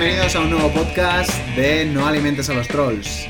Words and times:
bienvenidos 0.00 0.34
a 0.34 0.40
un 0.40 0.48
nuevo 0.48 0.72
podcast 0.72 1.30
de 1.56 1.84
No 1.84 2.06
alimentes 2.06 2.48
a 2.48 2.54
los 2.54 2.66
trolls. 2.68 3.26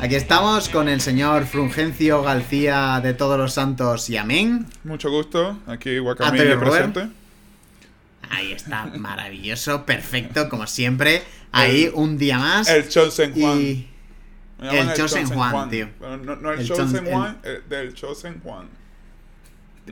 Aquí 0.00 0.16
estamos 0.16 0.68
con 0.68 0.88
el 0.88 1.00
señor 1.00 1.46
Frungencio 1.46 2.24
García 2.24 2.98
de 3.00 3.14
Todos 3.14 3.38
los 3.38 3.52
Santos 3.54 4.10
y 4.10 4.16
Amén. 4.16 4.66
Mucho 4.82 5.10
gusto, 5.12 5.60
aquí 5.68 5.98
Guacamole 5.98 6.56
Robert. 6.56 6.92
presente. 6.92 7.14
Ahí 8.30 8.50
está, 8.50 8.86
maravilloso, 8.98 9.86
perfecto, 9.86 10.48
como 10.48 10.66
siempre. 10.66 11.22
Ahí 11.52 11.88
un 11.94 12.18
día 12.18 12.40
más. 12.40 12.68
El 12.68 12.88
Chosen 12.88 13.32
Juan. 13.34 13.60
Y 13.60 13.86
el 14.60 14.94
Chosen 14.94 15.28
Juan, 15.28 15.70
tío. 15.70 15.88
No, 16.00 16.16
no 16.34 16.52
el, 16.52 16.58
El 16.60 16.66
Chosen 16.66 16.88
Chon- 16.88 17.06
el- 17.06 17.12
Juan, 17.14 17.38
eh, 17.44 17.60
del 17.68 17.94
Chosen 17.94 18.40
Juan. 18.42 18.66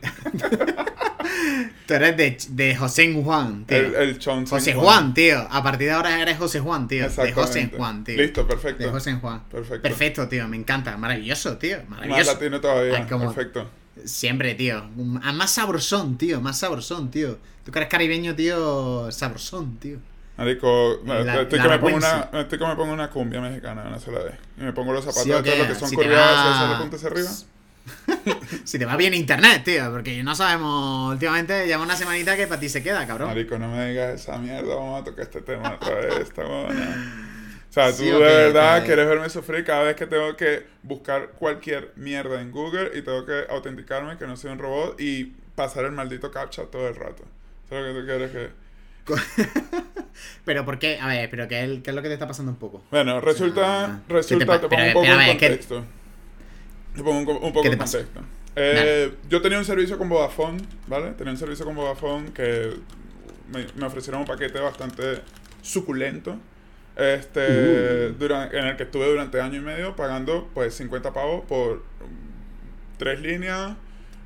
tú 1.87 1.95
eres 1.95 2.17
de, 2.17 2.37
de 2.51 2.77
José 2.77 3.13
Juan, 3.23 3.65
tío. 3.67 3.77
El, 3.79 3.95
el 3.95 4.19
José 4.49 4.75
Juan, 4.75 5.15
tío. 5.15 5.47
A 5.51 5.63
partir 5.63 5.89
de 5.89 5.93
ahora 5.95 6.21
eres 6.21 6.39
José 6.39 6.61
Juan, 6.61 6.89
tío. 6.89 7.09
De 7.09 7.33
José. 7.33 7.71
Juan, 7.77 8.05
tío. 8.05 8.17
Listo, 8.17 8.47
perfecto. 8.47 8.85
De 8.85 8.91
José 8.91 9.15
Juan. 9.15 9.43
Perfecto. 9.51 9.83
Perfecto, 9.83 10.29
tío. 10.29 10.49
Me 10.49 10.57
encanta. 10.57 10.97
Maravilloso, 10.97 11.57
tío. 11.59 11.79
Más 11.89 12.01
Maravilloso. 12.01 12.33
latino 12.33 12.61
todavía. 12.61 12.97
Ay, 12.99 13.07
como- 13.09 13.33
Perfecto. 13.33 13.69
Siempre, 14.05 14.55
tío. 14.55 14.89
Más 14.97 15.51
sabrosón, 15.53 16.19
tío. 16.19 16.41
Más 16.41 16.59
sabrosón, 16.59 17.11
tío. 17.11 17.39
Tú 17.65 17.73
que 17.73 17.79
eres 17.79 17.89
caribeño, 17.91 18.35
tío. 18.35 19.11
Sabrosón, 19.11 19.79
tío. 19.79 19.99
Marico, 20.37 21.01
La- 21.07 21.41
estoy, 21.43 21.59
la 21.59 21.65
que 21.65 21.71
me 21.71 21.79
pongo 21.79 21.97
una, 21.97 22.29
estoy 22.43 22.59
que 22.59 22.67
me 22.67 22.77
pongo 22.77 22.93
una 22.93 23.09
cumbia 23.09 23.41
mexicana 23.41 23.85
una 23.89 23.99
sola 23.99 24.19
vez. 24.19 24.35
Y 24.59 24.65
me 24.65 24.73
pongo 24.75 24.93
los 24.93 25.03
zapatos 25.03 25.23
Sí, 25.25 25.31
o 25.33 25.39
estos, 25.39 25.51
qué, 25.51 25.59
los 25.61 25.69
que 25.69 25.75
son 25.77 25.89
si 25.89 25.97
te 25.97 26.03
curviados 26.03 26.27
va- 26.37 26.55
hacia 26.57 26.71
la 26.73 26.79
punta 26.79 26.97
hacia 26.97 27.09
arriba. 27.09 27.31
Si 28.65 28.79
te 28.79 28.85
va 28.85 28.97
bien 28.97 29.15
internet, 29.15 29.63
tío. 29.65 29.91
Porque 29.91 30.23
no 30.23 30.35
sabemos. 30.35 31.13
Últimamente 31.13 31.67
lleva 31.67 31.83
una 31.83 31.97
semanita 31.97 32.37
que 32.37 32.47
para 32.47 32.61
ti 32.61 32.69
se 32.69 32.83
queda, 32.83 33.07
cabrón. 33.07 33.29
Marico, 33.29 33.59
no 33.59 33.69
me 33.69 33.89
digas 33.91 34.21
esa 34.21 34.39
mierda, 34.39 34.75
vamos 34.75 35.01
a 35.03 35.05
tocar 35.05 35.25
este 35.25 35.41
tema 35.43 35.75
otra 35.81 35.95
vez, 35.95 36.33
buena. 36.35 37.23
O 37.69 37.73
sea, 37.73 37.91
tú 37.91 37.99
Sí, 37.99 38.05
de 38.07 38.19
verdad 38.19 38.85
quieres 38.85 39.07
verme 39.07 39.29
sufrir 39.29 39.65
cada 39.65 39.83
vez 39.83 39.97
que 39.97 40.07
tengo 40.07 40.35
que 40.37 40.67
buscar 40.83 41.31
cualquier 41.31 41.93
mierda 41.97 42.41
en 42.41 42.51
Google 42.51 42.91
y 42.95 43.03
tengo 43.03 43.27
que 43.27 43.45
autenticarme 43.51 44.17
que 44.17 44.27
no 44.27 44.37
soy 44.37 44.53
un 44.53 44.59
robot 44.59 44.99
y 45.01 45.25
pasar 45.55 45.85
el 45.85 45.93
maldito 45.93 46.31
captcha 46.31 46.63
todo 46.65 46.89
el 46.89 46.97
rato. 46.97 47.25
¿Sabes 47.69 47.87
lo 47.87 47.95
que 47.95 48.01
tú 48.01 48.07
quieres 48.07 48.31
que...? 48.31 48.51
Pero 50.45 50.65
¿por 50.65 50.79
qué? 50.79 50.99
A 51.01 51.07
ver, 51.09 51.29
pero 51.29 51.47
¿qué, 51.49 51.63
es- 51.65 51.83
qué 51.83 51.91
es 51.91 51.97
lo 51.97 52.03
que 52.03 52.09
te 52.09 52.15
está 52.15 52.27
pasando 52.27 52.51
un 52.53 52.59
poco? 52.59 52.83
Bueno, 52.91 53.21
resulta, 53.21 54.01
resulta, 54.09 54.55
¿qué 54.55 54.59
te 54.61 54.69
pongo 54.69 54.87
un 54.87 54.93
poco 54.95 55.07
en 55.07 55.19
ver, 55.19 55.37
¿qué- 55.37 55.49
contexto. 55.49 55.85
Te 56.97 57.03
pongo 57.03 57.19
un, 57.19 57.25
co- 57.25 57.33
un 57.39 57.53
poco 57.53 57.63
¿Qué 57.63 57.69
te 57.71 57.75
en 57.75 57.79
contexto. 57.81 58.21
Eh, 58.57 59.13
yo 59.29 59.43
tenía 59.43 59.59
un 59.59 59.65
servicio 59.65 59.99
con 59.99 60.09
Vodafone, 60.09 60.63
¿vale? 60.87 61.11
Tenía 61.13 61.33
un 61.33 61.39
servicio 61.39 61.65
con 61.67 61.75
Vodafone 61.77 62.33
que 62.33 62.73
me, 63.53 63.67
me 63.77 63.87
ofrecieron 63.87 64.23
un 64.23 64.27
paquete 64.27 64.59
bastante 64.59 65.21
suculento. 65.63 66.37
Este, 66.97 68.09
Uh. 68.09 68.15
duran- 68.19 68.49
en 68.55 68.67
el 68.67 68.77
que 68.77 68.85
estuve 68.85 69.07
durante 69.11 69.39
año 69.41 69.59
y 69.59 69.63
medio 69.63 69.95
pagando 69.95 70.49
pues 70.55 70.75
50 70.75 71.13
pavos 71.13 71.45
por 71.45 71.83
tres 72.97 73.21
líneas, 73.21 73.73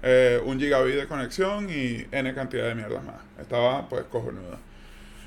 eh, 0.02 0.40
un 0.44 0.60
gigabit 0.60 0.94
de 0.94 1.06
conexión 1.08 1.68
y 1.68 2.06
N 2.12 2.32
cantidad 2.34 2.68
de 2.68 2.74
mierdas 2.76 3.02
más. 3.02 3.16
Estaba 3.40 3.88
pues 3.88 4.04
cojonudo. 4.04 4.56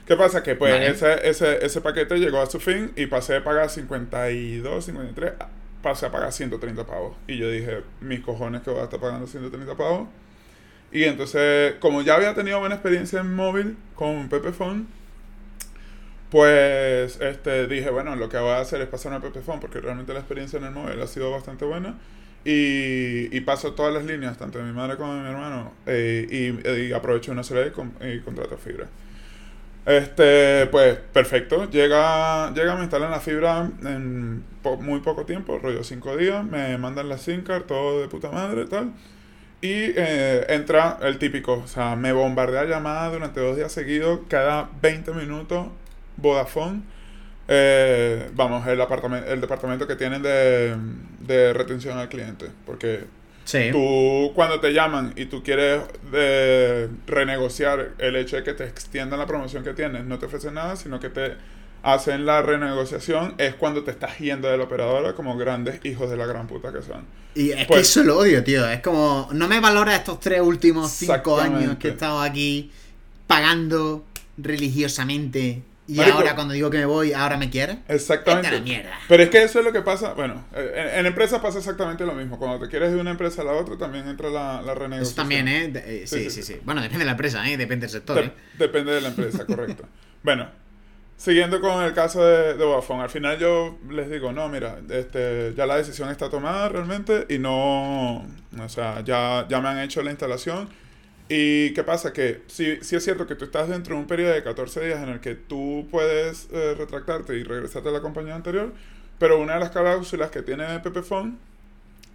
¿Qué 0.07 0.15
pasa? 0.15 0.41
Que 0.43 0.55
pues 0.55 0.71
Vale. 0.71 0.87
ese, 0.87 1.29
ese, 1.29 1.65
ese 1.65 1.81
paquete 1.81 2.15
llegó 2.17 2.41
a 2.41 2.45
su 2.49 2.59
fin 2.61 2.91
y 2.95 3.05
pasé 3.07 3.33
de 3.33 3.41
pagar 3.41 3.69
52, 3.69 4.85
53, 4.85 5.33
a- 5.39 5.49
pasé 5.83 6.07
a 6.07 6.11
pagar 6.13 6.33
130 6.33 6.85
pavos. 6.87 7.15
Y 7.27 7.37
yo 7.39 7.51
dije, 7.51 7.83
mis 8.01 8.21
cojones 8.21 8.63
que 8.63 8.71
voy 8.71 8.81
a 8.81 8.85
estar 8.85 9.01
pagando 9.01 9.27
130 9.27 9.75
pavos. 9.77 10.09
Y 10.91 11.05
entonces, 11.05 11.75
como 11.81 12.01
ya 12.03 12.15
había 12.15 12.35
tenido 12.35 12.59
buena 12.59 12.75
experiencia 12.75 13.21
en 13.21 13.35
móvil 13.35 13.77
con 13.95 14.29
Pepephone, 14.29 14.85
pues 16.29 17.19
este, 17.21 17.67
dije, 17.67 17.89
bueno, 17.91 18.15
lo 18.15 18.27
que 18.29 18.37
voy 18.37 18.51
a 18.51 18.59
hacer 18.59 18.81
es 18.81 18.87
pasarme 18.87 19.17
a 19.17 19.21
Pepephone 19.21 19.59
porque 19.59 19.79
realmente 19.79 20.13
la 20.13 20.19
experiencia 20.19 20.57
en 20.57 20.65
el 20.65 20.71
móvil 20.71 20.99
ha 21.01 21.07
sido 21.07 21.31
bastante 21.31 21.65
buena. 21.65 21.95
Y, 22.45 23.39
paso 23.41 23.73
todas 23.73 23.93
las 23.93 24.03
líneas, 24.05 24.37
tanto 24.37 24.57
de 24.59 24.65
mi 24.65 24.73
madre 24.73 24.97
como 24.97 25.13
de 25.13 25.21
mi 25.21 25.29
hermano, 25.29 25.71
eh, 25.85 26.27
y, 26.67 26.87
y 26.89 26.91
aprovecho 26.93 27.31
una 27.31 27.43
sola 27.43 27.65
y, 27.67 27.71
con- 27.71 27.93
y 28.01 28.19
contrato 28.19 28.57
fibra. 28.57 28.87
Este, 29.85 30.67
pues 30.67 30.97
perfecto. 31.11 31.69
Llega, 31.69 32.53
llega, 32.53 32.75
me 32.75 32.83
instalan 32.83 33.11
la 33.11 33.19
fibra 33.19 33.69
en 33.83 34.43
muy 34.79 35.01
poco 35.01 35.25
tiempo, 35.25 35.59
rollo 35.59 35.83
5 35.83 36.17
días. 36.17 36.45
Me 36.45 36.77
mandan 36.77 37.09
la 37.09 37.17
SIM 37.17 37.43
todo 37.43 38.01
de 38.01 38.07
puta 38.07 38.31
madre, 38.31 38.65
tal. 38.65 38.93
Y 39.61 39.93
eh, 39.95 40.45
entra 40.49 40.99
el 41.01 41.17
típico, 41.19 41.53
o 41.63 41.67
sea, 41.67 41.95
me 41.95 42.11
bombardea 42.11 42.65
llamadas 42.65 43.13
durante 43.13 43.39
dos 43.39 43.55
días 43.55 43.71
seguidos, 43.71 44.19
cada 44.27 44.69
20 44.81 45.13
minutos, 45.13 45.67
Vodafone. 46.17 46.81
Eh, 47.47 48.29
vamos, 48.35 48.65
el, 48.67 48.79
apartamento, 48.81 49.31
el 49.31 49.41
departamento 49.41 49.87
que 49.87 49.95
tienen 49.95 50.21
de, 50.21 50.75
de 51.19 51.53
retención 51.53 51.97
al 51.97 52.09
cliente. 52.09 52.47
Porque 52.65 53.05
Sí. 53.45 53.69
Tú, 53.71 54.31
cuando 54.35 54.59
te 54.59 54.71
llaman 54.73 55.13
y 55.15 55.25
tú 55.25 55.43
quieres 55.43 55.81
eh, 56.13 56.87
renegociar 57.07 57.91
el 57.97 58.15
hecho 58.15 58.37
de 58.37 58.43
que 58.43 58.53
te 58.53 58.63
extiendan 58.65 59.19
la 59.19 59.25
promoción 59.27 59.63
que 59.63 59.73
tienes, 59.73 60.05
no 60.05 60.17
te 60.19 60.27
ofrecen 60.27 60.53
nada, 60.53 60.75
sino 60.75 60.99
que 60.99 61.09
te 61.09 61.35
hacen 61.83 62.25
la 62.25 62.41
renegociación, 62.41 63.35
es 63.37 63.55
cuando 63.55 63.83
te 63.83 63.91
estás 63.91 64.17
yendo 64.17 64.47
de 64.47 64.57
la 64.57 64.63
operadora 64.63 65.13
como 65.13 65.35
grandes 65.37 65.83
hijos 65.83 66.09
de 66.09 66.15
la 66.15 66.25
gran 66.25 66.47
puta 66.47 66.71
que 66.71 66.81
son. 66.81 67.05
Y 67.35 67.49
es 67.49 67.57
que 67.57 67.65
Pues- 67.65 67.81
eso 67.89 68.03
lo 68.03 68.19
odio, 68.19 68.41
tío. 68.43 68.65
Es 68.69 68.79
como, 68.81 69.27
no 69.33 69.47
me 69.49 69.59
valora 69.59 69.93
estos 69.95 70.19
tres 70.21 70.39
últimos 70.39 70.89
cinco 70.91 71.37
años 71.39 71.75
que 71.77 71.89
he 71.89 71.91
estado 71.91 72.21
aquí 72.21 72.71
pagando 73.27 74.05
religiosamente. 74.37 75.61
Y 75.85 75.95
Marico. 75.95 76.17
ahora 76.17 76.35
cuando 76.35 76.53
digo 76.53 76.69
que 76.69 76.77
me 76.77 76.85
voy, 76.85 77.11
ahora 77.11 77.35
me 77.37 77.49
quieres. 77.49 77.77
Exactamente. 77.89 78.51
La 78.51 78.59
mierda. 78.61 78.91
Pero 79.09 79.23
es 79.23 79.29
que 79.29 79.43
eso 79.43 79.59
es 79.59 79.65
lo 79.65 79.73
que 79.73 79.81
pasa, 79.81 80.13
bueno, 80.13 80.45
en, 80.55 80.99
en 80.99 81.05
empresas 81.05 81.41
pasa 81.41 81.57
exactamente 81.59 82.05
lo 82.05 82.13
mismo. 82.13 82.39
Cuando 82.39 82.57
te 82.59 82.69
quieres 82.69 82.93
de 82.93 82.99
una 83.01 83.11
empresa 83.11 83.41
a 83.41 83.45
la 83.45 83.51
otra, 83.53 83.77
también 83.77 84.07
entra 84.07 84.29
la, 84.29 84.61
la 84.61 84.73
renegociación. 84.73 85.01
Eso 85.03 85.15
también, 85.15 85.47
¿eh? 85.49 85.67
De- 85.67 86.03
eh, 86.03 86.07
sí, 86.07 86.19
Sí, 86.19 86.29
sí, 86.29 86.41
sí, 86.41 86.53
sí, 86.53 86.59
Bueno, 86.63 86.81
depende 86.81 86.99
de 86.99 87.05
la 87.05 87.11
empresa, 87.11 87.49
¿eh? 87.49 87.57
Depende 87.57 87.85
del 87.87 87.91
sector, 87.91 88.17
¿eh? 88.19 88.31
Depende 88.57 88.93
de 88.93 89.01
la 89.01 89.09
empresa, 89.09 89.45
correcto. 89.47 89.83
Bueno, 90.23 90.47
siguiendo 91.17 91.59
con 91.59 91.83
el 91.83 91.93
caso 91.93 92.23
de, 92.25 92.53
de 92.55 92.63
Vodafone, 92.63 93.03
al 93.03 93.09
final 93.09 93.37
yo 93.37 93.77
les 93.89 94.09
digo, 94.09 94.31
no, 94.31 94.47
mira, 94.47 94.77
este, 94.89 95.53
ya 95.55 95.65
la 95.65 95.75
decisión 95.75 96.09
está 96.09 96.29
tomada 96.29 96.69
realmente 96.69 97.25
y 97.29 97.39
no, 97.39 98.19
o 98.19 98.69
sea, 98.69 99.01
ya, 99.01 99.45
ya 99.49 99.59
me 99.59 99.67
han 99.67 99.79
hecho 99.79 100.01
la 100.01 100.11
instalación. 100.11 100.69
¿Y 101.29 101.73
qué 101.73 101.83
pasa? 101.83 102.11
Que 102.11 102.41
sí 102.47 102.77
es 102.81 103.03
cierto 103.03 103.25
que 103.25 103.35
tú 103.35 103.45
estás 103.45 103.69
dentro 103.69 103.95
de 103.95 104.01
un 104.01 104.07
periodo 104.07 104.33
de 104.33 104.43
14 104.43 104.85
días 104.85 105.01
en 105.01 105.09
el 105.09 105.19
que 105.19 105.35
tú 105.35 105.87
puedes 105.89 106.49
eh, 106.51 106.75
retractarte 106.77 107.35
y 107.37 107.43
regresarte 107.43 107.89
a 107.89 107.91
la 107.91 108.01
compañía 108.01 108.35
anterior, 108.35 108.73
pero 109.19 109.39
una 109.39 109.53
de 109.53 109.61
las 109.61 109.71
cláusulas 109.71 110.31
que 110.31 110.41
tiene 110.41 110.79
Pepephone, 110.81 111.37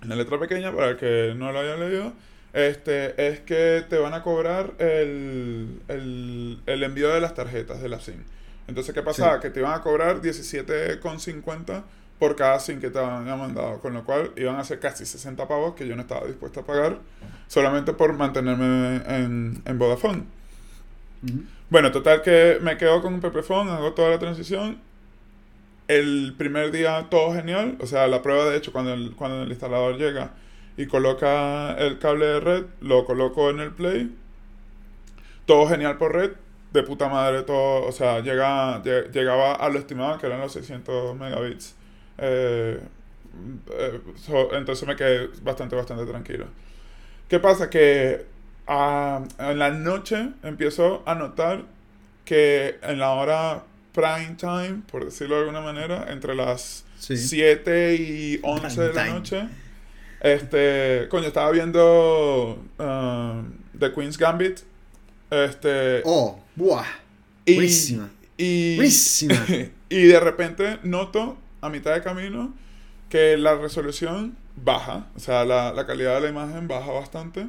en 0.03 0.09
la 0.09 0.17
letra 0.17 0.39
pequeña, 0.39 0.73
para 0.73 0.91
el 0.91 0.97
que 0.97 1.35
no 1.37 1.51
lo 1.53 1.61
haya 1.61 1.77
leído, 1.77 2.13
este, 2.53 3.29
es 3.29 3.41
que 3.41 3.85
te 3.89 3.99
van 3.99 4.15
a 4.15 4.23
cobrar 4.23 4.75
el, 4.79 5.81
el, 5.89 6.61
el 6.67 6.83
envío 6.83 7.09
de 7.09 7.21
las 7.21 7.35
tarjetas 7.35 7.81
de 7.81 7.89
la 7.89 8.01
SIM. 8.01 8.23
Entonces, 8.69 8.95
¿qué 8.95 9.03
pasaba? 9.03 9.37
Sí. 9.37 9.43
Que 9.43 9.51
te 9.51 9.61
iban 9.61 9.73
a 9.73 9.81
cobrar 9.83 10.21
17,50 10.21 11.83
por 12.19 12.37
cada 12.37 12.59
SIM 12.61 12.81
que 12.81 12.91
te 12.91 12.99
habían 12.99 13.39
mandado, 13.39 13.79
con 13.81 13.95
lo 13.95 14.05
cual 14.05 14.33
iban 14.37 14.57
a 14.57 14.65
ser 14.65 14.81
casi 14.81 15.07
60 15.07 15.47
pavos 15.49 15.75
que 15.75 15.87
yo 15.87 15.95
no 15.97 16.03
estaba 16.03 16.27
dispuesto 16.27 16.61
a 16.61 16.65
pagar 16.67 16.99
solamente 17.47 17.93
por 17.93 18.13
mantenerme 18.15 18.97
en, 19.07 19.63
en 19.65 19.79
Vodafone. 19.79 20.25
Bueno, 21.71 21.93
total 21.93 22.23
que 22.23 22.59
me 22.63 22.77
quedo 22.77 23.03
con 23.03 23.15
un 23.15 23.21
Pepephone, 23.21 23.71
hago 23.71 23.93
toda 23.93 24.11
la 24.11 24.19
transición. 24.19 24.79
El 25.89 26.35
primer 26.37 26.71
día 26.71 27.07
todo 27.11 27.33
genial, 27.35 27.77
o 27.81 27.87
sea, 27.87 28.07
la 28.09 28.23
prueba 28.23 28.45
de 28.51 28.57
hecho 28.59 28.73
cuando 28.73 28.93
el, 28.95 29.15
cuando 29.17 29.43
el 29.43 29.51
instalador 29.51 29.97
llega 29.97 30.33
y 30.77 30.87
coloca 30.87 31.73
el 31.79 31.99
cable 31.99 32.27
de 32.27 32.41
red, 32.41 32.65
lo 32.81 33.05
coloco 33.05 33.51
en 33.51 33.61
el 33.61 33.73
play. 33.73 34.15
Todo 35.47 35.67
genial 35.69 35.97
por 35.99 36.15
red, 36.15 36.33
de 36.73 36.83
puta 36.83 37.09
madre 37.09 37.43
todo, 37.43 37.87
o 37.87 37.93
sea, 37.93 38.21
llega, 38.21 38.83
lle- 38.83 39.11
llegaba 39.11 39.55
a 39.55 39.69
lo 39.71 39.79
estimado 39.79 40.19
que 40.19 40.27
eran 40.27 40.41
los 40.41 40.53
600 40.53 41.17
megabits. 41.17 41.75
Eh, 42.19 42.81
eh, 43.71 44.01
so- 44.17 44.55
entonces 44.55 44.87
me 44.87 44.97
quedé 44.97 45.29
bastante, 45.43 45.77
bastante 45.77 46.05
tranquilo. 46.07 46.47
¿Qué 47.29 47.39
pasa? 47.39 47.71
Que 47.71 48.27
ah, 48.67 49.23
en 49.39 49.59
la 49.59 49.71
noche 49.71 50.31
empiezo 50.43 51.03
a 51.07 51.15
notar 51.15 51.65
que 52.25 52.79
en 52.83 52.99
la 52.99 53.11
hora 53.13 53.65
prime 53.93 54.37
time, 54.39 54.83
por 54.91 55.05
decirlo 55.05 55.37
de 55.37 55.41
alguna 55.43 55.61
manera, 55.61 56.07
entre 56.11 56.35
las 56.35 56.85
Sí. 56.99 57.17
7 57.17 57.95
y 57.95 58.41
11 58.43 58.81
de 58.81 58.93
la 58.93 59.05
time. 59.05 59.15
noche, 59.15 59.49
este, 60.21 61.07
coño, 61.09 61.29
estaba 61.29 61.51
viendo 61.53 62.63
ah, 62.79 63.43
The 63.79 63.93
Queen's 63.93 64.19
Gambit. 64.19 64.61
Este, 65.31 66.03
Oh, 66.05 66.41
buah. 66.57 66.85
y, 67.45 67.55
buenísima. 67.55 68.11
Y, 68.37 68.77
Buenísima. 68.77 69.35
y 69.89 70.03
de 70.03 70.21
repente 70.21 70.79
noto 70.83 71.37
a 71.61 71.69
mitad 71.69 71.95
de 71.95 72.03
camino 72.03 72.55
que 73.09 73.37
la 73.37 73.55
resolución 73.55 74.37
baja, 74.57 75.07
o 75.17 75.21
sea, 75.21 75.45
la, 75.45 75.73
la 75.73 75.87
calidad 75.87 76.17
de 76.17 76.21
la 76.23 76.29
imagen 76.29 76.69
baja 76.69 76.91
bastante, 76.93 77.47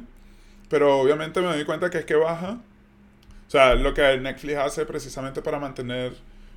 pero 0.68 0.98
obviamente 0.98 1.40
me 1.40 1.48
doy 1.48 1.64
cuenta 1.64 1.90
que 1.90 1.98
es 1.98 2.04
que 2.04 2.14
baja, 2.14 2.58
o 3.46 3.50
sea, 3.50 3.74
lo 3.74 3.92
que 3.94 4.16
Netflix 4.18 4.56
hace 4.58 4.86
precisamente 4.86 5.42
para 5.42 5.58
mantener 5.58 6.12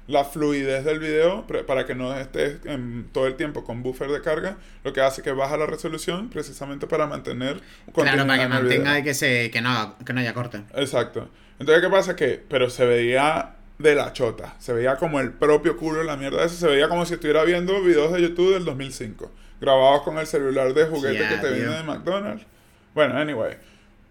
la 0.05 0.25
fluidez 0.25 0.83
del 0.83 0.99
video 0.99 1.47
para 1.65 1.85
que 1.85 1.95
no 1.95 2.13
estés 2.13 2.57
en- 2.65 3.07
todo 3.13 3.25
el 3.25 3.35
tiempo 3.35 3.63
con 3.63 3.81
buffer 3.83 4.09
de 4.11 4.21
carga, 4.21 4.57
lo 4.83 4.91
que 4.93 4.99
hace 5.01 5.21
que 5.21 5.31
baja 5.31 5.55
la 5.57 5.65
resolución 5.65 6.29
precisamente 6.29 6.87
para 6.87 7.07
mantener 7.07 7.61
Claro, 7.93 8.27
para 8.27 8.39
que 8.39 8.47
mantenga 8.49 8.99
y 8.99 9.03
que, 9.03 9.13
se, 9.13 9.49
que, 9.49 9.61
no, 9.61 9.95
que 10.05 10.11
no 10.13 10.19
haya 10.19 10.33
corte. 10.33 10.61
Exacto. 10.75 11.29
Entonces, 11.57 11.81
¿qué 11.83 11.89
pasa? 11.89 12.15
Que, 12.17 12.43
pero 12.49 12.69
se 12.69 12.85
veía 12.85 13.55
de 13.77 13.95
la 13.95 14.13
chota. 14.13 14.55
Se 14.59 14.73
veía 14.73 14.97
como 14.97 15.19
el 15.19 15.31
propio 15.31 15.77
culo 15.77 15.99
de 15.99 16.05
la 16.05 16.17
mierda 16.17 16.43
esa. 16.43 16.55
Se 16.55 16.67
veía 16.67 16.89
como 16.89 17.05
si 17.05 17.15
estuviera 17.15 17.43
viendo 17.43 17.81
videos 17.81 18.11
de 18.13 18.21
YouTube 18.21 18.53
del 18.53 18.65
2005. 18.65 19.31
Grabados 19.59 20.03
con 20.03 20.17
el 20.17 20.27
celular 20.27 20.73
de 20.73 20.85
juguete 20.85 21.27
que 21.27 21.37
te 21.37 21.51
viene 21.51 21.75
de 21.75 21.83
McDonald's. 21.83 22.45
Bueno, 22.93 23.17
anyway. 23.17 23.57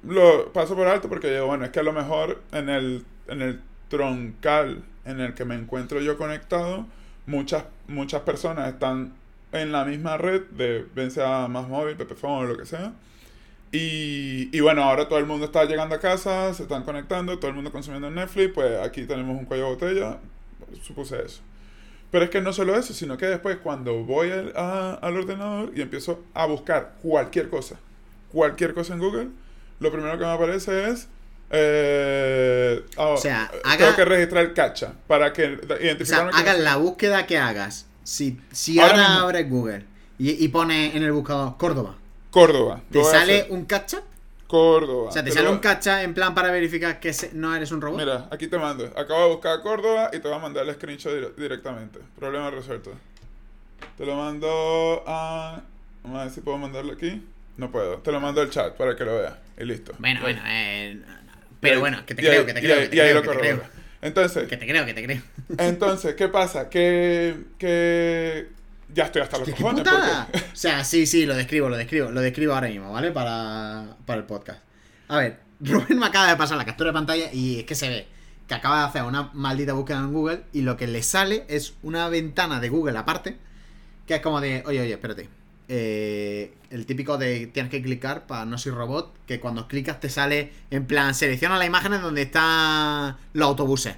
Lo 0.04 0.52
paso 0.52 0.74
por 0.74 0.88
alto 0.88 1.08
porque 1.08 1.30
digo, 1.30 1.46
bueno, 1.46 1.64
es 1.64 1.70
que 1.70 1.80
a 1.80 1.84
lo 1.84 1.92
mejor 1.92 2.42
en 2.52 2.68
el, 2.68 3.04
en 3.28 3.42
el 3.42 3.60
troncal 3.88 4.82
en 5.04 5.20
el 5.20 5.34
que 5.34 5.44
me 5.44 5.54
encuentro 5.54 6.00
yo 6.00 6.16
conectado, 6.16 6.86
muchas, 7.26 7.64
muchas 7.88 8.22
personas 8.22 8.68
están 8.68 9.12
en 9.52 9.72
la 9.72 9.84
misma 9.84 10.16
red 10.16 10.42
de, 10.50 10.86
bien 10.94 11.10
sea 11.10 11.46
más 11.48 11.68
móvil, 11.68 11.96
Pepephone 11.96 12.44
o 12.44 12.48
lo 12.48 12.56
que 12.56 12.66
sea. 12.66 12.92
Y, 13.72 14.50
y 14.56 14.60
bueno, 14.60 14.82
ahora 14.84 15.08
todo 15.08 15.18
el 15.18 15.26
mundo 15.26 15.46
está 15.46 15.64
llegando 15.64 15.94
a 15.94 15.98
casa, 16.00 16.52
se 16.52 16.64
están 16.64 16.82
conectando, 16.84 17.38
todo 17.38 17.48
el 17.48 17.54
mundo 17.56 17.72
consumiendo 17.72 18.10
Netflix, 18.10 18.52
pues 18.54 18.78
aquí 18.80 19.04
tenemos 19.06 19.38
un 19.38 19.46
cuello 19.46 19.64
de 19.64 19.70
botella, 19.70 20.18
supuse 20.82 21.22
eso. 21.24 21.40
Pero 22.10 22.24
es 22.24 22.30
que 22.30 22.42
no 22.42 22.52
solo 22.52 22.76
eso, 22.76 22.92
sino 22.92 23.16
que 23.16 23.26
después 23.26 23.56
cuando 23.62 24.04
voy 24.04 24.30
al, 24.30 24.52
a- 24.56 24.94
al 25.00 25.16
ordenador 25.16 25.72
y 25.74 25.80
empiezo 25.80 26.22
a 26.34 26.44
buscar 26.46 26.94
cualquier 27.02 27.48
cosa, 27.48 27.76
cualquier 28.30 28.74
cosa 28.74 28.92
en 28.92 29.00
Google, 29.00 29.28
lo 29.80 29.90
primero 29.90 30.18
que 30.18 30.24
me 30.24 30.30
aparece 30.32 30.90
es... 30.90 31.08
eh, 31.50 32.84
ah, 32.98 33.06
O 33.08 33.16
sea, 33.16 33.50
tengo 33.78 33.96
que 33.96 34.04
registrar 34.04 34.52
cacha 34.54 34.92
para 35.06 35.32
que 35.32 35.54
O 35.54 35.66
sea, 35.66 35.80
identificarme 35.80 36.30
hagas 36.34 36.58
la 36.58 36.76
búsqueda 36.76 37.26
que 37.26 37.38
hagas. 37.38 37.86
Si, 38.04 38.38
si 38.52 38.78
Ahora 38.80 38.92
ahora, 38.94 39.20
abres 39.22 39.48
Google 39.48 39.84
y, 40.18 40.44
y 40.44 40.48
pones 40.48 40.94
en 40.94 41.02
el 41.04 41.12
buscador 41.12 41.56
Córdoba, 41.56 41.96
Córdoba. 42.32 42.80
¿te 42.90 42.98
lo 42.98 43.06
a 43.06 43.10
sale 43.10 43.46
un 43.50 43.64
captcha? 43.66 44.02
Córdoba. 44.48 45.08
O 45.08 45.12
sea, 45.12 45.22
¿te 45.22 45.30
Te 45.30 45.34
sale 45.36 45.46
lo- 45.46 45.52
un 45.52 45.58
captcha 45.60 46.02
en 46.02 46.12
plan 46.14 46.34
para 46.34 46.50
verificar 46.50 46.98
que 46.98 47.14
no 47.34 47.54
eres 47.54 47.70
un 47.72 47.80
robot? 47.80 47.98
Mira, 48.00 48.26
aquí 48.30 48.48
te 48.48 48.58
mando. 48.58 48.84
Acabo 48.96 49.22
de 49.22 49.28
buscar 49.28 49.62
Córdoba 49.62 50.10
y 50.12 50.18
te 50.18 50.26
voy 50.28 50.36
a 50.36 50.40
mandar 50.40 50.66
el 50.68 50.74
screenshot 50.74 51.12
dire- 51.12 51.34
directamente. 51.36 52.00
Problema 52.18 52.50
resuelto. 52.50 52.92
Te 53.96 54.04
lo 54.04 54.16
mando 54.16 55.04
a. 55.06 55.62
Vamos 56.02 56.20
a 56.20 56.24
ver 56.24 56.32
si 56.32 56.40
puedo 56.40 56.58
mandarlo 56.58 56.92
aquí. 56.94 57.22
No 57.56 57.70
puedo. 57.70 57.98
Te 57.98 58.10
lo 58.10 58.18
mando 58.20 58.40
al 58.40 58.50
chat 58.50 58.74
para 58.76 58.96
que 58.96 59.04
lo 59.04 59.16
veas. 59.18 59.34
Y 59.58 59.64
listo. 59.64 59.92
Bueno, 59.98 60.20
Y- 60.20 60.22
bueno, 60.22 60.40
eh, 60.46 61.00
pero 61.60 61.74
ahí- 61.76 61.80
bueno, 61.80 62.04
que 62.06 62.14
te 62.14 62.22
creo, 62.22 62.40
ahí- 62.40 62.46
que 62.46 62.52
te 62.54 62.60
y 62.60 62.62
creo, 62.62 62.76
ahí- 62.76 62.82
que 62.84 62.88
te 62.88 62.96
y 62.96 63.00
ahí 63.00 63.14
lo 63.14 63.22
que 63.22 63.28
te 63.28 63.34
creo. 63.38 63.56
corrobora. 63.58 63.70
Entonces, 64.02 64.48
Que 64.48 64.56
te 64.56 64.66
creo, 64.66 64.84
que 64.84 64.94
te 64.94 65.04
creo. 65.04 65.22
entonces, 65.58 66.14
¿qué 66.16 66.28
pasa? 66.28 66.68
Que, 66.68 67.36
que 67.58 68.48
ya 68.94 69.04
estoy 69.04 69.22
hasta 69.22 69.38
los 69.38 69.46
qué 69.48 69.54
cojones. 69.54 69.84
putada. 69.84 70.26
porque- 70.30 70.46
O 70.52 70.56
sea, 70.56 70.84
sí, 70.84 71.06
sí, 71.06 71.26
lo 71.26 71.34
describo, 71.34 71.68
lo 71.68 71.76
describo, 71.76 72.10
lo 72.10 72.20
describo 72.20 72.54
ahora 72.54 72.68
mismo, 72.68 72.92
¿vale? 72.92 73.10
Para, 73.10 73.96
para 74.06 74.20
el 74.20 74.26
podcast. 74.26 74.60
A 75.08 75.18
ver, 75.18 75.40
Rubén 75.60 75.98
me 75.98 76.06
acaba 76.06 76.28
de 76.28 76.36
pasar 76.36 76.56
la 76.58 76.64
captura 76.64 76.90
de 76.90 76.94
pantalla 76.94 77.32
y 77.32 77.58
es 77.60 77.64
que 77.64 77.74
se 77.74 77.88
ve 77.88 78.06
que 78.48 78.54
acaba 78.54 78.80
de 78.80 78.86
hacer 78.86 79.02
una 79.04 79.30
maldita 79.34 79.72
búsqueda 79.72 79.98
en 79.98 80.12
Google 80.12 80.42
y 80.52 80.62
lo 80.62 80.76
que 80.76 80.86
le 80.86 81.02
sale 81.02 81.44
es 81.48 81.74
una 81.82 82.08
ventana 82.08 82.60
de 82.60 82.68
Google 82.68 82.98
aparte 82.98 83.36
que 84.06 84.16
es 84.16 84.20
como 84.20 84.40
de, 84.40 84.62
oye, 84.66 84.80
oye, 84.80 84.92
espérate. 84.92 85.28
Eh, 85.68 86.52
el 86.70 86.84
típico 86.86 87.16
de 87.18 87.46
tienes 87.46 87.70
que 87.70 87.80
clicar 87.80 88.26
para 88.26 88.44
no 88.44 88.58
soy 88.58 88.72
robot, 88.72 89.14
que 89.26 89.38
cuando 89.40 89.68
clicas 89.68 90.00
te 90.00 90.10
sale 90.10 90.52
en 90.70 90.86
plan, 90.86 91.14
selecciona 91.14 91.56
las 91.56 91.68
imágenes 91.68 92.02
donde 92.02 92.22
están 92.22 93.16
los 93.32 93.46
autobuses. 93.48 93.94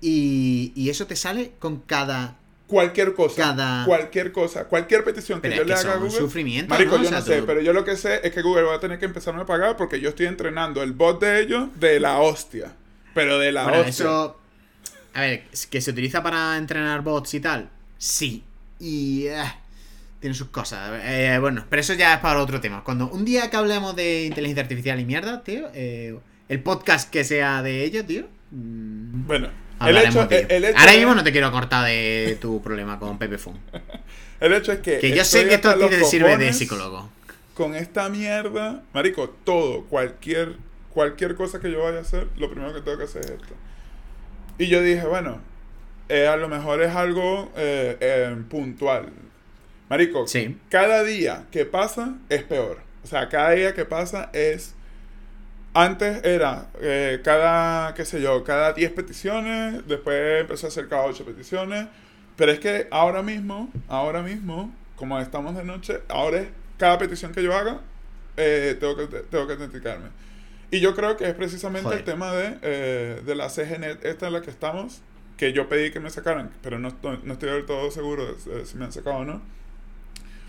Y, 0.00 0.72
y 0.74 0.88
eso 0.90 1.06
te 1.06 1.16
sale 1.16 1.52
con 1.58 1.78
cada 1.80 2.36
Cualquier 2.72 3.12
cosa. 3.14 3.42
Cada- 3.42 3.84
Cualquier 3.84 4.32
cosa. 4.32 4.64
Cualquier 4.64 5.04
petición 5.04 5.40
que 5.40 5.48
Pero 5.50 5.64
yo 5.66 5.74
es 5.74 5.84
le 5.84 5.88
haga 5.90 5.92
a 5.92 6.02
Google. 6.02 6.10
sufrimiento, 6.18 6.70
Marico, 6.74 6.96
¿no? 6.96 7.02
yo 7.02 7.08
O 7.08 7.10
sea, 7.10 7.20
no 7.20 7.24
sé, 7.26 7.38
tú- 7.40 7.46
pero 7.46 7.60
yo 7.60 7.72
lo 7.72 7.84
que 7.84 7.96
sé 7.96 8.20
es 8.24 8.32
que 8.32 8.40
Google 8.42 8.62
va 8.62 8.74
a 8.76 8.80
tener 8.80 8.98
que 8.98 9.04
empezarme 9.04 9.42
a 9.42 9.46
pagar 9.46 9.76
porque 9.76 10.00
yo 10.00 10.08
estoy 10.08 10.26
entrenando 10.26 10.82
el 10.82 10.92
bot 10.92 11.20
de 11.20 11.40
ellos 11.42 11.68
de 11.78 12.00
la 12.00 12.18
hostia. 12.20 12.72
Pero 13.14 13.38
de 13.38 13.52
la 13.52 13.64
Bueno, 13.64 13.78
hostia. 13.80 13.90
eso. 13.92 14.40
A 15.14 15.20
ver, 15.20 15.44
¿es 15.52 15.66
que 15.66 15.80
se 15.82 15.90
utiliza 15.90 16.22
para 16.22 16.56
entrenar 16.56 17.02
bots 17.02 17.34
y 17.34 17.40
tal. 17.40 17.68
Sí. 17.98 18.42
Y. 18.80 19.26
eh, 19.26 19.42
tiene 20.20 20.34
sus 20.34 20.48
cosas. 20.48 21.00
Eh, 21.04 21.36
bueno, 21.40 21.64
pero 21.68 21.80
eso 21.80 21.94
ya 21.94 22.14
es 22.14 22.20
para 22.20 22.40
otro 22.40 22.60
tema. 22.60 22.82
Cuando 22.84 23.08
un 23.08 23.24
día 23.24 23.50
que 23.50 23.56
hablemos 23.56 23.94
de 23.96 24.24
inteligencia 24.24 24.62
artificial 24.62 24.98
y 25.00 25.04
mierda, 25.04 25.42
tío. 25.44 25.68
eh, 25.74 26.16
el 26.48 26.62
podcast 26.62 27.10
que 27.10 27.24
sea 27.24 27.62
de 27.62 27.84
ello, 27.84 28.04
tío. 28.06 28.26
mm, 28.52 29.26
Bueno, 29.26 29.48
el 29.88 29.96
hablaremos 29.96 30.24
hecho, 30.26 30.28
de 30.28 30.36
el, 30.40 30.44
ello. 30.44 30.56
el 30.56 30.64
hecho 30.64 30.78
Ahora 30.78 30.92
mismo 30.92 31.14
no 31.14 31.24
te 31.24 31.32
quiero 31.32 31.52
cortar 31.52 31.86
de 31.86 32.38
tu 32.40 32.62
problema 32.62 32.98
con 32.98 33.18
Pepe 33.18 33.38
Fun. 33.38 33.58
el 34.40 34.52
hecho 34.52 34.72
es 34.72 34.80
que. 34.80 34.98
Que 34.98 35.14
yo 35.14 35.24
sé 35.24 35.46
que 35.46 35.54
esto 35.54 35.70
a 35.70 35.74
ti 35.78 35.86
te 35.88 36.04
sirve 36.04 36.36
de 36.36 36.52
psicólogo. 36.52 37.10
Con 37.54 37.74
esta 37.74 38.08
mierda, 38.08 38.82
Marico, 38.94 39.28
todo, 39.44 39.84
cualquier, 39.84 40.56
cualquier 40.90 41.34
cosa 41.34 41.60
que 41.60 41.70
yo 41.70 41.82
vaya 41.82 41.98
a 41.98 42.00
hacer, 42.02 42.26
lo 42.38 42.50
primero 42.50 42.72
que 42.72 42.80
tengo 42.80 42.96
que 42.98 43.04
hacer 43.04 43.24
es 43.24 43.30
esto. 43.32 43.54
Y 44.58 44.68
yo 44.68 44.80
dije, 44.82 45.04
bueno, 45.06 45.40
eh, 46.08 46.26
a 46.26 46.36
lo 46.36 46.48
mejor 46.48 46.82
es 46.82 46.94
algo 46.94 47.52
eh, 47.56 47.96
eh, 48.00 48.36
puntual. 48.48 49.10
Marico, 49.90 50.26
Sí. 50.26 50.56
cada 50.70 51.04
día 51.04 51.44
que 51.50 51.66
pasa 51.66 52.14
es 52.30 52.42
peor. 52.42 52.80
O 53.04 53.06
sea, 53.06 53.28
cada 53.28 53.50
día 53.50 53.74
que 53.74 53.84
pasa 53.84 54.30
es... 54.32 54.74
Antes 55.74 56.22
era 56.24 56.66
eh, 56.80 57.20
cada, 57.24 57.94
qué 57.94 58.04
sé 58.04 58.20
yo, 58.20 58.44
cada 58.44 58.72
10 58.74 58.92
peticiones, 58.92 59.86
después 59.86 60.42
empezó 60.42 60.66
a 60.66 60.70
ser 60.70 60.88
cada 60.88 61.04
8 61.04 61.24
peticiones, 61.24 61.86
pero 62.36 62.52
es 62.52 62.60
que 62.60 62.88
ahora 62.90 63.22
mismo, 63.22 63.70
ahora 63.88 64.22
mismo, 64.22 64.74
como 64.96 65.18
estamos 65.18 65.56
de 65.56 65.64
noche, 65.64 66.00
ahora 66.08 66.40
es 66.40 66.48
cada 66.76 66.98
petición 66.98 67.32
que 67.32 67.42
yo 67.42 67.54
haga, 67.56 67.80
eh, 68.36 68.76
tengo, 68.78 68.96
que, 68.96 69.06
tengo 69.06 69.46
que 69.46 69.52
autenticarme. 69.54 70.08
Y 70.70 70.80
yo 70.80 70.94
creo 70.94 71.16
que 71.16 71.28
es 71.28 71.34
precisamente 71.34 71.84
Joder. 71.84 71.98
el 72.00 72.04
tema 72.04 72.32
de, 72.32 72.58
eh, 72.62 73.22
de 73.24 73.34
la 73.34 73.48
CGNet, 73.48 74.04
esta 74.04 74.26
en 74.26 74.32
la 74.34 74.42
que 74.42 74.50
estamos, 74.50 75.00
que 75.38 75.52
yo 75.54 75.68
pedí 75.70 75.90
que 75.90 76.00
me 76.00 76.10
sacaran, 76.10 76.50
pero 76.62 76.78
no, 76.78 76.88
estoy- 76.88 77.20
no 77.24 77.32
estoy 77.34 77.50
del 77.50 77.64
todo 77.64 77.90
seguro 77.90 78.26
de, 78.34 78.54
de 78.58 78.66
si 78.66 78.76
me 78.76 78.84
han 78.84 78.92
sacado 78.92 79.16
o 79.16 79.24
no. 79.24 79.40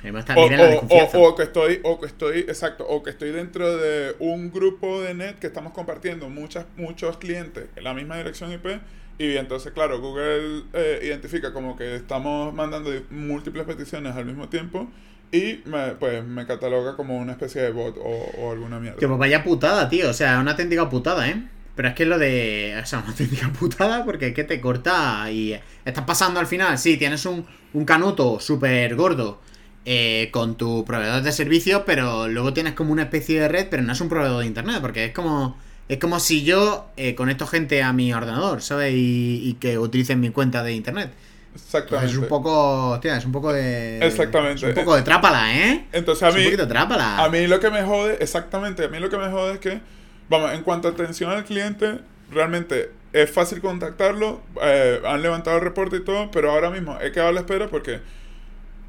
Además, 0.03 0.25
O, 0.35 0.49
la 0.49 0.63
o- 0.63 0.67
desconfianza. 0.67 1.17
o- 1.17 1.29
o 1.29 1.35
que 1.35 1.43
estoy, 1.43 1.79
o 1.83 1.99
que 1.99 2.05
estoy, 2.07 2.39
exacto, 2.41 2.85
o 2.87 3.01
que 3.01 3.09
estoy 3.09 3.31
dentro 3.31 3.75
de 3.77 4.15
un 4.19 4.51
grupo 4.51 5.01
de 5.01 5.13
net 5.15 5.39
que 5.39 5.47
estamos 5.47 5.73
compartiendo 5.73 6.29
muchas, 6.29 6.65
muchos 6.77 7.17
clientes 7.17 7.65
en 7.75 7.83
la 7.83 7.93
misma 7.93 8.17
dirección 8.17 8.51
IP 8.51 8.79
y 9.17 9.37
entonces, 9.37 9.71
claro, 9.73 9.99
Google 10.01 10.63
eh, 10.73 10.99
identifica 11.03 11.53
como 11.53 11.75
que 11.77 11.95
estamos 11.95 12.53
mandando 12.53 12.91
múltiples 13.11 13.65
peticiones 13.65 14.15
al 14.15 14.25
mismo 14.25 14.49
tiempo 14.49 14.87
y 15.31 15.61
me, 15.65 15.93
pues 15.99 16.23
me 16.25 16.45
cataloga 16.45 16.95
como 16.95 17.17
una 17.17 17.31
especie 17.31 17.61
de 17.61 17.71
bot 17.71 17.97
o, 17.97 18.03
o 18.37 18.51
alguna 18.51 18.79
mierda. 18.79 18.97
Que 18.99 19.07
pues 19.07 19.17
vaya 19.19 19.43
putada, 19.43 19.89
tío. 19.89 20.09
O 20.09 20.13
sea, 20.13 20.39
una 20.39 20.51
auténtica 20.51 20.89
putada, 20.89 21.27
¿eh? 21.29 21.43
Pero 21.75 21.87
es 21.87 21.95
que 21.95 22.05
lo 22.05 22.19
de. 22.19 22.75
O 22.81 22.85
sea, 22.85 22.99
una 22.99 23.07
auténtica 23.09 23.51
putada 23.59 24.05
porque 24.05 24.27
es 24.27 24.33
que 24.35 24.43
te 24.43 24.61
corta 24.61 25.31
y. 25.31 25.59
Estás 25.85 26.03
pasando 26.05 26.39
al 26.39 26.45
final. 26.45 26.77
Sí, 26.77 26.97
tienes 26.97 27.25
un, 27.25 27.45
un 27.73 27.83
canuto 27.85 28.39
súper 28.39 28.95
gordo 28.95 29.41
eh, 29.85 30.29
con 30.31 30.55
tu 30.55 30.85
proveedor 30.85 31.21
de 31.21 31.31
servicios, 31.31 31.83
pero 31.85 32.27
luego 32.27 32.53
tienes 32.53 32.73
como 32.73 32.91
una 32.91 33.03
especie 33.03 33.39
de 33.39 33.47
red, 33.47 33.67
pero 33.69 33.83
no 33.83 33.93
es 33.93 34.01
un 34.01 34.09
proveedor 34.09 34.41
de 34.41 34.47
internet. 34.47 34.79
Porque 34.81 35.05
es 35.05 35.11
como. 35.13 35.57
Es 35.89 35.97
como 35.97 36.21
si 36.21 36.43
yo 36.43 36.87
eh, 36.95 37.13
conecto 37.13 37.45
gente 37.45 37.83
a 37.83 37.91
mi 37.91 38.13
ordenador, 38.13 38.61
¿sabes? 38.61 38.93
Y, 38.93 39.41
y 39.43 39.53
que 39.55 39.77
utilicen 39.77 40.19
mi 40.21 40.29
cuenta 40.29 40.63
de 40.63 40.73
internet. 40.73 41.11
Exactamente. 41.53 41.95
Entonces 41.95 42.11
es 42.11 42.17
un 42.17 42.27
poco. 42.27 42.89
Hostia, 42.91 43.17
es 43.17 43.25
un 43.25 43.31
poco 43.31 43.53
de. 43.53 43.99
Exactamente. 43.99 44.55
Es 44.55 44.63
un 44.63 44.73
poco 44.73 44.95
de 44.95 45.01
trápala, 45.03 45.55
¿eh? 45.55 45.85
Entonces 45.91 46.23
a 46.23 46.29
es 46.29 46.35
un 46.35 46.39
mí, 46.39 46.45
poquito 46.45 46.67
trápala. 46.67 47.23
A 47.23 47.29
mí 47.29 47.47
lo 47.47 47.59
que 47.59 47.69
me 47.69 47.83
jode, 47.83 48.17
exactamente, 48.21 48.85
a 48.85 48.87
mí 48.87 48.99
lo 48.99 49.09
que 49.09 49.17
me 49.17 49.29
jode 49.29 49.53
es 49.55 49.59
que, 49.59 49.81
vamos, 50.29 50.53
en 50.53 50.63
cuanto 50.63 50.87
a 50.87 50.91
atención 50.91 51.31
al 51.31 51.43
cliente, 51.43 51.99
realmente 52.31 52.91
es 53.11 53.29
fácil 53.29 53.61
contactarlo, 53.61 54.41
eh, 54.61 54.99
han 55.05 55.21
levantado 55.21 55.57
el 55.57 55.63
reporte 55.63 55.97
y 55.97 56.03
todo, 56.03 56.31
pero 56.31 56.51
ahora 56.51 56.71
mismo 56.71 56.97
he 56.99 57.11
quedado 57.11 57.29
a 57.29 57.33
la 57.33 57.41
espera 57.41 57.67
porque 57.67 57.99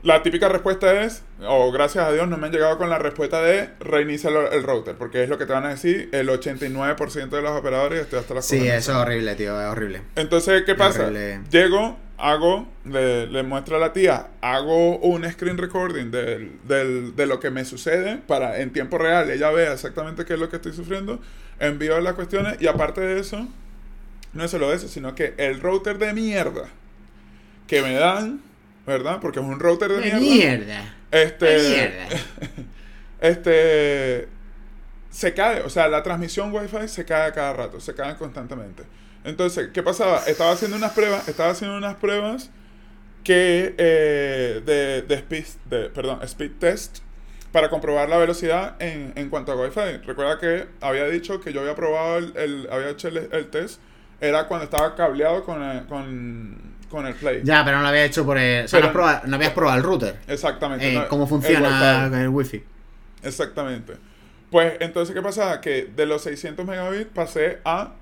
la 0.04 0.22
típica 0.22 0.48
respuesta 0.48 1.02
es, 1.02 1.22
o 1.44 1.72
gracias 1.72 2.04
a 2.06 2.12
Dios 2.12 2.28
no 2.28 2.36
me 2.36 2.46
han 2.46 2.52
llegado 2.52 2.78
con 2.78 2.88
la 2.90 2.98
respuesta 2.98 3.42
de 3.42 3.70
reinicia 3.80 4.30
el, 4.30 4.36
el 4.52 4.62
router, 4.62 4.94
porque 4.96 5.22
es 5.24 5.28
lo 5.28 5.38
que 5.38 5.46
te 5.46 5.52
van 5.52 5.64
a 5.64 5.70
decir 5.70 6.08
el 6.12 6.28
89% 6.28 7.28
de 7.30 7.42
los 7.42 7.50
operadores 7.52 8.02
estoy 8.02 8.18
hasta 8.20 8.40
Sí, 8.42 8.58
eso 8.68 8.92
es 8.92 8.98
horrible, 8.98 9.34
tío, 9.34 9.60
es 9.60 9.66
horrible. 9.66 10.02
Entonces, 10.14 10.62
¿qué 10.64 10.74
pasa? 10.74 11.06
Llego, 11.50 11.98
hago, 12.18 12.68
le, 12.84 13.26
le 13.26 13.42
muestro 13.42 13.76
a 13.76 13.80
la 13.80 13.92
tía, 13.92 14.28
hago 14.42 14.98
un 14.98 15.28
screen 15.30 15.58
recording 15.58 16.10
del- 16.10 17.16
de 17.16 17.26
lo 17.26 17.40
que 17.40 17.50
me 17.50 17.64
sucede 17.64 18.18
para 18.18 18.60
en 18.60 18.72
tiempo 18.72 18.98
real 18.98 19.30
ella 19.30 19.50
vea 19.50 19.72
exactamente 19.72 20.24
qué 20.24 20.34
es 20.34 20.38
lo 20.38 20.48
que 20.50 20.56
estoy 20.56 20.72
sufriendo, 20.72 21.18
envío 21.58 21.98
las 22.00 22.12
cuestiones 22.14 22.60
y 22.60 22.66
aparte 22.66 23.00
de 23.00 23.20
eso, 23.20 23.48
no 24.34 24.44
es 24.44 24.50
solo 24.50 24.72
eso, 24.72 24.86
sino 24.88 25.14
que 25.14 25.32
el 25.38 25.60
router 25.60 25.96
de 25.98 26.12
mierda 26.12 26.68
que 27.66 27.80
me 27.80 27.94
dan, 27.94 28.42
¿verdad? 28.86 29.18
Porque 29.20 29.40
es 29.40 29.44
un 29.44 29.58
router 29.58 29.92
de 29.92 30.02
¡Qué 30.02 30.16
mierda. 30.16 30.20
mierda! 30.20 30.94
Este, 31.10 31.46
¡Qué 31.46 31.68
mierda! 31.68 32.66
este 33.20 34.28
se 35.10 35.32
cae, 35.32 35.60
o 35.62 35.70
sea, 35.70 35.86
la 35.86 36.02
transmisión 36.02 36.52
Wi-Fi 36.52 36.88
se 36.88 37.04
cae 37.04 37.32
cada 37.32 37.52
rato, 37.52 37.80
se 37.80 37.94
cae 37.94 38.16
constantemente. 38.16 38.82
Entonces, 39.22 39.70
¿qué 39.72 39.80
pasaba? 39.80 40.24
Estaba 40.26 40.50
haciendo 40.50 40.76
unas 40.76 40.92
pruebas, 40.92 41.28
estaba 41.28 41.50
haciendo 41.50 41.76
unas 41.76 41.94
pruebas 41.94 42.50
que 43.22 43.74
eh, 43.78 44.60
de, 44.66 45.02
de, 45.02 45.14
speed, 45.14 45.44
de, 45.70 45.88
perdón, 45.90 46.18
speed 46.22 46.52
test 46.58 46.98
para 47.52 47.70
comprobar 47.70 48.08
la 48.08 48.18
velocidad 48.18 48.74
en, 48.80 49.12
en 49.14 49.30
cuanto 49.30 49.52
a 49.52 49.56
Wi-Fi. 49.56 49.98
Recuerda 50.04 50.40
que 50.40 50.66
había 50.80 51.06
dicho 51.06 51.40
que 51.40 51.52
yo 51.52 51.60
había 51.60 51.76
probado 51.76 52.18
el, 52.18 52.36
el 52.36 52.68
había 52.70 52.90
hecho 52.90 53.06
el, 53.06 53.28
el, 53.30 53.46
test, 53.50 53.80
era 54.20 54.48
cuando 54.48 54.64
estaba 54.64 54.96
cableado 54.96 55.44
con 55.44 55.62
el, 55.62 55.86
con, 55.86 56.73
con 56.94 57.06
el 57.06 57.14
Play. 57.14 57.40
Ya, 57.44 57.64
pero 57.64 57.76
no 57.78 57.82
lo 57.82 57.88
había 57.88 58.04
hecho 58.04 58.24
por 58.24 58.38
el... 58.38 58.64
O 58.64 58.68
sea, 58.68 58.80
Pero- 58.80 58.86
no, 58.86 58.88
has 58.88 58.92
probado- 59.14 59.26
no 59.28 59.36
habías 59.36 59.52
probado 59.52 59.78
el 59.78 59.84
router. 59.84 60.16
Exactamente. 60.26 60.88
Eh, 60.90 60.94
no, 60.94 61.08
cómo 61.08 61.24
el 61.24 61.28
funciona 61.28 62.08
Wi-Fi. 62.08 62.16
el 62.22 62.28
wifi. 62.28 62.62
Exactamente. 63.22 63.94
Pues 64.50 64.74
entonces, 64.80 65.14
¿qué 65.14 65.22
pasaba? 65.22 65.60
Que 65.60 65.90
de 65.94 66.06
los 66.06 66.22
600 66.22 66.64
megabits 66.66 67.10
pasé 67.12 67.58
a 67.64 67.92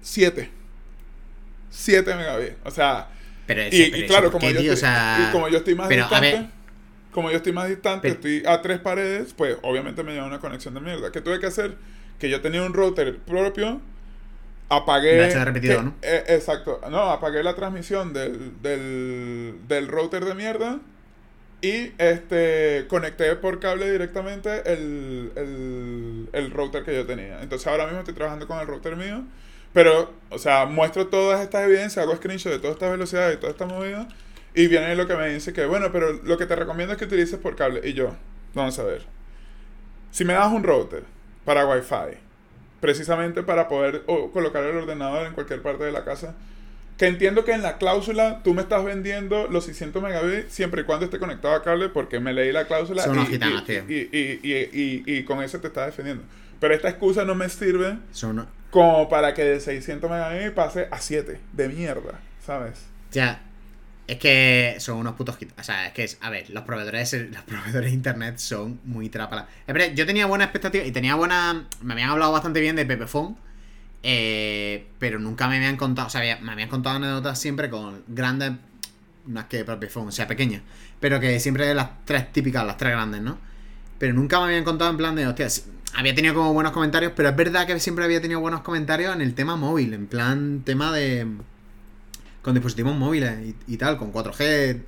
7. 0.00 0.50
7 1.70 2.14
megabits. 2.14 2.56
O 2.64 2.70
sea, 2.70 3.08
Pero, 3.46 3.62
y, 3.62 3.66
ese- 3.66 3.76
y 3.76 3.90
pero 3.90 3.96
eso, 4.04 4.06
claro, 4.08 4.30
¿por 4.30 4.40
como 4.40 4.52
yo, 4.52 4.60
tío? 4.60 4.70
O 4.70 4.74
estoy, 4.74 4.88
sea, 4.88 5.26
y 5.28 5.32
como 5.32 5.48
yo 5.48 5.58
estoy 5.58 5.74
más 5.74 5.88
pero, 5.88 6.02
a 6.04 6.06
distante, 6.08 6.32
ver- 6.32 6.46
como 7.12 7.30
yo 7.30 7.36
estoy 7.36 7.52
más 7.52 7.68
distante, 7.68 8.00
Pero- 8.02 8.14
estoy 8.14 8.42
a 8.46 8.62
tres 8.62 8.78
paredes, 8.78 9.34
pues 9.34 9.56
obviamente 9.62 10.02
me 10.02 10.12
lleva 10.12 10.26
una 10.26 10.38
conexión 10.40 10.74
de 10.74 10.80
mierda. 10.80 11.12
¿Qué 11.12 11.20
tuve 11.20 11.38
que 11.40 11.46
hacer? 11.46 11.76
Que 12.18 12.30
yo 12.30 12.40
tenía 12.40 12.62
un 12.62 12.72
router 12.72 13.18
propio, 13.18 13.80
apagué... 14.68 15.28
Repetido, 15.44 15.78
que- 15.78 15.82
¿no? 15.84 15.94
eh, 16.02 16.24
exacto. 16.28 16.80
No, 16.90 17.10
apagué 17.10 17.42
la 17.42 17.54
transmisión 17.54 18.12
del, 18.12 18.60
del, 18.62 19.56
del 19.68 19.88
router 19.88 20.24
de 20.24 20.34
mierda 20.34 20.80
y 21.62 21.92
este 21.98 22.86
conecté 22.88 23.34
por 23.36 23.60
cable 23.60 23.90
directamente 23.90 24.62
el, 24.72 25.32
el, 25.36 26.28
el 26.32 26.50
router 26.50 26.84
que 26.84 26.94
yo 26.94 27.06
tenía. 27.06 27.42
Entonces 27.42 27.66
ahora 27.66 27.84
mismo 27.84 28.00
estoy 28.00 28.14
trabajando 28.14 28.46
con 28.46 28.58
el 28.58 28.66
router 28.66 28.96
mío. 28.96 29.22
Pero, 29.72 30.10
o 30.30 30.38
sea, 30.38 30.64
muestro 30.64 31.08
todas 31.08 31.40
estas 31.42 31.64
evidencias, 31.64 31.98
hago 32.02 32.16
screenshot 32.16 32.50
de 32.52 32.58
todas 32.58 32.74
estas 32.76 32.90
velocidades 32.90 33.36
y 33.36 33.40
toda 33.40 33.52
esta 33.52 33.66
movida. 33.66 34.08
Y 34.54 34.68
viene 34.68 34.96
lo 34.96 35.06
que 35.06 35.14
me 35.16 35.28
dice 35.28 35.52
que, 35.52 35.66
bueno, 35.66 35.92
pero 35.92 36.12
lo 36.14 36.38
que 36.38 36.46
te 36.46 36.56
recomiendo 36.56 36.92
es 36.94 36.98
que 36.98 37.04
utilices 37.04 37.38
por 37.38 37.56
cable. 37.56 37.80
Y 37.84 37.92
yo, 37.92 38.16
vamos 38.54 38.78
a 38.78 38.84
ver. 38.84 39.02
Si 40.10 40.24
me 40.24 40.32
das 40.32 40.50
un 40.50 40.62
router 40.62 41.04
para 41.44 41.66
Wi-Fi, 41.66 42.16
precisamente 42.86 43.42
para 43.42 43.66
poder 43.66 44.02
o, 44.06 44.30
colocar 44.30 44.62
el 44.62 44.76
ordenador 44.76 45.26
en 45.26 45.32
cualquier 45.32 45.60
parte 45.60 45.82
de 45.82 45.90
la 45.90 46.04
casa, 46.04 46.36
que 46.96 47.06
entiendo 47.08 47.44
que 47.44 47.50
en 47.52 47.62
la 47.62 47.78
cláusula 47.78 48.42
tú 48.44 48.54
me 48.54 48.62
estás 48.62 48.84
vendiendo 48.84 49.48
los 49.48 49.64
600 49.64 50.00
megabits 50.00 50.52
siempre 50.54 50.82
y 50.82 50.84
cuando 50.84 51.04
esté 51.06 51.18
conectado 51.18 51.52
a 51.54 51.64
cable, 51.64 51.88
porque 51.88 52.20
me 52.20 52.32
leí 52.32 52.52
la 52.52 52.66
cláusula 52.68 53.02
Son 53.02 53.16
unos 53.18 53.28
y, 53.28 53.32
gitanos, 53.32 53.62
y- 53.62 53.64
tío. 53.66 53.82
y- 53.88 54.08
y- 54.12 54.40
y- 54.44 55.02
y- 55.04 55.16
y 55.18 55.24
con 55.24 55.42
eso 55.42 55.58
te 55.58 55.66
estás 55.66 55.86
defendiendo. 55.86 56.22
Pero 56.60 56.74
esta 56.74 56.88
excusa 56.88 57.24
no 57.24 57.34
me 57.34 57.48
sirve 57.48 57.98
Son, 58.12 58.46
como 58.70 59.08
para 59.08 59.34
que 59.34 59.42
de 59.44 59.58
600 59.60 60.08
megabits 60.08 60.52
pase 60.52 60.86
a 60.92 60.98
7 61.00 61.40
de 61.52 61.68
mierda, 61.68 62.20
¿sabes? 62.46 62.74
ya, 63.10 63.40
es 64.06 64.18
que 64.18 64.76
son 64.78 64.98
unos 64.98 65.14
putos 65.14 65.36
O 65.58 65.62
sea, 65.62 65.86
es 65.86 65.92
que, 65.92 66.04
es, 66.04 66.18
a 66.20 66.30
ver, 66.30 66.48
los 66.50 66.64
proveedores, 66.64 67.12
los 67.32 67.42
proveedores 67.42 67.90
de 67.90 67.94
internet 67.94 68.38
son 68.38 68.80
muy 68.84 69.08
trápalas. 69.08 69.46
Yo 69.94 70.06
tenía 70.06 70.26
buena 70.26 70.44
expectativa 70.44 70.84
y 70.84 70.92
tenía 70.92 71.14
buena. 71.14 71.66
Me 71.82 71.92
habían 71.94 72.10
hablado 72.10 72.32
bastante 72.32 72.60
bien 72.60 72.76
de 72.76 72.86
Pepefone. 72.86 73.36
eh, 74.02 74.86
pero 74.98 75.18
nunca 75.18 75.48
me 75.48 75.56
habían 75.56 75.76
contado. 75.76 76.06
O 76.08 76.10
sea, 76.10 76.38
me 76.40 76.52
habían 76.52 76.68
contado 76.68 76.96
anécdotas 76.96 77.38
siempre 77.38 77.70
con 77.70 78.04
grandes. 78.08 78.52
No 79.26 79.40
es 79.40 79.46
que 79.46 79.64
Pepefone 79.64 80.12
sea 80.12 80.28
pequeña. 80.28 80.62
Pero 81.00 81.20
que 81.20 81.40
siempre 81.40 81.74
las 81.74 82.04
tres 82.04 82.32
típicas, 82.32 82.64
las 82.64 82.76
tres 82.76 82.92
grandes, 82.92 83.20
¿no? 83.20 83.38
Pero 83.98 84.14
nunca 84.14 84.38
me 84.38 84.46
habían 84.46 84.64
contado 84.64 84.90
en 84.90 84.96
plan 84.98 85.16
de, 85.16 85.26
hostia, 85.26 85.48
había 85.94 86.14
tenido 86.14 86.34
como 86.34 86.52
buenos 86.52 86.72
comentarios, 86.72 87.12
pero 87.16 87.30
es 87.30 87.36
verdad 87.36 87.66
que 87.66 87.80
siempre 87.80 88.04
había 88.04 88.20
tenido 88.20 88.40
buenos 88.40 88.60
comentarios 88.60 89.14
en 89.14 89.22
el 89.22 89.34
tema 89.34 89.56
móvil, 89.56 89.94
en 89.94 90.06
plan 90.06 90.62
tema 90.64 90.92
de... 90.92 91.26
con 92.46 92.54
dispositivos 92.54 92.94
móviles 92.96 93.34
y, 93.66 93.74
y 93.74 93.76
tal, 93.76 93.98
con 93.98 94.12
4G. 94.12 94.80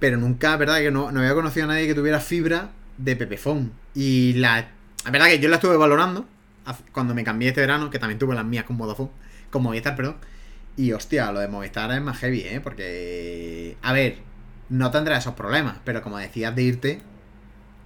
Pero 0.00 0.16
nunca, 0.16 0.56
verdad 0.56 0.78
que 0.80 0.90
no, 0.90 1.12
no 1.12 1.20
había 1.20 1.32
conocido 1.34 1.64
a 1.64 1.68
nadie 1.68 1.86
que 1.86 1.94
tuviera 1.94 2.18
fibra 2.20 2.70
de 2.98 3.16
Pepefone. 3.16 3.70
Y 3.94 4.34
la... 4.34 4.58
Es 5.06 5.12
verdad 5.12 5.28
que 5.28 5.38
yo 5.38 5.48
la 5.48 5.56
estuve 5.56 5.76
valorando 5.76 6.26
cuando 6.92 7.14
me 7.14 7.24
cambié 7.24 7.48
este 7.50 7.60
verano, 7.60 7.88
que 7.90 7.98
también 8.00 8.18
tuve 8.18 8.34
las 8.34 8.44
mías 8.44 8.64
con 8.64 8.78
Vodafone, 8.78 9.10
con 9.50 9.62
Movistar, 9.62 9.94
perdón. 9.94 10.16
Y 10.76 10.90
hostia, 10.92 11.30
lo 11.32 11.38
de 11.40 11.46
Movistar 11.48 11.92
es 11.92 12.02
más 12.02 12.18
heavy, 12.18 12.40
¿eh? 12.40 12.60
Porque... 12.60 13.76
A 13.82 13.92
ver, 13.92 14.18
no 14.68 14.90
tendrá 14.90 15.18
esos 15.18 15.34
problemas, 15.34 15.76
pero 15.84 16.02
como 16.02 16.18
decías 16.18 16.54
de 16.56 16.62
irte... 16.62 17.00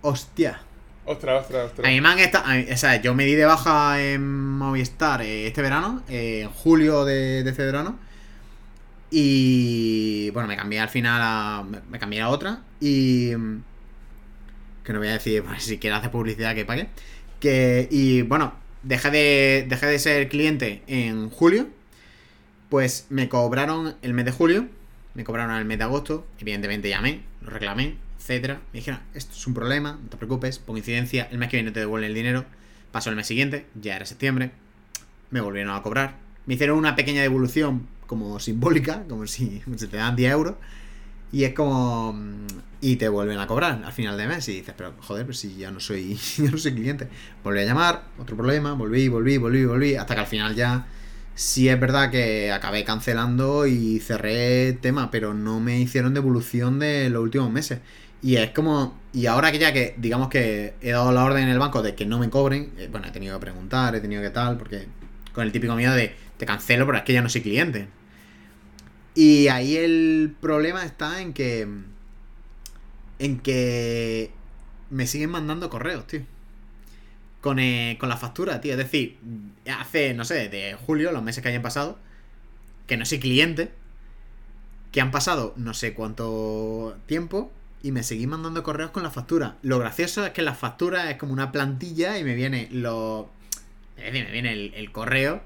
Hostia. 0.03 0.61
Ostras, 1.05 1.43
ostras, 1.43 1.67
ostras. 1.67 1.87
A 1.87 1.91
mí 1.91 2.01
me 2.01 2.09
han 2.09 2.19
estado. 2.19 2.45
mí- 2.49 2.67
O 2.73 2.77
sea, 2.77 2.97
yo 3.01 3.15
me 3.15 3.25
di 3.25 3.35
de 3.35 3.45
baja 3.45 4.01
en 4.03 4.57
Movistar 4.59 5.23
eh, 5.23 5.47
este 5.47 5.63
verano, 5.63 6.03
eh, 6.09 6.43
en 6.45 6.51
julio 6.51 7.05
de, 7.05 7.43
de 7.45 7.51
este 7.51 7.65
verano. 7.65 7.99
Y. 9.11 10.31
Bueno, 10.31 10.49
me 10.49 10.57
cambié 10.57 10.81
al 10.81 10.89
final 10.89 11.21
a. 11.23 11.65
Me, 11.89 11.99
cambié 11.99 12.21
a 12.21 12.29
otra. 12.29 12.63
Y. 12.81 13.31
Que 14.85 14.93
no 14.93 14.99
voy 14.99 15.09
a 15.09 15.13
decir, 15.13 15.43
pues, 15.43 15.63
si 15.65 15.79
quiere 15.79 15.97
hacer 15.97 16.11
publicidad 16.11 16.55
que 16.55 16.65
pague. 16.65 16.89
Que. 17.41 17.89
Y 17.91 18.23
bueno, 18.23 18.55
dejé 18.83 19.11
de. 19.11 19.67
Dejé 19.69 19.87
de 19.87 19.99
ser 19.99 20.29
cliente 20.29 20.83
en 20.87 21.31
julio. 21.31 21.69
Pues 22.69 23.07
me 23.11 23.29
cobraron 23.29 23.97
el 24.03 24.13
mes 24.13 24.25
de 24.25 24.33
julio. 24.33 24.69
Me 25.15 25.25
cobraron 25.25 25.57
el 25.57 25.65
mes 25.65 25.79
de 25.79 25.85
agosto. 25.85 26.27
Evidentemente 26.39 26.89
llamé, 26.89 27.23
lo 27.41 27.51
reclamé, 27.51 27.97
etcétera. 28.19 28.61
Me 28.73 28.81
dijeron, 28.81 29.01
esto 29.15 29.33
es 29.35 29.47
un 29.47 29.55
problema, 29.55 29.99
no 30.03 30.09
te 30.11 30.17
preocupes, 30.17 30.59
por 30.59 30.77
incidencia, 30.77 31.29
el 31.31 31.39
mes 31.39 31.49
que 31.49 31.57
viene 31.57 31.71
te 31.71 31.81
devuelven 31.81 32.11
el 32.11 32.15
dinero. 32.15 32.45
Pasó 32.93 33.09
el 33.09 33.17
mes 33.17 33.27
siguiente, 33.27 33.67
ya 33.81 33.97
era 33.97 34.05
septiembre. 34.05 34.51
Me 35.31 35.41
volvieron 35.41 35.75
a 35.75 35.83
cobrar. 35.83 36.17
Me 36.45 36.55
hicieron 36.55 36.77
una 36.77 36.97
pequeña 36.97 37.23
devolución 37.23 37.87
como 38.07 38.39
simbólica, 38.41 39.05
como 39.09 39.27
si, 39.27 39.63
si 39.77 39.87
te 39.87 39.97
dan 39.97 40.17
10 40.17 40.33
euros. 40.33 40.55
Y 41.33 41.45
es 41.45 41.55
como. 41.55 42.19
Y 42.81 42.97
te 42.97 43.09
vuelven 43.09 43.39
a 43.39 43.47
cobrar 43.47 43.83
al 43.85 43.93
final 43.93 44.17
de 44.17 44.27
mes. 44.27 44.49
Y 44.49 44.57
dices, 44.57 44.75
pero 44.77 44.95
joder, 45.01 45.25
pues 45.25 45.39
si 45.39 45.57
ya 45.57 45.71
no 45.71 45.81
soy, 45.81 46.15
ya 46.39 46.51
no 46.51 46.59
soy 46.59 46.75
cliente. 46.75 47.09
Volví 47.43 47.61
a 47.61 47.65
llamar, 47.65 48.05
otro 48.19 48.37
problema, 48.37 48.73
volví, 48.75 49.09
volví, 49.09 49.37
volví, 49.39 49.65
volví. 49.65 49.97
Hasta 49.97 50.15
que 50.15 50.21
al 50.21 50.27
final 50.27 50.55
ya. 50.55 50.87
Sí 51.35 51.69
es 51.69 51.79
verdad 51.79 52.11
que 52.11 52.51
acabé 52.51 52.83
cancelando 52.85 53.67
y 53.67 54.01
cerré 54.01 54.73
tema, 54.73 55.11
pero 55.11 55.35
no 55.35 55.61
me 55.61 55.79
hicieron 55.79 56.15
devolución 56.15 56.79
de 56.79 57.11
los 57.11 57.23
últimos 57.23 57.51
meses. 57.51 57.81
Y 58.23 58.37
es 58.37 58.51
como. 58.53 58.99
Y 59.13 59.27
ahora 59.27 59.53
que 59.53 59.59
ya 59.59 59.73
que, 59.73 59.95
digamos 59.99 60.29
que 60.29 60.75
he 60.81 60.93
dado 60.93 61.13
la 61.13 61.25
orden 61.25 61.45
en 61.45 61.51
el 61.51 61.59
banco 61.59 61.83
de 61.83 61.95
que 61.95 62.07
no 62.07 62.19
me 62.19 62.31
cobren, 62.31 62.73
eh, 62.79 62.89
bueno, 62.91 63.09
he 63.09 63.11
tenido 63.11 63.39
que 63.39 63.43
preguntar, 63.43 63.95
he 63.95 64.01
tenido 64.01 64.23
que 64.23 64.31
tal, 64.31 64.57
porque 64.57 64.87
con 65.37 65.45
el 65.45 65.53
típico 65.53 65.77
miedo 65.77 65.95
de 65.95 66.17
te 66.39 66.47
cancelo, 66.47 66.87
pero 66.87 66.97
es 66.99 67.05
que 67.05 67.13
ya 67.13 67.21
no 67.21 67.29
soy 67.29 67.43
cliente. 67.43 67.89
Y 69.15 69.49
ahí 69.49 69.77
el 69.77 70.35
problema 70.41 70.85
está 70.85 71.21
en 71.21 71.35
que. 71.35 71.69
En 73.19 73.39
que. 73.41 74.33
Me 74.89 75.07
siguen 75.07 75.31
mandando 75.31 75.69
correos, 75.69 76.07
tío. 76.07 76.23
Con, 77.43 77.59
eh, 77.59 77.99
con 78.01 78.09
la 78.09 78.17
factura, 78.17 78.63
tío. 78.63 78.73
Es 78.73 78.79
decir, 78.79 79.19
hace, 79.79 80.15
no 80.15 80.25
sé, 80.25 80.49
de 80.49 80.75
julio, 80.87 81.13
los 81.13 81.23
meses 81.23 81.43
que 81.43 81.51
hayan 81.51 81.63
pasado, 81.63 81.99
que 82.87 82.97
no 82.97 83.05
soy 83.05 83.21
cliente, 83.21 83.73
que 84.91 85.03
han 85.03 85.11
pasado 85.11 85.53
no 85.57 85.75
sé 85.75 85.93
cuánto 85.93 86.97
tiempo 87.05 87.53
y 87.83 87.93
me 87.93 88.03
seguí 88.03 88.27
mandando 88.27 88.63
correos 88.63 88.91
con 88.91 89.03
la 89.03 89.11
factura. 89.11 89.59
Lo 89.63 89.79
gracioso 89.79 90.25
es 90.25 90.33
que 90.33 90.41
la 90.43 90.55
factura 90.55 91.11
es 91.11 91.19
como 91.19 91.35
una 91.35 91.53
plantilla 91.53 92.19
y 92.19 92.25
me 92.25 92.35
viene 92.35 92.69
lo. 92.73 93.31
Me 93.97 94.11
viene 94.11 94.53
el, 94.53 94.75
el 94.75 94.93
correo 94.93 95.43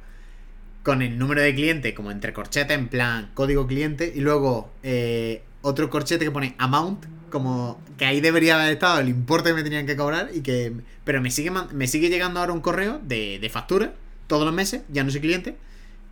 con 0.83 1.03
el 1.03 1.19
número 1.19 1.43
de 1.43 1.55
cliente 1.55 1.95
como 1.95 2.11
entre 2.11 2.33
corchetes, 2.33 2.77
en 2.77 2.89
plan 2.89 3.31
código 3.35 3.67
cliente, 3.67 4.13
y 4.15 4.21
luego 4.21 4.73
eh, 4.83 5.43
otro 5.63 5.91
corchete 5.91 6.25
que 6.25 6.31
pone 6.31 6.55
amount, 6.59 7.05
como 7.31 7.81
que 7.99 8.07
ahí 8.07 8.21
debería 8.21 8.57
haber 8.57 8.73
estado 8.73 9.01
el 9.01 9.09
importe 9.09 9.51
que 9.51 9.55
me 9.55 9.63
tenían 9.63 9.87
que 9.87 9.97
cobrar 9.97 10.31
y 10.35 10.41
que... 10.41 10.73
Pero 11.05 11.21
me 11.21 11.31
sigue, 11.31 11.51
me 11.51 11.87
sigue 11.87 12.09
llegando 12.09 12.41
ahora 12.41 12.53
un 12.53 12.61
correo 12.61 13.01
de, 13.03 13.39
de 13.39 13.51
factura 13.51 13.95
todos 14.27 14.45
los 14.45 14.55
meses, 14.55 14.83
ya 14.89 15.05
no 15.05 15.11
soy 15.11 15.21
cliente, 15.21 15.57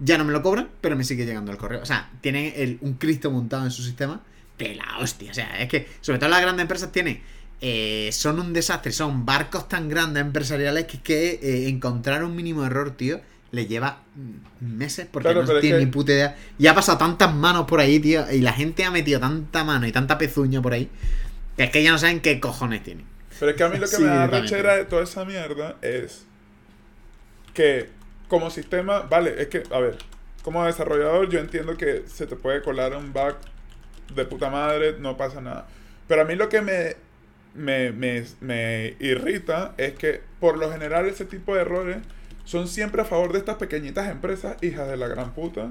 ya 0.01 0.19
no 0.19 0.25
me 0.25 0.33
lo 0.33 0.43
cobran, 0.43 0.69
pero 0.81 0.97
me 0.97 1.05
sigue 1.05 1.25
llegando 1.25 1.51
el 1.51 1.59
correo. 1.59 1.83
O 1.83 1.87
sea, 1.87 2.11
tienen 2.21 2.79
un 2.83 2.95
Cristo 2.95 3.31
montado 3.31 3.65
en 3.65 3.71
su 3.71 3.83
sistema 3.83 4.23
de 4.59 4.75
la 4.75 4.99
hostia. 4.99 5.31
O 5.31 5.35
sea, 5.35 5.61
es 5.61 5.69
que 5.69 5.89
sobre 6.01 6.19
todo 6.19 6.29
las 6.29 6.41
grandes 6.41 6.63
empresas 6.63 6.93
tienen... 6.93 7.21
eh, 7.61 8.11
son 8.13 8.41
un 8.41 8.53
desastre, 8.53 8.93
son 8.93 9.27
barcos 9.27 9.69
tan 9.69 9.89
grandes 9.89 10.23
empresariales 10.23 10.87
que, 10.87 11.01
que 11.03 11.31
eh, 11.43 11.69
encontrar 11.69 12.25
un 12.25 12.37
mínimo 12.37 12.65
error, 12.65 12.93
tío, 12.97 13.21
le 13.51 13.67
lleva 13.67 14.05
meses 14.61 15.07
porque 15.11 15.33
Claro, 15.33 15.43
no 15.45 15.59
tiene 15.61 15.79
ni 15.79 15.87
puta 15.87 16.13
idea. 16.13 16.37
Y 16.59 16.67
ha 16.67 16.75
pasado 16.75 16.99
tantas 16.99 17.35
manos 17.35 17.67
por 17.67 17.81
ahí, 17.81 17.99
tío, 18.01 18.31
y 18.31 18.41
la 18.41 18.53
gente 18.53 18.85
ha 18.85 18.91
metido 18.91 19.21
tanta 19.21 19.65
mano 19.65 19.87
y 19.87 19.93
tanta 19.93 20.19
pezuña 20.19 20.63
por 20.63 20.73
ahí, 20.75 20.91
que 21.57 21.65
es 21.65 21.71
que 21.71 21.83
ya 21.83 21.93
no 21.93 21.99
saben 21.99 22.21
qué 22.21 22.41
cojones 22.41 22.83
tienen. 22.85 23.07
Pero 23.39 23.51
es 23.53 23.57
que 23.57 23.65
a 23.65 23.69
mí 23.69 23.79
lo 23.79 23.91
que 23.91 23.97
Sí, 23.97 24.03
me 24.03 24.09
da 24.09 24.27
rechera 24.27 24.77
de 24.77 24.85
toda 24.85 25.05
esa 25.05 25.25
mierda 25.25 25.77
es 25.83 26.27
que 27.55 27.91
como 28.29 28.51
sistema, 28.51 29.01
vale, 29.03 29.41
es 29.43 29.49
que, 29.49 29.63
a 29.71 29.81
ver, 29.81 29.99
como 30.43 30.65
desarrollador 30.65 31.29
yo 31.31 31.41
entiendo 31.41 31.77
que 31.77 32.05
se 32.07 32.27
te 32.27 32.37
puede 32.37 32.63
colar 32.63 32.95
un 32.97 33.13
bug 33.13 33.37
de 34.15 34.25
puta 34.25 34.51
madre, 34.51 34.97
no 34.99 35.17
pasa 35.17 35.41
nada. 35.41 35.69
Pero 36.07 36.23
a 36.23 36.25
mí 36.25 36.35
lo 36.35 36.49
que 36.49 36.63
me 36.63 36.97
me, 37.55 37.93
me, 37.93 38.25
me 38.41 38.95
irrita 39.01 39.75
es 39.79 39.95
que 39.95 40.21
por 40.41 40.59
lo 40.59 40.71
general 40.71 41.07
ese 41.07 41.25
tipo 41.25 41.55
de 41.55 41.63
errores 41.63 41.97
son 42.45 42.69
siempre 42.69 43.03
a 43.03 43.05
favor 43.05 43.33
de 43.33 43.39
estas 43.39 43.57
pequeñitas 43.57 44.09
empresas 44.11 44.57
hijas 44.63 44.89
de 44.89 44.97
la 44.97 45.09
gran 45.09 45.35
puta, 45.35 45.71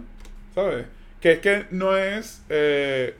¿sabes? 0.53 0.85
Que 1.21 1.33
es 1.33 1.39
que 1.39 1.65
no 1.71 1.97
es... 1.97 2.41
eh, 2.49 3.15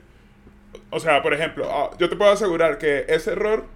o 0.90 1.00
sea, 1.00 1.22
por 1.22 1.34
ejemplo, 1.34 1.68
ah, 1.70 1.90
yo 1.98 2.08
te 2.08 2.16
puedo 2.16 2.30
asegurar 2.30 2.78
que 2.78 3.04
ese 3.08 3.32
error, 3.32 3.66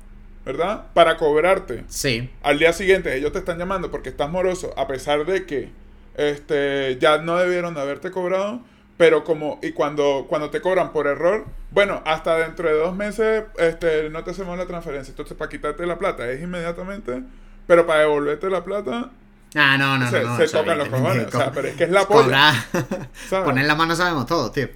¿verdad? 0.44 0.86
Para 0.94 1.16
cobrarte 1.16 1.84
Sí. 1.88 2.30
al 2.42 2.58
día 2.58 2.72
siguiente 2.72 3.14
ellos 3.16 3.32
te 3.32 3.38
están 3.38 3.58
llamando 3.58 3.90
porque 3.90 4.10
estás 4.10 4.30
moroso, 4.30 4.72
a 4.78 4.86
pesar 4.86 5.24
de 5.26 5.46
que 5.46 5.70
este, 6.16 6.98
ya 7.00 7.18
no 7.18 7.36
debieron 7.38 7.74
de 7.74 7.80
haberte 7.80 8.10
cobrado, 8.10 8.60
pero 9.02 9.24
como, 9.24 9.58
y 9.64 9.72
cuando, 9.72 10.26
cuando 10.28 10.48
te 10.50 10.60
cobran 10.60 10.92
por 10.92 11.08
error, 11.08 11.44
bueno, 11.72 12.02
hasta 12.06 12.36
dentro 12.36 12.68
de 12.68 12.74
dos 12.76 12.94
meses 12.94 13.42
este, 13.58 14.08
no 14.10 14.22
te 14.22 14.30
hacemos 14.30 14.56
la 14.56 14.64
transferencia. 14.66 15.10
Entonces, 15.10 15.36
para 15.36 15.48
quitarte 15.48 15.84
la 15.86 15.98
plata 15.98 16.30
es 16.30 16.40
inmediatamente, 16.40 17.20
pero 17.66 17.84
para 17.84 18.02
devolverte 18.02 18.48
la 18.48 18.62
plata, 18.62 19.10
Ah, 19.56 19.76
no, 19.76 19.98
no, 19.98 20.08
se, 20.08 20.22
no. 20.22 20.28
no, 20.28 20.36
se 20.36 20.46
tocan 20.46 20.78
los 20.78 20.88
cojones. 20.88 21.26
O 21.26 21.30
sea, 21.32 21.50
pero 21.50 21.66
es 21.66 21.74
que 21.74 21.82
es 21.82 21.90
la 21.90 22.06
polla. 22.06 22.54
Poner 23.44 23.66
la 23.66 23.74
mano 23.74 23.96
sabemos 23.96 24.26
todo, 24.26 24.52
tío. 24.52 24.68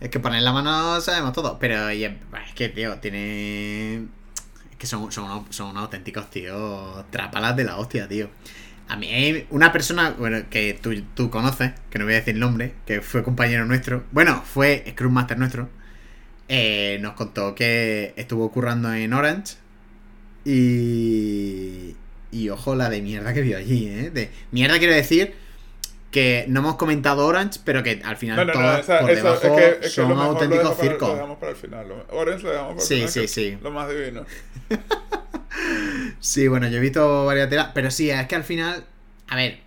Es 0.00 0.08
que 0.08 0.18
poner 0.18 0.42
la 0.42 0.52
mano 0.52 0.98
sabemos 1.02 1.34
todo. 1.34 1.58
Pero 1.58 1.90
es 1.90 2.10
que, 2.54 2.70
tío, 2.70 2.96
tiene. 3.00 3.96
Es 4.70 4.76
que 4.78 4.86
son, 4.86 5.12
son, 5.12 5.24
unos- 5.24 5.54
son 5.54 5.68
unos 5.68 5.82
auténticos, 5.84 6.30
tío. 6.30 7.04
Trápalas 7.10 7.54
de 7.54 7.64
la 7.64 7.76
hostia, 7.76 8.08
tío. 8.08 8.28
A 8.88 8.96
mí 8.96 9.46
una 9.50 9.72
persona, 9.72 10.10
bueno, 10.18 10.44
que 10.50 10.74
tú, 10.80 10.94
tú 11.14 11.30
conoces, 11.30 11.72
que 11.90 11.98
no 11.98 12.04
voy 12.04 12.14
a 12.14 12.16
decir 12.18 12.34
el 12.34 12.40
nombre, 12.40 12.74
que 12.86 13.00
fue 13.00 13.22
compañero 13.24 13.64
nuestro. 13.64 14.04
Bueno, 14.12 14.42
fue 14.44 14.84
Scrum 14.90 15.12
Master 15.12 15.38
nuestro. 15.38 15.68
eh, 16.48 16.98
nos 17.00 17.14
contó 17.14 17.54
que 17.54 18.12
estuvo 18.16 18.50
currando 18.52 18.92
en 18.92 19.12
Orange. 19.12 19.56
Y. 20.44 21.96
Y 22.30 22.48
ojo 22.50 22.74
la 22.74 22.90
de 22.90 23.00
mierda 23.00 23.32
que 23.32 23.42
vio 23.42 23.56
allí, 23.56 23.86
¿eh? 23.88 24.10
De 24.10 24.30
mierda 24.50 24.78
quiero 24.78 24.92
decir 24.94 25.34
que 26.14 26.44
no 26.48 26.60
hemos 26.60 26.76
comentado 26.76 27.26
Orange, 27.26 27.58
pero 27.64 27.82
que 27.82 28.00
al 28.04 28.16
final 28.16 28.36
No, 28.38 28.44
no, 28.44 28.52
no, 28.54 28.60
todas 28.60 28.80
esa- 28.80 29.00
por 29.00 29.14
debajo 29.14 29.34
es 29.46 29.52
que, 29.52 29.68
es 29.72 29.76
que 29.80 29.88
son 29.90 30.08
lo, 30.10 30.22
auténticos 30.22 30.76
circos. 30.78 31.08
lo 31.08 31.14
dejamos 31.16 31.38
para 31.38 31.50
el 31.50 31.56
final. 31.58 31.88
Lo- 31.88 32.06
Orange 32.16 32.44
lo 32.44 32.50
dejamos 32.50 32.72
para 32.74 32.82
el 32.82 32.86
Sí, 32.88 32.94
final. 32.94 33.08
sí, 33.10 33.20
que 33.20 33.28
sí. 33.28 33.46
es 33.48 33.62
Lo 33.62 33.70
más 33.72 33.88
divino. 33.90 34.24
Sí, 36.20 36.48
bueno, 36.48 36.68
yo 36.68 36.78
he 36.78 36.80
visto 36.80 37.26
varias 37.26 37.48
telas, 37.50 37.70
pero 37.74 37.90
sí, 37.90 38.10
es 38.10 38.26
que 38.26 38.34
al 38.34 38.44
final, 38.44 38.84
a 39.28 39.36
ver, 39.36 39.58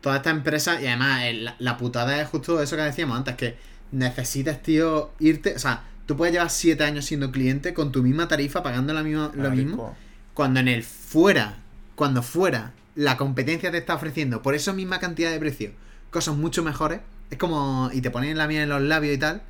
toda 0.00 0.16
esta 0.16 0.30
empresa, 0.30 0.80
y 0.80 0.86
además 0.86 1.22
eh, 1.24 1.46
la, 1.58 1.76
putada 1.76 2.20
es 2.20 2.28
justo 2.28 2.60
eso 2.62 2.76
que 2.76 2.82
decíamos 2.82 3.18
antes, 3.18 3.36
que 3.36 3.56
necesitas, 3.92 4.62
tío, 4.62 5.10
irte, 5.20 5.54
o 5.54 5.58
sea, 5.58 5.84
tú 6.06 6.16
puedes 6.16 6.32
llevar 6.32 6.50
siete 6.50 6.84
años 6.84 7.04
siendo 7.04 7.30
cliente 7.30 7.74
con 7.74 7.92
tu 7.92 8.02
misma 8.02 8.28
tarifa, 8.28 8.62
pagando 8.62 8.92
la 8.94 9.02
misma, 9.02 9.30
lo 9.34 9.50
mismo, 9.50 9.96
cuando 10.34 10.60
en 10.60 10.68
el 10.68 10.82
fuera, 10.82 11.58
cuando 11.94 12.22
fuera, 12.22 12.72
la 12.94 13.16
competencia 13.16 13.70
te 13.70 13.78
está 13.78 13.94
ofreciendo 13.94 14.42
por 14.42 14.54
esa 14.54 14.72
misma 14.72 15.00
cantidad 15.00 15.30
de 15.30 15.38
precio 15.38 15.72
cosas 16.14 16.36
mucho 16.36 16.62
mejores, 16.62 17.00
es 17.28 17.38
como, 17.38 17.90
y 17.92 18.00
te 18.00 18.10
ponen 18.12 18.38
la 18.38 18.46
miel 18.46 18.62
en 18.62 18.68
los 18.68 18.80
labios 18.80 19.16
y 19.16 19.18
tal, 19.18 19.42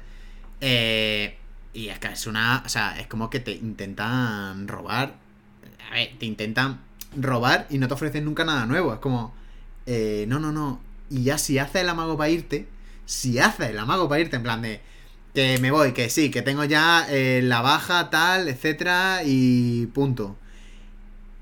eh, 0.62 1.36
y 1.74 1.88
es 1.88 1.98
que 1.98 2.08
es 2.08 2.26
una, 2.26 2.62
o 2.64 2.68
sea, 2.70 2.98
es 2.98 3.06
como 3.06 3.28
que 3.28 3.38
te 3.38 3.52
intentan 3.52 4.66
robar, 4.66 5.14
a 5.90 5.94
ver, 5.94 6.12
te 6.18 6.24
intentan 6.24 6.80
robar 7.14 7.66
y 7.68 7.76
no 7.76 7.86
te 7.86 7.92
ofrecen 7.92 8.24
nunca 8.24 8.46
nada 8.46 8.64
nuevo, 8.64 8.94
es 8.94 8.98
como, 9.00 9.34
eh, 9.84 10.24
no, 10.26 10.40
no, 10.40 10.52
no, 10.52 10.80
y 11.10 11.24
ya 11.24 11.36
si 11.36 11.58
haces 11.58 11.82
el 11.82 11.88
amago 11.90 12.16
para 12.16 12.30
irte, 12.30 12.66
si 13.04 13.38
haces 13.38 13.68
el 13.68 13.78
amago 13.78 14.08
para 14.08 14.22
irte, 14.22 14.36
en 14.36 14.42
plan 14.42 14.62
de, 14.62 14.80
que 15.34 15.58
me 15.58 15.70
voy, 15.70 15.92
que 15.92 16.08
sí, 16.08 16.30
que 16.30 16.40
tengo 16.40 16.64
ya 16.64 17.06
eh, 17.10 17.42
la 17.42 17.60
baja, 17.60 18.08
tal, 18.08 18.48
etcétera, 18.48 19.20
y 19.24 19.86
punto. 19.88 20.38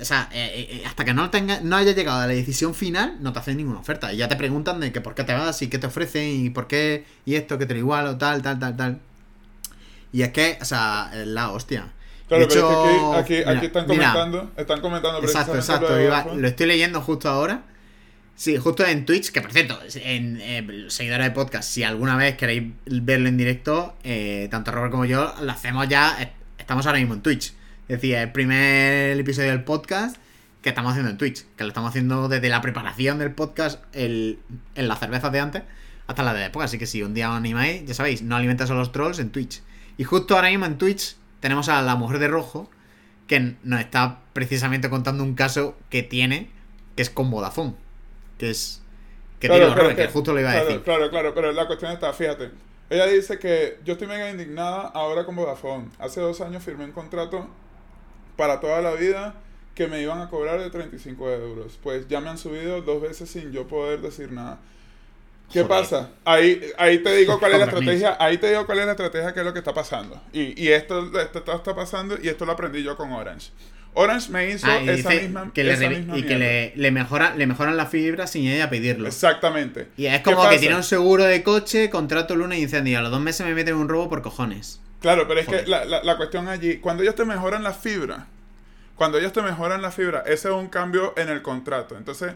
O 0.02 0.04
sea, 0.04 0.28
eh, 0.32 0.68
eh, 0.70 0.82
hasta 0.86 1.04
que 1.04 1.14
no, 1.14 1.30
tenga, 1.30 1.60
no 1.62 1.76
haya 1.76 1.92
llegado 1.92 2.20
a 2.20 2.26
la 2.26 2.32
decisión 2.34 2.74
final, 2.74 3.16
no 3.20 3.32
te 3.32 3.38
hacen 3.38 3.56
ninguna 3.56 3.78
oferta. 3.80 4.12
Y 4.12 4.18
ya 4.18 4.28
te 4.28 4.36
preguntan 4.36 4.80
de 4.80 4.92
que 4.92 5.00
por 5.00 5.14
qué 5.14 5.24
te 5.24 5.32
vas 5.32 5.62
y 5.62 5.68
qué 5.68 5.78
te 5.78 5.86
ofrecen 5.86 6.44
y 6.46 6.50
por 6.50 6.66
qué 6.66 7.04
y 7.24 7.36
esto, 7.36 7.56
que 7.58 7.66
te 7.66 7.74
lo 7.74 7.80
igual 7.80 8.06
o 8.06 8.18
tal, 8.18 8.42
tal, 8.42 8.58
tal, 8.58 8.76
tal. 8.76 9.00
Y 10.12 10.22
es 10.22 10.32
que, 10.32 10.58
o 10.60 10.64
sea, 10.64 11.10
es 11.14 11.26
la 11.26 11.50
hostia. 11.50 11.92
Claro, 12.28 12.46
De 12.46 12.54
pero 12.54 12.60
hecho, 12.60 13.16
es 13.18 13.26
que 13.26 13.34
aquí, 13.34 13.34
aquí, 13.34 13.44
mira, 13.46 13.50
aquí 13.58 13.66
están 13.66 13.86
mira. 13.88 14.12
comentando, 14.12 14.52
están 14.56 14.80
comentando 14.80 15.22
Exacto, 15.22 15.54
exacto. 15.56 16.00
iba- 16.00 16.26
lo 16.34 16.48
estoy 16.48 16.66
leyendo 16.66 17.00
justo 17.00 17.28
ahora. 17.28 17.62
Sí, 18.34 18.56
justo 18.56 18.84
en 18.86 19.04
Twitch, 19.04 19.30
que 19.30 19.40
por 19.42 19.52
cierto, 19.52 19.78
en 19.96 20.38
eh, 20.40 20.86
seguidores 20.88 21.26
de 21.26 21.30
podcast, 21.32 21.68
si 21.70 21.84
alguna 21.84 22.16
vez 22.16 22.36
queréis 22.36 22.72
verlo 22.86 23.28
en 23.28 23.36
directo, 23.36 23.94
eh, 24.04 24.48
tanto 24.50 24.70
Robert 24.72 24.90
como 24.90 25.04
yo, 25.04 25.32
lo 25.42 25.52
hacemos 25.52 25.86
ya, 25.88 26.16
eh, 26.20 26.32
estamos 26.58 26.86
ahora 26.86 26.98
mismo 26.98 27.14
en 27.14 27.20
Twitch. 27.22 27.52
Es 27.88 28.00
decir, 28.00 28.14
el 28.14 28.32
primer 28.32 29.18
episodio 29.18 29.50
del 29.50 29.64
podcast 29.64 30.16
que 30.62 30.68
estamos 30.68 30.92
haciendo 30.92 31.10
en 31.10 31.18
Twitch, 31.18 31.44
que 31.56 31.64
lo 31.64 31.68
estamos 31.68 31.90
haciendo 31.90 32.28
desde 32.28 32.48
la 32.48 32.60
preparación 32.60 33.18
del 33.18 33.32
podcast 33.32 33.82
el, 33.92 34.38
en 34.76 34.88
las 34.88 35.00
cervezas 35.00 35.32
de 35.32 35.40
antes 35.40 35.62
hasta 36.06 36.22
la 36.22 36.32
de 36.34 36.40
después. 36.40 36.64
Así 36.64 36.78
que 36.78 36.86
si 36.86 37.02
un 37.02 37.14
día 37.14 37.30
os 37.30 37.36
animáis, 37.36 37.84
ya 37.84 37.94
sabéis, 37.94 38.22
no 38.22 38.36
alimentas 38.36 38.70
a 38.70 38.74
los 38.74 38.92
trolls 38.92 39.18
en 39.18 39.30
Twitch. 39.30 39.62
Y 39.98 40.04
justo 40.04 40.36
ahora 40.36 40.48
mismo 40.50 40.64
en 40.66 40.78
Twitch 40.78 41.16
tenemos 41.40 41.68
a 41.68 41.82
la 41.82 41.96
mujer 41.96 42.18
de 42.18 42.28
rojo 42.28 42.70
que 43.26 43.56
nos 43.62 43.80
está 43.80 44.20
precisamente 44.32 44.88
contando 44.88 45.24
un 45.24 45.34
caso 45.34 45.76
que 45.90 46.02
tiene, 46.02 46.50
que 46.96 47.02
es 47.02 47.10
con 47.10 47.30
Vodafone. 47.30 47.74
Que 48.38 48.50
es. 48.50 48.80
Que 49.40 49.48
Claro, 49.48 49.64
pero 49.70 49.74
Robert, 49.82 49.96
que 49.96 50.06
que- 50.06 50.12
justo 50.12 50.32
lo 50.32 50.40
iba 50.40 50.50
a 50.50 50.52
claro, 50.52 50.66
decir. 50.68 50.82
Claro, 50.82 51.10
claro, 51.10 51.34
pero 51.34 51.50
la 51.52 51.66
cuestión 51.66 51.90
está, 51.92 52.12
fíjate. 52.12 52.50
Ella 52.90 53.06
dice 53.06 53.38
que 53.38 53.80
yo 53.84 53.94
estoy 53.94 54.06
mega 54.06 54.30
indignada 54.30 54.82
ahora 54.94 55.24
con 55.24 55.34
Vodafone. 55.34 55.88
Hace 55.98 56.20
dos 56.20 56.40
años 56.40 56.62
firmé 56.62 56.84
un 56.84 56.92
contrato 56.92 57.48
para 58.36 58.60
toda 58.60 58.80
la 58.82 58.92
vida 58.94 59.34
que 59.74 59.86
me 59.86 60.02
iban 60.02 60.20
a 60.20 60.28
cobrar 60.28 60.60
de 60.60 60.70
35 60.70 61.30
euros. 61.30 61.78
Pues 61.82 62.08
ya 62.08 62.20
me 62.20 62.28
han 62.30 62.38
subido 62.38 62.82
dos 62.82 63.00
veces 63.00 63.30
sin 63.30 63.52
yo 63.52 63.66
poder 63.66 64.00
decir 64.00 64.32
nada. 64.32 64.58
¿Qué 65.52 65.62
Joder. 65.62 65.68
pasa? 65.82 66.10
Ahí, 66.24 66.62
ahí 66.78 66.98
te 67.02 67.14
digo 67.14 67.38
cuál 67.38 67.52
es 67.52 67.58
la 67.58 67.64
estrategia, 67.66 68.16
ahí 68.18 68.38
te 68.38 68.48
digo 68.48 68.64
cuál 68.64 68.78
es 68.78 68.86
la 68.86 68.92
estrategia, 68.92 69.34
qué 69.34 69.40
es 69.40 69.46
lo 69.46 69.52
que 69.52 69.58
está 69.58 69.74
pasando. 69.74 70.20
Y, 70.32 70.60
y 70.62 70.68
esto, 70.68 71.20
esto, 71.20 71.42
todo 71.42 71.56
está 71.56 71.74
pasando 71.74 72.16
y 72.22 72.28
esto 72.28 72.46
lo 72.46 72.52
aprendí 72.52 72.82
yo 72.82 72.96
con 72.96 73.12
Orange. 73.12 73.50
Orange 73.94 74.30
me 74.30 74.48
hizo 74.50 74.66
Ah, 74.66 74.78
esa 74.78 75.10
misma, 75.10 75.50
que 75.52 75.64
le, 75.64 75.72
esa 75.74 75.90
misma 75.90 76.16
y 76.16 76.22
que 76.22 76.38
le, 76.38 76.72
le, 76.76 76.90
mejora, 76.90 77.34
le 77.34 77.46
mejoran 77.46 77.76
la 77.76 77.84
fibra 77.84 78.26
sin 78.26 78.46
ella 78.46 78.70
pedirlo. 78.70 79.06
Exactamente. 79.06 79.88
Y 79.98 80.06
es 80.06 80.22
¿Qué 80.22 80.22
como 80.22 80.48
que 80.48 80.58
tiene 80.58 80.76
un 80.76 80.82
seguro 80.82 81.24
de 81.24 81.42
coche, 81.42 81.90
contrato 81.90 82.34
luna 82.34 82.56
y 82.56 82.62
incendio. 82.62 82.98
A 82.98 83.02
los 83.02 83.10
dos 83.10 83.20
meses 83.20 83.46
me 83.46 83.54
meten 83.54 83.74
un 83.74 83.90
robo 83.90 84.08
por 84.08 84.22
cojones. 84.22 84.80
Claro, 85.02 85.28
pero 85.28 85.40
es 85.40 85.48
que 85.48 85.64
la, 85.66 85.84
la, 85.84 86.02
la 86.04 86.16
cuestión 86.16 86.48
allí, 86.48 86.78
cuando 86.78 87.02
ellos 87.04 87.16
te 87.16 87.26
mejoran 87.26 87.62
la 87.64 87.74
fibra, 87.74 88.28
cuando 88.96 89.18
ellos 89.18 89.32
te 89.32 89.42
mejoran 89.42 89.82
la 89.82 89.90
fibra, 89.92 90.20
ese 90.26 90.48
es 90.48 90.54
un 90.54 90.68
cambio 90.68 91.14
en 91.16 91.28
el 91.28 91.42
contrato. 91.42 91.96
Entonces, 91.98 92.34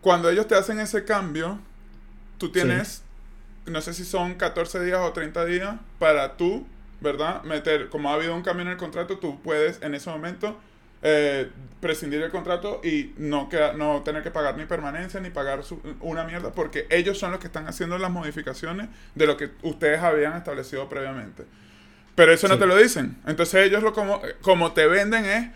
cuando 0.00 0.30
ellos 0.30 0.48
te 0.48 0.54
hacen 0.56 0.80
ese 0.80 1.04
cambio, 1.04 1.58
tú 2.38 2.52
tienes, 2.52 3.02
no 3.66 3.80
sé 3.82 3.94
si 3.94 4.04
son 4.04 4.34
14 4.34 4.82
días 4.84 5.00
o 5.00 5.12
30 5.12 5.44
días 5.46 5.76
para 5.98 6.36
tú, 6.36 6.66
¿verdad? 7.00 7.42
Meter, 7.44 7.88
como 7.90 8.10
ha 8.10 8.14
habido 8.14 8.34
un 8.36 8.42
cambio 8.42 8.64
en 8.66 8.72
el 8.72 8.78
contrato, 8.78 9.18
tú 9.18 9.40
puedes 9.42 9.82
en 9.82 9.94
ese 9.94 10.10
momento 10.10 10.58
eh, 11.02 11.50
prescindir 11.80 12.22
el 12.22 12.30
contrato 12.30 12.80
y 12.84 13.14
no, 13.18 13.48
queda- 13.48 13.74
no 13.74 14.02
tener 14.02 14.22
que 14.22 14.30
pagar 14.32 14.56
ni 14.58 14.66
permanencia 14.66 15.20
ni 15.20 15.30
pagar 15.30 15.64
su- 15.64 15.80
una 16.00 16.24
mierda, 16.24 16.52
porque 16.52 16.86
ellos 16.90 17.18
son 17.18 17.32
los 17.32 17.40
que 17.40 17.48
están 17.48 17.68
haciendo 17.68 17.98
las 17.98 18.10
modificaciones 18.10 18.88
de 19.14 19.26
lo 19.26 19.36
que 19.36 19.50
ustedes 19.62 20.02
habían 20.02 20.34
establecido 20.36 20.88
previamente. 20.88 21.44
Pero 22.16 22.32
eso 22.32 22.48
no 22.48 22.54
Sí. 22.54 22.60
te 22.60 22.66
lo 22.66 22.76
dicen. 22.76 23.16
Entonces 23.26 23.64
ellos 23.66 23.82
lo 23.84 23.92
como, 23.92 24.20
como 24.42 24.72
te 24.72 24.86
venden 24.88 25.24
es, 25.24 25.48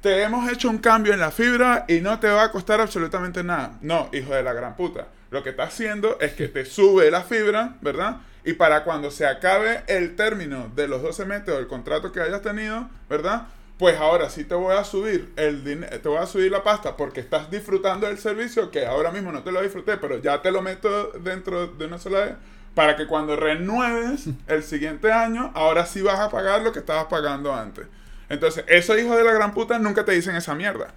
te 0.00 0.22
hemos 0.22 0.50
hecho 0.50 0.70
un 0.70 0.78
cambio 0.78 1.12
en 1.12 1.20
la 1.20 1.30
fibra 1.30 1.84
y 1.88 2.00
no 2.00 2.18
te 2.20 2.28
va 2.28 2.44
a 2.44 2.50
costar 2.50 2.80
absolutamente 2.80 3.44
nada. 3.44 3.78
No, 3.82 4.08
hijo 4.12 4.32
de 4.34 4.42
la 4.42 4.52
gran 4.52 4.76
puta. 4.76 5.08
Lo 5.30 5.42
que 5.42 5.50
está 5.50 5.64
haciendo 5.64 6.18
es 6.20 6.32
que 6.34 6.48
te 6.48 6.64
sube 6.64 7.10
la 7.10 7.22
fibra, 7.22 7.76
¿verdad? 7.80 8.18
Y 8.44 8.52
para 8.52 8.84
cuando 8.84 9.10
se 9.10 9.26
acabe 9.26 9.82
el 9.88 10.14
término 10.16 10.70
de 10.76 10.86
los 10.88 11.02
12 11.02 11.24
meses 11.24 11.46
del 11.46 11.66
contrato 11.66 12.12
que 12.12 12.20
hayas 12.20 12.42
tenido, 12.42 12.88
¿verdad? 13.08 13.48
Pues 13.78 13.98
ahora 13.98 14.30
sí 14.30 14.44
te 14.44 14.54
voy 14.54 14.76
a 14.76 14.84
subir 14.84 15.32
el 15.34 15.64
te 15.64 16.08
voy 16.08 16.18
a 16.18 16.26
subir 16.26 16.52
la 16.52 16.62
pasta 16.62 16.96
porque 16.96 17.18
estás 17.20 17.50
disfrutando 17.50 18.06
del 18.06 18.18
servicio 18.18 18.70
que 18.70 18.86
ahora 18.86 19.10
mismo 19.10 19.32
no 19.32 19.42
te 19.42 19.50
lo 19.50 19.60
disfruté, 19.62 19.96
pero 19.96 20.18
ya 20.22 20.40
te 20.42 20.52
lo 20.52 20.62
meto 20.62 21.10
dentro 21.20 21.66
de 21.66 21.86
una 21.86 21.98
sola 21.98 22.18
vez 22.20 22.34
para 22.74 22.96
que 22.96 23.06
cuando 23.06 23.36
renueves 23.36 24.26
el 24.46 24.62
siguiente 24.62 25.12
año, 25.12 25.50
ahora 25.54 25.86
sí 25.86 26.02
vas 26.02 26.18
a 26.20 26.28
pagar 26.30 26.62
lo 26.62 26.72
que 26.72 26.80
estabas 26.80 27.06
pagando 27.06 27.54
antes. 27.54 27.86
Entonces, 28.28 28.64
esos 28.68 28.98
hijos 28.98 29.16
de 29.16 29.24
la 29.24 29.32
gran 29.32 29.52
puta 29.54 29.78
nunca 29.78 30.04
te 30.04 30.12
dicen 30.12 30.34
esa 30.34 30.54
mierda. 30.54 30.88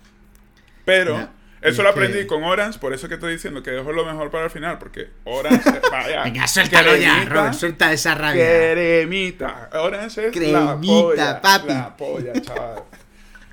Pero 0.85 1.27
eso 1.61 1.83
lo 1.83 1.93
que- 1.93 1.99
aprendí 1.99 2.25
con 2.27 2.43
Orange, 2.43 2.79
por 2.79 2.93
eso 2.93 3.07
que 3.07 3.15
estoy 3.15 3.33
diciendo 3.33 3.61
que 3.61 3.71
dejo 3.71 3.91
lo 3.91 4.05
mejor 4.05 4.31
para 4.31 4.45
el 4.45 4.49
final, 4.49 4.77
porque 4.79 5.09
Orange, 5.25 5.61
vaya, 5.91 6.23
Venga, 6.23 6.47
suéltalo 6.47 6.95
ya, 6.95 7.25
Robert, 7.25 7.53
suelta 7.53 7.91
esa 7.91 8.15
rabia. 8.15 8.43
Cremita. 8.71 9.69
Orange 9.73 10.27
es 10.27 10.35
la 10.35 10.77
Cremita, 10.77 10.77
polla, 10.81 11.41
papi. 11.41 11.67
La 11.67 11.97
polla, 11.97 12.33
chaval. 12.41 12.83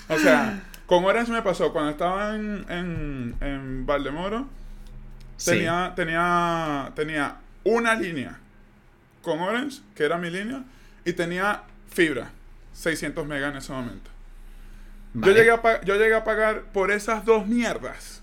O 0.08 0.18
sea, 0.18 0.62
con 0.86 1.04
Orange 1.04 1.32
me 1.32 1.42
pasó 1.42 1.72
cuando 1.72 1.90
estaba 1.90 2.36
en, 2.36 2.64
en, 2.68 3.34
en 3.40 3.86
Valdemoro, 3.86 4.46
Sí. 5.36 5.50
tenía, 5.50 5.92
tenía, 5.96 6.92
tenía 6.94 7.36
una 7.64 7.94
línea 7.94 8.38
con 9.22 9.40
Orange, 9.40 9.80
que 9.94 10.04
era 10.04 10.18
mi 10.18 10.30
línea, 10.30 10.64
y 11.04 11.12
tenía 11.12 11.62
fibra, 11.88 12.30
600 12.74 13.26
megas 13.26 13.52
en 13.52 13.58
ese 13.58 13.72
momento. 13.72 14.10
Yo, 15.14 15.32
llegué 15.32 15.50
a 15.50 15.80
yo 15.82 15.96
llegué 15.96 16.14
a 16.14 16.24
pagar 16.24 16.64
por 16.72 16.90
esas 16.90 17.24
dos 17.24 17.46
mierdas 17.46 18.22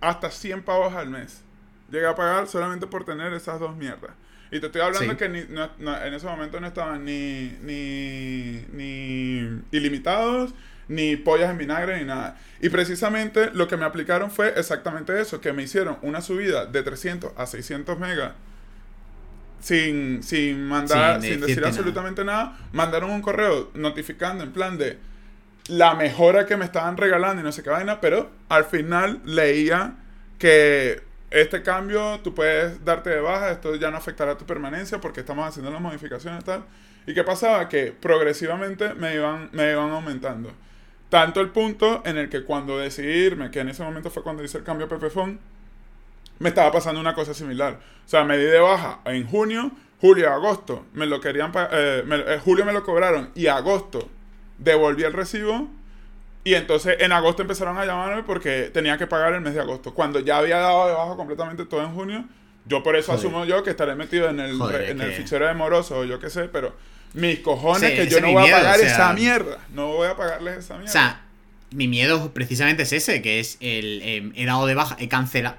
hasta 0.00 0.30
100 0.30 0.62
pavos 0.62 0.94
al 0.94 1.10
mes. 1.10 1.42
Llegué 1.90 2.06
a 2.06 2.14
pagar 2.14 2.48
solamente 2.48 2.86
por 2.86 3.04
tener 3.04 3.32
esas 3.32 3.60
dos 3.60 3.76
mierdas. 3.76 4.12
Y 4.50 4.60
te 4.60 4.66
estoy 4.66 4.82
hablando 4.82 5.16
que 5.16 5.24
en 5.24 6.14
ese 6.14 6.26
momento 6.26 6.60
no 6.60 6.66
estaban 6.66 7.04
ni, 7.04 7.56
ni, 7.62 8.64
ni 8.72 9.62
ilimitados, 9.70 10.54
ni 10.88 11.16
pollas 11.16 11.50
en 11.50 11.58
vinagre, 11.58 11.98
ni 11.98 12.04
nada. 12.04 12.38
Y 12.60 12.68
precisamente 12.68 13.50
lo 13.54 13.66
que 13.66 13.76
me 13.76 13.86
aplicaron 13.86 14.30
fue 14.30 14.52
exactamente 14.56 15.18
eso, 15.20 15.40
que 15.40 15.52
me 15.52 15.62
hicieron 15.62 15.96
una 16.02 16.20
subida 16.20 16.66
de 16.66 16.82
300 16.82 17.32
a 17.36 17.46
600 17.46 17.98
megas 17.98 18.32
sin, 19.62 20.22
sin 20.22 20.64
mandar, 20.66 21.22
sin, 21.22 21.40
decir 21.40 21.64
absolutamente 21.64 22.24
nada. 22.24 22.58
Mandaron 22.72 23.10
un 23.10 23.22
correo 23.22 23.70
notificando 23.74 24.44
en 24.44 24.52
plan 24.52 24.76
de 24.76 24.98
la 25.68 25.94
mejora 25.94 26.44
que 26.44 26.56
me 26.56 26.64
estaban 26.64 26.96
regalando 26.96 27.40
y 27.40 27.44
no 27.44 27.52
sé 27.52 27.62
qué 27.62 27.70
vaina, 27.70 28.00
pero 28.00 28.30
al 28.48 28.64
final 28.64 29.20
leía 29.24 29.94
que 30.38 31.00
este 31.30 31.62
cambio 31.62 32.20
tú 32.22 32.34
puedes 32.34 32.84
darte 32.84 33.10
de 33.10 33.20
baja, 33.20 33.52
esto 33.52 33.76
ya 33.76 33.90
no 33.90 33.96
afectará 33.96 34.36
tu 34.36 34.44
permanencia 34.44 35.00
porque 35.00 35.20
estamos 35.20 35.48
haciendo 35.48 35.70
las 35.70 35.80
modificaciones 35.80 36.42
y 36.42 36.44
tal. 36.44 36.64
¿Y 37.06 37.14
qué 37.14 37.24
pasaba? 37.24 37.68
Que 37.68 37.92
progresivamente 37.92 38.94
me 38.94 39.14
iban, 39.14 39.48
me 39.52 39.70
iban 39.70 39.90
aumentando. 39.90 40.52
Tanto 41.08 41.40
el 41.40 41.50
punto 41.50 42.02
en 42.04 42.16
el 42.16 42.28
que 42.28 42.42
cuando 42.42 42.78
decidí 42.78 43.12
irme, 43.12 43.50
que 43.50 43.60
en 43.60 43.68
ese 43.68 43.82
momento 43.82 44.10
fue 44.10 44.22
cuando 44.22 44.42
hice 44.42 44.58
el 44.58 44.64
cambio 44.64 44.86
a 44.86 44.88
Pepefon, 44.88 45.38
me 46.42 46.48
estaba 46.48 46.72
pasando 46.72 47.00
una 47.00 47.14
cosa 47.14 47.32
similar. 47.32 47.78
O 48.04 48.08
sea, 48.08 48.24
me 48.24 48.36
di 48.36 48.44
de 48.44 48.58
baja 48.58 49.00
en 49.04 49.26
junio, 49.26 49.70
julio, 50.00 50.30
agosto, 50.32 50.86
me 50.92 51.06
lo 51.06 51.20
querían, 51.20 51.52
eh, 51.54 52.04
eh, 52.10 52.40
julio 52.44 52.64
me 52.64 52.72
lo 52.72 52.82
cobraron 52.82 53.30
y 53.34 53.46
agosto 53.46 54.08
devolví 54.58 55.04
el 55.04 55.12
recibo 55.12 55.68
y 56.44 56.54
entonces 56.54 56.96
en 56.98 57.12
agosto 57.12 57.42
empezaron 57.42 57.78
a 57.78 57.86
llamarme 57.86 58.24
porque 58.24 58.70
tenía 58.72 58.98
que 58.98 59.06
pagar 59.06 59.32
el 59.34 59.40
mes 59.40 59.54
de 59.54 59.60
agosto. 59.60 59.94
Cuando 59.94 60.18
ya 60.18 60.38
había 60.38 60.58
dado 60.58 60.88
de 60.88 60.94
baja 60.94 61.14
completamente 61.14 61.64
todo 61.64 61.82
en 61.82 61.94
junio, 61.94 62.24
yo 62.66 62.82
por 62.82 62.96
eso 62.96 63.12
asumo 63.12 63.44
yo 63.44 63.62
que 63.62 63.70
estaré 63.70 63.94
metido 63.94 64.28
en 64.28 64.40
el, 64.40 64.60
en 64.60 65.00
el 65.00 65.12
fichero 65.12 65.46
de 65.46 65.54
moroso 65.54 65.98
o 65.98 66.04
yo 66.04 66.18
qué 66.18 66.30
sé, 66.30 66.48
pero 66.48 66.74
mis 67.14 67.38
cojones 67.38 67.92
que 67.92 68.08
yo 68.08 68.20
no 68.20 68.32
voy 68.32 68.50
a 68.50 68.56
pagar 68.56 68.80
esa 68.80 69.12
mierda. 69.12 69.58
No 69.72 69.88
voy 69.92 70.08
a 70.08 70.16
pagarles 70.16 70.58
esa 70.58 70.74
mierda. 70.74 70.90
O 70.90 70.92
sea, 70.92 71.20
mi 71.70 71.86
miedo 71.86 72.32
precisamente 72.32 72.82
es 72.82 72.92
ese, 72.92 73.22
que 73.22 73.38
es 73.38 73.56
el 73.60 74.02
em, 74.02 74.32
he 74.34 74.44
dado 74.44 74.66
de 74.66 74.74
baja, 74.74 74.96
he 74.98 75.08
cancelado. 75.08 75.56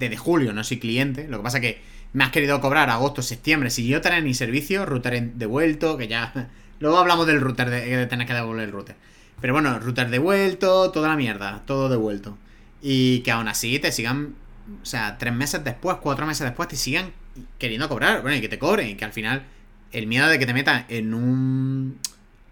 Desde 0.00 0.16
julio 0.16 0.52
no 0.52 0.64
soy 0.64 0.78
cliente. 0.78 1.28
Lo 1.28 1.36
que 1.36 1.42
pasa 1.44 1.60
que 1.60 1.80
me 2.12 2.24
has 2.24 2.30
querido 2.30 2.60
cobrar 2.60 2.90
agosto, 2.90 3.22
septiembre. 3.22 3.70
Si 3.70 3.86
yo 3.86 4.00
tenía 4.00 4.20
mi 4.20 4.34
servicio, 4.34 4.86
router 4.86 5.34
devuelto, 5.34 5.96
que 5.96 6.08
ya. 6.08 6.48
Luego 6.80 6.98
hablamos 6.98 7.26
del 7.26 7.40
router, 7.40 7.68
de, 7.68 7.96
de 7.96 8.06
tener 8.06 8.26
que 8.26 8.32
devolver 8.32 8.64
el 8.64 8.72
router. 8.72 8.96
Pero 9.40 9.52
bueno, 9.52 9.78
router 9.78 10.08
devuelto, 10.08 10.90
toda 10.90 11.08
la 11.08 11.16
mierda, 11.16 11.62
todo 11.66 11.88
devuelto. 11.88 12.38
Y 12.82 13.20
que 13.20 13.30
aún 13.30 13.48
así 13.48 13.78
te 13.78 13.92
sigan, 13.92 14.34
o 14.82 14.86
sea, 14.86 15.18
tres 15.18 15.34
meses 15.34 15.62
después, 15.62 15.98
cuatro 16.00 16.26
meses 16.26 16.46
después, 16.46 16.68
te 16.68 16.76
sigan 16.76 17.12
queriendo 17.58 17.88
cobrar. 17.88 18.22
Bueno, 18.22 18.38
y 18.38 18.40
que 18.40 18.48
te 18.48 18.58
cobren. 18.58 18.88
Y 18.88 18.94
que 18.94 19.04
al 19.04 19.12
final, 19.12 19.44
el 19.92 20.06
miedo 20.06 20.26
de 20.28 20.38
que 20.38 20.46
te 20.46 20.54
metan 20.54 20.86
en 20.88 21.12
un. 21.12 21.98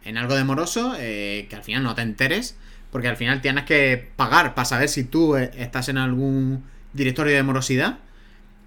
en 0.05 0.19
algo 0.19 0.35
de 0.35 0.45
moroso, 0.45 0.95
eh, 0.99 1.47
que 1.49 1.57
al 1.57 1.65
final 1.65 1.83
no 1.83 1.95
te 1.95 2.03
enteres. 2.03 2.57
Porque 2.93 3.09
al 3.09 3.17
final 3.17 3.41
tienes 3.41 3.65
que 3.65 4.11
pagar 4.17 4.55
para 4.55 4.65
saber 4.65 4.89
si 4.89 5.05
tú 5.05 5.37
eh, 5.37 5.51
estás 5.57 5.89
en 5.89 5.99
algún 5.99 6.65
directorio 6.99 7.35
de 7.35 7.43
morosidad. 7.43 7.99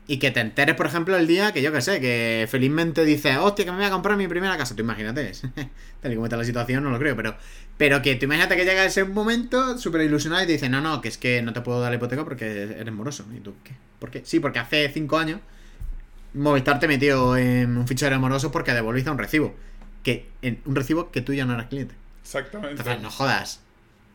Y 0.08 0.18
que 0.18 0.32
te 0.32 0.40
enteres, 0.40 0.76
por 0.76 0.88
ejemplo, 0.88 1.16
el 1.16 1.28
día 1.28 1.54
que 1.54 1.62
yo 1.62 1.72
que 1.72 1.82
sé, 1.82 2.02
que 2.02 2.48
felizmente 2.50 3.06
dices, 3.06 3.38
hostia, 3.38 3.66
que 3.66 3.72
me 3.72 3.78
voy 3.78 3.86
a 3.86 3.92
comprar 3.92 4.18
mi 4.18 4.28
primera 4.28 4.58
casa. 4.58 4.76
Tú 4.76 4.82
imagínate, 4.82 5.32
tal 6.02 6.12
y 6.12 6.16
como 6.16 6.26
está 6.26 6.36
la 6.36 6.44
situación, 6.44 6.84
no 6.84 6.90
lo 6.90 6.98
creo, 6.98 7.16
pero, 7.16 7.38
pero 7.78 8.02
que 8.02 8.16
tú 8.16 8.26
imagínate 8.26 8.58
que 8.58 8.66
llega 8.66 8.84
ese 8.84 9.06
momento 9.06 9.78
súper 9.78 10.02
ilusionado 10.02 10.44
y 10.44 10.48
te 10.48 10.54
dice, 10.54 10.70
no, 10.70 10.82
no, 10.82 11.02
que 11.02 11.08
es 11.08 11.18
que 11.18 11.42
no 11.44 11.54
te 11.54 11.62
puedo 11.62 11.80
dar 11.80 11.92
la 11.92 11.98
hipoteca 11.98 12.24
porque 12.24 12.64
eres 12.64 12.94
moroso. 12.94 13.26
¿Y 13.34 13.40
tú 13.40 13.54
qué? 13.64 13.74
¿Por 14.00 14.10
qué? 14.10 14.24
Sí, 14.26 14.40
porque 14.40 14.60
hace 14.60 14.90
cinco 14.90 15.18
años 15.18 15.40
Movistar 16.34 16.80
te 16.80 16.88
metió 16.88 17.36
en 17.36 17.78
un 17.78 17.88
fichero 17.88 18.18
moroso 18.20 18.52
porque 18.52 18.74
devolviste 18.74 19.10
un 19.10 19.18
recibo. 19.18 19.54
Que, 20.04 20.30
en 20.42 20.62
un 20.66 20.76
recibo 20.76 21.12
que 21.12 21.22
tú 21.22 21.34
ya 21.34 21.46
no 21.46 21.54
eras 21.54 21.68
cliente. 21.68 21.94
Exactamente. 22.24 22.78
Entonces, 22.78 23.02
no 23.02 23.12
jodas. 23.12 23.62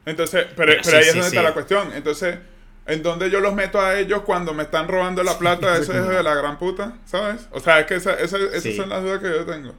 Entonces, 0.06 0.46
pero, 0.56 0.72
pero, 0.82 0.96
ahí 0.96 1.04
es 1.04 1.14
donde 1.14 1.28
está 1.28 1.42
la 1.42 1.52
cuestión. 1.52 1.92
Entonces 1.92 2.38
¿En 2.86 3.02
dónde 3.02 3.30
yo 3.30 3.40
los 3.40 3.52
meto 3.54 3.80
a 3.80 3.98
ellos 3.98 4.22
cuando 4.22 4.54
me 4.54 4.62
están 4.62 4.86
robando 4.86 5.24
la 5.24 5.38
plata 5.38 5.74
de 5.74 5.82
ese 5.82 5.92
de 5.92 6.22
la 6.22 6.34
gran 6.34 6.56
puta? 6.58 6.94
¿Sabes? 7.04 7.48
O 7.50 7.58
sea, 7.58 7.80
es 7.80 7.86
que 7.86 7.96
esa, 7.96 8.14
esa, 8.14 8.38
esas 8.38 8.76
son 8.76 8.88
las 8.88 9.02
dudas 9.02 9.20
que 9.20 9.28
yo 9.28 9.44
tengo. 9.44 9.74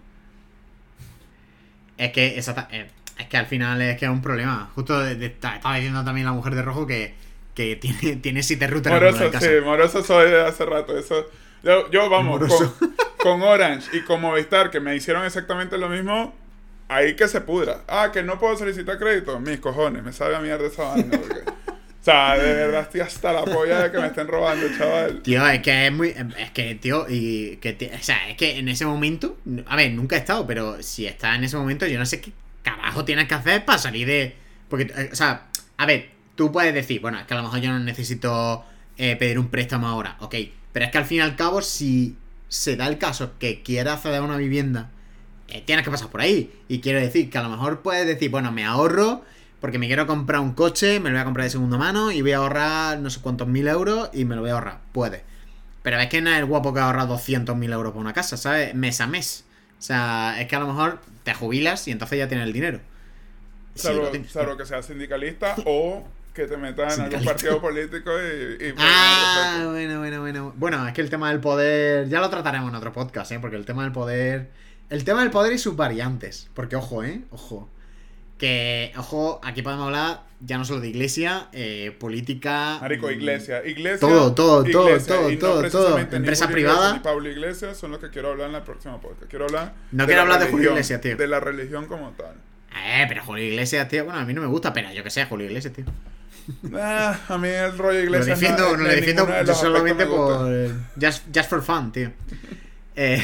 Es 1.97 2.11
que, 2.11 2.37
esa, 2.37 2.67
eh, 2.71 2.89
es 3.17 3.27
que 3.27 3.37
al 3.37 3.45
final 3.45 3.81
es 3.81 3.97
que 3.97 4.05
es 4.05 4.11
un 4.11 4.21
problema. 4.21 4.69
Justo 4.75 5.05
estaba 5.05 5.75
diciendo 5.75 6.03
también 6.03 6.25
la 6.25 6.33
mujer 6.33 6.53
de 6.53 6.61
rojo 6.61 6.85
que, 6.85 7.15
que 7.55 7.77
tiene, 7.77 8.15
tiene 8.21 8.43
siete 8.43 8.67
routers 8.67 8.93
moroso, 8.93 9.23
en 9.23 9.31
casa. 9.31 9.47
Sí, 9.47 9.53
moroso 9.63 10.03
soy 10.03 10.29
de 10.29 10.41
hace 10.41 10.65
rato. 10.65 10.97
Eso, 10.97 11.27
yo, 11.63 11.89
yo 11.89 12.09
vamos, 12.09 12.39
con, 12.39 12.91
con, 13.17 13.41
Orange 13.41 13.89
y 13.97 14.01
con 14.01 14.19
Movistar, 14.19 14.69
que 14.69 14.81
me 14.81 14.95
hicieron 14.95 15.23
exactamente 15.25 15.77
lo 15.77 15.87
mismo, 15.87 16.35
ahí 16.89 17.15
que 17.15 17.29
se 17.29 17.39
pudra. 17.39 17.83
Ah, 17.87 18.11
que 18.11 18.21
no 18.21 18.37
puedo 18.37 18.57
solicitar 18.57 18.99
crédito. 18.99 19.39
Mis 19.39 19.59
cojones, 19.59 20.03
me 20.03 20.11
sabe 20.11 20.35
a 20.35 20.39
mierda 20.39 20.67
esa 20.67 20.83
vaina. 20.83 21.17
Porque 21.17 21.41
sea, 22.11 22.37
de 22.37 22.53
verdad 22.53 22.81
estoy 22.81 23.01
hasta 23.01 23.33
la 23.33 23.43
polla 23.43 23.83
de 23.83 23.91
que 23.91 23.99
me 23.99 24.07
estén 24.07 24.27
robando, 24.27 24.65
chaval. 24.77 25.21
Tío, 25.21 25.45
es 25.47 25.61
que 25.61 25.87
es 25.87 25.91
muy. 25.91 26.09
Es 26.37 26.51
que, 26.51 26.75
tío, 26.75 27.05
y 27.09 27.57
que. 27.57 27.91
o 27.93 28.03
sea, 28.03 28.29
es 28.29 28.37
que 28.37 28.57
en 28.57 28.69
ese 28.69 28.85
momento. 28.85 29.37
A 29.67 29.75
ver, 29.75 29.91
nunca 29.91 30.15
he 30.15 30.19
estado, 30.19 30.47
pero 30.47 30.81
si 30.81 31.05
estás 31.05 31.35
en 31.35 31.43
ese 31.43 31.57
momento, 31.57 31.85
yo 31.85 31.99
no 31.99 32.05
sé 32.05 32.21
qué 32.21 32.31
carajo 32.63 33.05
tienes 33.05 33.27
que 33.27 33.33
hacer 33.35 33.65
para 33.65 33.77
salir 33.77 34.07
de. 34.07 34.35
Porque, 34.69 34.91
o 35.11 35.15
sea, 35.15 35.47
a 35.77 35.85
ver, 35.85 36.09
tú 36.35 36.51
puedes 36.51 36.73
decir, 36.73 37.01
bueno, 37.01 37.19
es 37.19 37.25
que 37.25 37.33
a 37.33 37.37
lo 37.37 37.43
mejor 37.43 37.59
yo 37.59 37.71
no 37.71 37.79
necesito 37.79 38.63
eh, 38.97 39.15
pedir 39.15 39.37
un 39.39 39.49
préstamo 39.49 39.87
ahora, 39.87 40.17
ok. 40.19 40.35
Pero 40.71 40.85
es 40.85 40.91
que 40.91 40.97
al 40.97 41.05
fin 41.05 41.17
y 41.17 41.21
al 41.21 41.35
cabo, 41.35 41.61
si 41.61 42.15
se 42.47 42.75
da 42.75 42.87
el 42.87 42.97
caso 42.97 43.37
que 43.39 43.63
quieras 43.63 43.97
acceder 43.97 44.19
a 44.19 44.23
una 44.23 44.37
vivienda, 44.37 44.91
eh, 45.49 45.61
tienes 45.65 45.83
que 45.83 45.91
pasar 45.91 46.09
por 46.09 46.21
ahí. 46.21 46.51
Y 46.67 46.79
quiero 46.79 46.99
decir 46.99 47.29
que 47.29 47.37
a 47.37 47.43
lo 47.43 47.49
mejor 47.49 47.81
puedes 47.81 48.05
decir, 48.05 48.29
bueno, 48.29 48.51
me 48.51 48.65
ahorro 48.65 49.23
porque 49.59 49.79
me 49.79 49.87
quiero 49.87 50.05
comprar 50.05 50.41
un 50.41 50.53
coche, 50.53 50.99
me 50.99 51.09
lo 51.09 51.15
voy 51.15 51.21
a 51.21 51.25
comprar 51.25 51.45
de 51.45 51.49
segunda 51.49 51.77
mano 51.77 52.11
y 52.11 52.21
voy 52.21 52.33
a 52.33 52.37
ahorrar 52.37 52.99
no 52.99 53.09
sé 53.09 53.19
cuántos 53.21 53.47
mil 53.47 53.67
euros 53.67 54.09
y 54.13 54.25
me 54.25 54.35
lo 54.35 54.41
voy 54.41 54.51
a 54.51 54.53
ahorrar. 54.53 54.79
Puede. 54.91 55.23
Pero 55.81 55.99
es 55.99 56.09
que 56.09 56.21
no 56.21 56.29
es 56.29 56.37
el 56.37 56.45
guapo 56.45 56.73
que 56.73 56.79
ahorra 56.79 57.05
200 57.05 57.55
mil 57.55 57.71
euros 57.71 57.93
por 57.93 58.01
una 58.01 58.13
casa, 58.13 58.37
¿sabes? 58.37 58.75
Mes 58.75 58.99
a 59.01 59.07
mes. 59.07 59.45
O 59.79 59.81
sea, 59.81 60.35
es 60.39 60.47
que 60.47 60.55
a 60.55 60.59
lo 60.59 60.67
mejor 60.67 60.99
te 61.23 61.33
jubilas 61.33 61.87
y 61.87 61.91
entonces 61.91 62.19
ya 62.19 62.27
tienes 62.27 62.45
el 62.45 62.53
dinero. 62.53 62.79
Salvo, 63.75 64.11
que 64.57 64.65
seas 64.65 64.85
sindicalista 64.85 65.55
o 65.65 66.03
que 66.33 66.45
te 66.45 66.57
metas 66.57 66.97
en 66.97 67.05
algún 67.05 67.23
partido 67.23 67.61
político 67.61 68.11
y... 68.11 68.73
ah, 68.77 69.67
bueno, 69.71 69.99
bueno, 69.99 70.21
bueno. 70.21 70.53
Bueno, 70.55 70.87
es 70.87 70.93
que 70.93 71.01
el 71.01 71.09
tema 71.09 71.29
del 71.29 71.39
poder... 71.39 72.09
Ya 72.09 72.19
lo 72.19 72.29
trataremos 72.29 72.69
en 72.69 72.75
otro 72.75 72.91
podcast, 72.91 73.31
¿eh? 73.31 73.39
Porque 73.39 73.55
el 73.55 73.65
tema 73.65 73.83
del 73.83 73.91
poder... 73.91 74.49
El 74.89 75.03
tema 75.03 75.21
del 75.21 75.31
poder 75.31 75.53
y 75.53 75.57
sus 75.57 75.75
variantes. 75.75 76.49
Porque, 76.53 76.75
ojo, 76.75 77.03
¿eh? 77.03 77.21
Ojo. 77.31 77.69
Que, 78.37 78.93
ojo, 78.97 79.41
aquí 79.43 79.61
podemos 79.61 79.85
hablar 79.85 80.27
ya 80.39 80.57
no 80.57 80.65
solo 80.65 80.81
de 80.81 80.89
iglesia, 80.89 81.47
eh, 81.51 81.95
política. 81.97 82.77
Marico, 82.79 83.09
iglesia. 83.09 83.65
Iglesia. 83.65 83.99
Todo, 83.99 84.33
todo, 84.33 84.63
todo, 84.63 84.97
todo, 84.99 85.37
todo, 85.37 85.69
todo. 85.69 85.97
Empresa 85.97 86.47
privada. 86.47 86.97
Y 86.97 86.99
Pablo 86.99 87.29
Iglesias 87.29 87.77
son 87.77 87.91
los 87.91 87.99
que 87.99 88.09
quiero 88.09 88.31
hablar 88.31 88.47
en 88.47 88.53
la 88.53 88.63
próxima 88.63 89.01
podcast. 89.01 89.29
Quiero 89.29 89.45
hablar. 89.45 89.73
No 89.91 90.05
quiero 90.05 90.21
hablar 90.21 90.39
de 90.39 90.47
Julio 90.47 90.71
Iglesias, 90.71 91.01
tío. 91.01 91.17
De 91.17 91.27
la 91.27 91.39
religión 91.39 91.87
como 91.87 92.11
tal. 92.11 92.35
Eh, 92.85 93.05
pero 93.07 93.23
Julio 93.23 93.45
Iglesias, 93.45 93.87
tío. 93.87 94.05
Bueno, 94.05 94.19
a 94.19 94.25
mí 94.25 94.33
no 94.33 94.41
me 94.41 94.47
gusta, 94.47 94.71
pero 94.73 94.91
yo 94.91 95.03
que 95.03 95.09
sé, 95.09 95.25
Julio 95.25 95.47
Iglesias, 95.47 95.73
tío. 95.73 95.85
Ah, 96.75 97.19
a 97.27 97.37
mí 97.37 97.49
el 97.49 97.77
rollo 97.77 97.99
Iglesias. 97.99 98.27
Lo 98.27 98.35
defiendo, 98.35 98.77
no, 98.77 98.83
lo 98.83 98.89
defiendo 98.89 99.55
solamente 99.55 100.05
por. 100.05 100.47
Just, 101.01 101.25
just 101.33 101.49
for 101.49 101.63
fun, 101.63 101.91
tío. 101.91 102.11
eh. 102.95 103.21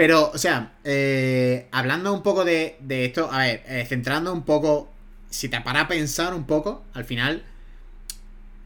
Pero, 0.00 0.30
o 0.30 0.38
sea, 0.38 0.72
eh, 0.82 1.68
hablando 1.72 2.14
un 2.14 2.22
poco 2.22 2.42
de, 2.46 2.78
esto, 2.88 3.30
a 3.30 3.40
ver, 3.40 3.62
eh, 3.66 3.84
centrando 3.86 4.32
un 4.32 4.44
poco, 4.46 4.88
si 5.28 5.50
te 5.50 5.60
para 5.60 5.82
a 5.82 5.88
pensar 5.88 6.32
un 6.32 6.46
poco, 6.46 6.82
al 6.94 7.04
final 7.04 7.44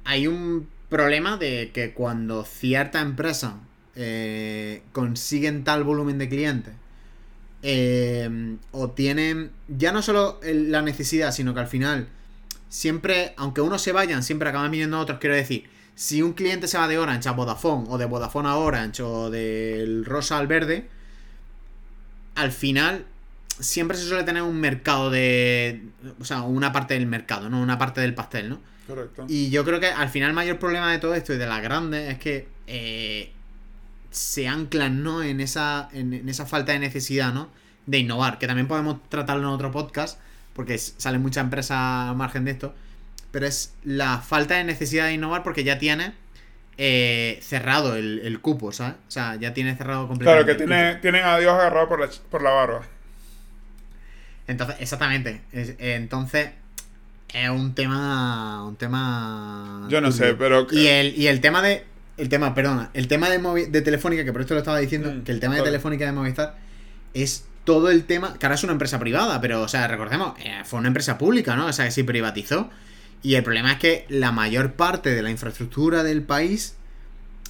hay 0.05 0.29
un 0.29 0.69
problema 0.89 1.37
de 1.37 1.73
que 1.75 1.93
cuando 1.93 2.45
cierta 2.45 3.01
empresa 3.01 3.57
eh, 3.97 4.83
consiguen 4.93 5.65
tal 5.65 5.83
volumen 5.83 6.19
de 6.19 6.29
clientes, 6.29 6.75
o 8.71 8.91
tienen 8.91 9.51
ya 9.67 9.91
no 9.91 10.03
solo 10.03 10.39
la 10.45 10.83
necesidad, 10.83 11.33
sino 11.33 11.53
que 11.53 11.59
al 11.59 11.67
final, 11.67 12.07
siempre, 12.69 13.35
aunque 13.37 13.61
unos 13.61 13.83
se 13.83 13.91
vayan, 13.91 14.23
siempre 14.23 14.51
acaban 14.51 14.71
viniendo 14.71 15.01
otros, 15.01 15.19
quiero 15.19 15.35
decir, 15.35 15.65
si 15.97 16.23
un 16.23 16.35
cliente 16.35 16.69
se 16.69 16.79
va 16.79 16.87
de 16.87 16.97
Orange 16.97 17.29
a 17.29 17.33
Vodafone, 17.33 17.87
o 17.89 17.99
de 17.99 18.05
Vodafone 18.05 18.49
a 18.49 18.55
Orange, 18.55 19.03
o 19.03 19.31
del 19.31 20.05
rosa 20.05 20.39
al 20.39 20.47
verde, 20.47 20.94
al 22.35 22.53
final 22.53 23.05
siempre 23.59 23.97
se 23.97 24.05
suele 24.07 24.25
tener 24.25 24.43
un 24.43 24.59
mercado 24.61 25.11
de. 25.11 25.85
O 26.21 26.25
sea, 26.25 26.43
una 26.43 26.73
parte 26.73 26.95
del 26.95 27.07
mercado, 27.07 27.49
¿no? 27.51 27.61
Una 27.61 27.79
parte 27.79 28.01
del 28.01 28.15
pastel, 28.15 28.49
¿no? 28.51 28.61
Correcto. 28.87 29.25
Y 29.29 29.51
yo 29.51 29.65
creo 29.65 29.81
que 29.81 29.87
al 29.87 30.09
final 30.09 30.31
el 30.31 30.35
mayor 30.35 30.59
problema 30.59 30.91
de 30.93 30.99
todo 30.99 31.15
esto 31.15 31.33
y 31.33 31.39
de 31.39 31.47
las 31.47 31.63
grandes 31.63 32.11
es 32.13 32.19
que 32.19 32.49
eh, 32.67 33.33
se 34.11 34.47
anclan, 34.49 35.03
¿no? 35.03 35.23
En 35.23 35.41
esa, 35.41 35.89
en, 35.93 36.29
esa 36.29 36.47
falta 36.47 36.73
de 36.73 36.79
necesidad, 36.81 37.33
¿no? 37.33 37.49
De 37.87 37.99
innovar, 37.99 38.39
que 38.39 38.47
también 38.47 38.69
podemos 38.69 38.99
tratarlo 39.09 39.43
en 39.49 39.55
otro 39.55 39.71
podcast, 39.71 40.19
porque 40.53 40.75
s- 40.75 40.95
salen 40.99 41.23
muchas 41.23 41.45
empresas 41.45 42.09
al 42.11 42.17
margen 42.17 42.45
de 42.45 42.51
esto, 42.53 42.75
pero 43.31 43.47
es 43.47 43.75
la 43.85 44.19
falta 44.21 44.55
de 44.57 44.65
necesidad 44.65 45.07
de 45.07 45.15
innovar 45.15 45.43
porque 45.43 45.65
ya 45.65 45.79
tiene 45.79 46.15
eh, 46.79 47.39
cerrado 47.43 47.97
el, 47.97 48.21
el 48.25 48.41
cupo, 48.41 48.73
¿sabes? 48.73 48.95
O 49.07 49.11
sea, 49.11 49.37
ya 49.37 49.55
tiene 49.55 49.77
cerrado 49.77 50.07
Claro, 50.07 50.09
completamente. 50.09 50.47
que 50.47 50.51
el 50.53 50.59
cupo. 50.59 50.69
tiene, 50.75 50.95
tienen 50.97 51.25
a 51.25 51.39
Dios 51.39 51.53
agarrado 51.53 51.89
por 51.89 52.01
la, 52.01 52.09
por 52.31 52.43
la 52.43 52.51
barba. 52.51 52.83
Entonces, 54.47 54.77
exactamente. 54.81 55.41
Es- 55.53 55.75
entonces, 55.79 56.51
es 57.33 57.49
un 57.51 57.75
tema. 57.75 58.65
Un 58.65 58.77
tema. 58.77 59.87
Yo 59.89 60.01
no 60.01 60.11
turbio. 60.11 60.27
sé, 60.29 60.35
pero... 60.35 60.67
Y 60.71 60.87
el, 60.87 61.17
y 61.19 61.27
el 61.29 61.41
tema 61.41 61.63
de. 61.63 61.85
El 62.17 62.29
tema, 62.29 62.55
perdona. 62.55 62.91
El 62.95 63.09
tema 63.09 63.29
de, 63.29 63.41
Movi- 63.41 63.69
de 63.71 63.81
Telefónica, 63.83 64.25
que 64.25 64.33
por 64.33 64.41
esto 64.43 64.55
lo 64.55 64.61
estaba 64.61 64.79
diciendo, 64.79 65.11
Mm, 65.13 65.23
que 65.25 65.33
el 65.33 65.41
tema 65.41 65.57
de. 65.57 65.63
Telefónica 65.63 66.05
de 66.07 66.13
Movistar 66.13 66.57
es 67.15 67.47
todo 67.65 67.91
el 67.91 68.05
tema. 68.05 68.35
Que 68.39 68.47
ahora 68.47 68.55
es 68.55 68.63
una 68.65 68.73
empresa 68.73 68.99
privada, 68.99 69.41
pero, 69.41 69.63
o 69.63 69.69
sea, 69.69 69.89
recordemos, 69.89 70.39
eh, 70.39 70.61
fue 70.65 70.79
una 70.79 70.89
empresa 70.89 71.19
pública, 71.19 71.57
¿no? 71.57 71.67
O 71.67 71.73
sea, 71.73 71.87
que 71.87 71.91
se 71.91 72.05
privatizó. 72.05 72.71
Y 73.25 73.35
el 73.35 73.43
problema 73.43 73.73
es 73.73 73.79
que 73.79 74.05
la 74.09 74.31
mayor 74.31 74.75
parte 74.75 75.13
de 75.15 75.23
la 75.23 75.31
infraestructura 75.31 76.03
del 76.05 76.23
país 76.23 76.77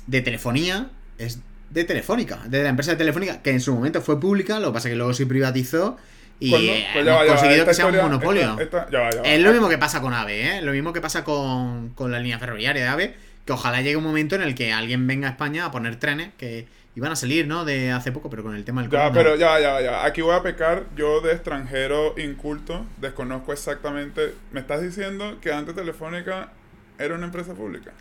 de 0.07 0.23
telefonía 0.23 0.89
es 1.19 1.41
de 1.71 1.85
Telefónica, 1.85 2.39
de 2.47 2.63
la 2.63 2.69
empresa 2.69 2.93
de 2.93 2.97
Telefónica, 2.97 3.43
que 3.43 3.51
en 3.51 3.61
su 3.61 3.75
momento 3.75 4.01
fue 4.01 4.21
pública, 4.21 4.61
lo 4.61 4.69
que 4.69 4.75
pasa 4.75 4.89
es 4.89 4.93
que 4.93 4.97
luego 4.97 5.13
se 5.13 5.27
privatizó 5.27 5.97
y 6.39 6.55
eh, 6.55 6.87
Pues 6.93 7.07
hemos 7.07 7.27
ya 7.27 7.27
conseguido 7.27 7.67
que 7.67 7.75
sea 7.75 7.87
un 7.87 7.97
monopolio. 7.97 8.57
esta- 8.61 8.85
esta- 8.85 8.91
ya. 8.91 9.09
Es 9.25 9.41
lo 9.43 9.51
mismo 9.53 9.69
que 9.69 9.79
pasa 9.79 10.01
con 10.01 10.15
AVE, 10.15 10.59
¿eh? 10.59 10.63
Lo 10.63 10.73
mismo 10.73 10.93
que 10.93 11.01
pasa 11.01 11.25
con, 11.25 11.91
con 11.91 12.13
la 12.13 12.21
línea 12.21 12.39
ferroviaria 12.39 12.83
de 12.83 12.89
AVE, 12.89 13.15
que 13.45 13.53
ojalá 13.53 13.81
llegue 13.83 13.97
un 13.97 14.05
momento 14.05 14.37
en 14.37 14.43
el 14.43 14.55
que 14.55 14.73
alguien 14.73 15.07
venga 15.09 15.27
a 15.29 15.31
España 15.33 15.65
a 15.67 15.71
poner 15.73 15.97
trenes 15.97 16.31
que 16.39 16.67
iban 16.97 17.11
a 17.13 17.17
salir, 17.17 17.47
¿no? 17.47 17.65
De 17.65 17.91
hace 17.93 18.13
poco, 18.13 18.31
pero 18.31 18.43
con 18.43 18.55
el 18.55 18.65
tema 18.65 18.83
del 18.83 18.91
Ya, 18.91 19.11
pero 19.13 19.37
ya, 19.37 19.59
ya, 19.61 19.81
ya. 19.81 20.05
Aquí 20.05 20.21
voy 20.23 20.35
a 20.35 20.43
pecar. 20.43 20.85
Yo 20.97 21.21
de 21.21 21.33
extranjero 21.33 22.15
inculto, 22.19 22.87
desconozco 22.99 23.53
exactamente. 23.53 24.35
¿Me 24.53 24.61
estás 24.61 24.83
diciendo 24.83 25.39
que 25.41 25.53
antes 25.53 25.75
Telefónica 25.75 26.53
era 26.99 27.15
una 27.15 27.27
empresa 27.27 27.55
pública? 27.55 27.93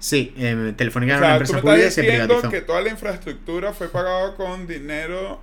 Sí, 0.00 0.34
eh, 0.36 0.74
Telefónica 0.76 1.14
O 1.14 1.18
era 1.18 1.26
una 1.26 1.38
sea, 1.38 1.44
tú 1.46 1.52
empresa 1.52 1.54
me 1.54 1.60
pública 1.62 1.78
y 1.78 1.80
estás 1.88 1.94
se 1.94 2.02
diciendo 2.02 2.34
privatizó. 2.34 2.50
que 2.50 2.60
toda 2.60 2.80
la 2.82 2.90
infraestructura 2.90 3.72
fue 3.72 3.88
pagada 3.88 4.34
con 4.34 4.66
dinero 4.66 5.40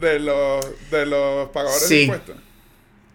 de 0.00 0.18
los, 0.18 0.90
de 0.90 1.06
los 1.06 1.48
pagadores 1.50 1.86
Sí. 1.86 1.94
de 1.96 2.02
impuestos. 2.02 2.36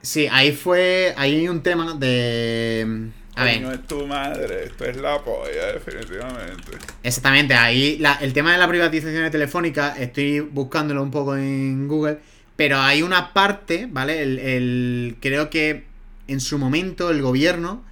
Sí, 0.01 0.27
ahí 0.31 0.51
fue. 0.53 1.13
Ahí 1.17 1.35
hay 1.35 1.47
un 1.49 1.61
tema 1.61 1.93
de. 1.95 3.09
A 3.37 3.43
ver. 3.43 3.61
Coño, 3.61 3.71
es 3.71 3.87
tu 3.87 4.07
madre. 4.07 4.63
Esto 4.65 4.85
es 4.85 4.97
la 4.97 5.23
polla, 5.23 5.73
definitivamente. 5.73 6.71
Exactamente, 7.03 7.53
ahí 7.53 7.97
la- 7.99 8.15
el 8.15 8.33
tema 8.33 8.51
de 8.51 8.57
la 8.57 8.67
privatización 8.67 9.23
de 9.23 9.29
Telefónica, 9.29 9.95
estoy 9.97 10.39
buscándolo 10.39 11.03
un 11.03 11.11
poco 11.11 11.35
en 11.37 11.87
Google, 11.87 12.17
pero 12.55 12.79
hay 12.79 13.03
una 13.03 13.33
parte, 13.33 13.87
¿vale? 13.91 14.21
El, 14.23 14.39
el- 14.39 15.15
creo 15.21 15.49
que 15.49 15.85
en 16.27 16.39
su 16.41 16.57
momento 16.57 17.11
el 17.11 17.21
gobierno, 17.21 17.83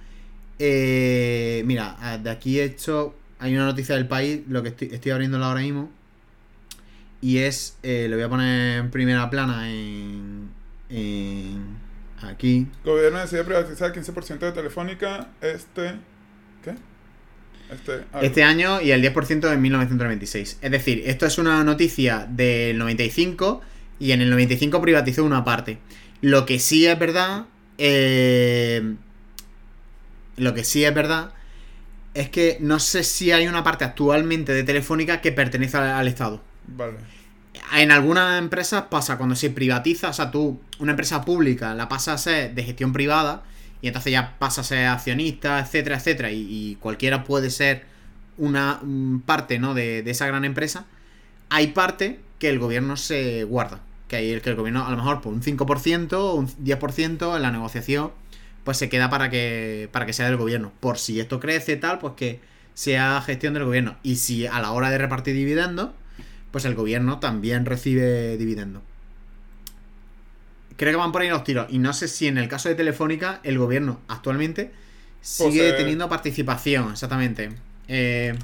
eh, 0.58 1.62
mira, 1.64 2.18
de 2.22 2.28
aquí 2.30 2.58
he 2.58 2.64
hecho, 2.64 3.14
hay 3.38 3.54
una 3.54 3.66
noticia 3.66 3.94
del 3.94 4.08
país, 4.08 4.40
lo 4.48 4.62
que 4.62 4.70
estoy, 4.70 4.88
estoy 4.92 5.12
abriéndolo 5.12 5.44
ahora 5.44 5.60
mismo, 5.60 5.90
y 7.20 7.38
es, 7.38 7.76
eh, 7.82 8.06
lo 8.10 8.16
voy 8.16 8.24
a 8.24 8.28
poner 8.28 8.78
en 8.80 8.90
primera 8.90 9.30
plana 9.30 9.70
en, 9.70 10.48
en 10.90 11.76
aquí, 12.22 12.66
gobierno 12.84 13.20
decide 13.20 13.44
privatizar 13.44 13.92
15% 13.92 14.38
de 14.38 14.52
Telefónica 14.52 15.28
este... 15.40 15.94
¿Qué? 16.62 16.74
Este... 17.70 18.04
Este 18.22 18.42
año 18.42 18.80
y 18.80 18.92
el 18.92 19.02
10% 19.02 19.52
en 19.52 19.62
1996. 19.62 20.58
Es 20.60 20.70
decir, 20.70 21.02
esto 21.06 21.26
es 21.26 21.38
una 21.38 21.62
noticia 21.64 22.26
del 22.28 22.78
95 22.78 23.60
y 23.98 24.12
en 24.12 24.20
el 24.20 24.30
95 24.30 24.80
privatizó 24.80 25.24
una 25.24 25.44
parte. 25.44 25.78
Lo 26.20 26.46
que 26.46 26.58
sí 26.58 26.86
es 26.86 26.98
verdad, 26.98 27.46
eh, 27.78 28.94
lo 30.36 30.54
que 30.54 30.64
sí 30.64 30.84
es 30.84 30.94
verdad 30.94 31.32
es 32.14 32.30
que 32.30 32.56
no 32.60 32.78
sé 32.78 33.04
si 33.04 33.32
hay 33.32 33.46
una 33.46 33.62
parte 33.62 33.84
actualmente 33.84 34.52
de 34.52 34.64
Telefónica 34.64 35.20
que 35.20 35.32
pertenece 35.32 35.76
al, 35.76 35.90
al 35.90 36.08
Estado. 36.08 36.42
Vale. 36.66 36.96
En 37.74 37.90
algunas 37.90 38.38
empresas 38.38 38.84
pasa 38.90 39.16
cuando 39.16 39.34
se 39.36 39.50
privatiza, 39.50 40.10
o 40.10 40.12
sea, 40.12 40.30
tú, 40.30 40.60
una 40.78 40.92
empresa 40.92 41.24
pública 41.24 41.74
la 41.74 41.88
pasa 41.88 42.12
a 42.12 42.18
ser 42.18 42.54
de 42.54 42.62
gestión 42.64 42.92
privada 42.92 43.42
y 43.82 43.88
entonces 43.88 44.12
ya 44.12 44.36
pasa 44.38 44.62
a 44.62 44.64
ser 44.64 44.86
accionista, 44.86 45.60
etcétera, 45.60 45.96
etcétera, 45.96 46.30
y, 46.30 46.76
cualquiera 46.80 47.24
puede 47.24 47.50
ser 47.50 47.84
una 48.38 48.80
parte, 49.26 49.58
¿no? 49.58 49.74
De, 49.74 49.98
esa 50.06 50.26
gran 50.26 50.44
empresa. 50.44 50.86
Hay 51.48 51.68
parte 51.68 52.20
que 52.38 52.48
el 52.48 52.58
gobierno 52.58 52.96
se 52.96 53.44
guarda, 53.44 53.80
que 54.08 54.16
hay 54.16 54.30
el 54.30 54.42
que 54.42 54.50
el 54.50 54.56
gobierno 54.56 54.86
a 54.86 54.90
lo 54.90 54.96
mejor 54.96 55.20
por 55.20 55.32
un 55.32 55.42
5% 55.42 56.12
o 56.14 56.34
un 56.34 56.48
10% 56.48 57.36
en 57.36 57.42
la 57.42 57.50
negociación 57.50 58.12
pues 58.64 58.78
se 58.78 58.88
queda 58.88 59.08
para 59.08 59.30
que 59.30 59.88
para 59.92 60.06
que 60.06 60.12
sea 60.12 60.26
del 60.26 60.36
gobierno, 60.36 60.72
por 60.80 60.98
si 60.98 61.20
esto 61.20 61.38
crece 61.38 61.76
tal, 61.76 62.00
pues 62.00 62.14
que 62.16 62.40
sea 62.74 63.22
gestión 63.24 63.54
del 63.54 63.64
gobierno 63.64 63.96
y 64.02 64.16
si 64.16 64.46
a 64.46 64.60
la 64.60 64.72
hora 64.72 64.90
de 64.90 64.98
repartir 64.98 65.34
dividendos 65.36 65.90
pues 66.56 66.64
el 66.64 66.74
gobierno 66.74 67.18
también 67.20 67.66
recibe 67.66 68.38
dividendo. 68.38 68.80
Creo 70.78 70.90
que 70.90 70.96
van 70.96 71.12
por 71.12 71.20
ahí 71.20 71.28
los 71.28 71.44
tiros. 71.44 71.66
Y 71.68 71.76
no 71.76 71.92
sé 71.92 72.08
si 72.08 72.28
en 72.28 72.38
el 72.38 72.48
caso 72.48 72.70
de 72.70 72.74
Telefónica, 72.74 73.40
el 73.42 73.58
gobierno 73.58 74.00
actualmente 74.08 74.72
sigue 75.20 75.72
Posee- 75.72 75.76
teniendo 75.76 76.08
participación, 76.08 76.92
exactamente. 76.92 77.50
Eh, 77.88 78.34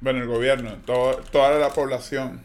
Bueno, 0.00 0.18
el 0.20 0.26
gobierno, 0.26 0.78
todo- 0.84 1.18
toda 1.30 1.56
la 1.60 1.68
población. 1.68 2.40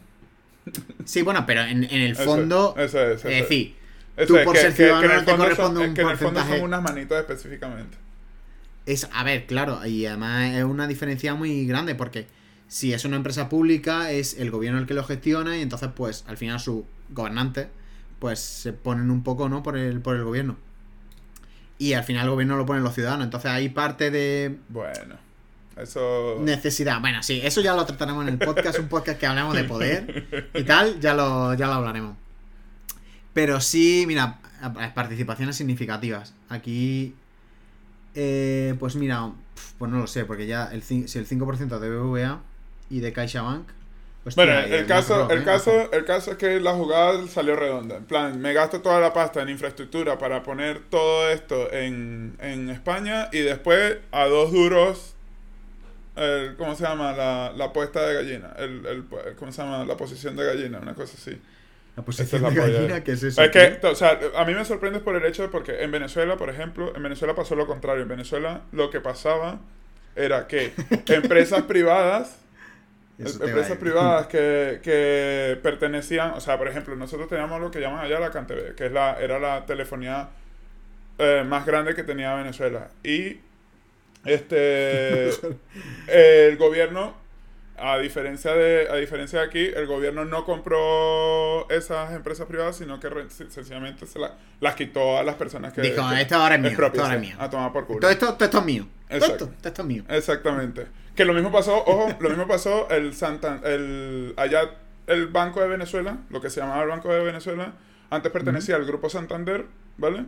sí, 1.04 1.22
bueno, 1.22 1.44
pero 1.44 1.62
en, 1.62 1.82
en 1.82 2.02
el 2.02 2.14
fondo. 2.14 2.76
eso 2.78 3.00
es, 3.00 3.18
eso 3.18 3.28
es 3.28 3.40
decir, 3.42 3.74
tú 4.28 4.36
por 4.44 4.54
que- 4.54 4.60
ser 4.60 4.70
que- 4.70 4.76
que 4.76 4.82
en 4.84 4.90
ciudadano 4.90 5.12
el 5.12 5.18
no 5.18 5.24
te 5.24 5.30
fondo 5.32 5.42
corresponde 5.44 5.80
son- 5.80 5.88
un 5.88 5.94
que 5.96 6.00
en 6.02 6.08
el 6.08 6.16
fondo 6.18 6.32
porcentaje. 6.34 6.58
son 6.60 6.68
unas 6.68 6.82
manitos 6.84 7.18
específicamente. 7.18 7.98
Es, 8.86 9.08
a 9.12 9.24
ver, 9.24 9.46
claro, 9.46 9.84
y 9.84 10.06
además 10.06 10.54
es 10.54 10.62
una 10.62 10.86
diferencia 10.86 11.34
muy 11.34 11.66
grande 11.66 11.96
porque 11.96 12.28
si 12.68 12.92
es 12.92 13.04
una 13.04 13.16
empresa 13.16 13.48
pública 13.48 14.10
es 14.10 14.38
el 14.38 14.50
gobierno 14.50 14.78
el 14.78 14.86
que 14.86 14.94
lo 14.94 15.04
gestiona 15.04 15.56
y 15.56 15.62
entonces 15.62 15.90
pues 15.94 16.24
al 16.26 16.36
final 16.36 16.58
sus 16.60 16.84
gobernantes 17.10 17.68
pues 18.18 18.40
se 18.40 18.72
ponen 18.72 19.10
un 19.10 19.22
poco, 19.22 19.48
¿no? 19.48 19.62
Por 19.62 19.76
el, 19.76 20.00
por 20.00 20.16
el 20.16 20.24
gobierno. 20.24 20.56
Y 21.78 21.92
al 21.92 22.04
final 22.04 22.24
el 22.24 22.30
gobierno 22.30 22.56
lo 22.56 22.64
ponen 22.64 22.82
los 22.82 22.94
ciudadanos. 22.94 23.24
Entonces 23.24 23.50
hay 23.50 23.68
parte 23.68 24.10
de 24.10 24.56
Bueno, 24.70 25.16
eso... 25.76 26.38
necesidad. 26.40 27.00
Bueno, 27.00 27.22
sí, 27.22 27.40
eso 27.42 27.60
ya 27.60 27.74
lo 27.74 27.84
trataremos 27.84 28.26
en 28.26 28.34
el 28.34 28.38
podcast, 28.38 28.78
un 28.78 28.88
podcast 28.88 29.18
que 29.18 29.26
hablamos 29.26 29.54
de 29.54 29.64
poder 29.64 30.48
y 30.54 30.62
tal, 30.62 31.00
ya 31.00 31.12
lo, 31.14 31.52
ya 31.54 31.66
lo 31.66 31.74
hablaremos. 31.74 32.16
Pero 33.34 33.60
sí, 33.60 34.04
mira, 34.06 34.38
participaciones 34.94 35.56
significativas. 35.56 36.34
Aquí, 36.48 37.14
eh, 38.14 38.74
pues 38.78 38.94
mira, 38.96 39.32
pues 39.76 39.90
no 39.90 39.98
lo 39.98 40.06
sé, 40.06 40.24
porque 40.24 40.46
ya 40.46 40.66
el, 40.72 40.82
si 40.82 41.02
el 41.02 41.28
5% 41.28 41.78
de 41.78 41.90
BBVA 41.90 42.40
y 42.94 43.00
de 43.00 43.12
CaixaBank... 43.12 43.68
hostia, 44.24 44.44
Bueno, 44.44 44.68
y 44.68 44.72
el 44.72 44.86
caso, 44.86 45.28
el 45.28 45.40
¿eh? 45.40 45.44
caso, 45.44 45.92
el 45.92 46.04
caso 46.04 46.30
es 46.30 46.36
que 46.36 46.60
la 46.60 46.74
jugada 46.74 47.26
salió 47.26 47.56
redonda. 47.56 47.96
En 47.96 48.04
plan, 48.04 48.40
me 48.40 48.52
gasto 48.52 48.80
toda 48.82 49.00
la 49.00 49.12
pasta 49.12 49.42
en 49.42 49.48
infraestructura 49.48 50.16
para 50.16 50.44
poner 50.44 50.78
todo 50.90 51.28
esto 51.28 51.72
en, 51.72 52.36
en 52.40 52.70
España 52.70 53.28
y 53.32 53.40
después 53.40 53.96
a 54.12 54.26
dos 54.26 54.52
duros, 54.52 55.16
el, 56.14 56.54
¿cómo 56.56 56.76
se 56.76 56.84
llama? 56.84 57.12
La, 57.14 57.52
la 57.56 57.72
puesta 57.72 58.06
de 58.06 58.14
gallina. 58.14 58.54
El, 58.58 58.86
el, 58.86 59.04
¿Cómo 59.36 59.50
se 59.50 59.62
llama? 59.62 59.84
La 59.84 59.96
posición 59.96 60.36
de 60.36 60.44
gallina, 60.44 60.78
una 60.78 60.94
cosa 60.94 61.14
así. 61.18 61.36
La 61.96 62.04
posición 62.04 62.36
es 62.36 62.42
la 62.42 62.50
de 62.50 62.72
gallina, 62.72 63.02
¿qué 63.02 63.12
es 63.12 63.24
eso? 63.24 63.42
Es 63.42 63.50
que, 63.50 63.84
o 63.84 63.94
sea, 63.96 64.20
a 64.36 64.44
mí 64.44 64.54
me 64.54 64.64
sorprende 64.64 65.00
por 65.00 65.16
el 65.16 65.24
hecho 65.24 65.42
de 65.42 65.48
porque 65.48 65.82
en 65.82 65.90
Venezuela, 65.90 66.36
por 66.36 66.48
ejemplo, 66.48 66.94
en 66.94 67.02
Venezuela 67.02 67.34
pasó 67.34 67.56
lo 67.56 67.66
contrario. 67.66 68.02
En 68.02 68.08
Venezuela 68.08 68.62
lo 68.70 68.90
que 68.90 69.00
pasaba 69.00 69.58
era 70.14 70.46
que 70.46 70.72
empresas 71.08 71.62
privadas 71.62 72.38
Eso 72.38 72.42
te 72.42 72.42
iba 72.42 73.03
a 73.03 73.03
empresas 73.18 73.78
privadas 73.78 74.26
que, 74.26 74.80
que 74.82 75.58
pertenecían, 75.62 76.32
o 76.32 76.40
sea, 76.40 76.58
por 76.58 76.68
ejemplo, 76.68 76.96
nosotros 76.96 77.28
teníamos 77.28 77.60
lo 77.60 77.70
que 77.70 77.80
llaman 77.80 78.04
allá 78.04 78.18
la 78.18 78.30
CanTV, 78.30 78.74
que 78.74 78.86
es 78.86 78.92
la, 78.92 79.18
era 79.20 79.38
la 79.38 79.66
telefonía 79.66 80.28
eh, 81.18 81.44
más 81.46 81.64
grande 81.64 81.94
que 81.94 82.02
tenía 82.02 82.34
Venezuela. 82.34 82.88
Y 83.02 83.38
este 84.24 85.28
el 86.08 86.56
gobierno, 86.56 87.14
a 87.76 87.98
diferencia 87.98 88.52
de, 88.54 88.88
a 88.90 88.96
diferencia 88.96 89.40
de 89.40 89.46
aquí, 89.46 89.58
el 89.64 89.86
gobierno 89.86 90.24
no 90.24 90.44
compró 90.44 91.68
esas 91.70 92.12
empresas 92.14 92.46
privadas, 92.46 92.76
sino 92.76 93.00
que 93.00 93.08
re- 93.08 93.30
sencillamente 93.30 94.06
se 94.06 94.18
la- 94.18 94.34
las 94.60 94.74
quitó 94.74 95.18
a 95.18 95.22
las 95.22 95.34
personas 95.36 95.72
que 95.72 95.80
Dijo, 95.82 96.00
esto 96.12 96.36
ahora 96.36 96.54
es 96.54 96.60
mío, 96.60 96.70
esto 96.70 97.02
ahora 97.02 97.14
es 97.14 97.20
mío. 97.20 97.36
A 97.38 97.50
tomar 97.50 97.72
por 97.72 97.86
culo. 97.86 98.00
Todo 98.00 98.10
esto, 98.10 98.34
todo 98.34 98.44
esto 98.44 98.58
es 98.58 98.64
mío. 98.64 98.86
Exacto. 99.08 99.44
esto, 99.44 99.46
todo 99.58 99.68
esto 99.68 99.82
es 99.82 99.88
mío. 99.88 100.04
Exactamente. 100.08 100.86
Que 101.14 101.24
lo 101.24 101.32
mismo 101.34 101.52
pasó, 101.52 101.76
ojo, 101.84 102.08
lo 102.20 102.28
mismo 102.28 102.46
pasó 102.48 102.88
el 102.90 103.14
Santa, 103.14 103.60
el 103.64 104.34
allá 104.36 104.70
el 105.06 105.26
Banco 105.28 105.60
de 105.60 105.68
Venezuela, 105.68 106.18
lo 106.30 106.40
que 106.40 106.50
se 106.50 106.60
llamaba 106.60 106.82
el 106.82 106.88
Banco 106.88 107.12
de 107.12 107.22
Venezuela, 107.22 107.72
antes 108.10 108.32
pertenecía 108.32 108.76
al 108.76 108.84
Grupo 108.84 109.08
Santander, 109.10 109.66
¿vale? 109.96 110.24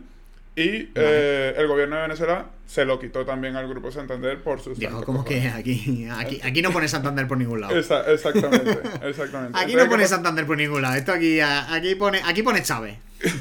Y 0.59 0.89
eh, 0.95 1.53
el 1.55 1.67
gobierno 1.67 1.97
de 1.97 2.01
Venezuela 2.01 2.47
se 2.65 2.83
lo 2.83 2.99
quitó 2.99 3.23
también 3.25 3.55
al 3.55 3.67
Grupo 3.69 3.91
Santander 3.91 4.41
por 4.41 4.59
sus 4.59 4.79
Dijo, 4.79 5.03
como 5.03 5.23
que 5.23 5.47
aquí, 5.49 6.07
aquí, 6.11 6.41
aquí 6.43 6.61
no 6.63 6.71
pone 6.71 6.87
Santander 6.87 7.27
por 7.27 7.37
ningún 7.37 7.61
lado. 7.61 7.77
Esa- 7.77 8.11
exactamente, 8.11 8.71
exactamente. 9.03 9.55
Aquí 9.55 9.73
Entonces, 9.73 9.75
no 9.75 9.83
¿qué 9.83 9.89
pone? 9.89 10.07
Santander 10.07 10.47
por 10.47 10.57
ningún 10.57 10.81
lado. 10.81 10.95
Esto 10.95 11.11
aquí, 11.11 11.39
aquí 11.39 11.93
pone, 11.93 12.21
aquí 12.25 12.41
pone 12.41 12.63
Chávez. 12.63 12.97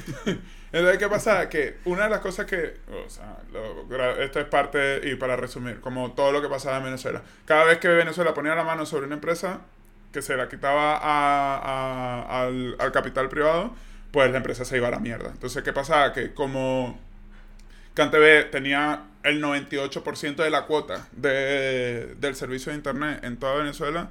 Entonces, 0.72 0.98
¿qué 0.98 1.08
pasa? 1.08 1.48
Que 1.48 1.76
una 1.86 2.04
de 2.04 2.10
las 2.10 2.20
cosas 2.20 2.44
que, 2.44 2.74
o 3.06 3.08
sea, 3.08 3.38
lo- 3.50 4.20
esto 4.22 4.38
es 4.38 4.46
parte, 4.46 5.00
y 5.10 5.14
para 5.14 5.36
resumir, 5.36 5.80
como 5.80 6.12
todo 6.12 6.32
lo 6.32 6.42
que 6.42 6.48
pasaba 6.48 6.76
en 6.76 6.84
Venezuela. 6.84 7.22
Cada 7.46 7.64
vez 7.64 7.78
que 7.78 7.88
Venezuela 7.88 8.34
ponía 8.34 8.54
la 8.54 8.64
mano 8.64 8.84
sobre 8.84 9.06
una 9.06 9.14
empresa 9.14 9.60
que 10.12 10.20
se 10.20 10.36
la 10.36 10.48
quitaba 10.50 10.96
a- 10.98 11.56
a- 11.56 12.42
al, 12.42 12.76
al 12.78 12.92
capital 12.92 13.30
privado, 13.30 13.74
pues 14.10 14.30
la 14.30 14.36
empresa 14.36 14.66
se 14.66 14.76
iba 14.76 14.88
a 14.88 14.90
la 14.90 14.98
mierda. 14.98 15.30
Entonces, 15.30 15.62
¿qué 15.62 15.72
pasaba? 15.72 16.12
Que 16.12 16.34
como 16.34 17.00
CanTV 17.96 18.50
tenía 18.50 19.02
el 19.24 19.40
98% 19.42 20.36
de 20.44 20.50
la 20.50 20.66
cuota 20.66 21.08
de- 21.12 22.14
del 22.20 22.36
servicio 22.36 22.70
de 22.70 22.76
internet 22.78 23.24
en 23.24 23.36
toda 23.38 23.56
Venezuela, 23.56 24.10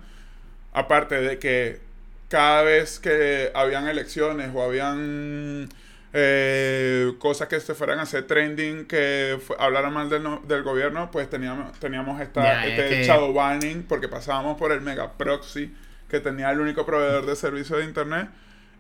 aparte 0.74 1.22
de 1.22 1.40
que 1.40 1.80
cada 2.28 2.64
vez 2.64 3.00
que 3.00 3.52
habían 3.54 3.88
elecciones 3.88 4.50
o 4.54 4.62
habían 4.64 5.70
eh, 6.18 7.14
cosas 7.20 7.48
que 7.50 7.60
se 7.60 7.76
fueran 7.76 8.00
a 8.00 8.04
hacer 8.04 8.26
trending 8.26 8.86
que 8.86 9.38
hablaran 9.60 9.94
mal 9.94 10.10
del, 10.10 10.24
no- 10.24 10.42
del 10.48 10.64
gobierno, 10.64 11.12
pues 11.12 11.30
teníamos, 11.30 11.78
teníamos 11.80 12.20
esta, 12.22 12.66
este 12.68 13.04
shadow 13.04 13.34
banning 13.34 13.84
porque 13.84 14.08
pasábamos 14.08 14.58
por 14.58 14.72
el 14.72 14.82
mega 14.82 15.12
proxy 15.14 15.74
que 16.10 16.20
tenía 16.22 16.52
el 16.52 16.60
único 16.62 16.86
proveedor 16.86 17.26
de 17.26 17.36
servicio 17.36 17.78
de 17.78 17.84
internet 17.86 18.30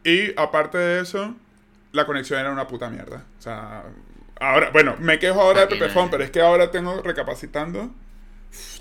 y 0.04 0.32
aparte 0.40 0.78
de 0.78 1.02
eso 1.02 1.36
la 1.92 2.06
conexión 2.06 2.40
era 2.40 2.52
una 2.52 2.68
puta 2.68 2.90
mierda. 2.90 3.24
O 3.38 3.42
sea, 3.42 3.84
ahora, 4.40 4.70
bueno, 4.72 4.96
me 5.00 5.20
quejo 5.20 5.42
ahora 5.42 5.62
de 5.62 5.68
Pepefon, 5.68 6.04
hay. 6.06 6.10
pero 6.12 6.24
es 6.24 6.32
que 6.32 6.42
ahora 6.42 6.72
tengo 6.72 7.02
recapacitando 7.02 7.92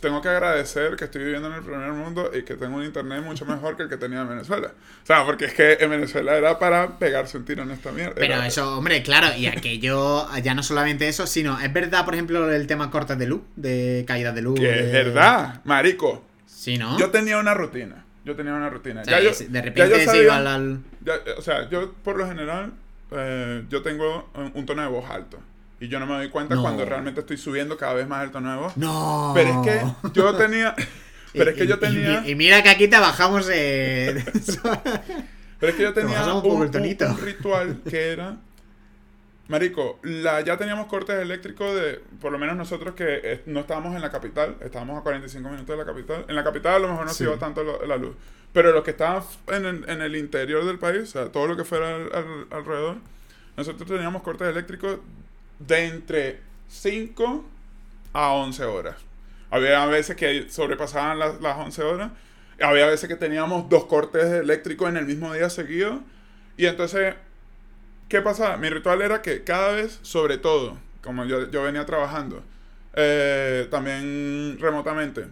tengo 0.00 0.22
que 0.22 0.28
agradecer 0.28 0.94
que 0.94 1.06
estoy 1.06 1.24
viviendo 1.24 1.48
en 1.48 1.54
el 1.54 1.62
primer 1.62 1.90
mundo 1.92 2.30
y 2.32 2.42
que 2.44 2.54
tengo 2.54 2.76
un 2.76 2.84
internet 2.84 3.24
mucho 3.24 3.44
mejor 3.46 3.76
que 3.76 3.82
el 3.84 3.88
que 3.88 3.96
tenía 3.96 4.20
en 4.20 4.28
Venezuela. 4.28 4.68
O 5.02 5.06
sea, 5.06 5.24
porque 5.24 5.46
es 5.46 5.54
que 5.54 5.78
en 5.80 5.90
Venezuela 5.90 6.36
era 6.36 6.58
para 6.60 6.96
pegarse 6.98 7.38
un 7.38 7.44
tiro 7.44 7.64
en 7.64 7.72
esta 7.72 7.90
mierda. 7.90 8.14
Pero 8.14 8.34
Era- 8.34 8.46
eso, 8.46 8.78
hombre, 8.78 9.02
claro, 9.02 9.36
y 9.36 9.46
aquello, 9.46 10.28
ya 10.42 10.54
no 10.54 10.62
solamente 10.62 11.08
eso, 11.08 11.26
sino, 11.26 11.58
es 11.58 11.72
verdad, 11.72 12.04
por 12.04 12.14
ejemplo, 12.14 12.48
el 12.52 12.66
tema 12.68 12.88
cortes 12.90 13.18
de 13.18 13.26
luz, 13.26 13.40
de 13.56 14.04
caídas 14.06 14.34
de 14.36 14.42
luz. 14.42 14.60
Que 14.60 14.66
de- 14.68 14.80
es 14.86 14.92
verdad, 14.92 15.60
marico. 15.64 16.24
Sí, 16.46 16.78
¿no? 16.78 16.96
Yo 16.96 17.10
tenía 17.10 17.38
una 17.38 17.54
rutina. 17.54 18.04
Yo 18.24 18.36
tenía 18.36 18.54
una 18.54 18.70
rutina. 18.70 19.00
O 19.00 19.04
sea, 19.04 19.18
ya 19.20 19.24
yo, 19.32 19.36
de 19.36 19.48
ya 19.52 19.62
repente 19.62 19.90
yo 19.90 19.96
se 19.96 20.04
sabía- 20.04 20.22
iba 20.22 20.36
al... 20.54 20.80
ya- 21.04 21.18
o 21.36 21.42
sea, 21.42 21.68
yo 21.68 21.92
por 22.04 22.16
lo 22.16 22.28
general, 22.28 22.72
eh, 23.16 23.64
yo 23.68 23.82
tengo 23.82 24.30
un, 24.34 24.52
un 24.54 24.66
tono 24.66 24.82
de 24.82 24.88
voz 24.88 25.08
alto. 25.10 25.38
Y 25.80 25.88
yo 25.88 25.98
no 26.00 26.06
me 26.06 26.14
doy 26.14 26.28
cuenta 26.30 26.54
No. 26.54 26.62
cuando 26.62 26.84
realmente 26.84 27.20
estoy 27.20 27.36
subiendo 27.36 27.76
cada 27.76 27.94
vez 27.94 28.06
más 28.08 28.24
el 28.24 28.30
tono 28.30 28.50
de 28.52 28.56
voz. 28.58 28.76
No. 28.76 29.32
Pero 29.34 29.50
es 29.50 29.68
que 29.68 30.10
yo 30.14 30.34
tenía... 30.36 30.74
Pero 31.32 31.50
es 31.50 31.56
que 31.56 31.64
Y- 31.64 31.66
yo 31.66 31.78
tenía... 31.80 32.22
Y, 32.24 32.30
y 32.30 32.34
mira 32.36 32.62
que 32.62 32.70
aquí 32.70 32.86
te 32.88 32.98
bajamos. 32.98 33.48
Eh... 33.52 34.24
Pero 35.58 35.70
es 35.70 35.76
que 35.76 35.82
yo 35.82 35.92
Te 35.92 36.02
tenía 36.02 36.34
un, 36.34 36.44
un 36.46 36.72
ritual 37.22 37.80
que 37.88 38.12
era. 38.12 38.36
Marico, 39.48 39.98
la, 40.02 40.40
ya 40.40 40.56
teníamos 40.56 40.86
cortes 40.86 41.16
eléctricos 41.20 41.74
de. 41.74 42.00
Por 42.20 42.32
lo 42.32 42.38
menos 42.38 42.56
nosotros 42.56 42.94
que 42.94 43.20
eh, 43.22 43.42
no 43.46 43.60
estábamos 43.60 43.94
en 43.94 44.00
la 44.00 44.10
capital, 44.10 44.56
estábamos 44.60 44.98
a 44.98 45.02
45 45.02 45.48
minutos 45.50 45.68
de 45.68 45.84
la 45.84 45.84
capital. 45.84 46.24
En 46.28 46.34
la 46.34 46.42
capital 46.44 46.74
a 46.76 46.78
lo 46.78 46.88
mejor 46.88 47.04
no 47.04 47.10
Sí. 47.12 47.18
se 47.18 47.24
iba 47.24 47.36
tanto 47.36 47.62
lo- 47.62 47.84
la 47.84 47.96
luz. 47.98 48.16
Pero 48.54 48.72
los 48.72 48.82
que 48.84 48.92
estaban 48.92 49.22
en 49.48 49.66
el, 49.66 49.88
en 49.90 50.00
el 50.00 50.16
interior 50.16 50.64
del 50.64 50.78
país, 50.78 51.02
o 51.02 51.06
sea, 51.06 51.26
todo 51.32 51.46
lo 51.46 51.56
que 51.56 51.64
fuera 51.64 51.94
al- 51.94 52.10
al- 52.14 52.46
alrededor, 52.50 52.96
nosotros 53.56 53.86
teníamos 53.88 54.22
cortes 54.22 54.48
eléctricos 54.48 54.98
de 55.58 55.86
entre 55.86 56.40
5 56.68 57.44
a 58.14 58.30
11 58.32 58.64
horas. 58.64 58.96
Había 59.50 59.84
veces 59.86 60.16
que 60.16 60.48
sobrepasaban 60.48 61.18
las, 61.18 61.40
las 61.42 61.58
11 61.58 61.82
horas. 61.82 62.12
Había 62.62 62.86
veces 62.86 63.08
que 63.08 63.16
teníamos 63.16 63.68
dos 63.68 63.84
cortes 63.84 64.24
eléctricos 64.24 64.88
en 64.88 64.96
el 64.96 65.04
mismo 65.04 65.32
día 65.34 65.50
seguido. 65.50 66.00
Y 66.56 66.66
entonces, 66.66 67.14
¿qué 68.08 68.20
pasaba? 68.20 68.56
Mi 68.56 68.68
ritual 68.70 69.02
era 69.02 69.22
que 69.22 69.44
cada 69.44 69.72
vez, 69.72 69.98
sobre 70.02 70.38
todo, 70.38 70.78
como 71.02 71.24
yo, 71.24 71.50
yo 71.50 71.62
venía 71.62 71.84
trabajando, 71.86 72.42
eh, 72.94 73.66
también 73.70 74.56
remotamente, 74.60 75.26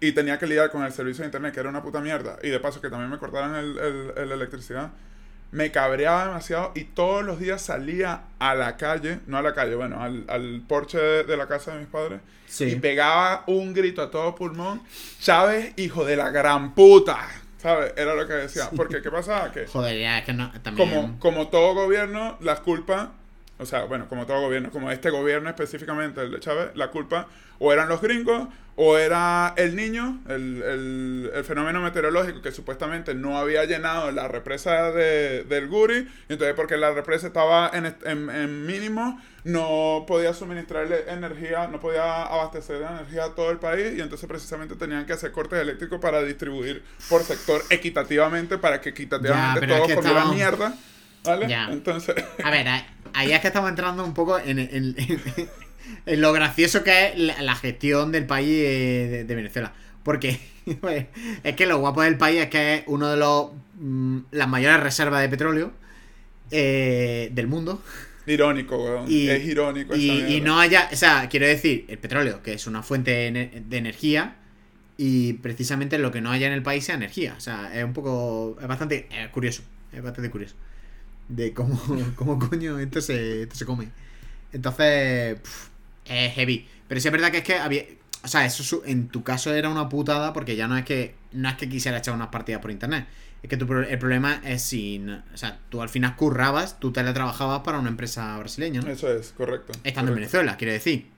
y 0.00 0.12
tenía 0.12 0.38
que 0.38 0.46
lidiar 0.46 0.70
con 0.70 0.82
el 0.84 0.92
servicio 0.92 1.22
de 1.22 1.26
internet, 1.28 1.54
que 1.54 1.60
era 1.60 1.68
una 1.68 1.82
puta 1.82 2.00
mierda, 2.00 2.38
y 2.42 2.48
de 2.50 2.60
paso 2.60 2.80
que 2.80 2.90
también 2.90 3.10
me 3.10 3.18
cortaran 3.18 3.54
el, 3.54 3.78
el- 3.78 4.12
el 4.16 4.32
electricidad, 4.32 4.90
me 5.52 5.70
cabreaba 5.70 6.26
demasiado 6.26 6.72
y 6.74 6.82
todos 6.84 7.24
los 7.24 7.38
días 7.38 7.62
salía 7.62 8.22
a 8.40 8.54
la 8.56 8.76
calle, 8.76 9.20
no 9.26 9.38
a 9.38 9.42
la 9.42 9.54
calle, 9.54 9.76
bueno, 9.76 10.02
al, 10.02 10.24
al 10.28 10.62
porche 10.66 10.98
de, 10.98 11.22
de 11.24 11.36
la 11.36 11.46
casa 11.46 11.72
de 11.74 11.78
mis 11.80 11.88
padres, 11.88 12.20
Sí. 12.46 12.64
y 12.64 12.76
pegaba 12.76 13.42
un 13.46 13.72
grito 13.72 14.02
a 14.02 14.10
todo 14.10 14.34
pulmón, 14.34 14.82
Chávez, 15.20 15.72
hijo 15.76 16.04
de 16.04 16.16
la 16.16 16.30
gran 16.30 16.74
puta, 16.74 17.18
¿sabes? 17.64 17.94
Era 17.96 18.14
lo 18.14 18.26
que 18.26 18.34
decía. 18.34 18.68
Porque, 18.76 19.00
¿qué 19.00 19.10
pasaba? 19.10 19.50
Que 19.50 19.66
Joder, 19.66 19.98
ya, 19.98 20.18
es 20.18 20.24
que 20.26 20.34
no. 20.34 20.52
También. 20.62 20.90
como, 20.90 21.18
como 21.18 21.48
todo 21.48 21.74
gobierno, 21.74 22.36
las 22.40 22.60
culpas, 22.60 23.08
o 23.58 23.64
sea, 23.64 23.84
bueno, 23.84 24.06
como 24.06 24.26
todo 24.26 24.42
gobierno, 24.42 24.70
como 24.70 24.90
este 24.90 25.08
gobierno 25.08 25.48
específicamente, 25.48 26.20
el 26.20 26.30
de 26.30 26.40
Chávez, 26.40 26.72
la 26.74 26.90
culpa 26.90 27.26
o 27.58 27.72
eran 27.72 27.88
los 27.88 28.02
gringos 28.02 28.48
o 28.76 28.98
era 28.98 29.54
el 29.56 29.76
niño, 29.76 30.20
el, 30.28 30.60
el- 30.62 31.30
el 31.32 31.44
fenómeno 31.44 31.80
meteorológico 31.80 32.42
que 32.42 32.50
supuestamente 32.50 33.14
no 33.14 33.38
había 33.38 33.64
llenado 33.66 34.10
la 34.10 34.26
represa 34.26 34.90
de- 34.90 35.44
del 35.44 35.68
Guri, 35.68 36.08
y 36.28 36.32
entonces 36.32 36.54
porque 36.56 36.76
la 36.76 36.90
represa 36.92 37.28
estaba 37.28 37.70
en, 37.72 37.86
en, 38.04 38.30
en 38.30 38.66
mínimo, 38.66 39.20
no 39.44 40.04
podía 40.08 40.34
suministrarle 40.34 41.04
energía, 41.08 41.68
no 41.68 41.78
podía 41.78 42.22
abastecer 42.24 42.78
de 42.80 42.86
energía 42.86 43.24
a 43.26 43.34
todo 43.36 43.50
el 43.52 43.58
país, 43.58 43.92
y 43.96 44.00
entonces 44.00 44.28
precisamente 44.28 44.74
tenían 44.74 45.06
que 45.06 45.12
hacer 45.12 45.30
cortes 45.30 45.60
eléctricos 45.60 46.00
para 46.00 46.20
distribuir 46.22 46.82
por 47.08 47.22
sector 47.22 47.62
equitativamente, 47.70 48.58
para 48.58 48.80
que 48.80 48.88
equitativamente 48.88 49.66
es 49.66 49.70
todos 49.72 49.86
que 49.86 49.94
comieran 49.94 50.16
estamos- 50.32 50.34
mierda. 50.36 50.74
¿Vale? 51.24 51.48
Ya. 51.48 51.68
Entonces, 51.70 52.14
A 52.44 52.50
ver, 52.50 52.66
ahí- 53.14 53.32
es 53.32 53.40
que 53.40 53.46
estamos 53.46 53.70
entrando 53.70 54.04
un 54.04 54.12
poco 54.12 54.38
en- 54.38 54.58
en 54.58 54.94
lo 56.06 56.32
gracioso 56.32 56.84
que 56.84 57.08
es 57.08 57.18
la, 57.18 57.40
la 57.42 57.54
gestión 57.56 58.12
del 58.12 58.26
país 58.26 58.48
eh, 58.50 59.08
de, 59.10 59.24
de 59.24 59.34
Venezuela. 59.34 59.72
Porque 60.02 60.38
pues, 60.80 61.06
es 61.42 61.56
que 61.56 61.66
lo 61.66 61.78
guapo 61.78 62.02
del 62.02 62.16
país 62.18 62.40
es 62.42 62.48
que 62.50 62.74
es 62.74 62.82
uno 62.86 63.08
de 63.10 63.16
los 63.16 63.50
mm, 63.80 64.18
las 64.32 64.48
mayores 64.48 64.80
reservas 64.80 65.22
de 65.22 65.28
petróleo 65.28 65.72
eh, 66.50 67.30
del 67.32 67.46
mundo. 67.46 67.82
irónico, 68.26 68.76
weón. 68.82 69.10
Y- 69.10 69.28
es 69.28 69.44
irónico. 69.44 69.94
Y, 69.96 70.10
y 70.36 70.40
no 70.40 70.58
haya, 70.60 70.88
o 70.92 70.96
sea, 70.96 71.28
quiero 71.28 71.46
decir, 71.46 71.84
el 71.88 71.98
petróleo, 71.98 72.42
que 72.42 72.52
es 72.54 72.66
una 72.66 72.82
fuente 72.82 73.10
de, 73.10 73.28
ener- 73.32 73.64
de 73.64 73.76
energía, 73.76 74.36
y 74.96 75.34
precisamente 75.34 75.98
lo 75.98 76.12
que 76.12 76.20
no 76.20 76.30
haya 76.30 76.46
en 76.46 76.52
el 76.52 76.62
país 76.62 76.84
sea 76.84 76.94
energía. 76.94 77.34
O 77.36 77.40
sea, 77.40 77.76
es 77.76 77.84
un 77.84 77.92
poco, 77.92 78.56
es 78.60 78.66
bastante 78.68 79.08
eh, 79.10 79.28
curioso, 79.32 79.62
es 79.92 80.02
bastante 80.02 80.30
curioso. 80.30 80.54
De 81.28 81.52
cómo, 81.54 81.80
cómo 82.16 82.38
coño 82.38 82.78
esto 82.78 83.00
se, 83.00 83.42
esto 83.42 83.54
se 83.56 83.64
come. 83.66 83.88
Entonces, 84.52 85.40
pf, 85.40 85.68
es 86.06 86.34
heavy. 86.34 86.68
Pero 86.88 87.00
sí 87.00 87.08
es 87.08 87.12
verdad 87.12 87.30
que 87.30 87.38
es 87.38 87.44
que 87.44 87.56
había, 87.56 87.84
o 88.22 88.28
sea, 88.28 88.44
eso 88.44 88.62
su- 88.62 88.82
en 88.86 89.08
tu 89.08 89.22
caso 89.22 89.52
era 89.54 89.68
una 89.68 89.88
putada 89.88 90.32
porque 90.32 90.56
ya 90.56 90.66
no 90.68 90.76
es 90.76 90.84
que, 90.84 91.14
no 91.32 91.48
es 91.48 91.54
que 91.56 91.68
quisiera 91.68 91.98
echar 91.98 92.14
unas 92.14 92.28
partidas 92.28 92.60
por 92.60 92.70
internet. 92.70 93.06
Es 93.42 93.50
que 93.50 93.56
tu 93.58 93.70
el 93.74 93.98
problema 93.98 94.40
es 94.44 94.62
si, 94.62 94.98
no- 94.98 95.22
o 95.32 95.36
sea, 95.36 95.58
tú 95.68 95.82
al 95.82 95.88
final 95.90 96.16
currabas, 96.16 96.80
tú 96.80 96.92
teletrabajabas 96.92 97.60
para 97.60 97.78
una 97.78 97.90
empresa 97.90 98.38
brasileña, 98.38 98.80
¿no? 98.80 98.90
Eso 98.90 99.12
es, 99.12 99.32
correcto. 99.36 99.72
Estando 99.84 100.12
en 100.12 100.16
Venezuela, 100.16 100.56
quiero 100.56 100.72
decir. 100.72 101.08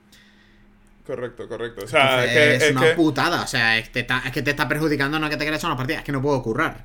Correcto, 1.05 1.47
correcto. 1.47 1.85
O 1.85 1.87
sea, 1.87 2.23
Entonces, 2.25 2.29
es 2.29 2.33
que. 2.33 2.55
es, 2.55 2.63
es 2.63 2.71
una 2.71 2.81
que- 2.81 2.93
putada. 2.95 3.41
O 3.43 3.47
sea, 3.47 3.77
es, 3.77 3.89
te 3.91 4.01
está- 4.01 4.23
es 4.25 4.31
que 4.33 4.41
te 4.41 4.49
está 4.51 4.67
perjudicando, 4.67 5.17
no 5.19 5.25
es 5.27 5.29
que 5.31 5.37
te 5.37 5.43
quieras 5.45 5.59
echar 5.61 5.69
una 5.71 5.77
partida, 5.77 5.99
es 5.99 6.03
que 6.03 6.11
no 6.11 6.21
puedo 6.21 6.41
currar. 6.43 6.83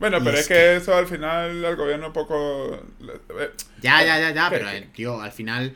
bueno, 0.00 0.18
y 0.18 0.24
pero 0.24 0.36
es 0.38 0.48
que 0.48 0.76
eso 0.76 0.92
al 0.96 1.06
final 1.06 1.64
al 1.64 1.76
gobierno 1.76 2.12
poco. 2.12 2.74
eh, 2.74 3.50
Ya, 3.80 4.02
ya, 4.04 4.18
ya, 4.18 4.30
ya, 4.32 4.50
¿Qué? 4.50 4.56
pero 4.56 4.70
eh, 4.70 4.88
tío, 4.92 5.20
al 5.20 5.30
final, 5.30 5.72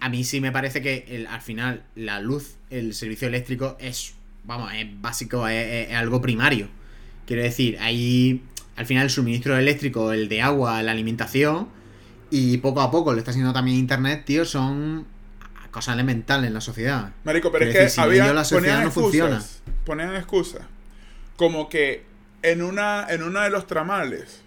a 0.00 0.08
mí 0.08 0.22
sí 0.24 0.40
me 0.40 0.52
parece 0.52 0.80
que 0.82 1.04
el- 1.08 1.26
al 1.26 1.40
final 1.42 1.82
la 1.94 2.20
luz, 2.20 2.56
el 2.70 2.94
servicio 2.94 3.26
eléctrico 3.28 3.76
es, 3.80 4.14
vamos, 4.44 4.72
es 4.74 4.86
básico, 5.00 5.48
es, 5.48 5.66
es- 5.66 5.90
es 5.90 5.96
algo 5.96 6.20
primario. 6.22 6.68
Quiero 7.26 7.42
decir, 7.42 7.76
ahí 7.80 8.42
al 8.76 8.86
final 8.86 9.04
el 9.04 9.10
suministro 9.10 9.56
eléctrico, 9.56 10.12
el 10.12 10.28
de 10.28 10.42
agua, 10.42 10.82
la 10.82 10.92
alimentación 10.92 11.68
y 12.30 12.58
poco 12.58 12.80
a 12.80 12.90
poco 12.90 13.12
lo 13.12 13.18
está 13.18 13.32
haciendo 13.32 13.52
también 13.52 13.76
internet, 13.76 14.24
tío, 14.24 14.44
son 14.44 15.06
cosas 15.70 15.94
elementales 15.94 16.48
en 16.48 16.54
la 16.54 16.60
sociedad. 16.60 17.12
Marico, 17.24 17.52
pero 17.52 17.64
es 17.66 17.76
que 17.76 17.88
si 17.88 18.00
había, 18.00 18.32
la 18.32 18.44
sociedad 18.44 18.74
ponían 18.76 18.84
no 18.84 18.90
funciona. 18.90 19.36
excusas. 19.36 19.62
Ponían 19.84 20.14
excusas. 20.16 20.62
Como 21.36 21.68
que 21.68 22.04
en 22.42 22.62
una 22.62 23.06
en 23.10 23.22
uno 23.22 23.40
de 23.40 23.50
los 23.50 23.66
tramales 23.66 24.42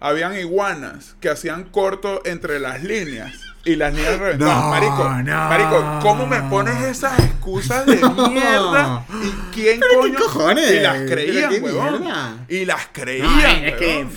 habían 0.00 0.36
iguanas 0.36 1.16
que 1.20 1.28
hacían 1.30 1.64
corto 1.64 2.20
entre 2.24 2.58
las 2.60 2.82
líneas 2.82 3.32
y 3.64 3.76
las 3.76 3.94
líneas 3.94 4.18
reventaban. 4.18 4.60
No, 4.60 4.68
marico, 4.70 5.08
no. 5.30 5.48
marico, 5.48 5.98
¿cómo 6.02 6.26
me 6.26 6.40
pones 6.50 6.82
esas 6.82 7.18
excusas 7.20 7.86
de 7.86 7.96
mierda? 8.30 9.04
¿Y 9.22 9.30
quién 9.54 9.80
¿Pero 9.80 9.90
qué 10.02 10.08
coño? 10.14 10.18
cojones? 10.18 10.70
Y 10.72 10.80
las 10.80 10.96
¿Pero 10.98 11.10
creían, 11.10 11.62
huevón. 11.62 12.04
Y 12.48 12.64
las 12.64 12.88
creían, 12.92 13.26
No, 13.26 13.32
a 13.40 13.42
ver, 13.54 13.64
es 13.68 13.74
que- 13.76 13.96
huevón. 13.98 14.12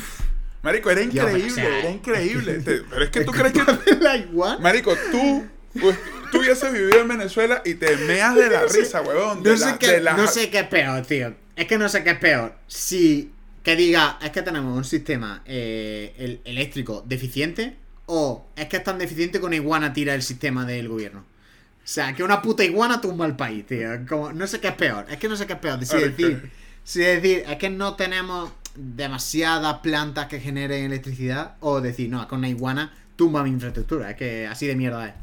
Marico, 0.64 0.90
era 0.90 1.02
increíble, 1.04 1.62
era 1.80 1.90
increíble. 1.92 2.62
Pero 2.90 3.04
es 3.04 3.10
que 3.12 3.22
tú 3.24 3.32
crees 3.32 3.54
que? 3.54 3.62
Marico, 4.62 4.96
tú, 5.12 5.46
pues, 5.80 5.96
tú 6.32 6.40
hubieses 6.40 6.74
vivido 6.74 7.02
en 7.02 7.08
Venezuela 7.08 7.62
y 7.64 7.76
te 7.76 7.96
meas 7.98 8.34
de 8.36 8.50
la 8.50 8.64
risa, 8.64 9.02
huevón. 9.02 9.44
de 9.44 9.52
No 9.52 9.58
sé, 9.58 9.76
qué, 9.80 9.88
de 9.92 10.02
la- 10.02 10.14
no 10.14 10.26
sé 10.28 10.50
qué 10.50 10.60
es 10.62 10.68
peor, 10.68 11.02
tío. 11.06 11.36
Es 11.56 11.68
que 11.68 11.78
no 11.78 11.88
sé 11.88 12.04
qué 12.04 12.10
es 12.12 12.18
peor. 12.18 12.56
Si 12.68 13.32
que 13.62 13.76
diga, 13.76 14.18
es 14.24 14.32
que 14.32 14.42
tenemos 14.42 14.76
un 14.76 14.84
sistema 14.84 15.42
eh, 15.46 16.14
el- 16.18 16.42
eléctrico 16.46 17.04
deficiente 17.06 17.78
o 18.08 18.46
es 18.56 18.68
que 18.68 18.78
es 18.78 18.84
tan 18.84 18.98
deficiente 19.00 19.40
que 19.40 19.46
una 19.46 19.56
iguana 19.56 19.94
tira 19.94 20.14
el 20.14 20.22
sistema 20.24 20.66
del 20.66 20.88
gobierno. 20.88 21.20
O 21.22 21.88
sea, 21.88 22.14
que 22.14 22.24
una 22.24 22.42
puta 22.42 22.64
iguana 22.64 23.00
tumba 23.02 23.26
el 23.26 23.36
país, 23.36 23.66
tío. 23.68 23.90
Como, 24.10 24.34
no 24.34 24.48
sé 24.48 24.60
qué 24.60 24.70
es 24.70 24.74
peor. 24.76 25.06
Es 25.10 25.18
que 25.18 25.28
no 25.30 25.36
sé 25.36 25.46
qué 25.46 25.54
es 25.54 25.60
peor. 25.60 25.86
Si 25.86 25.98
decir, 25.98 26.52
si 26.84 27.00
decir, 27.02 27.44
es 27.48 27.58
que 27.58 27.70
no 27.70 27.96
tenemos 27.96 28.52
demasiadas 28.76 29.80
plantas 29.80 30.28
que 30.28 30.40
generen 30.40 30.86
electricidad, 30.86 31.56
o 31.60 31.82
decir, 31.82 32.10
no, 32.10 32.28
que 32.28 32.36
una 32.36 32.50
iguana 32.50 32.92
tumba 33.16 33.44
mi 33.44 33.52
infraestructura. 33.52 34.10
Es 34.12 34.18
que 34.18 34.48
así 34.48 34.66
de 34.68 34.76
mierda 34.76 35.08
es. 35.08 35.14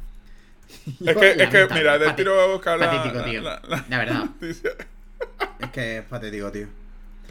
Es 1.04 1.16
que, 1.16 1.30
es 1.32 1.48
que 1.50 1.68
mira, 1.74 1.98
de 1.98 2.12
tiro 2.12 2.34
voy 2.34 2.44
a 2.44 2.52
buscar 2.52 2.78
la, 2.78 2.90
patético, 2.90 3.18
la- 3.18 3.24
tío. 3.24 3.40
la- 3.42 3.62
la 3.68 3.84
La 3.90 3.98
verdad. 3.98 4.24
noticia. 4.24 4.70
Es 5.60 5.70
que 5.70 5.98
es 5.98 6.04
patético, 6.04 6.50
tío. 6.50 6.66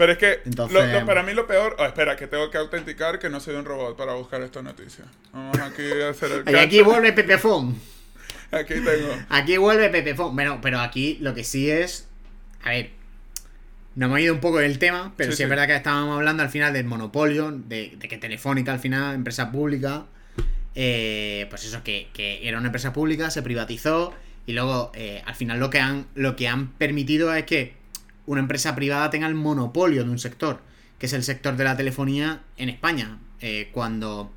Pero 0.02 0.14
es 0.14 0.18
que 0.18 0.40
Entonces- 0.46 0.74
lo- 0.94 1.00
lo- 1.00 1.06
para 1.06 1.22
mí 1.22 1.32
lo 1.36 1.46
peor... 1.46 1.76
oh, 1.78 1.86
espera, 1.86 2.16
que 2.16 2.26
tengo 2.26 2.50
que 2.50 2.58
autenticar 2.58 3.20
que 3.20 3.30
no 3.30 3.40
soy 3.40 3.54
un 3.54 3.66
robot 3.66 3.96
para 3.96 4.14
buscar 4.16 4.42
esta 4.42 4.64
noticia. 4.64 5.06
Vamos 5.32 5.60
aquí 5.60 5.84
a 6.02 6.10
hacer 6.10 6.32
el 6.32 6.50
Y 6.56 6.58
aquí 6.58 6.82
vuelve 6.82 7.14
Pepefón. 7.14 7.80
Aquí 8.52 8.74
tengo. 8.74 9.16
Aquí 9.30 9.58
vuelve 9.58 9.90
Pepefón. 9.90 10.34
Bueno, 10.34 10.58
pero 10.60 10.80
aquí 10.80 11.20
lo 11.22 11.36
que 11.36 11.44
sí 11.44 11.70
es. 11.70 12.08
A 12.64 12.72
ver. 12.72 12.90
Nos 13.94 14.08
hemos 14.08 14.20
ido 14.22 14.34
un 14.34 14.40
poco 14.40 14.58
del 14.58 14.80
tema, 14.80 15.14
pero 15.18 15.32
Sí, 15.34 15.38
sí, 15.38 15.44
es 15.44 15.48
sí. 15.48 15.50
verdad 15.52 15.68
que 15.68 15.76
estábamos 15.76 16.16
hablando 16.16 16.42
al 16.42 16.50
final 16.50 16.74
del 16.74 16.86
monopolio, 16.86 17.52
de, 17.52 17.94
de 17.96 18.08
que 18.08 18.18
Telefónica 18.18 18.72
al 18.74 18.80
final, 18.80 19.14
empresa 19.14 19.52
pública, 19.52 20.06
eh, 20.76 21.46
pues 21.50 21.64
eso, 21.66 21.84
que, 21.84 22.08
que 22.14 22.48
era 22.48 22.58
una 22.58 22.70
empresa 22.70 22.92
pública, 22.94 23.30
se 23.30 23.42
privatizó 23.44 24.14
y 24.48 24.54
luego 24.54 24.92
eh, 24.96 25.22
al 25.26 25.36
final 25.36 25.60
lo 25.60 25.70
que, 25.70 25.80
han, 25.80 26.08
lo 26.16 26.36
que 26.36 26.48
han 26.48 26.70
permitido 26.74 27.34
es 27.36 27.44
que 27.46 27.74
una 28.26 28.42
empresa 28.42 28.76
privada 28.76 29.10
tenga 29.10 29.28
el 29.28 29.36
monopolio 29.36 30.04
de 30.04 30.10
un 30.10 30.20
sector, 30.20 30.60
que 31.00 31.06
es 31.08 31.14
el 31.14 31.24
sector 31.24 31.56
de 31.56 31.64
la 31.64 31.76
telefonía 31.78 32.42
en 32.58 32.70
España. 32.70 33.20
Eh, 33.40 33.70
cuando 33.74 34.32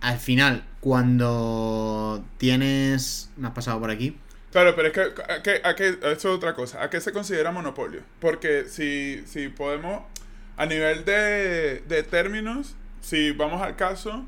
al 0.00 0.18
final, 0.18 0.64
cuando 0.80 2.22
tienes... 2.38 3.30
Me 3.36 3.48
has 3.48 3.54
pasado 3.54 3.80
por 3.80 3.90
aquí. 3.90 4.16
Claro, 4.52 4.74
pero 4.76 4.88
es 4.88 4.94
que, 4.94 5.00
a 5.00 5.42
que, 5.42 5.60
a 5.64 5.74
que- 5.74 5.88
eso 6.02 6.10
es 6.12 6.24
otra 6.26 6.54
cosa. 6.54 6.82
¿A 6.82 6.90
qué 6.90 7.00
se 7.00 7.12
considera 7.12 7.50
monopolio? 7.50 8.00
Porque 8.20 8.64
si, 8.68 9.22
si 9.26 9.48
podemos, 9.48 10.02
a 10.56 10.66
nivel 10.66 11.04
de, 11.04 11.82
de 11.88 12.02
términos, 12.02 12.74
si 13.00 13.32
vamos 13.32 13.60
al 13.62 13.76
caso, 13.76 14.24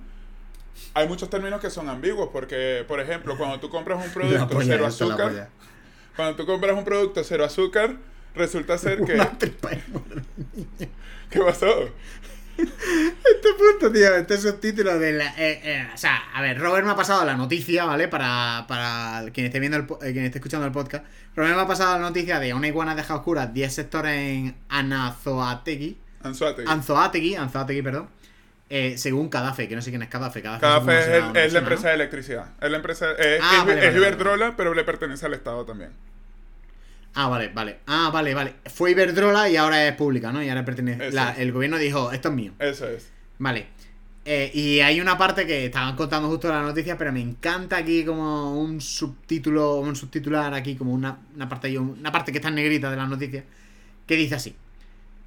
hay 0.94 1.06
muchos 1.08 1.30
términos 1.30 1.60
que 1.60 1.70
son 1.70 1.88
ambiguos. 1.88 2.30
Porque, 2.32 2.84
por 2.88 3.00
ejemplo, 3.00 3.36
cuando 3.38 3.60
tú 3.60 3.70
compras 3.70 4.04
un 4.04 4.10
producto 4.14 4.48
polla, 4.48 4.64
cero 4.74 4.86
esto 4.86 5.04
azúcar, 5.04 5.48
cuando 6.16 6.36
tú 6.36 6.46
compras 6.46 6.76
un 6.76 6.84
producto 6.84 7.22
cero 7.24 7.44
azúcar, 7.44 7.96
resulta 8.34 8.78
ser 8.78 9.02
que... 9.04 9.14
Una 9.14 9.36
tripa 9.38 9.70
de 9.70 9.82
mono. 9.92 10.22
¿Qué 11.30 11.40
pasó? 11.40 11.90
Este 12.58 13.48
punto, 13.56 13.92
tío, 13.92 14.16
este 14.16 14.36
subtítulo 14.36 14.98
de 14.98 15.12
la. 15.12 15.26
eh, 15.38 15.60
eh, 15.62 15.88
o 15.94 15.96
sea, 15.96 16.16
a 16.34 16.42
ver, 16.42 16.58
Robert 16.58 16.84
me 16.84 16.90
ha 16.92 16.96
pasado 16.96 17.24
la 17.24 17.36
noticia, 17.36 17.84
¿vale? 17.84 18.08
Para, 18.08 18.64
para 18.66 19.22
quien 19.32 19.46
esté 19.46 19.60
viendo 19.60 19.76
el, 19.76 19.84
eh, 19.84 20.12
quien 20.12 20.24
esté 20.24 20.38
escuchando 20.38 20.66
el 20.66 20.72
podcast. 20.72 21.04
Robert 21.36 21.54
me 21.54 21.62
ha 21.62 21.66
pasado 21.68 21.92
la 21.92 22.00
noticia 22.00 22.40
de 22.40 22.52
una 22.54 22.66
iguana 22.66 22.96
deja 22.96 23.14
oscura 23.14 23.46
10 23.46 23.72
sectores 23.72 24.12
en 24.12 24.56
Anazoategui. 24.70 25.98
Anzuategui. 26.24 26.68
Anzoategui, 26.68 27.34
Anzoategui, 27.36 27.82
perdón. 27.82 28.08
Eh, 28.70 28.98
según 28.98 29.28
Cadafe, 29.28 29.68
que 29.68 29.76
no 29.76 29.82
sé 29.82 29.90
quién 29.90 30.02
es 30.02 30.08
Cadafe. 30.08 30.42
Cadafe, 30.42 30.98
es, 30.98 31.06
el- 31.06 31.52
la 31.52 31.58
empresa 31.60 31.82
¿no? 31.84 31.88
de 31.90 31.94
electricidad. 31.94 32.46
Es 32.60 32.70
la 32.70 32.76
empresa... 32.76 33.12
Es, 33.12 33.40
Ah, 33.40 33.58
es- 33.60 33.66
vale, 33.66 33.86
es 33.86 33.94
vale, 33.94 33.98
Iberdrola, 33.98 34.56
pero 34.56 34.74
le 34.74 34.82
pertenece 34.82 35.26
al 35.26 35.34
Estado 35.34 35.64
también. 35.64 35.90
Ah, 37.14 37.28
vale, 37.28 37.48
vale. 37.48 37.78
Ah, 37.86 38.10
vale, 38.12 38.34
vale. 38.34 38.54
Fue 38.66 38.92
Iberdrola 38.92 39.48
y 39.48 39.56
ahora 39.56 39.86
es 39.88 39.94
pública, 39.94 40.30
¿no? 40.32 40.42
Y 40.42 40.48
ahora 40.48 40.64
pertenece. 40.64 41.10
La- 41.10 41.32
el 41.32 41.52
gobierno 41.52 41.78
dijo, 41.78 42.12
esto 42.12 42.28
es 42.28 42.34
mío. 42.34 42.52
Eso 42.58 42.86
es. 42.88 43.10
Vale. 43.38 43.66
Eh, 44.24 44.50
y 44.52 44.80
hay 44.80 45.00
una 45.00 45.16
parte 45.16 45.46
que 45.46 45.64
estaban 45.66 45.96
contando 45.96 46.28
justo 46.28 46.48
la 46.48 46.60
noticia, 46.62 46.98
pero 46.98 47.10
me 47.12 47.20
encanta 47.22 47.78
aquí 47.78 48.04
como 48.04 48.60
un 48.60 48.80
subtítulo, 48.80 49.76
un 49.76 49.96
subtitular 49.96 50.52
aquí, 50.52 50.76
como 50.76 50.92
una, 50.92 51.18
una 51.34 51.48
parte 51.48 51.76
una 51.78 52.12
parte 52.12 52.30
que 52.30 52.38
está 52.38 52.48
en 52.48 52.56
negrita 52.56 52.90
de 52.90 52.96
la 52.96 53.06
noticia, 53.06 53.44
que 54.06 54.16
dice 54.16 54.34
así. 54.34 54.54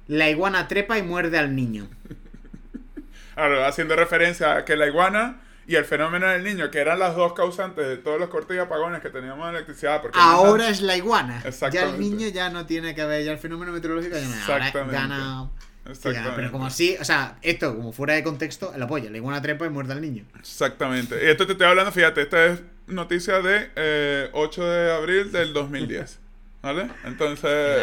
La 0.06 0.30
iguana 0.30 0.68
trepa 0.68 0.98
y 0.98 1.02
muerde 1.02 1.38
al 1.38 1.54
niño. 1.56 1.88
Ahora, 3.36 3.66
haciendo 3.66 3.96
referencia 3.96 4.56
a 4.56 4.64
que 4.64 4.76
la 4.76 4.86
iguana 4.86 5.40
y 5.66 5.76
el 5.76 5.84
fenómeno 5.84 6.26
del 6.26 6.42
niño, 6.44 6.70
que 6.70 6.78
eran 6.78 6.98
las 6.98 7.14
dos 7.14 7.32
causantes 7.34 7.86
de 7.86 7.96
todos 7.96 8.18
los 8.18 8.28
cortes 8.28 8.56
y 8.56 8.60
apagones 8.60 9.00
que 9.00 9.10
teníamos 9.10 9.44
de 9.46 9.56
electricidad. 9.58 10.02
Porque 10.02 10.18
Ahora 10.20 10.68
es 10.68 10.80
la 10.80 10.96
iguana. 10.96 11.34
Ya 11.34 11.40
el 11.42 11.48
Exactamente. 11.48 11.98
niño 11.98 12.28
ya 12.28 12.50
no 12.50 12.66
tiene 12.66 12.94
que 12.94 13.04
ver, 13.04 13.24
ya 13.24 13.32
el 13.32 13.38
fenómeno 13.38 13.72
meteorológico 13.72 14.16
ya 14.16 14.22
no 14.22 14.34
Ahora 14.34 14.56
Exactamente. 14.68 14.94
gana... 14.94 15.50
Exactamente. 15.84 16.22
gana, 16.22 16.36
Pero 16.36 16.52
como 16.52 16.66
así, 16.66 16.96
o 17.00 17.04
sea, 17.04 17.38
esto 17.42 17.74
como 17.74 17.92
fuera 17.92 18.14
de 18.14 18.22
contexto, 18.22 18.72
el 18.74 18.82
apoyo. 18.82 19.10
La 19.10 19.16
iguana 19.16 19.42
trepa 19.42 19.66
y 19.66 19.70
muerde 19.70 19.92
al 19.92 20.00
niño. 20.00 20.24
Exactamente. 20.38 21.24
Y 21.24 21.28
esto 21.28 21.44
te 21.46 21.52
estoy 21.52 21.66
hablando, 21.66 21.90
fíjate, 21.90 22.22
esta 22.22 22.46
es 22.46 22.62
noticia 22.86 23.40
de 23.40 23.70
eh, 23.74 24.30
8 24.32 24.64
de 24.64 24.92
abril 24.92 25.32
del 25.32 25.52
2010. 25.52 26.18
¿Vale? 26.62 26.88
Entonces, 27.04 27.82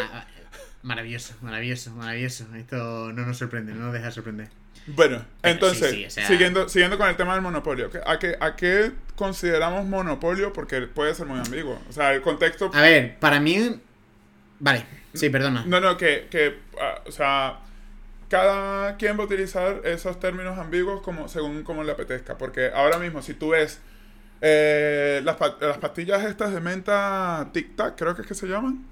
Maravilloso, 0.82 1.34
maravilloso, 1.42 1.92
maravilloso. 1.92 2.46
Esto 2.56 3.12
no 3.12 3.26
nos 3.26 3.38
sorprende, 3.38 3.74
no 3.74 3.86
nos 3.86 3.94
deja 3.94 4.12
sorprender. 4.12 4.48
Bueno, 4.96 5.26
Pero 5.42 5.54
entonces, 5.54 5.90
sí, 5.92 5.96
sí, 5.98 6.06
o 6.06 6.10
sea- 6.10 6.28
siguiendo, 6.28 6.70
siguiendo 6.70 6.98
con 6.98 7.10
el 7.10 7.16
tema 7.18 7.34
del 7.34 7.42
monopolio. 7.42 7.90
¿qué- 7.90 8.02
¿A 8.06 8.18
qué, 8.20 8.36
¿A 8.40 8.56
qué 8.56 8.92
consideramos 9.16 9.86
monopolio? 9.86 10.54
Porque 10.54 10.82
puede 10.82 11.14
ser 11.16 11.26
muy 11.26 11.40
ambiguo. 11.40 11.82
O 11.90 11.92
sea, 11.92 12.14
el 12.14 12.22
contexto... 12.22 12.72
A 12.74 12.82
ver, 12.82 13.18
para 13.20 13.40
mí. 13.40 13.80
Vale, 14.60 14.86
sí, 15.14 15.30
perdona. 15.30 15.64
No, 15.66 15.80
no, 15.80 15.98
que, 15.98 16.28
que 16.30 16.58
ah, 16.82 17.02
o 17.08 17.12
sea, 17.12 17.60
cada 18.30 18.96
quien 18.98 19.18
va 19.18 19.24
a 19.24 19.26
utilizar 19.26 19.82
esos 19.86 20.20
términos 20.20 20.58
ambiguos 20.58 21.02
como 21.02 21.28
según 21.28 21.64
como 21.64 21.84
le 21.84 21.92
apetezca. 21.94 22.38
Porque 22.38 22.70
ahora 22.74 22.98
mismo, 23.00 23.22
si 23.22 23.34
tú 23.34 23.50
ves 23.50 23.80
eh, 24.42 25.22
las, 25.24 25.36
pa- 25.38 25.58
las 25.62 25.78
pastillas 25.78 26.24
estas 26.26 26.54
de 26.54 26.62
menta 26.62 27.50
Tic 27.54 27.76
Tac, 27.76 27.98
creo 27.98 28.16
que 28.16 28.22
es 28.22 28.28
que 28.28 28.34
se 28.36 28.48
llaman, 28.48 28.86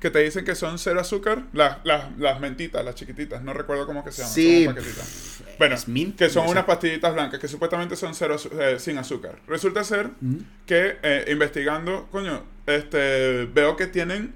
que 0.00 0.10
te 0.10 0.20
dicen 0.20 0.44
que 0.44 0.54
son 0.54 0.78
cero 0.78 1.00
azúcar, 1.00 1.42
las, 1.52 1.78
las, 1.84 2.16
las 2.18 2.38
mentitas, 2.40 2.84
las 2.84 2.94
chiquititas, 2.94 3.42
no 3.42 3.52
recuerdo 3.52 3.84
cómo 3.86 4.04
que 4.04 4.12
se 4.12 4.22
llaman, 4.22 4.34
Sí, 4.34 4.64
son 4.64 4.74
paquetitas. 4.74 5.42
Bueno, 5.58 5.76
mint, 5.88 6.16
que 6.18 6.28
son 6.28 6.42
no 6.44 6.48
sé. 6.48 6.52
unas 6.52 6.64
pastillitas 6.66 7.12
blancas 7.14 7.40
que 7.40 7.48
supuestamente 7.48 7.96
son 7.96 8.14
cero 8.14 8.36
eh, 8.60 8.76
sin 8.78 8.96
azúcar. 8.98 9.40
Resulta 9.48 9.82
ser 9.82 10.10
Mm. 10.20 10.36
que 10.66 10.98
eh, 11.02 11.24
investigando, 11.30 12.06
coño, 12.12 12.44
este, 12.66 13.46
veo 13.46 13.76
que 13.76 13.86
tienen 13.88 14.34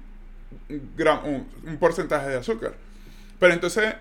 un, 0.69 1.47
un 1.65 1.77
porcentaje 1.77 2.29
de 2.29 2.37
azúcar. 2.37 2.73
Pero 3.39 3.53
entonces 3.53 3.95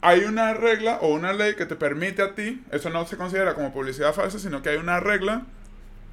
hay 0.00 0.20
una 0.24 0.54
regla 0.54 0.98
o 1.00 1.08
una 1.14 1.32
ley 1.32 1.54
que 1.54 1.66
te 1.66 1.76
permite 1.76 2.22
a 2.22 2.34
ti, 2.34 2.62
eso 2.70 2.90
no 2.90 3.06
se 3.06 3.16
considera 3.16 3.54
como 3.54 3.72
publicidad 3.72 4.12
falsa, 4.14 4.38
sino 4.38 4.62
que 4.62 4.70
hay 4.70 4.76
una 4.76 5.00
regla 5.00 5.42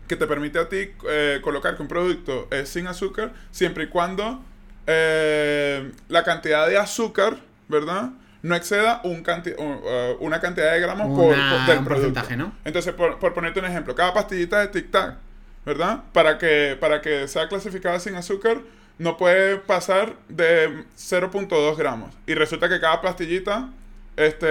que 0.08 0.16
te 0.16 0.28
permite 0.28 0.60
a 0.60 0.70
ti 0.70 0.90
eh, 1.10 1.40
colocar 1.42 1.76
que 1.76 1.82
un 1.82 1.88
producto 1.88 2.48
es 2.52 2.70
sin 2.70 2.86
azúcar 2.88 3.34
siempre 3.52 3.86
y 3.86 3.88
cuando 3.88 4.44
eh, 4.88 5.92
la 6.10 6.24
cantidad 6.24 6.68
de 6.68 6.78
azúcar, 6.78 7.38
¿verdad? 7.68 8.10
No 8.42 8.56
exceda 8.56 9.02
un 9.04 9.24
canti- 9.24 9.56
un, 9.58 9.80
eh, 9.84 10.16
una 10.20 10.40
cantidad 10.40 10.74
de 10.74 10.80
gramos 10.80 11.08
por, 11.18 11.34
Una- 11.34 11.58
por- 11.58 11.66
del 11.68 11.78
un 11.80 11.86
producto. 11.86 12.14
porcentaje, 12.14 12.38
¿no? 12.38 12.54
Entonces, 12.64 12.94
por, 12.94 13.18
por 13.20 13.34
ponerte 13.34 13.60
un 13.60 13.66
ejemplo, 13.66 13.96
cada 13.96 14.14
pastillita 14.14 14.60
de 14.60 14.68
Tic 14.68 14.92
Tac, 14.92 15.16
¿verdad? 15.66 16.04
Para 16.14 16.38
que, 16.38 16.78
para 16.80 17.02
que 17.02 17.28
sea 17.28 17.48
clasificada 17.48 18.00
sin 18.00 18.16
azúcar, 18.16 18.60
no 19.00 19.18
puede 19.18 19.58
pasar 19.58 20.14
de 20.30 20.84
0.2 20.96 21.76
gramos. 21.76 22.14
Y 22.28 22.36
resulta 22.36 22.70
que 22.70 22.80
cada 22.80 23.02
pastillita 23.02 23.70
este, 24.16 24.46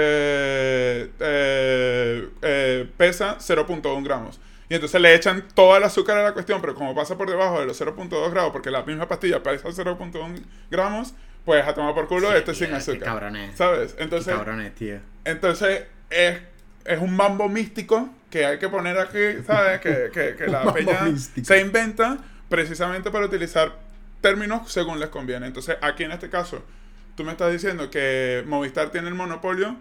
eh, 1.21 2.29
eh, 2.43 2.89
pesa 2.97 3.37
0.1 3.39 4.03
gramos. 4.05 4.41
Y 4.69 4.75
entonces 4.75 5.01
le 5.01 5.15
echan 5.15 5.45
todo 5.55 5.77
el 5.77 5.83
azúcar 5.85 6.17
a 6.19 6.23
la 6.23 6.33
cuestión, 6.33 6.61
pero 6.61 6.75
como 6.75 6.95
pasa 6.95 7.17
por 7.19 7.29
debajo 7.29 7.61
de 7.61 7.67
los 7.67 7.79
0.2 7.81 8.31
gramos, 8.31 8.51
porque 8.53 8.71
la 8.71 8.83
misma 8.83 9.07
pastilla 9.07 9.43
pesa 9.43 9.69
0.1 9.69 10.43
gramos, 10.71 11.15
pues 11.45 11.67
a 11.67 11.75
tomar 11.75 11.95
por 11.95 12.09
culo 12.09 12.29
Sí, 12.31 12.37
este 12.39 12.53
tío, 12.53 12.55
sin 12.55 12.69
qué 12.69 12.75
azúcar. 12.77 13.03
cabrones. 13.05 13.57
¿Sabes? 13.57 13.93
Qué 13.93 14.03
Entonces, 14.05 14.35
cabrones, 14.35 14.75
tío. 14.75 14.99
entonces, 15.25 15.85
es, 16.09 16.39
es 16.87 16.99
un 16.99 17.15
mambo 17.15 17.49
místico 17.49 18.09
que 18.31 18.47
hay 18.47 18.59
que 18.59 18.69
poner 18.71 18.99
aquí, 18.99 19.43
¿sabes? 19.47 19.81
Que, 19.81 20.11
que, 20.13 20.35
que 20.37 20.47
la 20.51 20.73
peña 20.73 21.03
místico. 21.03 21.47
se 21.47 21.61
inventa 21.61 22.19
precisamente 22.49 23.11
para 23.11 23.27
utilizar 23.27 23.73
términos 24.23 24.73
según 24.73 24.99
les 24.99 25.11
conviene. 25.11 25.47
Entonces, 25.47 25.77
aquí 25.83 26.05
en 26.05 26.13
este 26.13 26.31
caso, 26.31 26.65
tú 27.17 27.25
me 27.25 27.33
estás 27.33 27.53
diciendo 27.53 27.91
que 27.91 28.43
Movistar 28.47 28.89
tiene 28.91 29.09
el 29.09 29.15
monopolio, 29.15 29.77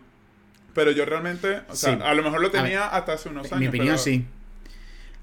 pero 0.74 0.92
yo 0.92 1.06
realmente, 1.06 1.62
o 1.70 1.76
sea, 1.76 1.96
Sí. 1.96 2.00
a 2.04 2.14
lo 2.14 2.24
mejor 2.24 2.42
lo 2.42 2.52
ver, 2.52 2.62
tenía 2.64 2.88
hasta 2.88 3.14
hace 3.14 3.30
unos 3.30 3.44
años. 3.46 3.54
En 3.54 3.60
mi 3.60 3.68
opinión, 3.68 3.88
pero- 3.96 3.98
sí. 4.00 4.26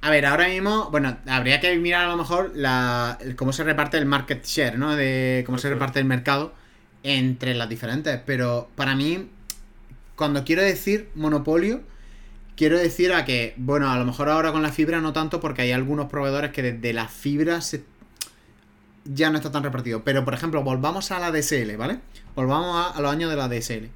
A 0.03 0.11
ver, 0.11 0.25
ahora 0.25 0.49
mismo, 0.49 0.89
bueno, 0.91 1.19
habría 1.27 1.61
que 1.61 1.77
mirar 1.77 2.07
a 2.07 2.09
lo 2.09 2.17
mejor 2.17 2.53
la, 2.55 3.19
cómo 3.37 3.53
se 3.53 3.65
reparte 3.65 3.99
el 3.99 4.07
market 4.07 4.45
share, 4.47 4.79
¿no? 4.79 4.97
De 4.97 5.43
cómo 5.45 5.59
se 5.59 5.69
reparte 5.69 5.99
el 5.99 6.07
mercado 6.07 6.55
entre 7.03 7.55
las 7.55 7.69
diferentes. 7.69 8.19
Pero 8.25 8.71
para 8.77 8.95
mí, 8.95 9.29
cuando 10.17 10.45
quiero 10.45 10.63
decir 10.63 11.11
monopolio, 11.15 11.83
quiero 12.57 12.79
decir 12.79 13.13
a 13.13 13.27
que, 13.27 13.55
bueno, 13.59 13.91
a 13.91 13.99
lo 13.99 14.07
mejor 14.07 14.31
ahora 14.31 14.53
con 14.53 14.63
la 14.63 14.73
fibra 14.73 15.01
no 15.01 15.13
tanto 15.13 15.39
porque 15.39 15.63
hay 15.63 15.73
algunos 15.73 16.07
proveedores 16.07 16.51
que 16.53 16.63
desde 16.63 16.93
la 16.95 17.09
fibra 17.09 17.61
se 17.61 17.85
ya 19.05 19.31
no 19.31 19.37
está 19.37 19.51
tan 19.51 19.63
repartido. 19.63 20.03
Pero, 20.05 20.25
por 20.25 20.35
ejemplo, 20.35 20.63
volvamos 20.63 21.11
a 21.11 21.19
la 21.19 21.31
DSL, 21.31 21.77
¿vale? 21.77 22.01
Volvamos 22.35 22.77
a, 22.77 22.91
a 22.97 23.01
los 23.03 23.13
años 23.13 23.31
de 23.31 23.37
la 23.37 23.49
DSL. 23.49 23.91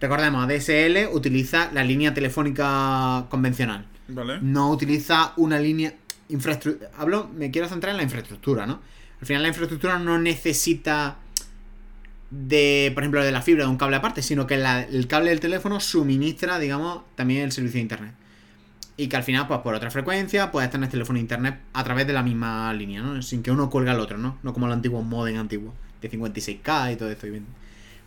Recordemos, 0.00 0.48
DSL 0.48 1.08
utiliza 1.12 1.70
la 1.72 1.84
línea 1.84 2.14
telefónica 2.14 3.26
convencional. 3.28 3.86
¿Vale? 4.08 4.38
No 4.40 4.70
utiliza 4.70 5.32
una 5.36 5.58
línea 5.58 5.94
infraestructura. 6.28 6.90
Hablo, 6.98 7.28
me 7.36 7.50
quiero 7.50 7.68
centrar 7.68 7.90
en 7.92 7.98
la 7.98 8.02
infraestructura, 8.02 8.66
¿no? 8.66 8.80
Al 9.20 9.26
final 9.26 9.42
la 9.42 9.48
infraestructura 9.48 9.98
no 9.98 10.18
necesita 10.18 11.18
de, 12.30 12.90
por 12.94 13.02
ejemplo, 13.02 13.22
de 13.24 13.32
la 13.32 13.42
fibra 13.42 13.64
de 13.64 13.70
un 13.70 13.76
cable 13.76 13.96
aparte, 13.96 14.22
sino 14.22 14.46
que 14.46 14.56
la- 14.56 14.82
el 14.82 15.06
cable 15.08 15.30
del 15.30 15.40
teléfono 15.40 15.80
suministra, 15.80 16.58
digamos, 16.58 17.02
también 17.16 17.42
el 17.42 17.52
servicio 17.52 17.78
de 17.78 17.82
internet. 17.82 18.14
Y 18.96 19.08
que 19.08 19.16
al 19.16 19.22
final, 19.24 19.46
pues 19.48 19.60
por 19.60 19.74
otra 19.74 19.90
frecuencia, 19.90 20.50
puedes 20.52 20.70
tener 20.70 20.88
teléfono 20.88 21.18
e 21.18 21.22
internet 21.22 21.58
a 21.72 21.82
través 21.84 22.06
de 22.06 22.12
la 22.12 22.22
misma 22.22 22.72
línea, 22.74 23.02
¿no? 23.02 23.20
Sin 23.22 23.42
que 23.42 23.50
uno 23.50 23.68
cuelgue 23.70 23.90
al 23.90 23.98
otro, 24.00 24.18
¿no? 24.18 24.38
No 24.42 24.52
como 24.52 24.66
los 24.66 24.74
antiguos 24.76 25.04
modem 25.04 25.38
antiguos, 25.38 25.74
de 26.00 26.08
56K 26.10 26.92
y 26.92 26.96
todo 26.96 27.10
esto. 27.10 27.26
y 27.26 27.30
bien. 27.30 27.46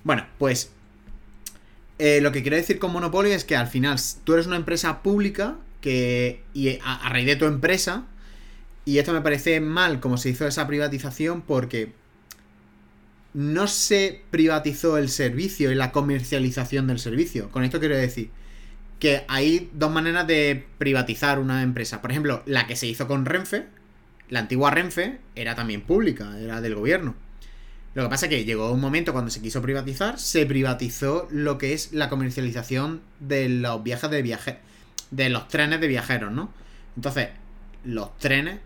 Bueno, 0.04 0.26
pues 0.38 0.72
eh, 2.00 2.20
lo 2.22 2.32
que 2.32 2.42
quiero 2.42 2.58
decir 2.58 2.80
con 2.80 2.92
monopolio 2.92 3.34
es 3.34 3.44
que 3.46 3.56
al 3.56 3.68
final 3.68 3.98
tú 4.24 4.34
eres 4.34 4.48
una 4.48 4.56
empresa 4.56 5.02
pública 5.04 5.56
que 5.82 6.42
y 6.54 6.80
a, 6.80 6.96
a 6.96 7.10
raíz 7.10 7.26
de 7.26 7.36
tu 7.36 7.46
empresa 7.46 8.06
y 8.86 8.98
esto 8.98 9.14
me 9.14 9.22
parece 9.22 9.60
mal 9.60 10.00
como 10.00 10.18
se 10.18 10.30
hizo 10.30 10.48
esa 10.48 10.68
privatización 10.68 11.42
porque 11.42 11.94
no 13.34 13.68
se 13.68 14.22
privatizó 14.30 14.98
el 14.98 15.10
servicio 15.10 15.72
y 15.72 15.76
la 15.76 15.92
comercialización 15.92 16.88
del 16.88 17.00
servicio. 17.00 17.50
Con 17.50 17.64
esto 17.64 17.80
quiero 17.80 17.98
decir 17.98 18.30
que 19.00 19.26
hay 19.28 19.70
dos 19.74 19.92
maneras 19.92 20.28
de 20.28 20.66
privatizar 20.78 21.40
una 21.40 21.62
empresa. 21.62 22.02
Por 22.02 22.12
ejemplo, 22.12 22.44
la 22.46 22.68
que 22.68 22.76
se 22.76 22.88
hizo 22.88 23.08
con 23.08 23.26
Renfe, 23.26 23.66
la 24.30 24.40
antigua 24.40 24.72
Renfe, 24.72 25.20
era 25.36 25.56
también 25.56 25.82
pública, 25.82 26.40
era 26.40 26.62
del 26.62 26.76
gobierno. 26.76 27.16
Lo 27.96 28.04
que 28.04 28.10
pasa 28.10 28.26
es 28.26 28.30
que 28.32 28.44
llegó 28.44 28.72
un 28.72 28.80
momento 28.80 29.14
cuando 29.14 29.30
se 29.30 29.42
quiso 29.42 29.62
privatizar, 29.62 30.20
se 30.20 30.46
privatizó 30.46 31.28
lo 31.30 31.58
que 31.58 31.74
es 31.74 31.94
la 31.94 32.10
comercialización 32.10 33.02
de 33.20 33.50
los 33.50 33.84
viajes 33.84 34.10
de 34.10 34.22
viaje 34.22 34.60
de 35.12 35.30
los 35.30 35.48
trenes 35.48 35.80
de 35.80 35.88
viajeros, 35.88 36.32
¿no? 36.32 36.52
Entonces, 36.96 37.30
los 37.86 38.18
trenes 38.18 38.60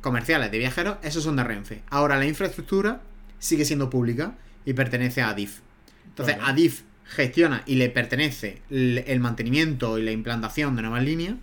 comerciales 0.00 0.50
de 0.50 0.58
viajeros, 0.58 0.98
esos 1.02 1.24
son 1.24 1.36
de 1.36 1.44
Renfe. 1.44 1.82
Ahora 1.88 2.18
la 2.18 2.26
infraestructura 2.26 3.00
sigue 3.38 3.64
siendo 3.64 3.90
pública 3.90 4.34
y 4.64 4.74
pertenece 4.74 5.22
a 5.22 5.30
Adif. 5.30 5.60
Entonces, 6.04 6.36
Vale. 6.36 6.50
Adif 6.50 6.82
gestiona 7.04 7.62
y 7.66 7.76
le 7.76 7.88
pertenece 7.88 8.60
el 8.68 9.04
el 9.06 9.20
mantenimiento 9.20 9.98
y 9.98 10.02
la 10.02 10.10
implantación 10.10 10.76
de 10.76 10.82
nuevas 10.82 11.02
líneas, 11.02 11.36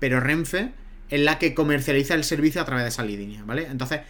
pero 0.00 0.20
Renfe 0.20 0.72
es 1.10 1.20
la 1.20 1.38
que 1.38 1.54
comercializa 1.54 2.14
el 2.14 2.24
servicio 2.24 2.60
a 2.60 2.64
través 2.64 2.84
de 2.84 2.88
esa 2.88 3.04
línea, 3.04 3.44
¿vale? 3.44 3.66
Entonces, 3.70 4.00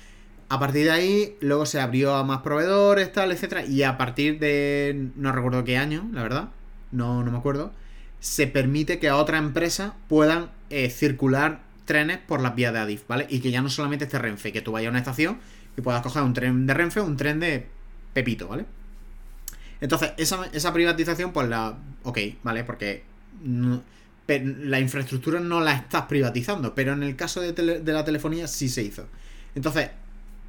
a 0.48 0.58
partir 0.58 0.84
de 0.84 0.90
ahí, 0.90 1.36
luego 1.40 1.66
se 1.66 1.80
abrió 1.80 2.14
a 2.14 2.24
más 2.24 2.42
proveedores, 2.42 3.12
tal, 3.12 3.32
etcétera, 3.32 3.64
y 3.64 3.82
a 3.82 3.96
partir 3.96 4.38
de 4.38 5.08
no 5.16 5.32
recuerdo 5.32 5.64
qué 5.64 5.78
año, 5.78 6.08
la 6.12 6.22
verdad, 6.22 6.48
no, 6.92 7.22
no 7.22 7.30
me 7.30 7.38
acuerdo, 7.38 7.72
se 8.20 8.46
permite 8.46 8.98
que 8.98 9.08
a 9.08 9.16
otras 9.16 9.40
empresas 9.40 9.92
puedan 10.08 10.50
eh, 10.70 10.90
circular 10.90 11.62
trenes 11.84 12.18
por 12.18 12.40
las 12.40 12.54
vías 12.54 12.72
de 12.72 12.78
Adif, 12.78 13.06
¿vale? 13.06 13.26
Y 13.28 13.40
que 13.40 13.50
ya 13.50 13.62
no 13.62 13.68
solamente 13.68 14.04
esté 14.04 14.18
Renfe, 14.18 14.52
que 14.52 14.62
tú 14.62 14.72
vayas 14.72 14.88
a 14.88 14.90
una 14.90 14.98
estación 14.98 15.38
y 15.76 15.80
puedas 15.80 16.02
coger 16.02 16.22
un 16.22 16.32
tren 16.32 16.66
de 16.66 16.74
Renfe 16.74 17.00
o 17.00 17.04
un 17.04 17.16
tren 17.16 17.40
de 17.40 17.66
Pepito, 18.12 18.48
¿vale? 18.48 18.64
Entonces, 19.80 20.12
esa, 20.16 20.46
esa 20.52 20.72
privatización, 20.72 21.32
pues 21.32 21.48
la. 21.48 21.76
Ok, 22.04 22.18
¿vale? 22.42 22.64
Porque. 22.64 23.04
la 24.26 24.80
infraestructura 24.80 25.40
no 25.40 25.60
la 25.60 25.74
estás 25.74 26.06
privatizando, 26.06 26.74
pero 26.74 26.92
en 26.92 27.02
el 27.02 27.16
caso 27.16 27.40
de, 27.40 27.52
de 27.52 27.92
la 27.92 28.04
telefonía 28.04 28.46
sí 28.46 28.68
se 28.68 28.82
hizo. 28.82 29.06
Entonces, 29.54 29.90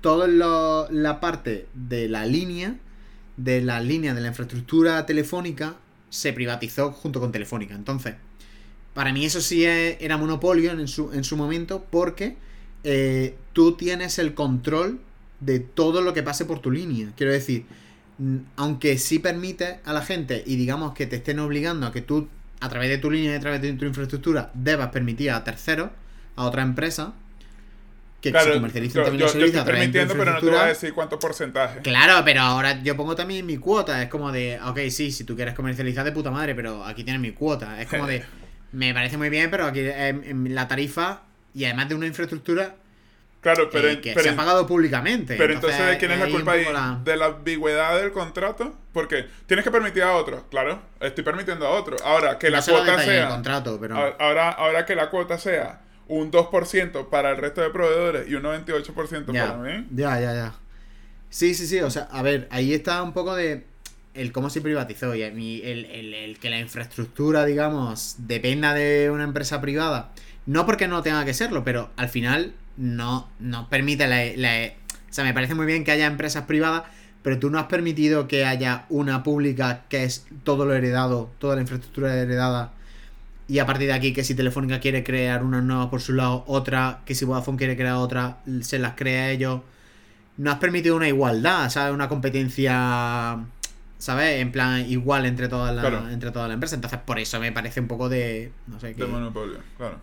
toda 0.05 0.27
la 0.91 1.19
parte 1.19 1.65
de 1.73 2.07
la 2.07 2.27
línea, 2.27 2.75
de 3.37 3.63
la 3.63 3.81
línea 3.81 4.13
de 4.13 4.21
la 4.21 4.27
infraestructura 4.27 5.03
telefónica, 5.07 5.77
se 6.11 6.31
privatizó 6.31 6.91
junto 6.91 7.19
con 7.19 7.31
Telefónica. 7.31 7.73
Entonces, 7.73 8.13
para 8.93 9.11
mí 9.11 9.25
eso 9.25 9.41
sí 9.41 9.65
era 9.65 10.17
monopolio 10.17 10.73
en 10.73 10.87
su, 10.87 11.11
en 11.11 11.23
su 11.23 11.35
momento 11.35 11.87
porque 11.89 12.37
eh, 12.83 13.35
tú 13.53 13.77
tienes 13.77 14.19
el 14.19 14.35
control 14.35 14.99
de 15.39 15.59
todo 15.59 16.03
lo 16.03 16.13
que 16.13 16.21
pase 16.21 16.45
por 16.45 16.59
tu 16.59 16.69
línea. 16.69 17.11
Quiero 17.17 17.31
decir, 17.31 17.65
aunque 18.57 18.99
sí 18.99 19.17
permite 19.17 19.79
a 19.85 19.91
la 19.91 20.03
gente 20.03 20.43
y 20.45 20.55
digamos 20.55 20.93
que 20.93 21.07
te 21.07 21.15
estén 21.15 21.39
obligando 21.39 21.87
a 21.87 21.91
que 21.91 22.03
tú 22.03 22.27
a 22.59 22.69
través 22.69 22.89
de 22.89 22.99
tu 22.99 23.09
línea 23.09 23.31
y 23.31 23.35
a 23.37 23.39
través 23.39 23.59
de 23.59 23.73
tu 23.73 23.85
infraestructura 23.85 24.51
debas 24.53 24.89
permitir 24.89 25.31
a 25.31 25.43
terceros, 25.43 25.89
a 26.35 26.45
otra 26.45 26.61
empresa, 26.61 27.15
que 28.31 28.39
se 28.39 28.43
Claro, 28.45 28.53
comercialicen 28.59 29.01
yo, 29.01 29.03
también 29.03 29.19
yo, 29.19 29.25
los 29.25 29.33
yo 29.33 29.39
servicios 29.39 29.59
estoy 29.61 29.73
permitiendo, 29.73 30.13
pero 30.17 30.33
no 30.33 30.39
te 30.39 30.45
voy 30.45 30.55
a 30.59 30.65
decir 30.65 30.93
cuánto 30.93 31.19
porcentaje. 31.19 31.79
Claro, 31.81 32.21
pero 32.25 32.41
ahora 32.41 32.81
yo 32.83 32.95
pongo 32.95 33.15
también 33.15 33.45
mi 33.45 33.57
cuota. 33.57 34.01
Es 34.01 34.09
como 34.09 34.31
de, 34.31 34.59
ok, 34.65 34.79
sí, 34.89 35.11
si 35.11 35.23
tú 35.23 35.35
quieres 35.35 35.53
comercializar 35.53 36.03
de 36.05 36.11
puta 36.11 36.31
madre, 36.31 36.55
pero 36.55 36.83
aquí 36.85 37.03
tienes 37.03 37.21
mi 37.21 37.31
cuota. 37.31 37.81
Es 37.81 37.87
como 37.87 38.07
de, 38.07 38.23
me 38.71 38.93
parece 38.93 39.17
muy 39.17 39.29
bien, 39.29 39.49
pero 39.51 39.65
aquí 39.65 39.79
en, 39.79 40.23
en 40.23 40.55
la 40.55 40.67
tarifa 40.67 41.21
y 41.53 41.65
además 41.65 41.89
de 41.89 41.95
una 41.95 42.07
infraestructura 42.07 42.75
Claro, 43.41 43.69
pero, 43.69 43.87
eh, 43.89 43.91
en- 43.93 44.01
que 44.01 44.13
pero 44.13 44.23
se 44.23 44.29
ha 44.31 44.35
pagado 44.35 44.65
públicamente. 44.65 45.35
Pero 45.37 45.53
entonces, 45.53 45.85
¿de 45.85 45.97
quién 45.99 46.09
es 46.11 46.19
la 46.19 46.27
culpa 46.29 46.53
ahí? 46.53 46.65
la- 46.65 46.99
¿De 47.03 47.15
la 47.15 47.27
ambigüedad 47.27 47.95
del 48.01 48.11
contrato? 48.11 48.75
Porque 48.91 49.27
tienes 49.45 49.63
que 49.63 49.69
permitir 49.69 50.01
a 50.01 50.13
otros, 50.13 50.41
claro. 50.49 50.81
Estoy 50.99 51.23
permitiendo 51.23 51.67
a 51.67 51.69
otros. 51.69 52.01
Ahora, 52.03 52.39
que 52.39 52.49
No 52.49 52.57
la 52.57 52.63
cuota 52.63 53.03
sea... 53.03 53.27
contrato, 53.29 53.77
pero... 53.79 53.97
Ahora, 54.19 54.49
ahora 54.49 54.83
que 54.87 54.95
la 54.95 55.11
cuota 55.11 55.37
sea 55.37 55.79
un 56.07 56.31
2% 56.31 57.09
para 57.09 57.31
el 57.31 57.37
resto 57.37 57.61
de 57.61 57.69
proveedores 57.69 58.29
y 58.29 58.35
un 58.35 58.43
98% 58.43 59.31
Ya, 59.33 59.57
para 59.57 59.57
mí. 59.63 59.87
ya, 59.91 60.19
ya, 60.19 60.33
ya. 60.33 60.53
Sí, 61.29 61.53
sí, 61.55 61.67
sí. 61.67 61.79
O 61.81 61.89
sea, 61.89 62.03
a 62.11 62.21
ver, 62.21 62.47
ahí 62.51 62.73
está 62.73 63.01
un 63.03 63.13
poco 63.13 63.35
de 63.35 63.65
el 64.13 64.31
cómo 64.31 64.49
se 64.49 64.61
privatizó 64.61 65.13
y 65.15 65.21
el, 65.23 65.35
el- 65.85 66.13
el 66.13 66.39
que 66.39 66.49
la 66.49 66.59
infraestructura, 66.59 67.45
digamos, 67.45 68.15
dependa 68.19 68.73
de 68.73 69.09
una 69.11 69.23
empresa 69.25 69.59
privada. 69.61 70.11
No 70.45 70.65
porque 70.65 70.87
no 70.87 71.01
tenga 71.01 71.25
que 71.25 71.33
serlo, 71.33 71.63
pero 71.63 71.89
al 71.97 72.07
final 72.09 72.53
no, 72.77 73.29
no 73.39 73.67
permite 73.69 74.07
la, 74.07 74.23
la- 74.37 74.73
O 75.09 75.13
sea, 75.15 75.23
me 75.25 75.33
parece 75.33 75.55
muy 75.55 75.65
bien 75.65 75.83
que 75.83 75.91
haya 75.91 76.05
empresas 76.05 76.45
privadas, 76.45 76.83
pero 77.23 77.39
tú 77.39 77.49
no 77.49 77.57
has 77.57 77.65
permitido 77.65 78.27
que 78.27 78.45
haya 78.45 78.85
una 78.89 79.23
pública 79.23 79.83
que 79.89 80.03
es 80.03 80.27
todo 80.43 80.65
lo 80.65 80.75
heredado, 80.75 81.31
toda 81.39 81.55
la 81.55 81.61
infraestructura 81.61 82.15
heredada. 82.15 82.71
Y 83.47 83.59
a 83.59 83.65
partir 83.65 83.87
de 83.87 83.93
aquí, 83.93 84.11
que 84.11 84.23
si 84.23 84.33
Telefónica 84.33 84.79
quiere 84.79 85.03
crear 85.03 85.43
una 85.43 85.61
nueva 85.61 85.89
por 85.89 86.01
su 86.01 86.13
lado, 86.13 86.43
otra, 86.47 87.01
que 87.05 87.13
si 87.13 87.25
Vodafone 87.25 87.57
quiere 87.57 87.75
crear 87.77 87.95
otra, 87.95 88.37
se 88.61 88.79
las 88.79 88.93
crea 88.95 89.29
ellos. 89.29 89.61
No 90.37 90.51
has 90.51 90.57
permitido 90.57 90.95
una 90.95 91.07
igualdad, 91.07 91.69
¿sabes? 91.69 91.93
Una 91.93 92.09
competencia, 92.09 93.37
¿sabes? 93.99 94.41
En 94.41 94.51
plan, 94.51 94.89
igual 94.89 95.25
entre 95.25 95.47
todas 95.47 95.73
las 95.75 95.85
Claro. 95.85 96.09
entre 96.09 96.31
todas 96.31 96.47
las 96.47 96.55
empresas. 96.55 96.75
Entonces, 96.77 96.99
por 97.05 97.19
eso 97.19 97.39
me 97.39 97.51
parece 97.51 97.79
un 97.79 97.87
poco 97.87 98.09
de. 98.09 98.51
No 98.67 98.79
sé, 98.79 98.93
que, 98.95 99.03
De 99.03 99.07
monopolio, 99.07 99.59
claro. 99.77 99.97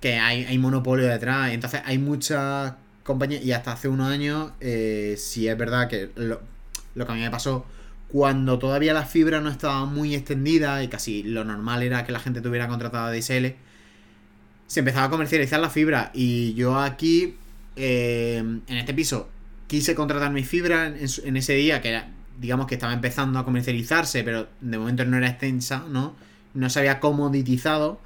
que 0.00 0.18
hay, 0.18 0.44
hay 0.44 0.58
monopolio 0.58 1.06
detrás. 1.06 1.50
Entonces, 1.52 1.80
hay 1.84 1.98
muchas 1.98 2.74
compañías. 3.04 3.42
Y 3.42 3.52
hasta 3.52 3.72
hace 3.72 3.88
unos 3.88 4.08
años, 4.10 4.52
eh, 4.60 5.16
sí 5.18 5.48
es 5.48 5.56
verdad 5.56 5.88
que 5.88 6.10
lo, 6.16 6.40
lo 6.94 7.06
que 7.06 7.12
a 7.12 7.14
mí 7.14 7.22
me 7.22 7.30
pasó. 7.30 7.64
Cuando 8.12 8.58
todavía 8.58 8.92
la 8.92 9.06
fibra 9.06 9.40
no 9.40 9.48
estaba 9.48 9.86
muy 9.86 10.14
extendida 10.14 10.84
y 10.84 10.88
casi 10.88 11.22
lo 11.22 11.44
normal 11.44 11.82
era 11.82 12.04
que 12.04 12.12
la 12.12 12.20
gente 12.20 12.42
tuviera 12.42 12.68
contratada 12.68 13.10
DSL, 13.10 13.54
se 14.66 14.80
empezaba 14.80 15.06
a 15.06 15.10
comercializar 15.10 15.58
la 15.60 15.70
fibra. 15.70 16.10
Y 16.12 16.52
yo 16.52 16.78
aquí, 16.78 17.36
eh, 17.74 18.36
en 18.36 18.76
este 18.76 18.92
piso, 18.92 19.30
quise 19.66 19.94
contratar 19.94 20.30
mi 20.30 20.44
fibra 20.44 20.88
en, 20.88 21.36
ese 21.38 21.54
día, 21.54 21.80
que 21.80 21.88
era, 21.88 22.10
digamos 22.38 22.66
que 22.66 22.74
estaba 22.74 22.92
empezando 22.92 23.38
a 23.38 23.46
comercializarse, 23.46 24.22
pero 24.24 24.46
de 24.60 24.76
momento 24.76 25.06
no 25.06 25.16
era 25.16 25.30
extensa, 25.30 25.82
¿no? 25.88 26.14
No 26.52 26.68
se 26.68 26.80
había 26.80 27.00
comoditizado. 27.00 27.98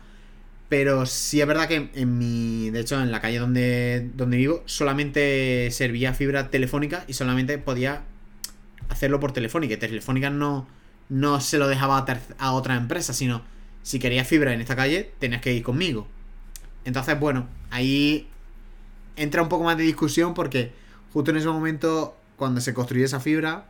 Pero 0.69 1.07
sí 1.07 1.41
es 1.41 1.49
verdad 1.49 1.67
que 1.67 1.91
en 1.95 2.19
mi. 2.19 2.71
De 2.71 2.81
hecho, 2.81 3.01
en 3.01 3.11
la 3.11 3.21
calle 3.21 3.39
donde, 3.41 4.09
donde 4.15 4.37
vivo, 4.37 4.63
solamente 4.67 5.69
servía 5.73 6.15
fibra 6.15 6.49
telefónica 6.51 7.05
y 7.09 7.13
solamente 7.15 7.59
podía 7.59 8.03
hacerlo 8.89 9.21
por 9.21 9.33
telefónica. 9.33 9.75
Y 9.75 9.77
telefónica 9.77 10.31
no, 10.31 10.67
no 11.09 11.41
se 11.41 11.59
lo 11.59 11.69
dejaba 11.69 12.05
a, 12.39 12.53
otra 12.53 12.77
empresa, 12.77 13.13
sino 13.13 13.43
si 13.83 13.99
querías 13.99 14.27
fibra 14.27 14.53
en 14.53 14.61
esta 14.61 14.77
calle, 14.77 15.13
tenías 15.19 15.41
que 15.41 15.53
ir 15.53 15.63
conmigo. 15.63 16.07
Entonces, 16.85 17.19
bueno, 17.19 17.47
ahí 17.71 18.29
entra 19.17 19.43
un 19.43 19.49
poco 19.49 19.65
más 19.65 19.77
de 19.77 19.85
discusión 19.85 20.35
porque 20.35 20.73
justo 21.13 21.31
en 21.31 21.39
ese 21.39 21.49
momento, 21.49 22.17
cuando 22.37 22.61
se 22.61 22.75
construyó 22.75 23.05
esa 23.05 23.21
fibra, 23.21 23.67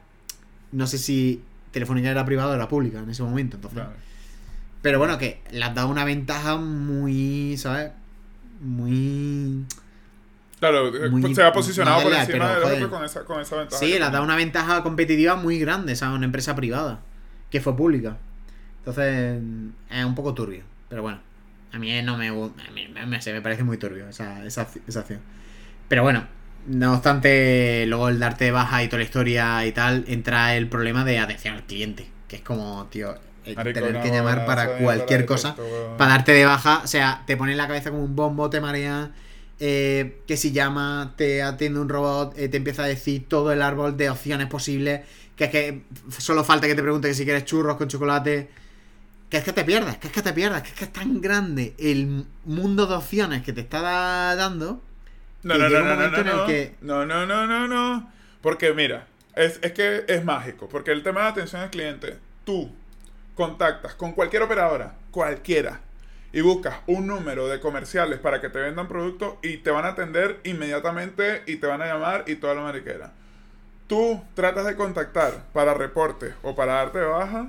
no 0.73 0.87
sé 0.87 0.99
si 0.99 1.43
Telefónica 1.71 2.11
era 2.11 2.25
privada 2.25 2.51
o 2.51 2.55
era 2.55 2.69
pública 2.69 2.99
en 2.99 3.11
ese 3.11 3.23
momento. 3.23 3.57
Entonces, 3.57 3.81
claro. 3.81 3.93
pero 4.83 4.99
bueno, 4.99 5.19
que 5.19 5.43
le 5.51 5.63
has 5.65 5.75
dado 5.75 5.89
una 5.89 6.05
ventaja 6.05 6.57
muy, 6.57 7.57
¿sabes? 7.59 7.93
Muy... 8.61 9.65
Claro, 10.59 10.91
Muy- 11.11 11.35
se 11.35 11.43
ha 11.43 11.53
posicionado 11.53 12.03
por 12.03 12.13
de 12.13 12.19
encima 12.19 12.55
pero, 12.55 12.75
otro 12.75 12.91
con 12.91 13.05
esa, 13.05 13.25
con 13.25 13.41
esa 13.41 13.57
ventaja. 13.57 13.79
Sí, 13.79 13.99
le 13.99 14.05
has 14.05 14.13
dado 14.13 14.25
una 14.25 14.37
ventaja 14.37 14.83
competitiva 14.83 15.37
muy 15.37 15.59
grande, 15.59 15.95
¿sabes? 15.97 16.17
Una 16.17 16.25
empresa 16.25 16.57
privada, 16.57 17.01
que 17.51 17.61
fue 17.61 17.77
pública. 17.77 18.17
Entonces, 18.79 19.43
es 19.91 20.05
un 20.05 20.15
poco 20.15 20.33
turbio. 20.33 20.63
Pero 20.89 21.03
bueno, 21.03 21.21
a 21.73 21.79
mí 21.79 22.01
no 22.03 22.17
me, 22.17 22.29
a 22.29 22.71
mí 22.73 22.89
me, 22.89 23.41
parece 23.43 23.65
muy 23.65 23.77
turbio 23.77 24.09
esa, 24.09 24.45
esa, 24.47 24.67
esa 24.87 25.01
acción. 25.01 25.21
Pero 25.89 26.03
bueno, 26.03 26.27
no 26.67 26.95
obstante, 26.95 27.85
luego 27.87 28.09
el 28.09 28.19
darte 28.19 28.47
de 28.47 28.51
baja 28.51 28.83
y 28.83 28.89
toda 28.89 28.99
la 28.99 29.05
historia 29.05 29.67
y 29.67 29.73
tal, 29.73 30.05
entra 30.09 30.57
el 30.57 30.69
problema 30.69 31.05
de 31.05 31.19
atención 31.19 31.55
al 31.55 31.65
cliente. 31.65 32.09
Que 32.29 32.37
es 32.37 32.43
como, 32.43 32.87
tío, 32.87 33.15
eh, 33.45 33.55
Marico, 33.55 33.81
tener 33.81 33.95
no, 33.95 34.03
que 34.03 34.11
llamar 34.11 34.47
para 34.47 34.79
cualquier 34.79 35.27
cosa, 35.27 35.55
para 35.97 36.11
darte 36.11 36.33
de 36.33 36.45
baja, 36.45 36.81
o 36.83 36.87
sea, 36.87 37.23
te 37.27 37.37
pone 37.37 37.53
en 37.53 37.59
la 37.59 37.69
cabeza 37.69 37.91
como 37.91 38.03
un 38.03 38.17
bombo, 38.17 38.51
te 38.51 38.61
marea, 38.61 39.13
eh, 39.61 40.21
que 40.27 40.37
si 40.37 40.53
llama, 40.53 41.15
te 41.17 41.43
atiende 41.43 41.81
un 41.81 41.89
robot, 41.89 42.37
eh, 42.39 42.49
te 42.49 42.57
empieza 42.59 42.85
a 42.85 42.87
decir 42.87 43.27
todo 43.29 43.53
el 43.53 43.63
árbol 43.63 43.97
de 43.97 44.11
opciones 44.11 44.47
posibles, 44.49 45.03
que 45.37 45.45
es 45.45 45.51
que 45.51 45.83
solo 46.19 46.45
falta 46.45 46.67
que 46.67 46.75
te 46.75 46.83
pregunte 46.83 47.09
que 47.09 47.15
si 47.15 47.25
quieres 47.25 47.45
churros 47.45 47.77
con 47.77 47.89
chocolate, 47.89 48.49
que 49.31 49.39
es 49.39 49.45
que 49.45 49.53
te 49.53 49.65
pierdas, 49.65 49.99
que 49.99 50.07
es 50.09 50.13
que 50.13 50.23
te 50.23 50.33
pierdas, 50.33 50.63
que 50.63 50.69
es 50.69 50.75
que 50.75 50.85
es 50.85 50.93
tan 50.93 51.21
grande 51.21 51.75
el 51.79 52.25
mundo 52.45 52.87
de 52.87 52.95
opciones 52.95 53.43
que 53.43 53.53
te 53.53 53.61
está 53.63 53.81
da- 53.83 54.37
dando. 54.37 54.83
No, 55.43 55.57
no, 55.59 55.69
no, 55.69 55.81
no, 55.97 55.97
no, 56.11 56.25
no, 56.25 56.47
que- 56.47 56.75
no, 56.81 57.07
no, 57.07 57.27
no, 57.27 57.47
no, 57.47 57.67
no. 57.69 58.13
Porque 58.41 58.73
mira, 58.73 59.07
es, 59.35 59.59
es 59.63 59.73
que 59.73 60.05
es 60.09 60.25
mágico. 60.25 60.69
Porque 60.69 60.93
el 60.93 61.03
tema 61.03 61.23
de 61.23 61.27
atención 61.29 61.63
al 61.63 61.71
cliente, 61.71 62.19
tú 62.45 62.71
contactas 63.35 63.95
con 63.95 64.13
cualquier 64.13 64.43
operadora, 64.43 64.95
cualquiera, 65.11 65.81
y 66.33 66.41
buscas 66.41 66.77
un 66.87 67.07
número 67.07 67.49
de 67.49 67.61
comerciales 67.61 68.19
para 68.19 68.41
que 68.41 68.49
te 68.51 68.59
vendan 68.59 68.89
productos 68.89 69.35
y 69.43 69.59
te 69.59 69.71
van 69.71 69.85
a 69.85 69.89
atender 69.89 70.41
inmediatamente 70.45 71.43
y 71.47 71.57
te 71.57 71.67
van 71.67 71.81
a 71.83 71.87
llamar 71.87 72.25
y 72.27 72.37
toda 72.37 72.55
la 72.55 72.63
mariquera. 72.63 73.13
Tú 73.87 74.21
tratas 74.35 74.67
de 74.67 74.75
contactar 74.77 75.45
para 75.53 75.73
reportes 75.75 76.35
o 76.43 76.55
para 76.57 76.75
darte 76.75 76.99
baja, 77.01 77.47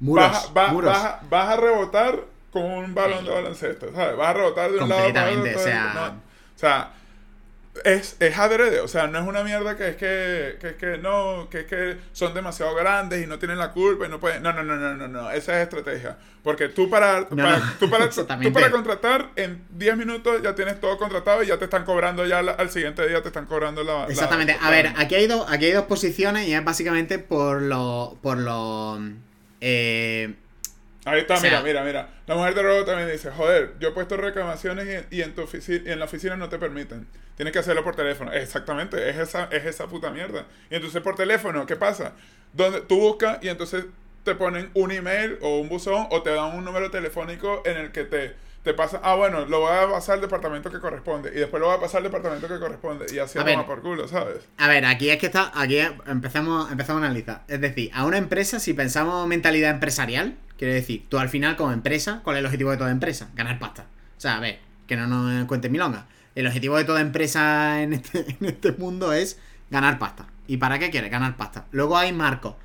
Muros, 0.00 0.24
vas, 0.30 0.52
va- 0.56 0.68
muros. 0.72 0.92
vas 0.92 1.04
a- 1.04 1.20
vas 1.28 1.48
a 1.50 1.56
rebotar 1.56 2.20
como 2.52 2.78
un 2.78 2.94
balón 2.94 3.24
de 3.24 3.30
baloncesto, 3.30 3.92
¿sabes? 3.92 4.16
Vas 4.16 4.28
a 4.28 4.32
rebotar 4.32 4.70
de 4.72 4.78
un 4.78 4.88
lado 4.88 5.12
para 5.12 5.30
otro. 5.30 5.42
O 5.54 5.58
sea- 5.58 5.92
no, 5.94 6.06
o 6.08 6.58
sea, 6.58 6.90
es, 7.84 8.16
es 8.20 8.38
adrede, 8.38 8.80
o 8.80 8.88
sea, 8.88 9.06
no 9.06 9.18
es 9.18 9.26
una 9.26 9.42
mierda 9.44 9.76
que 9.76 9.88
es 9.88 9.96
que, 9.96 10.56
que 10.60 10.68
es 10.70 10.74
que 10.76 10.98
no, 10.98 11.48
que 11.50 11.60
es 11.60 11.66
que 11.66 11.96
son 12.12 12.34
demasiado 12.34 12.74
grandes 12.74 13.22
y 13.22 13.26
no 13.26 13.38
tienen 13.38 13.58
la 13.58 13.72
culpa 13.72 14.06
y 14.06 14.08
no 14.08 14.20
pueden. 14.20 14.42
No, 14.42 14.52
no, 14.52 14.62
no, 14.62 14.76
no, 14.76 14.94
no, 14.96 15.08
no, 15.08 15.30
esa 15.30 15.56
es 15.58 15.64
estrategia. 15.64 16.16
Porque 16.42 16.68
tú 16.68 16.88
para, 16.88 17.20
No, 17.20 17.26
para- 17.36 17.58
no, 17.58 17.72
tú 17.78 17.90
para, 17.90 18.08
tú 18.10 18.52
para 18.52 18.70
contratar, 18.70 19.30
en 19.36 19.62
10 19.70 19.96
minutos 19.96 20.40
ya 20.42 20.54
tienes 20.54 20.80
todo 20.80 20.96
contratado 20.98 21.42
y 21.42 21.46
ya 21.48 21.58
te 21.58 21.64
están 21.64 21.84
cobrando 21.84 22.26
ya 22.26 22.42
la- 22.42 22.52
al 22.52 22.70
siguiente 22.70 23.06
día 23.08 23.20
te 23.22 23.28
están 23.28 23.46
cobrando 23.46 23.82
la. 23.84 24.00
la- 24.00 24.06
Exactamente. 24.06 24.56
la- 24.60 24.66
A 24.66 24.70
ver, 24.70 24.92
aquí 24.96 25.14
hay, 25.14 25.26
dos, 25.26 25.46
aquí 25.50 25.66
hay 25.66 25.72
dos 25.72 25.84
posiciones 25.84 26.48
y 26.48 26.54
es 26.54 26.64
básicamente 26.64 27.18
por 27.18 27.60
lo. 27.62 28.18
por 28.22 28.38
lo. 28.38 28.98
eh, 29.60 30.34
Ahí 31.04 31.20
está, 31.20 31.34
O 31.34 31.36
sea- 31.38 31.48
mira, 31.50 31.62
mira, 31.62 31.84
mira. 31.84 32.08
La 32.26 32.34
mujer 32.34 32.54
de 32.54 32.62
robot 32.62 32.86
también 32.86 33.10
dice, 33.10 33.30
joder, 33.30 33.74
yo 33.80 33.88
he 33.88 33.92
puesto 33.92 34.16
reclamaciones 34.16 35.06
y, 35.10 35.16
y 35.16 35.22
en 35.22 35.34
tu 35.34 35.42
oficina 35.42 35.80
y 35.86 35.92
en 35.92 35.98
la 35.98 36.04
oficina 36.04 36.36
no 36.36 36.48
te 36.48 36.58
permiten. 36.58 37.06
Tienes 37.36 37.52
que 37.52 37.58
hacerlo 37.58 37.82
por 37.82 37.96
teléfono. 37.96 38.32
Exactamente, 38.32 39.08
es 39.08 39.16
esa, 39.16 39.44
es 39.50 39.64
esa 39.64 39.86
puta 39.86 40.10
mierda. 40.10 40.44
Y 40.70 40.74
entonces 40.74 41.00
por 41.02 41.16
teléfono, 41.16 41.64
¿qué 41.64 41.76
pasa? 41.76 42.12
Donde 42.52 42.82
tú 42.82 42.98
buscas 43.00 43.38
y 43.42 43.48
entonces 43.48 43.86
te 44.24 44.34
ponen 44.34 44.70
un 44.74 44.92
email 44.92 45.38
o 45.40 45.58
un 45.58 45.70
buzón 45.70 46.06
o 46.10 46.22
te 46.22 46.30
dan 46.34 46.54
un 46.56 46.64
número 46.64 46.90
telefónico 46.90 47.62
en 47.64 47.78
el 47.78 47.92
que 47.92 48.04
te, 48.04 48.34
te 48.62 48.74
pasa, 48.74 49.00
ah, 49.02 49.14
bueno, 49.14 49.46
lo 49.46 49.60
voy 49.60 49.72
a 49.74 49.90
pasar 49.90 50.16
al 50.16 50.20
departamento 50.20 50.70
que 50.70 50.80
corresponde. 50.80 51.30
Y 51.30 51.38
después 51.38 51.58
lo 51.62 51.68
voy 51.68 51.78
a 51.78 51.80
pasar 51.80 51.98
al 51.98 52.04
departamento 52.04 52.46
que 52.46 52.58
corresponde. 52.58 53.06
Y 53.10 53.18
así 53.18 53.38
vamos 53.38 53.64
por 53.64 53.80
culo, 53.80 54.06
¿sabes? 54.06 54.46
a 54.58 54.68
ver, 54.68 54.84
aquí 54.84 55.08
es 55.08 55.16
que 55.16 55.24
está. 55.26 55.50
Aquí 55.54 55.78
empezamos, 56.06 56.70
empezamos 56.70 57.02
a 57.02 57.06
analizar. 57.06 57.44
Es 57.48 57.62
decir, 57.62 57.90
a 57.94 58.04
una 58.04 58.18
empresa, 58.18 58.60
si 58.60 58.74
pensamos 58.74 59.26
mentalidad 59.26 59.70
empresarial, 59.70 60.36
quiere 60.60 60.74
decir, 60.74 61.06
tú 61.08 61.18
al 61.18 61.30
final, 61.30 61.56
como 61.56 61.72
empresa, 61.72 62.20
¿cuál 62.22 62.36
es 62.36 62.40
el 62.40 62.44
objetivo 62.44 62.70
de 62.70 62.76
toda 62.76 62.90
empresa? 62.90 63.30
Ganar 63.34 63.58
pasta. 63.58 63.86
O 64.18 64.20
sea, 64.20 64.36
a 64.36 64.40
ver, 64.40 64.58
que 64.86 64.94
no 64.94 65.06
nos 65.06 65.46
cuente 65.46 65.70
milonga. 65.70 66.04
El 66.34 66.46
objetivo 66.46 66.76
de 66.76 66.84
toda 66.84 67.00
empresa 67.00 67.80
en 67.82 67.94
este, 67.94 68.26
en 68.40 68.46
este 68.46 68.72
mundo 68.72 69.14
es 69.14 69.38
ganar 69.70 69.98
pasta. 69.98 70.26
¿Y 70.46 70.58
para 70.58 70.78
qué 70.78 70.90
quieres? 70.90 71.10
Ganar 71.10 71.38
pasta. 71.38 71.64
Luego 71.72 71.96
hay 71.96 72.12
marcos. 72.12 72.56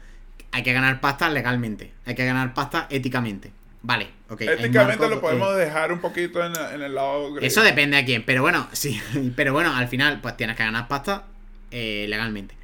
Hay 0.52 0.62
que 0.62 0.74
ganar 0.74 1.00
pasta 1.00 1.30
legalmente. 1.30 1.94
Hay 2.06 2.16
que 2.16 2.26
ganar 2.26 2.54
pasta 2.54 2.88
éticamente. 2.90 3.54
Vale, 3.82 4.10
ok. 4.28 4.42
Éticamente 4.42 4.78
marcos, 4.78 5.10
lo 5.12 5.16
eh, 5.16 5.20
podemos 5.20 5.56
dejar 5.56 5.94
un 5.94 6.00
poquito 6.00 6.46
en, 6.46 6.52
en 6.74 6.82
el 6.82 6.96
lado 6.96 7.32
gris. 7.32 7.48
eso 7.48 7.64
depende 7.64 7.96
a 7.96 8.04
quién, 8.04 8.24
pero 8.26 8.42
bueno, 8.42 8.68
sí, 8.74 9.02
pero 9.38 9.54
bueno, 9.54 9.74
al 9.74 9.88
final 9.88 10.20
pues 10.20 10.36
tienes 10.36 10.58
que 10.58 10.64
ganar 10.64 10.90
pasta 10.90 11.28
eh, 11.72 12.08
legalmente. 12.10 12.56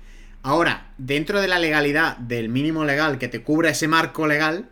Ahora, 0.44 0.88
dentro 0.98 1.40
de 1.40 1.48
la 1.48 1.58
legalidad 1.58 2.18
del 2.18 2.50
mínimo 2.50 2.84
legal 2.84 3.18
que 3.18 3.30
te 3.30 3.42
cubra 3.44 3.70
ese 3.70 3.88
marco 3.88 4.28
legal, 4.28 4.68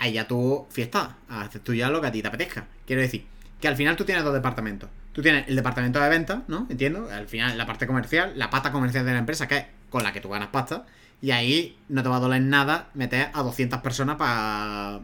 ahí 0.00 0.12
ya 0.14 0.26
tú 0.26 0.66
fiesta, 0.70 1.16
haces 1.28 1.62
tú 1.62 1.72
ya 1.74 1.88
lo 1.90 2.00
que 2.00 2.08
a 2.08 2.12
ti 2.12 2.22
te 2.22 2.28
apetezca. 2.28 2.66
Quiero 2.86 3.02
decir, 3.02 3.26
que 3.60 3.68
al 3.68 3.76
final 3.76 3.94
tú 3.96 4.04
tienes 4.04 4.24
dos 4.24 4.34
departamentos. 4.34 4.90
Tú 5.12 5.22
tienes 5.22 5.46
el 5.48 5.56
departamento 5.56 6.00
de 6.00 6.08
ventas, 6.08 6.40
¿no? 6.48 6.66
Entiendo, 6.70 7.08
al 7.12 7.28
final 7.28 7.56
la 7.58 7.66
parte 7.66 7.86
comercial, 7.86 8.32
la 8.36 8.50
pata 8.50 8.72
comercial 8.72 9.04
de 9.06 9.12
la 9.12 9.18
empresa, 9.18 9.46
que 9.46 9.56
es 9.56 9.64
con 9.90 10.02
la 10.02 10.12
que 10.12 10.20
tú 10.20 10.28
ganas 10.28 10.48
pasta, 10.48 10.86
y 11.20 11.32
ahí 11.32 11.76
no 11.88 12.02
te 12.02 12.08
va 12.08 12.16
a 12.16 12.20
doler 12.20 12.42
nada 12.42 12.88
meter 12.94 13.28
a 13.34 13.42
200 13.42 13.80
personas 13.80 14.16
para 14.16 15.00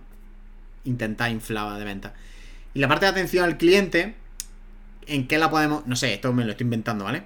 intentar 0.85 1.31
inflar 1.31 1.79
de 1.79 1.85
venta. 1.85 2.15
Y 2.73 2.79
la 2.79 2.89
parte 2.89 3.07
de 3.07 3.11
atención 3.11 3.45
al 3.45 3.57
cliente, 3.59 4.15
¿en 5.07 5.27
qué 5.29 5.39
la 5.39 5.51
podemos...? 5.51 5.87
No 5.87 5.97
sé, 5.97 6.15
esto 6.15 6.33
me 6.33 6.45
lo 6.45 6.53
estoy 6.53 6.65
inventando, 6.65 7.05
¿vale? 7.05 7.25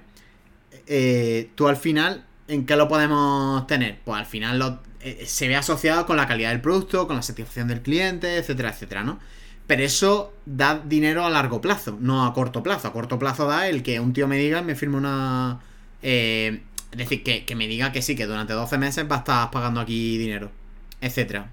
Eh, 0.87 1.51
tú 1.55 1.67
al 1.67 1.77
final, 1.77 2.25
¿en 2.47 2.65
qué 2.65 2.75
lo 2.75 2.87
podemos 2.87 3.65
tener? 3.67 3.99
Pues 4.03 4.19
al 4.19 4.25
final 4.25 4.59
lo- 4.59 4.79
eh, 5.03 5.23
se 5.25 5.47
ve 5.47 5.55
asociado 5.55 6.05
con 6.05 6.17
la 6.17 6.27
calidad 6.27 6.49
del 6.51 6.61
producto, 6.61 7.07
con 7.07 7.15
la 7.15 7.21
satisfacción 7.21 7.67
del 7.67 7.81
cliente, 7.81 8.37
etcétera, 8.37 8.69
etcétera, 8.69 9.03
¿no? 9.03 9.19
Pero 9.67 9.83
eso 9.83 10.33
da 10.45 10.79
dinero 10.83 11.25
a 11.25 11.29
largo 11.29 11.61
plazo, 11.61 11.97
no 12.01 12.25
a 12.25 12.33
corto 12.33 12.63
plazo. 12.63 12.87
A 12.89 12.93
corto 12.93 13.19
plazo 13.19 13.47
da 13.47 13.67
el 13.69 13.83
que 13.83 13.99
un 13.99 14.13
tío 14.13 14.27
me 14.27 14.37
diga 14.37 14.59
y 14.59 14.63
me 14.63 14.75
firme 14.75 14.97
una... 14.97 15.61
eh, 16.01 16.61
es 16.91 16.97
decir, 16.97 17.23
que, 17.23 17.45
que 17.45 17.55
me 17.55 17.67
diga 17.67 17.91
que 17.93 18.01
sí, 18.01 18.15
que 18.15 18.25
durante 18.25 18.53
12 18.53 18.77
meses 18.77 19.05
va 19.09 19.17
a 19.17 19.19
estar 19.19 19.51
pagando 19.51 19.79
aquí 19.79 20.17
dinero, 20.17 20.51
etcétera. 20.99 21.49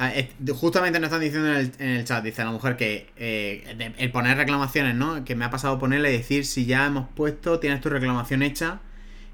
Ah, 0.00 0.12
Justamente 0.54 1.00
nos 1.00 1.08
están 1.08 1.20
diciendo 1.20 1.48
en 1.48 1.56
el, 1.56 1.72
en 1.80 1.88
el 1.88 2.04
chat, 2.04 2.22
dice 2.22 2.44
la 2.44 2.52
mujer 2.52 2.76
que 2.76 3.10
eh, 3.16 3.94
el 3.98 4.12
poner 4.12 4.36
reclamaciones, 4.36 4.94
¿no? 4.94 5.24
Que 5.24 5.34
me 5.34 5.44
ha 5.44 5.50
pasado 5.50 5.78
ponerle 5.80 6.10
decir 6.12 6.44
si 6.46 6.66
ya 6.66 6.86
hemos 6.86 7.08
puesto, 7.08 7.58
tienes 7.58 7.80
tu 7.80 7.88
reclamación 7.88 8.42
hecha 8.42 8.80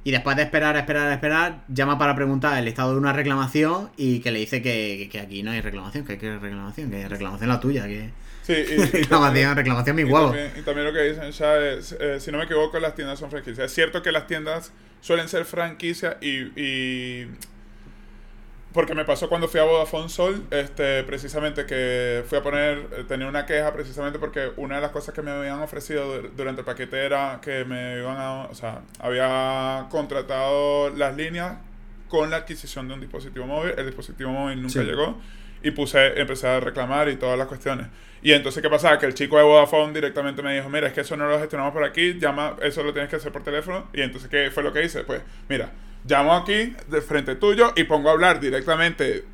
y 0.05 0.11
después 0.11 0.37
de 0.37 0.43
esperar, 0.43 0.77
esperar, 0.77 1.11
esperar, 1.11 1.65
llama 1.69 1.99
para 1.99 2.15
preguntar 2.15 2.59
el 2.59 2.69
estado 2.69 2.93
de 2.93 2.99
una 2.99 3.13
reclamación 3.13 3.91
y 3.97 4.21
que 4.21 4.31
le 4.31 4.39
dice 4.41 4.61
que, 4.63 5.09
que 5.11 5.19
aquí 5.19 5.43
no 5.43 5.51
hay 5.51 5.61
reclamación, 5.63 6.05
que 6.05 6.13
hay 6.13 6.19
que 6.19 6.39
reclamación, 6.39 6.91
que 6.91 7.09
reclamación 7.09 7.49
la 7.49 7.59
tuya, 7.61 7.87
que 7.87 8.11
Sí, 8.43 8.53
y, 8.53 8.73
y 8.75 8.85
reclamación, 8.85 9.57
reclamación 9.57 9.97
mi 9.97 10.03
Y 10.03 10.11
también, 10.13 10.53
y 10.59 10.63
también 10.63 10.87
lo 10.87 10.93
que 10.93 11.03
dicen 11.03 11.31
ya 11.33 11.57
es, 11.57 11.97
eh, 11.99 12.21
si 12.21 12.31
no 12.31 12.37
me 12.39 12.45
equivoco, 12.45 12.79
las 12.79 12.95
tiendas 12.95 13.19
son 13.19 13.31
franquicias. 13.31 13.67
Es 13.67 13.75
cierto 13.75 14.03
que 14.03 14.13
las 14.13 14.27
tiendas 14.27 14.71
suelen 15.01 15.29
ser 15.29 15.47
franquicias 15.47 16.17
y, 16.21 16.41
y- 16.61 17.29
Porque 18.75 18.95
me 18.95 19.05
pasó 19.05 19.29
cuando 19.29 19.47
fui 19.49 19.61
a 19.61 19.65
Vodafone 19.65 20.09
Sol, 20.09 20.43
este, 20.51 21.05
precisamente 21.05 21.65
que 21.65 22.25
fui 22.29 22.37
a 22.39 22.43
poner, 22.43 22.79
eh, 22.99 23.05
tenía 23.09 23.29
una 23.29 23.47
queja 23.47 23.73
precisamente 23.73 24.19
porque 24.19 24.51
una 24.57 24.75
de 24.77 24.81
las 24.83 24.91
cosas 24.91 25.15
que 25.15 25.23
me 25.23 25.31
habían 25.31 25.61
ofrecido 25.63 26.05
dur- 26.23 26.31
durante 26.37 26.61
el 26.63 26.65
paquete 26.67 26.99
era 27.07 27.39
que 27.41 27.65
me 27.65 27.99
iban 27.99 28.17
a, 28.19 28.43
o 28.51 28.55
sea, 28.55 28.81
había 28.99 29.87
contratado 29.91 30.91
las 30.91 31.17
líneas 31.17 31.57
con 32.09 32.31
la 32.31 32.39
adquisición 32.39 32.89
de 32.89 32.95
un 32.95 33.01
dispositivo 33.01 33.47
móvil, 33.47 33.75
el 33.79 33.87
dispositivo 33.87 34.31
móvil 34.33 34.57
nunca 34.61 34.81
Sí. 34.81 34.85
llegó 34.85 35.19
y 35.63 35.71
puse, 35.71 36.21
empecé 36.21 36.49
a 36.49 36.59
reclamar 36.61 37.09
y 37.09 37.15
todas 37.17 37.39
las 37.39 37.47
cuestiones. 37.47 37.87
Y 38.23 38.33
entonces, 38.33 38.61
¿qué 38.61 38.69
pasaba? 38.69 38.99
Que 38.99 39.07
el 39.07 39.15
chico 39.15 39.37
de 39.39 39.45
Vodafone 39.45 39.93
directamente 39.93 40.43
me 40.43 40.53
dijo, 40.55 40.69
mira, 40.69 40.89
es 40.89 40.93
que 40.93 41.03
eso 41.03 41.17
no 41.17 41.29
lo 41.29 41.39
gestionamos 41.39 41.73
por 41.73 41.85
aquí, 41.85 42.15
llama, 42.19 42.57
eso 42.61 42.83
lo 42.83 42.93
tienes 42.93 43.09
que 43.09 43.17
hacer 43.17 43.31
por 43.31 43.45
teléfono. 43.45 43.87
Y 43.93 44.01
entonces, 44.03 44.29
¿qué 44.29 44.51
fue 44.51 44.63
lo 44.65 44.73
que 44.73 44.83
hice? 44.83 45.05
Pues, 45.05 45.23
mira, 45.49 45.71
llamo 46.07 46.35
aquí, 46.35 46.75
de 46.89 47.01
frente 47.01 47.35
tuyo, 47.37 47.73
y 47.77 47.85
pongo 47.85 48.09
a 48.09 48.13
hablar 48.13 48.41
directamente, 48.41 49.25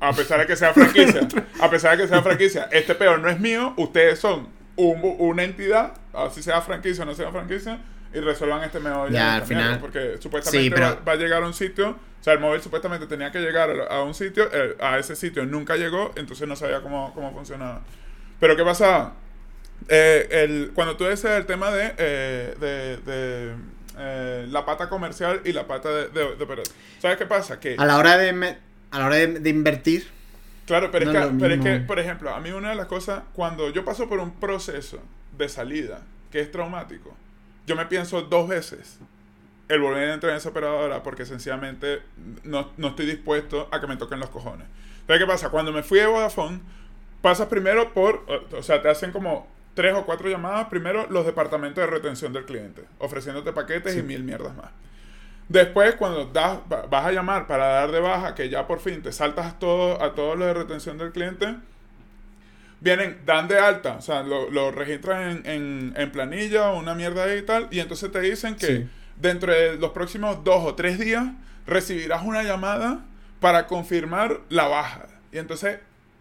a 0.00 0.12
pesar 0.12 0.40
de 0.40 0.46
que 0.46 0.56
sea 0.56 0.72
franquicia, 0.74 1.26
a 1.60 1.70
pesar 1.70 1.96
de 1.96 2.02
que 2.04 2.08
sea 2.08 2.22
franquicia, 2.22 2.68
este 2.72 2.94
peor 2.94 3.18
no 3.20 3.28
es 3.28 3.38
mío, 3.40 3.74
ustedes 3.76 4.18
son 4.18 4.48
un- 4.76 5.16
una 5.18 5.42
entidad, 5.44 5.94
así 6.14 6.42
sea 6.42 6.60
franquicia 6.62 7.02
o 7.04 7.06
no 7.06 7.14
sea 7.14 7.30
franquicia, 7.30 7.78
y 8.12 8.18
resuelvan 8.20 8.64
este 8.64 8.80
meollo. 8.80 9.12
Ya, 9.12 9.36
al 9.36 9.42
final- 9.42 9.78
Porque 9.78 10.16
supuestamente 10.20 10.64
Sí, 10.64 10.70
pero- 10.70 10.86
va, 10.86 11.00
va 11.06 11.12
a 11.12 11.16
llegar 11.16 11.42
a 11.42 11.46
un 11.46 11.54
sitio, 11.54 11.90
o 11.90 12.22
sea, 12.24 12.32
el 12.32 12.40
móvil 12.40 12.60
supuestamente 12.60 13.06
tenía 13.06 13.30
que 13.30 13.38
llegar 13.40 13.70
a 13.90 14.02
un 14.02 14.14
sitio, 14.14 14.48
eh, 14.52 14.76
a 14.80 14.98
ese 14.98 15.14
sitio 15.16 15.44
nunca 15.46 15.76
llegó, 15.76 16.12
entonces 16.16 16.46
no 16.48 16.56
sabía 16.56 16.80
cómo, 16.80 17.12
cómo 17.14 17.32
funcionaba. 17.32 17.82
Pero 18.40 18.56
¿qué 18.56 18.64
pasa? 18.64 19.12
Eh, 19.88 20.28
el, 20.30 20.72
cuando 20.74 20.96
tú 20.96 21.04
dices 21.06 21.30
el 21.30 21.46
tema 21.46 21.70
de, 21.70 21.94
eh, 21.98 22.54
de, 22.58 22.96
de, 22.98 23.54
eh, 23.98 24.46
la 24.48 24.64
pata 24.64 24.88
comercial 24.88 25.40
y 25.44 25.52
la 25.52 25.66
pata 25.66 25.90
de, 25.90 26.08
de. 26.08 26.62
¿Sabes 27.00 27.16
qué 27.16 27.26
pasa? 27.26 27.60
Que, 27.60 27.74
A 27.78 27.84
la 27.86 27.98
hora 27.98 28.16
de, 28.16 28.32
me- 28.32 28.58
a 28.90 28.98
la 28.98 29.06
hora 29.06 29.16
de, 29.16 29.26
de 29.40 29.50
invertir, 29.50 30.08
claro, 30.66 30.90
pero, 30.90 31.04
no 31.06 31.12
es 31.12 31.18
que, 31.18 31.34
pero 31.38 31.54
es 31.54 31.60
que, 31.60 31.76
por 31.80 31.98
ejemplo, 31.98 32.30
a 32.34 32.40
mí 32.40 32.50
una 32.50 32.70
de 32.70 32.76
las 32.76 32.86
cosas, 32.86 33.22
cuando 33.34 33.70
yo 33.70 33.84
paso 33.84 34.08
por 34.08 34.18
un 34.20 34.32
proceso 34.32 35.00
de 35.36 35.48
salida 35.48 36.02
que 36.30 36.40
es 36.40 36.50
traumático, 36.50 37.16
yo 37.66 37.76
me 37.76 37.86
pienso 37.86 38.22
dos 38.22 38.48
veces 38.48 38.98
el 39.68 39.80
volver 39.80 40.10
a 40.10 40.14
entrar 40.14 40.32
en 40.32 40.38
esa 40.38 40.48
operadora 40.50 41.02
porque 41.02 41.24
sencillamente 41.26 42.02
no, 42.44 42.70
no 42.76 42.88
estoy 42.88 43.06
dispuesto 43.06 43.68
a 43.70 43.80
que 43.80 43.86
me 43.86 43.96
toquen 43.96 44.20
los 44.20 44.30
cojones. 44.30 44.66
Entonces, 45.02 45.24
¿qué 45.24 45.30
pasa? 45.30 45.50
Cuando 45.50 45.72
me 45.72 45.82
fui 45.82 45.98
de 46.00 46.06
Vodafone, 46.06 46.60
pasas 47.22 47.48
primero 47.48 47.92
por, 47.94 48.24
o 48.56 48.62
sea, 48.62 48.82
te 48.82 48.88
hacen 48.88 49.12
como 49.12 49.48
tres 49.74 49.94
o 49.94 50.04
cuatro 50.04 50.28
llamadas, 50.28 50.66
primero 50.68 51.06
los 51.10 51.24
departamentos 51.26 51.82
de 51.84 51.90
retención 51.90 52.32
del 52.32 52.44
cliente, 52.44 52.84
ofreciéndote 52.98 53.52
paquetes 53.52 53.96
y 53.96 54.02
mil 54.02 54.22
mierdas 54.24 54.54
más. 54.56 54.70
Después, 55.48 55.94
cuando 55.96 56.26
das, 56.26 56.58
va- 56.72 56.86
vas 56.86 57.06
a 57.06 57.12
llamar 57.12 57.46
para 57.46 57.66
dar 57.66 57.90
de 57.90 58.00
baja, 58.00 58.34
que 58.34 58.48
ya 58.48 58.66
por 58.66 58.80
fin 58.80 59.02
te 59.02 59.10
saltas 59.12 59.58
todo, 59.58 60.02
a 60.02 60.14
todo 60.14 60.36
lo 60.36 60.46
de 60.46 60.54
retención 60.54 60.96
del 60.98 61.10
cliente, 61.12 61.56
vienen, 62.80 63.18
dan 63.26 63.48
de 63.48 63.58
alta, 63.58 63.96
o 63.96 64.00
sea, 64.02 64.22
lo, 64.22 64.50
lo 64.50 64.70
registran 64.70 65.42
en, 65.44 65.46
en, 65.46 65.94
en 65.96 66.12
planilla 66.12 66.70
o 66.70 66.78
una 66.78 66.94
mierda 66.94 67.24
ahí 67.24 67.38
y 67.38 67.42
tal, 67.42 67.68
y 67.70 67.80
entonces 67.80 68.10
te 68.10 68.20
dicen 68.20 68.56
que 68.56 68.66
Sí. 68.66 68.88
dentro 69.16 69.52
de 69.52 69.76
los 69.76 69.90
próximos 69.90 70.42
dos 70.44 70.64
o 70.64 70.74
tres 70.74 70.98
días 70.98 71.24
recibirás 71.66 72.22
una 72.24 72.42
llamada 72.42 73.00
para 73.40 73.66
confirmar 73.66 74.40
la 74.48 74.66
baja. 74.68 75.06
Y 75.32 75.38
entonces 75.38 75.78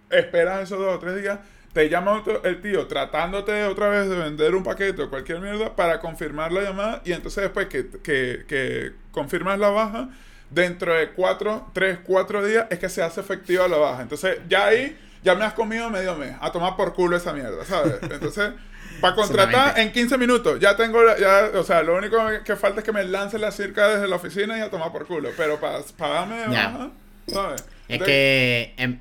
esperas 0.10 0.64
esos 0.64 0.80
dos 0.80 0.96
o 0.96 1.00
tres 1.00 1.22
días, 1.22 1.40
te 1.74 1.88
llama 1.90 2.14
otro- 2.14 2.44
el 2.44 2.62
tío 2.62 2.88
tratándote 2.88 3.64
otra 3.66 3.90
vez 3.90 4.10
de 4.10 4.16
vender 4.18 4.56
un 4.56 4.64
paquete 4.64 5.04
o 5.04 5.10
cualquier 5.10 5.40
mierda 5.40 5.76
para 5.76 6.00
confirmar 6.00 6.52
la 6.52 6.62
llamada 6.62 7.02
y 7.06 7.12
entonces 7.14 7.44
después 7.44 7.68
que, 7.68 7.88
que, 8.04 8.44
que 8.48 8.92
confirmas 9.12 9.60
la 9.60 9.70
baja, 9.70 10.10
dentro 10.50 10.94
de 10.94 11.10
cuatro, 11.12 11.70
tres, 11.74 12.00
cuatro 12.04 12.44
días 12.46 12.66
es 12.72 12.80
que 12.80 12.90
se 12.90 13.04
hace 13.04 13.22
efectiva 13.22 13.68
la 13.68 13.78
baja. 13.78 14.02
Entonces 14.02 14.40
ya 14.50 14.66
ahí 14.68 14.98
ya 15.24 15.36
me 15.36 15.46
has 15.46 15.54
comido 15.54 15.90
medio 15.90 16.16
mes 16.16 16.36
a 16.42 16.52
tomar 16.52 16.76
por 16.76 16.94
culo 16.94 17.16
esa 17.18 17.34
mierda, 17.34 17.64
¿sabes? 17.66 18.00
Entonces... 18.04 18.52
Para 19.02 19.16
contratar 19.16 19.80
en 19.80 19.94
15 19.94 20.18
minutos, 20.18 20.60
ya 20.60 20.76
tengo, 20.76 21.02
la- 21.02 21.18
ya, 21.18 21.52
o 21.58 21.64
sea, 21.64 21.82
lo 21.84 21.96
único 21.96 22.18
que 22.44 22.58
falta 22.58 22.80
es 22.82 22.84
que 22.86 22.92
me 22.92 23.06
lance 23.06 23.40
la 23.40 23.50
circa 23.50 23.88
desde 23.88 24.10
la 24.10 24.18
oficina 24.18 24.58
y 24.58 24.62
a 24.62 24.70
tomar 24.70 24.92
por 24.92 25.06
culo. 25.08 25.30
Pero 25.38 25.58
para 25.58 25.78
de 25.80 26.52
Ya. 26.52 26.68
baja, 26.68 26.90
¿sabes? 27.28 27.64
Es 27.88 28.02
que. 28.04 28.74
em, 28.76 29.00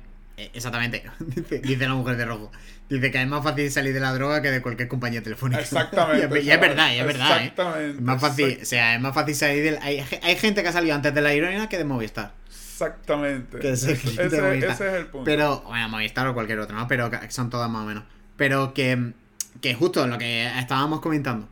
exactamente. 0.53 1.03
dice, 1.19 1.59
dice 1.59 1.87
la 1.87 1.93
mujer 1.93 2.17
de 2.17 2.25
rojo. 2.25 2.51
Dice 2.89 3.11
que 3.11 3.21
es 3.21 3.27
más 3.27 3.43
fácil 3.43 3.69
salir 3.71 3.93
de 3.93 3.99
la 3.99 4.13
droga 4.13 4.41
que 4.41 4.49
de 4.49 4.61
cualquier 4.61 4.87
compañía 4.87 5.21
telefónica. 5.21 5.61
Exactamente. 5.61 6.27
y, 6.35 6.39
es, 6.39 6.45
y 6.45 6.49
es 6.49 6.55
¿sabes? 6.55 6.69
verdad, 6.69 6.91
y 6.93 6.99
es 6.99 7.05
verdad. 7.05 7.29
¿eh? 7.29 7.45
Exactamente. 7.45 7.97
Es 7.97 8.01
más 8.01 8.21
fácil, 8.21 8.59
o 8.61 8.65
sea, 8.65 8.95
es 8.95 9.01
más 9.01 9.13
fácil 9.13 9.35
salir 9.35 9.63
del. 9.63 9.79
Hay, 9.81 10.03
hay 10.21 10.35
gente 10.35 10.61
que 10.63 10.67
ha 10.69 10.71
salido 10.71 10.95
antes 10.95 11.13
de 11.13 11.21
la 11.21 11.31
heroína 11.33 11.69
que 11.69 11.77
de 11.77 11.85
Movistar. 11.85 12.33
Exactamente. 12.47 13.59
Que 13.59 13.71
ese, 13.71 13.91
es 13.91 14.01
el 14.07 15.07
punto. 15.07 15.25
Pero, 15.25 15.61
bueno, 15.67 15.89
Movistar 15.89 16.27
o 16.27 16.33
cualquier 16.33 16.59
otro, 16.59 16.75
¿no? 16.75 16.87
Pero 16.87 17.11
son 17.29 17.49
todas 17.49 17.69
más 17.69 17.83
o 17.83 17.85
menos. 17.85 18.03
Pero 18.37 18.73
que, 18.73 19.13
que 19.61 19.73
justo 19.75 20.07
lo 20.07 20.17
que 20.17 20.47
estábamos 20.57 21.01
comentando. 21.01 21.49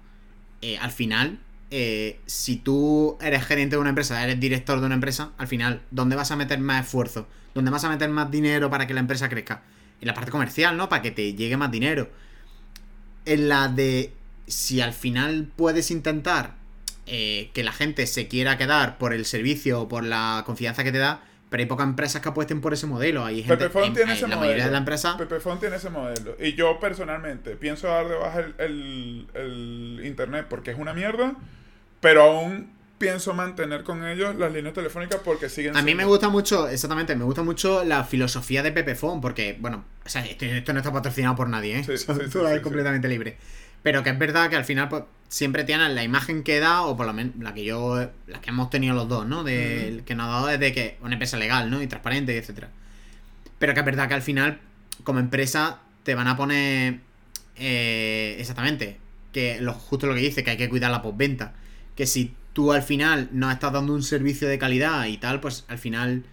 eh, 0.61 0.77
al 0.79 0.91
final, 0.91 1.39
eh, 1.71 2.19
si 2.25 2.57
tú 2.57 3.17
eres 3.21 3.45
gerente 3.45 3.75
de 3.75 3.79
una 3.79 3.89
empresa, 3.89 4.23
eres 4.23 4.39
director 4.39 4.79
de 4.79 4.85
una 4.85 4.95
empresa, 4.95 5.31
al 5.37 5.47
final, 5.47 5.81
¿dónde 5.91 6.15
vas 6.15 6.31
a 6.31 6.35
meter 6.35 6.59
más 6.59 6.85
esfuerzo? 6.85 7.27
¿Dónde 7.53 7.71
vas 7.71 7.83
a 7.83 7.89
meter 7.89 8.09
más 8.09 8.29
dinero 8.31 8.69
para 8.69 8.87
que 8.87 8.93
la 8.93 8.99
empresa 9.01 9.27
crezca? 9.29 9.63
En 9.99 10.07
la 10.07 10.13
parte 10.13 10.31
comercial, 10.31 10.77
¿no? 10.77 10.89
Para 10.89 11.01
que 11.01 11.11
te 11.11 11.33
llegue 11.33 11.57
más 11.57 11.71
dinero. 11.71 12.09
En 13.25 13.49
la 13.49 13.67
de 13.67 14.13
si 14.47 14.79
al 14.79 14.93
final 14.93 15.49
puedes 15.55 15.91
intentar 15.91 16.55
eh, 17.05 17.49
que 17.53 17.63
la 17.63 17.71
gente 17.73 18.07
se 18.07 18.27
quiera 18.27 18.57
quedar 18.57 18.97
por 18.97 19.13
el 19.13 19.25
servicio 19.25 19.81
o 19.81 19.87
por 19.89 20.03
la 20.03 20.43
confianza 20.45 20.83
que 20.83 20.91
te 20.91 20.97
da, 20.99 21.21
pero 21.49 21.61
hay 21.61 21.67
pocas 21.67 21.87
empresas 21.87 22.21
que 22.21 22.29
apuesten 22.29 22.61
por 22.61 22.73
ese 22.73 22.85
modelo. 22.87 23.25
Hay 23.25 23.43
gente, 23.43 23.65
en- 23.65 23.71
tiene 23.93 24.01
en 24.03 24.09
ese 24.09 24.21
la 24.21 24.27
modelo. 24.27 24.39
mayoría 24.41 24.65
de 24.65 24.71
la 24.71 24.77
empresa. 24.77 25.17
Pepefon 25.17 25.59
tiene 25.59 25.77
ese 25.77 25.89
modelo. 25.89 26.35
Y 26.39 26.53
yo 26.53 26.79
personalmente 26.79 27.55
pienso 27.55 27.87
dar 27.87 28.07
de 28.07 28.15
baja 28.15 28.39
el, 28.39 28.55
el- 28.59 29.27
el 29.33 30.01
internet 30.05 30.45
porque 30.49 30.71
es 30.71 30.77
una 30.77 30.93
mierda, 30.93 31.35
pero 31.99 32.23
aún 32.23 32.71
pienso 32.97 33.33
mantener 33.33 33.83
con 33.83 34.05
ellos 34.07 34.35
las 34.37 34.51
líneas 34.51 34.73
telefónicas 34.73 35.19
porque 35.23 35.49
siguen 35.49 35.77
A 35.77 35.81
mí 35.81 35.91
me 35.93 35.97
siendo- 36.01 36.07
gusta 36.09 36.29
mucho, 36.29 36.67
exactamente, 36.67 37.15
me 37.15 37.23
gusta 37.25 37.43
mucho 37.43 37.83
la 37.83 38.03
filosofía 38.03 38.63
de 38.63 38.71
Pepefon, 38.71 39.21
porque, 39.21 39.55
bueno, 39.59 39.85
o 40.05 40.09
sea, 40.09 40.25
esto, 40.25 40.45
esto 40.45 40.73
no 40.73 40.79
está 40.79 40.91
patrocinado 40.91 41.35
por 41.35 41.47
nadie, 41.49 41.79
¿eh? 41.79 41.83
Sí, 41.83 41.91
O 41.93 41.97
sea, 41.97 42.15
sí, 42.15 42.39
es 42.55 42.61
completamente 42.61 43.07
libre. 43.07 43.37
Pero 43.83 44.01
que 44.03 44.09
es 44.09 44.17
verdad 44.17 44.49
que 44.49 44.55
al 44.55 44.65
final, 44.65 44.89
pues, 44.89 45.03
siempre 45.29 45.63
tienen 45.63 45.93
la 45.93 46.03
imagen 46.03 46.41
que 46.43 46.59
da, 46.59 46.81
o 46.81 46.97
por 46.97 47.05
lo 47.05 47.13
menos 47.13 47.35
la 47.39 47.53
que 47.53 47.63
yo, 47.63 48.09
la 48.25 48.41
que 48.41 48.49
hemos 48.49 48.69
tenido 48.71 48.95
los 48.95 49.07
dos, 49.07 49.27
¿no? 49.27 49.43
De, 49.43 50.01
Que 50.05 50.15
nos 50.15 50.27
ha 50.27 50.31
dado 50.31 50.49
es 50.49 50.59
de 50.59 50.73
que 50.73 50.97
una 51.01 51.13
empresa 51.13 51.37
legal, 51.37 51.69
¿no? 51.69 51.81
Y 51.81 51.87
transparente, 51.87 52.35
etcétera. 52.37 52.69
Pero 53.59 53.73
que 53.75 53.79
es 53.81 53.85
verdad 53.85 54.07
que 54.07 54.15
al 54.15 54.21
final, 54.23 54.59
como 55.03 55.19
empresa, 55.19 55.79
te 56.03 56.15
van 56.15 56.27
a 56.27 56.35
poner 56.35 56.99
eh, 57.57 58.37
exactamente 58.39 58.97
que 59.31 59.59
lo, 59.61 59.73
justo 59.73 60.07
lo 60.07 60.15
que 60.15 60.21
dice, 60.21 60.43
que 60.43 60.51
hay 60.51 60.57
que 60.57 60.69
cuidar 60.69 60.89
la 60.91 61.01
postventa. 61.01 61.53
Que 61.97 62.05
si 62.07 62.33
tú 62.53 62.71
al 62.71 62.83
final 62.83 63.27
no 63.33 63.51
estás 63.51 63.73
dando 63.73 63.93
un 63.93 64.03
servicio 64.03 64.47
de 64.47 64.57
calidad 64.57 65.05
y 65.05 65.17
tal, 65.17 65.41
pues 65.41 65.65
al 65.67 65.77
final 65.79 66.23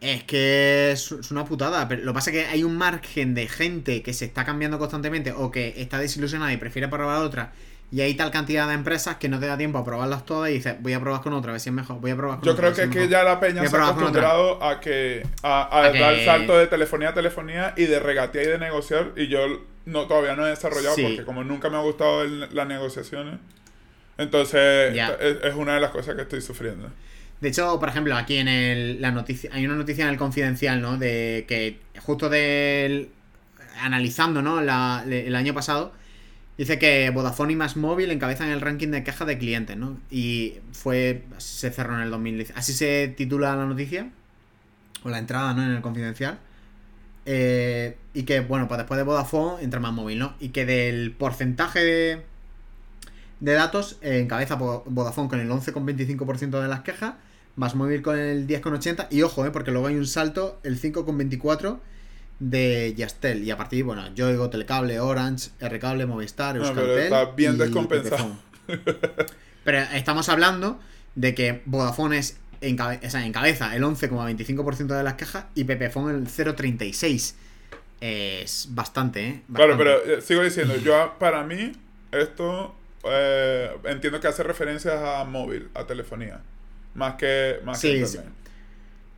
es 0.00 0.22
que 0.24 0.90
es, 0.92 1.10
una 1.30 1.44
putada. 1.44 1.88
Pero 1.88 2.02
lo 2.04 2.12
que 2.12 2.14
pasa 2.14 2.30
es 2.30 2.36
que 2.36 2.46
hay 2.46 2.62
un 2.64 2.76
margen 2.76 3.34
de 3.34 3.48
gente 3.48 4.02
que 4.02 4.12
se 4.12 4.26
está 4.26 4.44
cambiando 4.44 4.78
constantemente 4.78 5.32
o 5.32 5.50
que 5.50 5.74
está 5.78 5.98
desilusionada 5.98 6.52
y 6.52 6.56
prefiere 6.58 6.88
probar 6.88 7.22
otra. 7.22 7.52
Y 7.92 8.00
hay 8.00 8.14
tal 8.14 8.30
cantidad 8.30 8.66
de 8.66 8.74
empresas 8.74 9.16
que 9.16 9.28
no 9.28 9.38
te 9.38 9.46
da 9.46 9.56
tiempo 9.56 9.78
a 9.78 9.84
probarlas 9.84 10.26
todas 10.26 10.50
y 10.50 10.54
dices, 10.54 10.76
voy 10.80 10.94
a 10.94 11.00
probar 11.00 11.20
con 11.22 11.32
otra, 11.32 11.50
a 11.50 11.52
ver 11.52 11.60
si 11.60 11.68
es 11.68 11.74
mejor. 11.74 12.00
Voy 12.00 12.10
a 12.10 12.16
probar 12.16 12.38
con 12.38 12.46
Yo 12.46 12.52
otra, 12.52 12.72
creo 12.72 12.72
a 12.72 12.74
ver 12.74 12.76
que 12.76 12.82
si 12.82 12.88
es 12.88 12.92
que 12.92 12.98
mejor". 13.10 13.10
ya 13.12 13.24
la 13.24 13.40
peña 13.40 13.66
se 13.68 13.76
ha 13.76 13.88
acostumbrado 13.88 14.62
a 14.64 14.80
que 14.80 15.22
a, 15.42 15.62
a 15.62 15.78
A 15.78 15.82
dar 15.92 16.12
el 16.14 16.18
que- 16.18 16.24
salto 16.24 16.58
de 16.58 16.66
telefonía 16.66 17.10
a 17.10 17.14
telefonía 17.14 17.74
y 17.76 17.84
de 17.84 18.00
regatear 18.00 18.44
y 18.46 18.48
de 18.48 18.58
negociar 18.58 19.12
y 19.16 19.28
yo 19.28 19.40
no 19.86 20.06
todavía 20.06 20.34
no 20.34 20.44
he 20.46 20.50
desarrollado 20.50 20.96
Sí. 20.96 21.02
porque 21.04 21.24
como 21.24 21.44
nunca 21.44 21.70
me 21.70 21.76
ha 21.76 21.80
gustado 21.80 22.22
el- 22.22 22.48
las 22.52 22.66
negociaciones 22.66 23.38
entonces 24.18 24.94
es, 25.20 25.36
es 25.42 25.54
una 25.54 25.74
de 25.74 25.80
las 25.80 25.90
cosas 25.90 26.14
que 26.14 26.22
estoy 26.22 26.40
sufriendo 26.40 26.90
De 27.40 27.48
hecho, 27.48 27.78
por 27.78 27.88
ejemplo, 27.88 28.16
aquí 28.16 28.36
en 28.38 28.48
el, 28.48 29.00
la 29.00 29.10
noticia, 29.10 29.50
hay 29.52 29.66
una 29.66 29.74
noticia 29.76 30.04
en 30.04 30.10
el 30.10 30.16
Confidencial, 30.16 30.80
¿no? 30.80 30.96
De 30.96 31.44
que 31.48 31.80
justo 32.00 32.28
del 32.28 33.10
analizando, 33.80 34.40
¿no? 34.42 34.60
La- 34.60 35.04
el 35.06 35.34
año 35.36 35.52
pasado 35.54 35.92
dice 36.58 36.78
que 36.78 37.10
Vodafone 37.10 37.54
y 37.54 37.56
Más 37.56 37.76
Móvil 37.76 38.10
encabezan 38.12 38.50
el 38.50 38.60
ranking 38.60 38.88
de 38.88 39.04
quejas 39.04 39.26
de 39.28 39.38
clientes, 39.38 39.76
¿no? 39.76 40.00
Y 40.10 40.54
fue 40.72 41.24
así 41.36 41.58
se 41.58 41.70
cerró 41.72 41.96
en 41.96 42.02
el 42.02 42.10
2010. 42.10 42.52
Así 42.56 42.72
se 42.74 43.08
titula 43.16 43.56
la 43.56 43.66
noticia 43.66 44.10
o 45.02 45.08
la 45.10 45.18
entrada, 45.18 45.54
¿no? 45.54 45.62
En 45.64 45.70
el 45.72 45.82
Confidencial. 45.82 46.38
Eh, 47.26 47.96
y 48.14 48.24
que, 48.24 48.40
bueno, 48.40 48.68
pues 48.68 48.78
después 48.78 48.98
de 48.98 49.04
Vodafone 49.04 49.62
entra 49.64 49.80
Más 49.80 49.92
Móvil, 49.92 50.18
¿no? 50.18 50.34
Y 50.40 50.50
que 50.50 50.66
del 50.66 51.12
porcentaje 51.12 51.80
de, 51.84 52.22
de 53.40 53.52
datos 53.52 53.98
encabeza 54.02 54.58
Vo- 54.58 54.82
Vodafone 54.86 55.28
con 55.28 55.40
el 55.40 55.50
11,25% 55.50 56.60
de 56.60 56.68
las 56.68 56.80
quejas, 56.80 57.14
más 57.56 57.74
móvil 57.74 58.02
con 58.02 58.18
el 58.18 58.46
10,80% 58.46 59.06
y 59.10 59.22
ojo, 59.22 59.44
eh, 59.46 59.50
porque 59.50 59.70
luego 59.70 59.86
hay 59.88 59.96
un 59.96 60.06
salto, 60.06 60.60
el 60.62 60.80
5,24% 60.80 61.78
de 62.40 62.94
Yastel 62.96 63.44
y 63.44 63.50
a 63.52 63.56
partir, 63.56 63.84
bueno, 63.84 64.12
Yoigo, 64.14 64.50
Telecable, 64.50 64.98
Orange, 64.98 65.50
R-Cable, 65.60 66.06
Movistar, 66.06 66.56
Euskaltel 66.56 66.98
está 66.98 67.24
bien 67.26 67.56
descompensado. 67.58 68.36
Pero 69.64 69.78
estamos 69.94 70.28
hablando 70.28 70.78
de 71.14 71.34
que 71.34 71.62
Vodafone 71.66 72.18
es 72.18 72.38
encabe- 72.60 73.06
o 73.06 73.10
sea, 73.10 73.24
encabeza 73.24 73.74
el 73.76 73.84
11,25% 73.84 74.86
de 74.96 75.02
las 75.04 75.14
quejas 75.14 75.44
y 75.54 75.64
Pepefon 75.64 76.10
el 76.14 76.26
0,36%. 76.26 77.34
Es 78.00 78.68
bastante, 78.70 79.26
¿eh? 79.28 79.42
claro 79.54 79.76
Bastante. 79.78 80.00
pero 80.04 80.18
eh, 80.18 80.20
sigo 80.20 80.42
diciendo 80.42 80.76
yo 80.76 81.14
para 81.18 81.44
mí 81.44 81.72
esto 82.12 82.74
eh, 83.06 83.70
entiendo 83.84 84.20
que 84.20 84.28
hace 84.28 84.42
referencias 84.42 84.94
a 85.02 85.24
móvil 85.24 85.68
a 85.74 85.84
telefonía 85.86 86.40
más 86.94 87.14
que 87.14 87.60
más 87.64 87.80
que 87.80 87.88
Sí, 87.88 87.94
sí. 88.06 88.16
internet. 88.16 88.32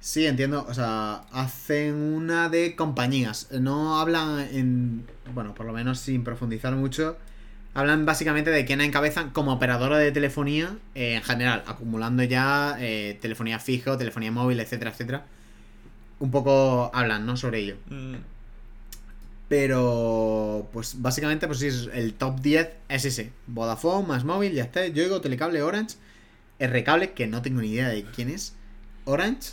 Sí, 0.00 0.26
entiendo. 0.26 0.64
O 0.68 0.74
sea, 0.74 1.22
hacen 1.32 1.94
una 1.94 2.48
de 2.48 2.76
compañías. 2.76 3.48
No 3.50 3.98
hablan 3.98 4.38
en. 4.52 5.06
Bueno, 5.34 5.54
por 5.54 5.66
lo 5.66 5.72
menos 5.72 5.98
sin 5.98 6.22
profundizar 6.22 6.74
mucho. 6.76 7.16
Hablan 7.74 8.06
básicamente 8.06 8.50
de 8.50 8.64
quién 8.64 8.80
encabezan 8.80 9.30
como 9.30 9.52
operadora 9.52 9.98
de 9.98 10.12
telefonía 10.12 10.76
eh, 10.94 11.14
en 11.16 11.22
general, 11.22 11.62
acumulando 11.66 12.22
ya 12.22 12.76
eh, 12.78 13.18
telefonía 13.20 13.58
fija, 13.58 13.98
telefonía 13.98 14.30
móvil, 14.32 14.60
etcétera, 14.60 14.92
etcétera. 14.92 15.24
Un 16.20 16.30
poco 16.30 16.90
hablan, 16.94 17.26
¿no? 17.26 17.36
Sobre 17.36 17.58
ello. 17.60 17.76
Mm. 17.90 18.14
Pero, 19.48 20.68
pues 20.72 21.00
básicamente, 21.00 21.46
pues 21.46 21.60
sí, 21.60 21.68
es- 21.68 21.88
el 21.92 22.14
top 22.14 22.40
10 22.40 22.68
es 22.88 23.04
ese. 23.04 23.32
Vodafone, 23.46 24.06
Más 24.06 24.24
Móvil, 24.24 24.52
ya 24.52 24.64
está. 24.64 24.86
Yoigo, 24.86 25.20
Telecable, 25.20 25.62
Orange. 25.62 25.96
R-Cable, 26.58 27.12
que 27.12 27.26
no 27.26 27.42
tengo 27.42 27.60
ni 27.60 27.68
idea 27.72 27.88
de 27.88 28.04
quién 28.04 28.30
es. 28.30 28.54
Orange. 29.04 29.52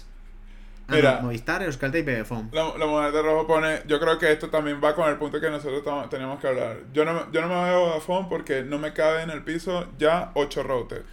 Ah, 0.88 0.96
Mira. 0.96 1.16
no, 1.18 1.24
Movistar, 1.24 1.62
Euskaltel 1.64 2.02
y 2.02 2.04
Pepefon. 2.04 2.50
La, 2.54 2.78
la 2.78 2.86
moneda 2.86 3.12
de 3.12 3.22
rojo 3.22 3.46
pone, 3.48 3.82
yo 3.88 4.00
creo 4.00 4.18
que 4.18 4.32
esto 4.32 4.50
también 4.50 4.82
va 4.84 4.96
con 4.96 5.08
el 5.10 5.18
punto 5.18 5.40
que 5.40 5.50
nosotros 5.50 5.84
teníamos 6.10 6.40
que 6.42 6.48
hablar. 6.48 6.80
Yo 6.94 7.06
no, 7.06 7.14
me- 7.14 7.22
yo 7.32 7.42
no 7.42 7.48
me 7.50 7.56
voy 7.56 7.70
a 7.70 7.78
Vodafone 7.78 8.28
porque 8.30 8.64
no 8.64 8.80
me 8.80 8.94
cabe 8.94 9.22
en 9.22 9.30
el 9.30 9.44
piso 9.44 9.88
ya 9.98 10.32
8 10.34 10.64
routers. 10.64 11.04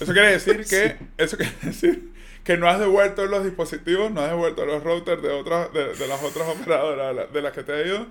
Eso 0.00 0.12
quiere 0.12 0.32
decir 0.32 0.64
que, 0.68 0.96
eso 1.16 1.36
quiere 1.36 1.52
decir 1.62 2.12
que 2.44 2.56
no 2.56 2.68
has 2.68 2.78
devuelto 2.78 3.24
los 3.26 3.44
dispositivos, 3.44 4.10
no 4.12 4.20
has 4.20 4.30
devuelto 4.30 4.64
los 4.66 4.82
routers 4.82 5.22
de 5.22 5.30
otras, 5.30 5.72
de, 5.72 5.94
de 5.94 6.06
las 6.06 6.22
otras 6.22 6.48
operadoras 6.48 7.32
de 7.32 7.42
las 7.42 7.52
que 7.52 7.62
te 7.64 7.72
he 7.82 7.86
ido 7.88 8.06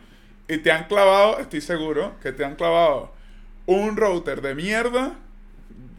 y 0.47 0.57
te 0.59 0.71
han 0.71 0.85
clavado, 0.85 1.39
estoy 1.39 1.61
seguro, 1.61 2.15
que 2.21 2.31
te 2.31 2.45
han 2.45 2.55
clavado 2.55 3.13
un 3.65 3.97
router 3.97 4.41
de 4.41 4.55
mierda 4.55 5.15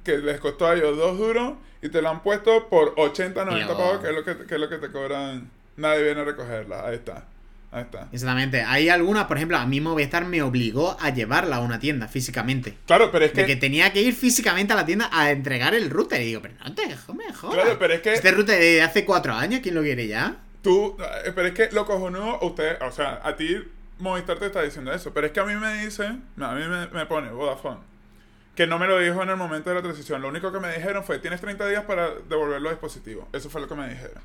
que 0.05 0.19
les 0.19 0.39
costó 0.39 0.69
a 0.69 0.75
ellos 0.75 0.97
dos 0.97 1.19
duros 1.19 1.55
y 1.83 1.89
te 1.89 2.01
lo 2.01 2.09
han 2.11 2.23
puesto 2.23 2.69
por 2.69 2.95
80, 2.97 3.45
90 3.45 3.67
Tío. 3.67 3.77
pavos, 3.77 3.99
que 4.01 4.09
es 4.09 4.15
lo 4.15 4.25
que, 4.25 4.47
que 4.47 4.55
es 4.55 4.61
lo 4.61 4.69
que 4.69 4.79
te 4.79 4.91
cobran. 4.91 5.51
Nadie 5.77 6.05
viene 6.05 6.21
a 6.21 6.25
recogerla. 6.25 6.87
Ahí 6.87 6.95
está. 6.95 7.25
Ahí 7.73 7.83
está. 7.83 8.09
Exactamente. 8.13 8.63
Hay 8.63 8.89
algunas, 8.89 9.25
por 9.25 9.37
ejemplo, 9.37 9.59
a 9.59 9.67
mí 9.67 9.81
Movistar 9.81 10.25
me 10.25 10.41
obligó 10.43 10.97
a 11.01 11.11
llevarla 11.11 11.57
a 11.57 11.61
una 11.61 11.79
tienda 11.79 12.09
físicamente. 12.09 12.77
Claro, 12.87 13.11
pero 13.11 13.25
es 13.25 13.33
que. 13.33 13.41
De 13.43 13.47
que 13.47 13.57
tenía 13.57 13.93
que 13.93 14.01
ir 14.01 14.15
físicamente 14.15 14.73
a 14.73 14.77
la 14.77 14.87
tienda 14.87 15.11
a 15.13 15.31
entregar 15.33 15.75
el 15.75 15.91
router. 15.91 16.21
Y 16.23 16.27
digo, 16.27 16.41
pero 16.41 16.55
no 16.65 16.75
te 16.75 16.87
me 16.87 17.33
jodas. 17.33 17.55
Claro, 17.57 17.79
pero 17.79 17.95
es 17.95 18.01
que- 18.01 18.15
Este 18.15 18.31
router 18.31 18.59
de 18.59 18.83
hace 18.83 19.05
cuatro 19.05 19.35
años, 19.35 19.61
¿quién 19.63 19.75
lo 19.75 19.83
quiere 19.83 20.07
ya? 20.07 20.37
Tú, 20.63 20.97
eh, 20.99 21.33
pero 21.35 21.49
es 21.49 21.55
que 21.55 21.69
lo 21.73 21.85
cojonudo, 21.85 22.39
usted, 22.43 22.81
o 22.83 22.91
sea, 22.91 23.21
a 23.23 23.37
ti 23.37 23.59
Movistar 23.99 24.39
te 24.39 24.47
está 24.47 24.63
diciendo 24.63 24.93
eso, 24.93 25.13
pero 25.15 25.27
es 25.27 25.33
que 25.33 25.41
a 25.41 25.45
mí 25.45 25.55
me 25.55 25.85
dice, 25.85 26.05
a 26.07 26.53
mí 26.53 26.63
me, 26.93 27.07
pone 27.07 27.31
Vodafone, 27.31 27.81
que 28.55 28.67
no 28.67 28.79
me 28.79 28.87
lo 28.87 28.99
dijo 28.99 29.23
en 29.23 29.31
el 29.31 29.37
momento 29.37 29.71
de 29.71 29.77
la 29.77 29.83
transición. 29.83 30.21
Lo 30.21 30.29
único 30.29 30.53
que 30.53 30.61
me 30.61 30.73
dijeron 30.75 31.03
fue, 31.03 31.19
tienes 31.19 31.41
30 31.41 31.67
días 31.69 31.85
para 31.85 32.11
devolver 32.29 32.61
los 32.61 32.73
dispositivos. 32.73 33.27
Eso 33.33 33.49
fue 33.49 33.61
lo 33.61 33.69
que 33.69 33.75
me 33.75 33.89
dijeron. 33.89 34.23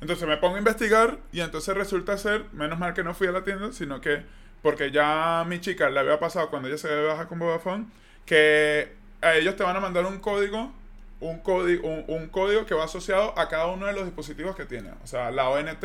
Entonces 0.00 0.26
me 0.26 0.36
pongo 0.36 0.56
a 0.56 0.58
investigar 0.58 1.18
y 1.32 1.40
entonces 1.40 1.76
resulta 1.76 2.16
ser, 2.16 2.44
menos 2.52 2.78
mal 2.78 2.94
que 2.94 3.02
no 3.02 3.14
fui 3.14 3.26
a 3.26 3.32
la 3.32 3.42
tienda, 3.42 3.72
sino 3.72 4.00
que, 4.00 4.22
porque 4.62 4.90
ya 4.90 5.40
a 5.40 5.44
mi 5.44 5.60
chica 5.60 5.90
le 5.90 6.00
había 6.00 6.18
pasado 6.18 6.48
cuando 6.48 6.68
ella 6.68 6.78
se 6.78 7.02
baja 7.02 7.26
con 7.26 7.38
Vodafone, 7.38 7.86
que 8.24 8.92
a 9.20 9.34
ellos 9.34 9.56
te 9.56 9.62
van 9.62 9.76
a 9.76 9.80
mandar 9.80 10.06
un 10.06 10.18
código, 10.20 10.72
un 11.20 11.40
código, 11.40 11.86
un, 11.86 12.04
un 12.08 12.28
código 12.28 12.64
que 12.64 12.74
va 12.74 12.84
asociado 12.84 13.38
a 13.38 13.48
cada 13.48 13.66
uno 13.66 13.86
de 13.86 13.92
los 13.92 14.04
dispositivos 14.04 14.56
que 14.56 14.64
tiene. 14.64 14.90
O 15.04 15.06
sea, 15.06 15.30
la 15.30 15.48
ONT, 15.48 15.84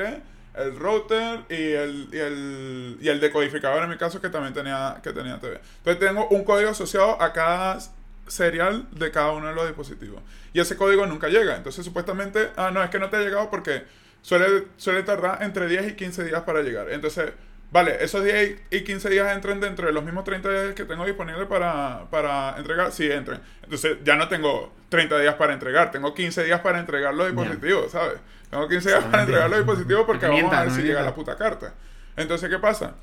el 0.58 0.76
router 0.78 1.42
y 1.50 1.72
el, 1.74 2.10
y 2.12 2.18
el, 2.18 2.98
y 3.02 3.10
el 3.10 3.20
decodificador 3.20 3.84
en 3.84 3.90
mi 3.90 3.98
caso 3.98 4.22
que 4.22 4.30
también 4.30 4.54
tenía, 4.54 5.00
que 5.04 5.12
tenía 5.12 5.40
TV. 5.40 5.60
Entonces 5.78 6.00
tengo 6.00 6.28
un 6.30 6.44
código 6.44 6.70
asociado 6.70 7.22
a 7.22 7.34
cada 7.34 7.80
serial 8.28 8.88
de 8.92 9.12
cada 9.12 9.32
uno 9.32 9.48
de 9.48 9.56
los 9.56 9.68
dispositivos. 9.68 10.22
Y 10.54 10.60
ese 10.60 10.76
código 10.78 11.06
nunca 11.06 11.28
llega. 11.28 11.56
Entonces 11.56 11.86
supuestamente, 11.86 12.50
ah, 12.56 12.72
no, 12.72 12.84
es 12.84 12.90
que 12.90 13.00
no 13.00 13.10
te 13.10 13.18
ha 13.18 13.22
llegado 13.22 13.50
porque 13.50 13.84
suele, 14.22 14.68
suele 14.78 15.04
tardar 15.04 15.44
entre 15.44 15.68
10 15.68 15.90
y 15.90 15.94
15 15.94 16.24
días 16.24 16.42
para 16.44 16.62
llegar. 16.62 16.90
Entonces, 16.90 17.32
vale, 17.72 18.04
esos 18.04 18.24
10 18.24 18.62
y 18.72 18.82
15 18.82 19.10
días 19.10 19.36
entran 19.36 19.60
dentro 19.60 19.86
de 19.88 19.94
los 19.94 20.04
mismos 20.04 20.24
30 20.24 20.50
días 20.50 20.74
que 20.74 20.86
tengo 20.86 21.06
disponibles 21.06 21.48
para, 21.48 22.06
para 22.10 22.56
entregar. 22.58 22.92
Sí, 22.92 23.12
entren. 23.12 23.40
Entonces 23.64 23.98
ya 24.04 24.16
no 24.16 24.28
tengo 24.28 24.74
30 24.90 25.20
días 25.20 25.36
para 25.36 25.54
entregar, 25.54 25.92
tengo 25.92 26.14
15 26.14 26.44
días 26.44 26.62
para 26.62 26.80
entregar 26.80 27.14
los 27.14 27.28
dispositivos, 27.28 27.92
¿sabes? 27.92 28.20
Tengo 28.50 28.68
15 28.68 28.90
días 28.90 29.04
para 29.06 29.24
entregar 29.24 29.50
los 29.50 29.60
dispositivos 29.60 30.06
porque 30.06 30.28
vamos 30.28 30.54
a 30.54 30.62
ver 30.62 30.72
si 30.72 30.82
llega 30.82 31.02
la 31.02 31.14
puta 31.14 31.36
carta. 31.36 31.74
Entonces, 32.16 32.50
¿qué 32.50 32.60
pasa? 32.60 32.94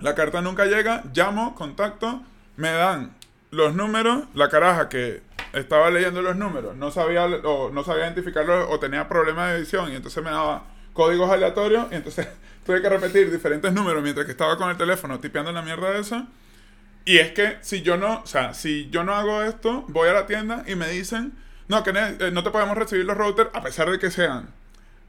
La 0.00 0.14
carta 0.14 0.42
nunca 0.42 0.66
llega, 0.66 1.02
llamo, 1.14 1.54
contacto, 1.54 2.22
me 2.56 2.70
dan 2.70 3.14
los 3.50 3.74
números, 3.74 4.24
la 4.34 4.48
caraja 4.48 4.88
que 4.88 5.22
estaba 5.52 5.90
leyendo 5.90 6.20
los 6.20 6.36
números, 6.36 6.76
no 6.76 6.90
sabía 6.90 7.24
o 7.24 7.70
no 7.70 7.84
sabía 7.84 8.04
identificarlos 8.04 8.66
o 8.68 8.78
tenía 8.80 9.08
problemas 9.08 9.50
de 9.50 9.58
edición 9.58 9.92
y 9.92 9.96
entonces 9.96 10.22
me 10.22 10.30
daba 10.30 10.64
códigos 10.92 11.30
aleatorios 11.30 11.86
y 11.92 11.94
entonces 11.94 12.28
tuve 12.66 12.82
que 12.82 12.88
repetir 12.88 13.30
diferentes 13.30 13.72
números 13.72 14.02
mientras 14.02 14.26
que 14.26 14.32
estaba 14.32 14.56
con 14.56 14.70
el 14.70 14.76
teléfono 14.76 15.20
tipeando 15.20 15.52
la 15.52 15.62
mierda 15.62 15.90
de 15.90 16.00
eso. 16.00 16.26
Y 17.04 17.18
es 17.18 17.32
que 17.32 17.58
si 17.60 17.82
yo 17.82 17.96
no, 17.96 18.20
o 18.20 18.26
sea, 18.26 18.54
si 18.54 18.88
yo 18.90 19.04
no 19.04 19.14
hago 19.14 19.42
esto, 19.42 19.84
voy 19.88 20.08
a 20.08 20.14
la 20.14 20.26
tienda 20.26 20.64
y 20.66 20.74
me 20.74 20.88
dicen, 20.88 21.34
no, 21.68 21.82
que 21.84 21.90
eh, 21.90 22.30
no 22.32 22.42
te 22.42 22.50
podemos 22.50 22.76
recibir 22.76 23.04
los 23.04 23.16
routers 23.16 23.50
a 23.52 23.62
pesar 23.62 23.90
de 23.90 23.98
que 23.98 24.10
sean 24.10 24.48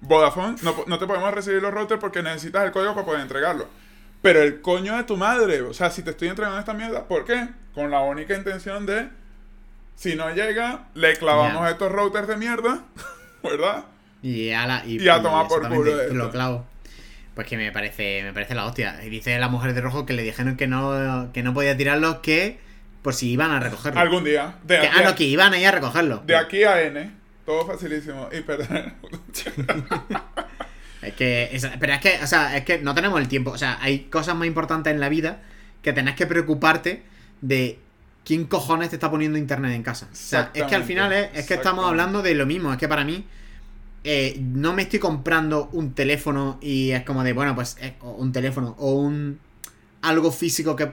Vodafone, 0.07 0.55
no, 0.87 0.99
te 0.99 1.05
podemos 1.07 1.33
recibir 1.33 1.61
los 1.61 1.73
routers 1.73 1.99
porque 1.99 2.21
necesitas 2.23 2.63
el 2.65 2.71
código 2.71 2.93
para 2.93 3.05
poder 3.05 3.21
entregarlo. 3.21 3.67
Pero 4.21 4.41
el 4.41 4.61
coño 4.61 4.95
de 4.97 5.03
tu 5.03 5.17
madre, 5.17 5.61
o 5.61 5.73
sea, 5.73 5.89
si 5.91 6.01
te 6.01 6.11
estoy 6.11 6.29
entregando 6.29 6.59
esta 6.59 6.73
mierda, 6.73 7.07
¿por 7.07 7.25
qué? 7.25 7.47
Con 7.73 7.91
la 7.91 8.01
única 8.01 8.35
intención 8.35 8.85
de, 8.85 9.09
si 9.95 10.15
no 10.15 10.33
llega, 10.33 10.87
le 10.95 11.15
clavamos 11.17 11.69
estos 11.69 11.91
routers 11.91 12.27
de 12.27 12.37
mierda, 12.37 12.83
¿verdad? 13.43 13.85
Y 14.21 14.51
a, 14.51 14.65
la, 14.65 14.83
y, 14.85 15.01
Y 15.01 15.07
a 15.09 15.21
tomar 15.21 15.47
por 15.47 15.67
culo 15.69 16.01
esto. 16.01 16.13
Lo 16.15 16.31
clavo. 16.31 16.65
Pues 17.35 17.45
que 17.47 17.57
me 17.57 17.71
parece, 17.71 18.23
me 18.23 18.33
parece 18.33 18.55
la 18.55 18.65
hostia. 18.65 19.03
Y 19.03 19.09
dice 19.09 19.37
la 19.37 19.49
mujer 19.49 19.73
de 19.73 19.81
rojo 19.81 20.05
que 20.05 20.13
le 20.13 20.23
dijeron 20.23 20.55
que 20.55 20.67
no, 20.67 21.29
que 21.33 21.43
no 21.43 21.53
podía 21.53 21.75
tirarlos, 21.77 22.15
que 22.19 22.59
por 23.03 23.13
si 23.13 23.29
iban 23.29 23.51
a 23.51 23.59
recogerlo. 23.59 23.99
Algún 23.99 24.23
día. 24.23 24.55
De, 24.63 24.77
Que- 24.77 24.81
de- 24.83 24.87
ah, 24.87 25.01
no, 25.03 25.15
que 25.15 25.25
iban 25.25 25.53
a 25.53 25.59
ir 25.59 25.67
a 25.67 25.71
recogerlo. 25.71 26.23
de 26.25 26.35
aquí 26.35 26.63
a 26.63 26.81
N, 26.81 27.11
todo 27.45 27.65
facilísimo. 27.67 28.29
Y 28.31 28.41
perder. 28.41 28.93
Es 31.01 31.13
que, 31.13 31.49
es- 31.51 31.67
pero 31.79 31.93
es 31.93 31.99
que, 32.01 32.19
o 32.23 32.27
sea, 32.27 32.57
es 32.57 32.65
que 32.65 32.79
no 32.79 32.95
tenemos 32.95 33.19
el 33.21 33.27
tiempo. 33.27 33.51
O 33.51 33.57
sea, 33.57 33.77
hay 33.81 34.05
cosas 34.05 34.35
más 34.35 34.47
importantes 34.47 34.91
en 34.91 34.99
la 34.99 35.09
vida 35.09 35.41
que 35.83 35.93
tenés 35.93 36.15
que 36.15 36.25
preocuparte 36.25 37.03
de 37.41 37.77
quién 38.23 38.45
cojones 38.45 38.89
te 38.89 38.95
está 38.95 39.11
poniendo 39.11 39.37
internet 39.37 39.73
en 39.73 39.83
casa. 39.83 40.07
O 40.11 40.15
sea, 40.15 40.51
es 40.55 40.63
que 40.63 40.75
al 40.75 40.83
final 40.83 41.13
es, 41.13 41.29
es 41.35 41.45
que 41.45 41.53
estamos 41.55 41.85
hablando 41.85 42.23
de 42.23 42.33
lo 42.33 42.47
mismo. 42.47 42.71
Es 42.71 42.79
que 42.79 42.87
para 42.87 43.03
mí, 43.05 43.23
eh, 44.03 44.35
no 44.39 44.73
me 44.73 44.81
estoy 44.83 44.97
comprando 44.99 45.69
un 45.73 45.93
teléfono 45.93 46.57
y 46.59 46.89
es 46.91 47.03
como 47.03 47.23
de, 47.23 47.33
bueno, 47.33 47.53
pues 47.53 47.77
eh, 47.81 47.93
un 48.01 48.31
teléfono 48.31 48.75
o 48.79 48.93
un 48.93 49.39
algo 50.01 50.31
físico 50.31 50.75
que, 50.75 50.91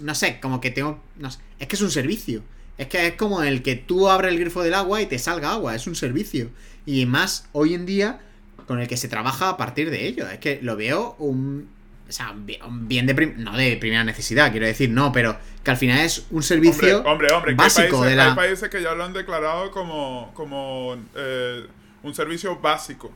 no 0.00 0.14
sé, 0.14 0.40
como 0.40 0.62
que 0.62 0.70
tengo, 0.70 1.02
no 1.16 1.30
sé, 1.30 1.40
es 1.58 1.66
que 1.68 1.76
es 1.76 1.82
un 1.82 1.90
servicio. 1.90 2.42
Es 2.78 2.88
que 2.88 3.06
es 3.06 3.14
como 3.14 3.42
el 3.42 3.62
que 3.62 3.76
tú 3.76 4.08
abres 4.08 4.32
el 4.32 4.38
grifo 4.38 4.62
del 4.62 4.74
agua 4.74 5.00
y 5.00 5.06
te 5.06 5.18
salga 5.18 5.52
agua, 5.52 5.74
es 5.74 5.86
un 5.86 5.94
servicio. 5.96 6.50
Y 6.84 7.06
más 7.06 7.48
hoy 7.52 7.74
en 7.74 7.86
día 7.86 8.20
con 8.66 8.80
el 8.80 8.88
que 8.88 8.96
se 8.96 9.08
trabaja 9.08 9.50
a 9.50 9.56
partir 9.56 9.90
de 9.90 10.06
ello. 10.06 10.28
Es 10.28 10.38
que 10.38 10.60
lo 10.62 10.76
veo 10.76 11.16
un. 11.18 11.68
O 12.08 12.12
sea, 12.12 12.30
un 12.32 12.86
bien 12.88 13.06
de. 13.06 13.14
prim- 13.14 13.34
no 13.38 13.56
de 13.56 13.76
primera 13.76 14.04
necesidad, 14.04 14.50
quiero 14.52 14.66
decir, 14.66 14.90
no, 14.90 15.10
pero 15.10 15.36
que 15.64 15.70
al 15.70 15.76
final 15.76 16.00
es 16.00 16.26
un 16.30 16.42
servicio 16.42 17.02
Hombre, 17.04 17.32
hombre, 17.32 17.54
básico 17.54 17.98
países, 17.98 18.10
de 18.10 18.16
la. 18.16 18.30
hay 18.30 18.36
países 18.36 18.68
que 18.68 18.82
ya 18.82 18.94
lo 18.94 19.04
han 19.04 19.12
declarado 19.12 19.70
como, 19.72 20.30
como 20.34 20.96
eh, 21.16 21.66
un 22.02 22.14
servicio 22.14 22.60
básico, 22.60 23.10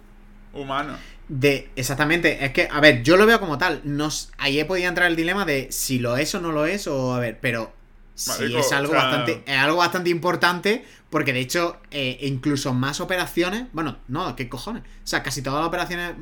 humano. 0.53 0.97
De, 1.29 1.71
exactamente, 1.77 2.45
es 2.45 2.51
que, 2.53 2.67
a 2.69 2.81
ver, 2.81 3.05
yo 3.05 3.17
lo 3.17 3.25
veo 3.27 3.39
como 3.39 3.57
tal. 3.59 3.81
Nos, 3.85 4.33
ahí 4.39 4.63
podía 4.65 4.89
entrar 4.89 5.09
el 5.09 5.15
dilema 5.15 5.45
de 5.45 5.69
si 5.71 6.01
lo 6.01 6.17
es 6.17 6.35
o 6.35 6.41
no 6.41 6.51
lo 6.51 6.67
es, 6.67 6.89
o 6.89 7.15
a 7.15 7.21
ver, 7.21 7.39
pero 7.41 7.73
sí 8.21 8.57
es 8.57 8.73
algo 8.73 8.93
o 8.93 8.95
sea- 8.95 9.05
bastante. 9.05 9.43
Es 9.47 9.59
algo 9.59 9.77
bastante 9.79 10.11
importante. 10.11 10.85
Porque 11.11 11.33
de 11.33 11.41
hecho, 11.41 11.77
eh, 11.91 12.19
incluso 12.23 12.73
más 12.73 13.01
operaciones. 13.01 13.65
Bueno, 13.73 13.97
no, 14.07 14.37
¿qué 14.37 14.49
cojones? 14.49 14.83
O 14.85 15.07
sea, 15.07 15.23
casi 15.25 15.43
todas 15.43 15.59
las 15.61 15.67
operaciones 15.69 16.13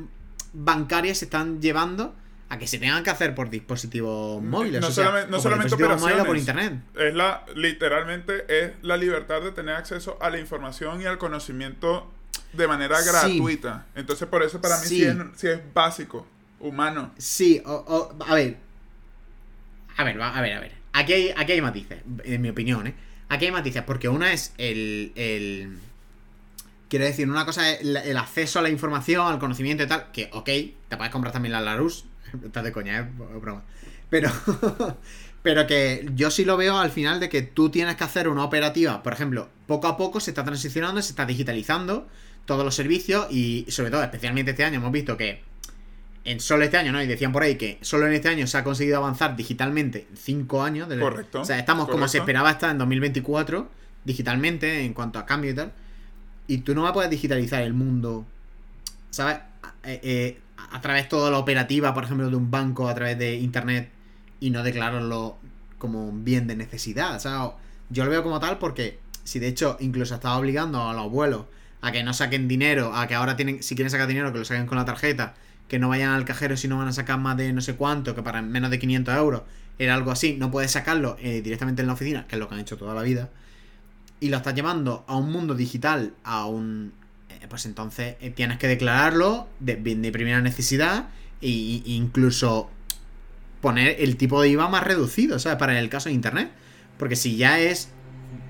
bancarias 0.51 1.19
se 1.19 1.25
están 1.25 1.61
llevando 1.61 2.15
a 2.49 2.57
que 2.57 2.65
se 2.65 2.79
tengan 2.79 3.03
que 3.03 3.11
hacer 3.11 3.35
por 3.35 3.51
dispositivos 3.51 4.41
móviles. 4.41 4.81
No 4.81 4.87
o 4.87 4.91
sea, 4.91 5.05
solamente- 5.05 5.29
no 5.29 5.37
por 5.37 5.43
solamente 5.43 5.75
o 5.75 5.77
por 5.77 5.85
operaciones. 5.91 6.39
internet. 6.39 6.73
Es 6.95 7.13
la, 7.13 7.45
literalmente, 7.55 8.45
es 8.65 8.71
la 8.81 8.97
libertad 8.97 9.41
de 9.41 9.51
tener 9.51 9.75
acceso 9.75 10.17
a 10.19 10.31
la 10.31 10.39
información 10.39 10.99
y 11.03 11.05
al 11.05 11.19
conocimiento 11.19 12.11
de 12.53 12.67
manera 12.67 12.97
Sí. 12.99 13.09
gratuita. 13.11 13.85
Entonces, 13.93 14.27
por 14.27 14.41
eso 14.41 14.59
para 14.59 14.79
mí 14.79 14.87
sí, 14.87 14.95
Sí. 14.97 15.03
es, 15.03 15.15
sí 15.35 15.47
es 15.49 15.59
básico, 15.71 16.25
humano. 16.59 17.11
Sí, 17.19 17.61
o, 17.63 17.73
o- 17.73 18.23
a 18.27 18.33
ver. 18.33 18.57
A 19.97 20.03
ver, 20.03 20.19
a 20.19 20.41
ver, 20.41 20.53
a 20.53 20.59
ver. 20.59 20.78
Aquí 20.99 21.13
hay, 21.13 21.33
aquí 21.35 21.53
hay 21.53 21.61
matices, 21.61 21.99
en 22.25 22.41
mi 22.41 22.49
opinión, 22.49 22.87
¿eh? 22.87 22.93
Aquí 23.29 23.45
hay 23.45 23.51
matices, 23.51 23.83
porque 23.83 24.09
una 24.09 24.33
es 24.33 24.53
el. 24.57 25.13
el 25.15 25.77
quiero 26.89 27.05
decir, 27.05 27.29
una 27.29 27.45
cosa 27.45 27.71
es 27.71 27.79
el, 27.81 28.17
acceso 28.17 28.59
a 28.59 28.61
la 28.61 28.69
información, 28.69 29.25
al 29.25 29.39
conocimiento 29.39 29.83
y 29.83 29.87
tal, 29.87 30.11
que, 30.11 30.29
ok, 30.33 30.45
te 30.89 30.97
puedes 30.97 31.11
comprar 31.11 31.31
también 31.31 31.53
la 31.53 31.61
Larus. 31.61 32.03
Estás 32.43 32.65
de 32.65 32.73
coña, 32.73 32.99
¿eh? 32.99 33.07
Broma. 33.39 33.63
Pero. 34.09 34.29
Pero 35.41 35.67
que 35.67 36.05
yo 36.15 36.31
sí 36.31 36.43
lo 36.43 36.57
veo 36.57 36.77
al 36.77 36.91
final 36.91 37.21
de 37.21 37.29
que 37.29 37.41
tú 37.41 37.69
tienes 37.69 37.95
que 37.95 38.03
hacer 38.03 38.27
una 38.27 38.43
operativa. 38.43 39.01
Por 39.01 39.13
ejemplo, 39.13 39.47
poco 39.67 39.87
a 39.87 39.95
poco 39.95 40.19
se 40.19 40.31
está 40.31 40.43
transicionando, 40.43 41.01
se 41.01 41.11
está 41.13 41.25
digitalizando 41.25 42.09
todos 42.43 42.65
los 42.65 42.75
servicios 42.75 43.27
y 43.31 43.65
sobre 43.69 43.89
todo, 43.89 44.03
especialmente 44.03 44.51
este 44.51 44.65
año, 44.65 44.79
hemos 44.79 44.91
visto 44.91 45.15
que 45.15 45.41
en 46.25 46.39
solo 46.39 46.63
este 46.63 46.77
año, 46.77 46.91
¿no? 46.91 47.01
Y 47.01 47.07
decían 47.07 47.31
por 47.31 47.43
ahí 47.43 47.55
que 47.55 47.77
solo 47.81 48.05
en 48.07 48.13
este 48.13 48.29
año 48.29 48.45
se 48.47 48.57
ha 48.57 48.63
conseguido 48.63 48.97
avanzar 48.97 49.35
digitalmente 49.35 50.07
en 50.09 50.17
5 50.17 50.61
años. 50.63 50.87
desde- 50.89 51.01
Correcto, 51.01 51.41
O 51.41 51.45
sea, 51.45 51.57
estamos 51.57 51.87
como 51.87 52.07
se 52.07 52.17
esperaba 52.19 52.51
estar 52.51 52.69
en 52.71 52.77
2024 52.77 53.69
digitalmente 54.05 54.83
en 54.85 54.93
cuanto 54.93 55.19
a 55.19 55.25
cambio 55.25 55.51
y 55.51 55.55
tal. 55.55 55.71
Y 56.47 56.59
tú 56.59 56.73
no 56.75 56.81
vas 56.83 56.91
a 56.91 56.93
poder 56.93 57.09
digitalizar 57.09 57.61
el 57.61 57.73
mundo, 57.73 58.25
¿sabes? 59.09 59.37
A, 59.63 59.73
eh, 59.89 59.99
eh, 60.03 60.39
a 60.71 60.81
través 60.81 61.03
de 61.03 61.09
toda 61.09 61.31
la 61.31 61.37
operativa, 61.37 61.93
por 61.93 62.03
ejemplo, 62.03 62.29
de 62.29 62.35
un 62.35 62.51
banco 62.51 62.89
a 62.89 62.95
través 62.95 63.17
de 63.17 63.35
internet 63.35 63.89
y 64.39 64.49
no 64.51 64.63
declararlo 64.63 65.37
como 65.77 66.07
un 66.07 66.25
bien 66.25 66.47
de 66.47 66.55
necesidad. 66.55 67.15
O 67.15 67.19
sea, 67.19 67.51
yo 67.89 68.03
lo 68.05 68.11
veo 68.11 68.23
como 68.23 68.39
tal 68.39 68.57
porque 68.57 68.99
si 69.23 69.39
de 69.39 69.47
hecho 69.47 69.77
incluso 69.79 70.15
estaba 70.15 70.37
obligando 70.37 70.81
a 70.89 70.93
los 70.93 71.03
abuelos 71.03 71.45
a 71.81 71.91
que 71.91 72.03
no 72.03 72.13
saquen 72.13 72.47
dinero, 72.47 72.93
a 72.93 73.07
que 73.07 73.15
ahora 73.15 73.35
tienen, 73.37 73.63
si 73.63 73.75
quieren 73.75 73.89
sacar 73.89 74.07
dinero, 74.07 74.33
que 74.33 74.39
lo 74.39 74.45
saquen 74.45 74.65
con 74.65 74.77
la 74.77 74.85
tarjeta, 74.85 75.35
que 75.69 75.79
no 75.79 75.87
vayan 75.87 76.09
al 76.09 76.25
cajero 76.25 76.57
si 76.57 76.67
no 76.67 76.77
van 76.77 76.89
a 76.89 76.91
sacar 76.91 77.17
más 77.19 77.37
de 77.37 77.53
no 77.53 77.61
sé 77.61 77.75
cuánto, 77.75 78.15
que 78.15 78.21
para 78.21 78.41
menos 78.41 78.69
de 78.71 78.79
500 78.79 79.15
euros 79.15 79.43
era 79.77 79.93
algo 79.93 80.11
así, 80.11 80.35
no 80.37 80.51
puedes 80.51 80.71
sacarlo 80.71 81.15
eh, 81.21 81.41
directamente 81.41 81.81
en 81.81 81.87
la 81.87 81.93
oficina, 81.93 82.27
que 82.27 82.35
es 82.35 82.39
lo 82.39 82.49
que 82.49 82.55
han 82.55 82.61
hecho 82.61 82.75
toda 82.75 82.93
la 82.93 83.01
vida, 83.01 83.29
y 84.19 84.27
lo 84.27 84.35
estás 84.35 84.53
llevando 84.53 85.05
a 85.07 85.15
un 85.15 85.31
mundo 85.31 85.55
digital, 85.55 86.13
a 86.25 86.45
un... 86.45 86.91
eh, 87.29 87.47
pues 87.47 87.65
entonces 87.65 88.17
eh, 88.19 88.31
tienes 88.31 88.57
que 88.57 88.67
declararlo 88.67 89.47
de, 89.61 89.77
de 89.77 90.11
primera 90.11 90.41
necesidad 90.41 91.07
e 91.41 91.47
incluso 91.85 92.69
poner 93.61 93.97
el 93.99 94.17
tipo 94.17 94.41
de 94.41 94.49
IVA 94.49 94.67
más 94.67 94.83
reducido, 94.83 95.39
¿sabes? 95.39 95.57
Para 95.57 95.79
el 95.79 95.89
caso 95.89 96.09
de 96.09 96.15
Internet. 96.15 96.51
Porque 96.97 97.15
si 97.15 97.37
ya 97.37 97.59
es... 97.59 97.89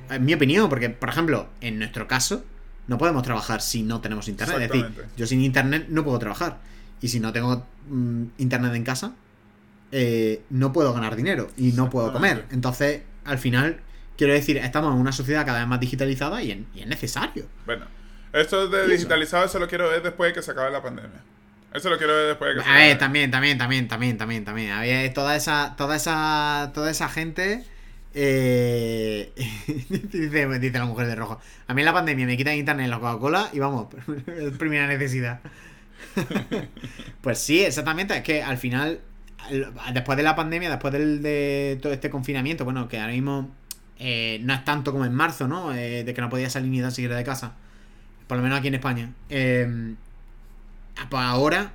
En 0.10 0.26
mi 0.26 0.34
opinión, 0.34 0.70
porque, 0.70 0.90
por 0.90 1.10
ejemplo, 1.10 1.50
en 1.62 1.78
nuestro 1.78 2.08
caso, 2.08 2.44
no 2.88 2.98
podemos 2.98 3.22
trabajar 3.22 3.62
si 3.62 3.84
no 3.84 4.02
tenemos 4.02 4.28
Internet. 4.28 4.62
Es 4.62 4.70
decir, 4.72 5.06
yo 5.16 5.28
sin 5.28 5.44
Internet 5.44 5.86
no 5.90 6.04
puedo 6.04 6.18
trabajar. 6.18 6.60
Y 7.02 7.08
si 7.08 7.20
no 7.20 7.32
tengo 7.32 7.66
mm, 7.90 8.24
internet 8.38 8.74
en 8.76 8.84
casa, 8.84 9.14
eh, 9.92 10.44
no 10.50 10.72
puedo 10.72 10.94
ganar 10.94 11.16
dinero 11.16 11.50
y 11.58 11.72
no 11.72 11.90
puedo 11.90 12.14
comer. 12.14 12.46
Entonces, 12.52 13.02
al 13.26 13.40
final, 13.40 13.80
quiero 14.18 14.34
decir, 14.34 14.58
estamos 14.58 14.94
en 14.94 15.00
una 15.00 15.12
sociedad 15.12 15.46
cada 15.46 15.60
vez 15.60 15.68
más 15.68 15.80
digitalizada 15.80 16.44
y, 16.44 16.68
es 16.76 16.88
necesario. 16.88 17.46
Bueno, 17.66 17.86
esto 18.34 18.68
de 18.68 18.88
digitalizado, 18.88 19.46
eso 19.46 19.60
lo 19.60 19.68
quiero 19.68 19.90
ver 19.90 20.04
después 20.04 20.30
de 20.30 20.34
que 20.36 20.42
se 20.42 20.52
acabe 20.52 20.72
la 20.72 20.84
pandemia. 20.84 21.22
Eso 21.74 21.90
lo 21.90 21.98
quiero 21.98 22.14
ver 22.16 22.28
después 22.28 22.50
de 22.50 22.56
que 22.56 22.64
se 22.64 22.70
acabe. 22.70 22.84
A 22.84 22.88
ver, 22.88 22.98
también, 22.98 23.32
también, 23.32 23.58
también, 23.58 23.88
también, 23.88 24.18
también, 24.18 24.46
también. 24.46 24.72
Había 24.72 25.12
toda 25.14 25.36
esa, 25.36 25.76
toda 25.76 25.96
esa, 25.96 26.72
toda 26.74 26.92
esa 26.92 27.10
gente. 27.10 27.64
Eh, 28.14 29.32
dice, 29.90 30.48
dice, 30.60 30.80
la 30.80 30.86
mujer 30.86 31.08
de 31.08 31.16
rojo. 31.16 31.40
A 31.68 31.74
mí 31.74 31.82
en 31.82 31.86
la 31.86 31.94
pandemia 31.94 32.26
me 32.26 32.38
quitan 32.38 32.56
internet 32.56 32.86
en 32.86 32.92
la 32.92 33.00
Coca-Cola 33.00 33.50
y 33.54 33.60
vamos, 33.60 33.88
primera 34.60 34.88
necesidad. 34.88 35.42
pues 37.22 37.40
sí, 37.40 37.62
exactamente. 37.64 38.16
Es 38.16 38.24
que 38.24 38.44
al 38.44 38.58
final, 38.58 39.02
después 39.94 40.18
de 40.18 40.24
la 40.24 40.36
pandemia, 40.36 40.70
después 40.70 40.94
del, 40.94 41.22
de 41.22 41.80
todo 41.82 41.94
este 41.94 42.10
confinamiento, 42.10 42.66
bueno, 42.66 42.88
que 42.88 43.00
ahora 43.00 43.14
mismo 43.14 43.50
eh, 44.00 44.40
no 44.44 44.54
es 44.54 44.64
tanto 44.64 44.92
como 44.92 45.06
en 45.06 45.14
marzo, 45.14 45.48
¿no? 45.48 45.74
Eh, 45.74 46.04
de 46.04 46.14
que 46.14 46.22
no 46.22 46.30
podía 46.30 46.50
salir 46.50 46.70
ni 46.72 46.82
tan 46.82 46.92
siquiera 46.92 47.16
de 47.16 47.24
casa. 47.24 47.54
Por 48.28 48.38
lo 48.38 48.44
menos 48.44 48.60
aquí 48.60 48.70
en 48.70 48.76
España. 48.76 49.14
Eh, 49.30 49.96
pues 51.10 51.24
ahora, 51.24 51.74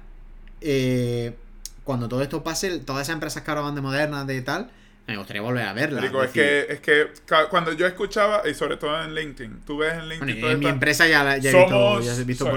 cuando 1.85 2.09
todo 2.09 2.23
esto 2.23 2.43
pase, 2.43 2.79
todas 2.81 3.03
esas 3.03 3.15
empresas 3.15 3.43
que 3.43 3.51
ahora 3.51 3.63
van 3.63 3.75
de 3.75 3.81
modernas, 3.81 4.27
de 4.27 4.41
tal, 4.43 4.71
me 5.07 5.19
gustaría 5.19 5.43
volver 5.43 5.67
a 5.67 5.73
verla. 5.75 6.01
Digo, 6.01 6.23
es, 6.23 6.31
que, 6.31 6.67
es 6.69 6.81
que 6.81 7.09
cuando 7.51 7.73
yo 7.73 7.87
escuchaba, 7.87 8.43
y 8.49 8.55
sobre 8.55 8.79
todo 8.79 9.03
en 9.03 9.15
LinkedIn, 9.15 9.61
tú 9.67 9.79
ves 9.79 9.93
en 9.95 10.09
LinkedIn. 10.09 10.45
en 10.47 10.59
mi 10.59 10.67
empresa 10.67 11.07
ya, 11.07 11.37
ya 11.37 11.51
he 11.51 12.25
visto. 12.25 12.51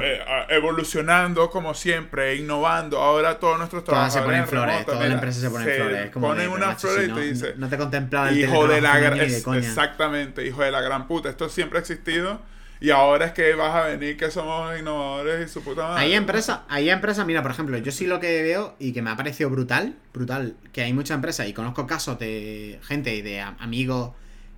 evolucionando 0.49 1.49
como 1.49 1.73
siempre, 1.73 2.35
innovando. 2.35 2.99
Ahora 2.99 3.37
todos 3.37 3.57
nuestros. 3.57 3.83
Todas 3.83 4.13
se 4.13 4.21
ponen 4.21 4.47
flores, 4.47 4.85
toda 4.85 5.07
la 5.07 5.13
empresa 5.13 5.41
se 5.41 5.49
pone 5.49 5.65
flores. 5.65 6.11
Como 6.11 6.27
ponen 6.27 6.49
unas 6.49 6.79
flores 6.79 7.09
y 7.09 7.11
te 7.11 7.21
dice. 7.21 7.53
No 7.57 7.67
te 7.67 7.77
contemplaba 7.77 8.29
el 8.29 8.39
Hijo 8.39 8.67
de 8.67 8.81
la 8.81 8.97
gran. 8.97 9.19
Exactamente, 9.19 10.45
hijo 10.45 10.61
de 10.63 10.71
la 10.71 10.81
gran 10.81 11.07
puta. 11.07 11.29
Esto 11.29 11.49
siempre 11.49 11.79
ha 11.79 11.81
existido 11.81 12.39
y 12.79 12.91
ahora 12.91 13.27
es 13.27 13.31
que 13.31 13.55
vas 13.55 13.75
a 13.75 13.87
venir 13.87 14.17
que 14.17 14.29
somos 14.29 14.77
innovadores 14.79 15.49
y 15.49 15.51
su 15.51 15.63
puta 15.63 15.87
madre. 15.87 16.03
Hay 16.03 16.13
empresas, 16.13 16.59
hay 16.69 16.89
empresas, 16.89 17.25
mira, 17.25 17.41
por 17.41 17.51
ejemplo, 17.51 17.77
yo 17.77 17.91
sí 17.91 18.05
lo 18.05 18.19
que 18.19 18.43
veo 18.43 18.75
y 18.79 18.93
que 18.93 19.01
me 19.01 19.09
ha 19.09 19.15
parecido 19.15 19.49
brutal, 19.49 19.95
brutal, 20.13 20.55
que 20.71 20.81
hay 20.81 20.93
muchas 20.93 21.15
empresas 21.15 21.47
y 21.47 21.53
conozco 21.53 21.87
casos 21.87 22.19
de 22.19 22.79
gente 22.83 23.15
y 23.15 23.21
de 23.21 23.41
amigos 23.41 24.11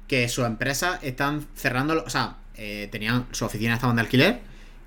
que 0.08 0.28
su 0.28 0.44
empresa 0.44 1.00
están 1.02 1.46
cerrando, 1.56 2.04
o 2.06 2.10
sea, 2.10 2.38
eh, 2.56 2.90
tenían 2.92 3.26
su 3.32 3.46
oficina 3.46 3.76
estaban 3.76 3.96
de 3.96 4.02
alquiler 4.02 4.42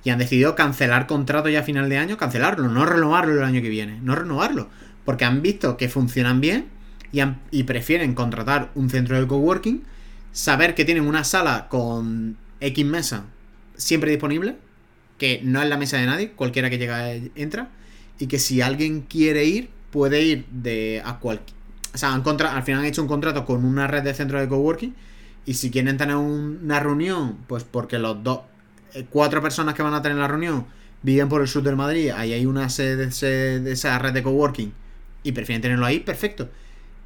y 0.05 0.11
han 0.11 0.19
decidido 0.19 0.55
cancelar 0.55 1.07
contrato 1.07 1.49
ya 1.49 1.61
a 1.61 1.63
final 1.63 1.89
de 1.89 1.97
año, 1.97 2.19
cancelarlo, 2.19 2.69
no 2.69 2.85
renovarlo 2.85 3.33
el 3.33 3.45
año 3.45 3.63
que 3.63 3.71
viene, 3.71 3.99
no 4.03 4.15
renovarlo, 4.15 4.69
porque 5.05 5.25
han 5.25 5.41
visto 5.41 5.77
que 5.77 5.89
funcionan 5.89 6.41
bien 6.41 6.69
y, 7.13 7.23
y 7.51 7.63
prefieren 7.63 8.15
contratar 8.15 8.71
un 8.75 8.91
centro 8.91 9.19
de 9.19 9.27
coworking, 9.27 9.85
saber 10.33 10.75
que 10.75 10.85
tienen 10.85 11.07
una 11.07 11.25
sala 11.25 11.69
con 11.69 12.37
X 12.63 12.87
mesa 12.87 13.27
siempre 13.77 14.11
disponible, 14.11 14.57
que 15.19 15.41
no 15.43 15.63
es 15.63 15.69
la 15.69 15.77
mesa 15.77 15.99
de 15.99 16.07
nadie, 16.07 16.31
cualquiera 16.33 16.71
que 16.71 16.79
llega 16.79 17.13
entra, 17.35 17.71
y 18.19 18.27
que 18.27 18.39
si 18.39 18.61
alguien 18.61 19.03
quiere 19.03 19.45
ir, 19.45 19.71
puede 19.91 20.23
ir 20.23 20.47
de 20.47 21.03
a 21.05 21.19
cualquier... 21.19 21.57
O 21.95 21.99
sea, 21.99 22.15
al 22.15 22.63
final 22.63 22.81
han 22.81 22.87
hecho 22.87 23.03
un 23.03 23.09
contrato 23.09 23.45
con 23.45 23.65
una 23.65 23.87
red 23.87 24.03
de 24.03 24.15
centros 24.15 24.41
de 24.41 24.49
coworking, 24.49 24.95
y 25.45 25.55
si 25.55 25.71
quieren 25.71 25.97
tener 25.97 26.17
una 26.17 26.81
reunión, 26.81 27.39
pues 27.49 27.65
porque 27.65 27.99
los 27.99 28.23
dos, 28.23 28.41
eh, 28.95 29.07
cuatro 29.11 29.43
personas 29.43 29.75
que 29.75 29.83
van 29.83 29.95
a 29.95 30.01
tener 30.01 30.19
la 30.19 30.29
reunión 30.29 30.67
viven 31.03 31.29
por 31.29 31.43
el 31.43 31.49
sur 31.49 31.63
del 31.63 31.77
Madrid, 31.77 32.11
ahí 32.11 32.33
hay 32.33 32.47
una 32.47 32.69
sede 32.69 32.97
de 33.61 33.73
esa 33.73 33.99
red 33.99 34.13
de 34.13 34.23
coworking, 34.23 34.73
y 35.25 35.33
prefieren 35.33 35.63
tenerlo 35.63 35.85
ahí, 35.85 36.01
perfecto 36.01 36.49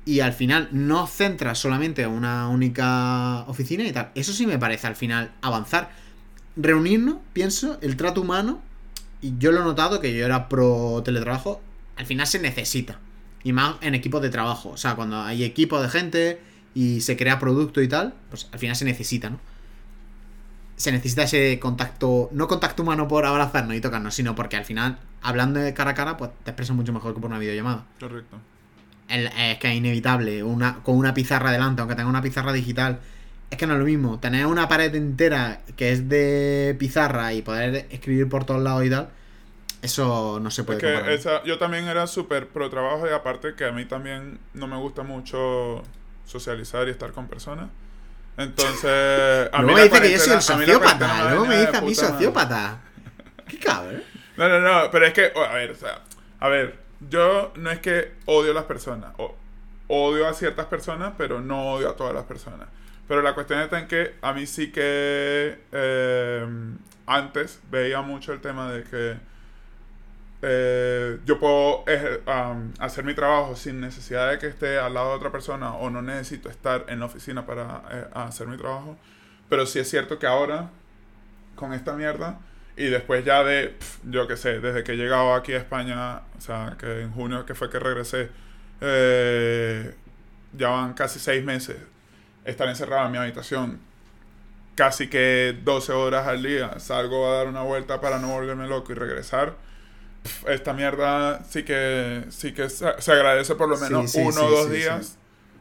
y 0.06 0.20
al 0.20 0.32
final 0.32 0.68
no 0.70 1.08
centra 1.08 1.56
solamente 1.56 2.04
a 2.04 2.08
una 2.08 2.48
única 2.48 3.40
oficina 3.48 3.84
y 3.84 3.92
tal. 3.92 4.12
Eso 4.14 4.32
sí 4.32 4.46
me 4.46 4.56
parece 4.56 4.86
al 4.86 4.94
final 4.94 5.32
avanzar. 5.42 5.90
Reunirnos, 6.54 7.16
pienso, 7.32 7.76
el 7.82 7.96
trato 7.96 8.20
humano, 8.22 8.62
y 9.20 9.34
yo 9.38 9.50
lo 9.50 9.60
he 9.60 9.64
notado 9.64 10.00
que 10.00 10.16
yo 10.16 10.24
era 10.24 10.48
pro 10.48 11.02
teletrabajo, 11.04 11.60
al 11.96 12.06
final 12.06 12.26
se 12.28 12.38
necesita. 12.38 13.00
Y 13.42 13.52
más 13.52 13.76
en 13.80 13.96
equipos 13.96 14.22
de 14.22 14.30
trabajo. 14.30 14.70
O 14.70 14.76
sea, 14.76 14.94
cuando 14.94 15.20
hay 15.20 15.42
equipo 15.42 15.82
de 15.82 15.88
gente 15.88 16.40
y 16.72 17.00
se 17.00 17.16
crea 17.16 17.40
producto 17.40 17.82
y 17.82 17.88
tal, 17.88 18.14
pues 18.30 18.48
al 18.52 18.60
final 18.60 18.76
se 18.76 18.84
necesita, 18.84 19.28
¿no? 19.28 19.40
Se 20.76 20.92
necesita 20.92 21.24
ese 21.24 21.58
contacto, 21.58 22.28
no 22.32 22.46
contacto 22.46 22.84
humano 22.84 23.08
por 23.08 23.26
abrazarnos 23.26 23.74
y 23.74 23.80
tocarnos, 23.80 24.14
sino 24.14 24.36
porque 24.36 24.56
al 24.56 24.64
final, 24.64 24.98
hablando 25.20 25.58
de 25.58 25.74
cara 25.74 25.92
a 25.92 25.94
cara, 25.94 26.16
pues 26.16 26.30
te 26.44 26.52
expresas 26.52 26.76
mucho 26.76 26.92
mejor 26.92 27.12
que 27.12 27.20
por 27.20 27.28
una 27.28 27.40
videollamada. 27.40 27.86
Correcto 27.98 28.38
es 29.08 29.58
que 29.58 29.68
es 29.68 29.74
inevitable, 29.74 30.42
una, 30.42 30.82
con 30.82 30.96
una 30.96 31.14
pizarra 31.14 31.50
delante, 31.50 31.80
aunque 31.80 31.94
tenga 31.94 32.08
una 32.08 32.22
pizarra 32.22 32.52
digital, 32.52 33.00
es 33.50 33.58
que 33.58 33.66
no 33.66 33.74
es 33.74 33.78
lo 33.78 33.84
mismo. 33.84 34.18
Tener 34.18 34.46
una 34.46 34.68
pared 34.68 34.94
entera 34.94 35.60
que 35.76 35.92
es 35.92 36.08
de 36.08 36.76
pizarra 36.78 37.32
y 37.32 37.42
poder 37.42 37.86
escribir 37.90 38.28
por 38.28 38.44
todos 38.44 38.62
lados 38.62 38.84
y 38.84 38.90
tal, 38.90 39.08
eso 39.82 40.40
no 40.40 40.50
se 40.50 40.64
puede 40.64 41.14
es 41.14 41.28
Yo 41.44 41.58
también 41.58 41.86
era 41.86 42.06
súper 42.06 42.48
pro 42.48 42.68
trabajo 42.70 43.06
y 43.06 43.12
aparte 43.12 43.54
que 43.54 43.64
a 43.64 43.72
mí 43.72 43.84
también 43.84 44.38
no 44.54 44.66
me 44.66 44.76
gusta 44.76 45.02
mucho 45.02 45.82
socializar 46.24 46.88
y 46.88 46.90
estar 46.90 47.12
con 47.12 47.28
personas. 47.28 47.68
Entonces. 48.36 49.48
A 49.52 49.62
luego 49.62 49.78
me 49.78 49.84
dice 49.84 50.00
que 50.00 50.12
yo 50.12 50.18
soy 50.18 50.34
el 50.34 50.42
sociópata. 50.42 51.30
Luego 51.30 51.46
me 51.46 51.60
dice 51.60 51.76
a 51.76 51.80
mí 51.80 51.94
sociópata. 51.94 52.80
Qué 53.48 53.58
cabrón. 53.58 54.02
No, 54.36 54.50
no, 54.50 54.60
no. 54.60 54.90
Pero 54.90 55.06
es 55.06 55.14
que, 55.14 55.32
a 55.34 55.54
ver, 55.54 55.70
o 55.70 55.74
sea, 55.74 56.02
a 56.40 56.48
ver, 56.48 56.78
yo 57.00 57.52
no 57.56 57.70
es 57.70 57.80
que 57.80 58.14
odio 58.26 58.52
a 58.52 58.54
las 58.54 58.64
personas, 58.64 59.12
odio 59.88 60.26
a 60.26 60.34
ciertas 60.34 60.66
personas, 60.66 61.14
pero 61.16 61.40
no 61.40 61.72
odio 61.72 61.90
a 61.90 61.96
todas 61.96 62.14
las 62.14 62.24
personas. 62.24 62.68
Pero 63.08 63.22
la 63.22 63.34
cuestión 63.34 63.60
está 63.60 63.78
en 63.78 63.86
que 63.86 64.14
a 64.20 64.32
mí 64.32 64.46
sí 64.46 64.72
que 64.72 65.60
eh, 65.72 66.46
antes 67.06 67.60
veía 67.70 68.02
mucho 68.02 68.32
el 68.32 68.40
tema 68.40 68.72
de 68.72 68.82
que 68.82 69.16
eh, 70.42 71.18
yo 71.24 71.38
puedo 71.38 71.84
hacer 72.78 73.04
mi 73.04 73.14
trabajo 73.14 73.56
sin 73.56 73.80
necesidad 73.80 74.30
de 74.30 74.38
que 74.38 74.48
esté 74.48 74.78
al 74.78 74.94
lado 74.94 75.10
de 75.10 75.16
otra 75.16 75.32
persona 75.32 75.74
o 75.74 75.88
no 75.88 76.02
necesito 76.02 76.48
estar 76.48 76.84
en 76.88 77.00
la 77.00 77.06
oficina 77.06 77.46
para 77.46 77.82
eh, 77.90 78.04
hacer 78.14 78.48
mi 78.48 78.56
trabajo. 78.56 78.96
Pero 79.48 79.66
sí 79.66 79.78
es 79.78 79.88
cierto 79.88 80.18
que 80.18 80.26
ahora, 80.26 80.70
con 81.54 81.72
esta 81.72 81.94
mierda, 81.94 82.40
y 82.76 82.86
después 82.86 83.24
ya 83.24 83.42
de, 83.42 83.74
yo 84.04 84.28
qué 84.28 84.36
sé, 84.36 84.60
desde 84.60 84.84
que 84.84 84.92
he 84.92 84.96
llegado 84.96 85.34
aquí 85.34 85.52
a 85.54 85.58
España, 85.58 86.20
o 86.36 86.40
sea, 86.40 86.76
que 86.78 87.02
en 87.02 87.10
junio 87.10 87.46
que 87.46 87.54
fue 87.54 87.70
que 87.70 87.78
regresé, 87.78 88.28
eh, 88.82 89.94
ya 90.52 90.68
van 90.68 90.92
casi 90.92 91.18
seis 91.18 91.42
meses 91.42 91.76
estar 92.44 92.68
encerrado 92.68 93.06
en 93.06 93.12
mi 93.12 93.18
habitación, 93.18 93.80
casi 94.74 95.08
que 95.08 95.56
12 95.64 95.92
horas 95.92 96.26
al 96.26 96.42
día, 96.42 96.78
salgo 96.78 97.26
a 97.26 97.38
dar 97.38 97.48
una 97.48 97.62
vuelta 97.62 98.00
para 98.00 98.18
no 98.18 98.28
volverme 98.28 98.68
loco 98.68 98.92
y 98.92 98.94
regresar. 98.94 99.54
esta 100.48 100.72
mierda 100.74 101.44
sí 101.48 101.62
que 101.62 102.24
sí 102.30 102.52
que 102.52 102.68
se, 102.68 102.86
agradece 102.86 103.54
por 103.54 103.68
lo 103.68 103.78
menos 103.78 104.14
uno 104.16 104.44
o 104.44 104.50
dos 104.50 104.70
días 104.70 105.16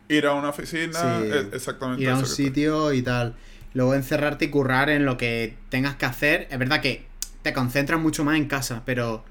ir 0.10 0.26
a 0.26 0.34
una 0.34 0.50
oficina, 0.50 1.22
e, 1.24 1.50
exactamente. 1.54 2.04
Ir 2.04 2.10
a 2.10 2.18
un 2.18 2.26
sitio 2.26 2.92
y 2.92 3.02
tal 3.02 3.36
luego 3.76 3.94
encerrarte 3.94 4.46
y 4.46 4.48
currar 4.48 4.90
en 4.90 5.06
lo 5.06 5.18
que 5.18 5.58
tengas 5.70 5.96
que 5.96 6.06
hacer. 6.06 6.48
Es 6.50 6.58
verdad 6.58 6.82
que 6.82 7.06
te 7.44 7.54
concentras 7.54 8.00
mucho 8.00 8.24
más 8.24 8.38
en 8.38 8.48
casa, 8.48 8.82
pero 8.86 9.24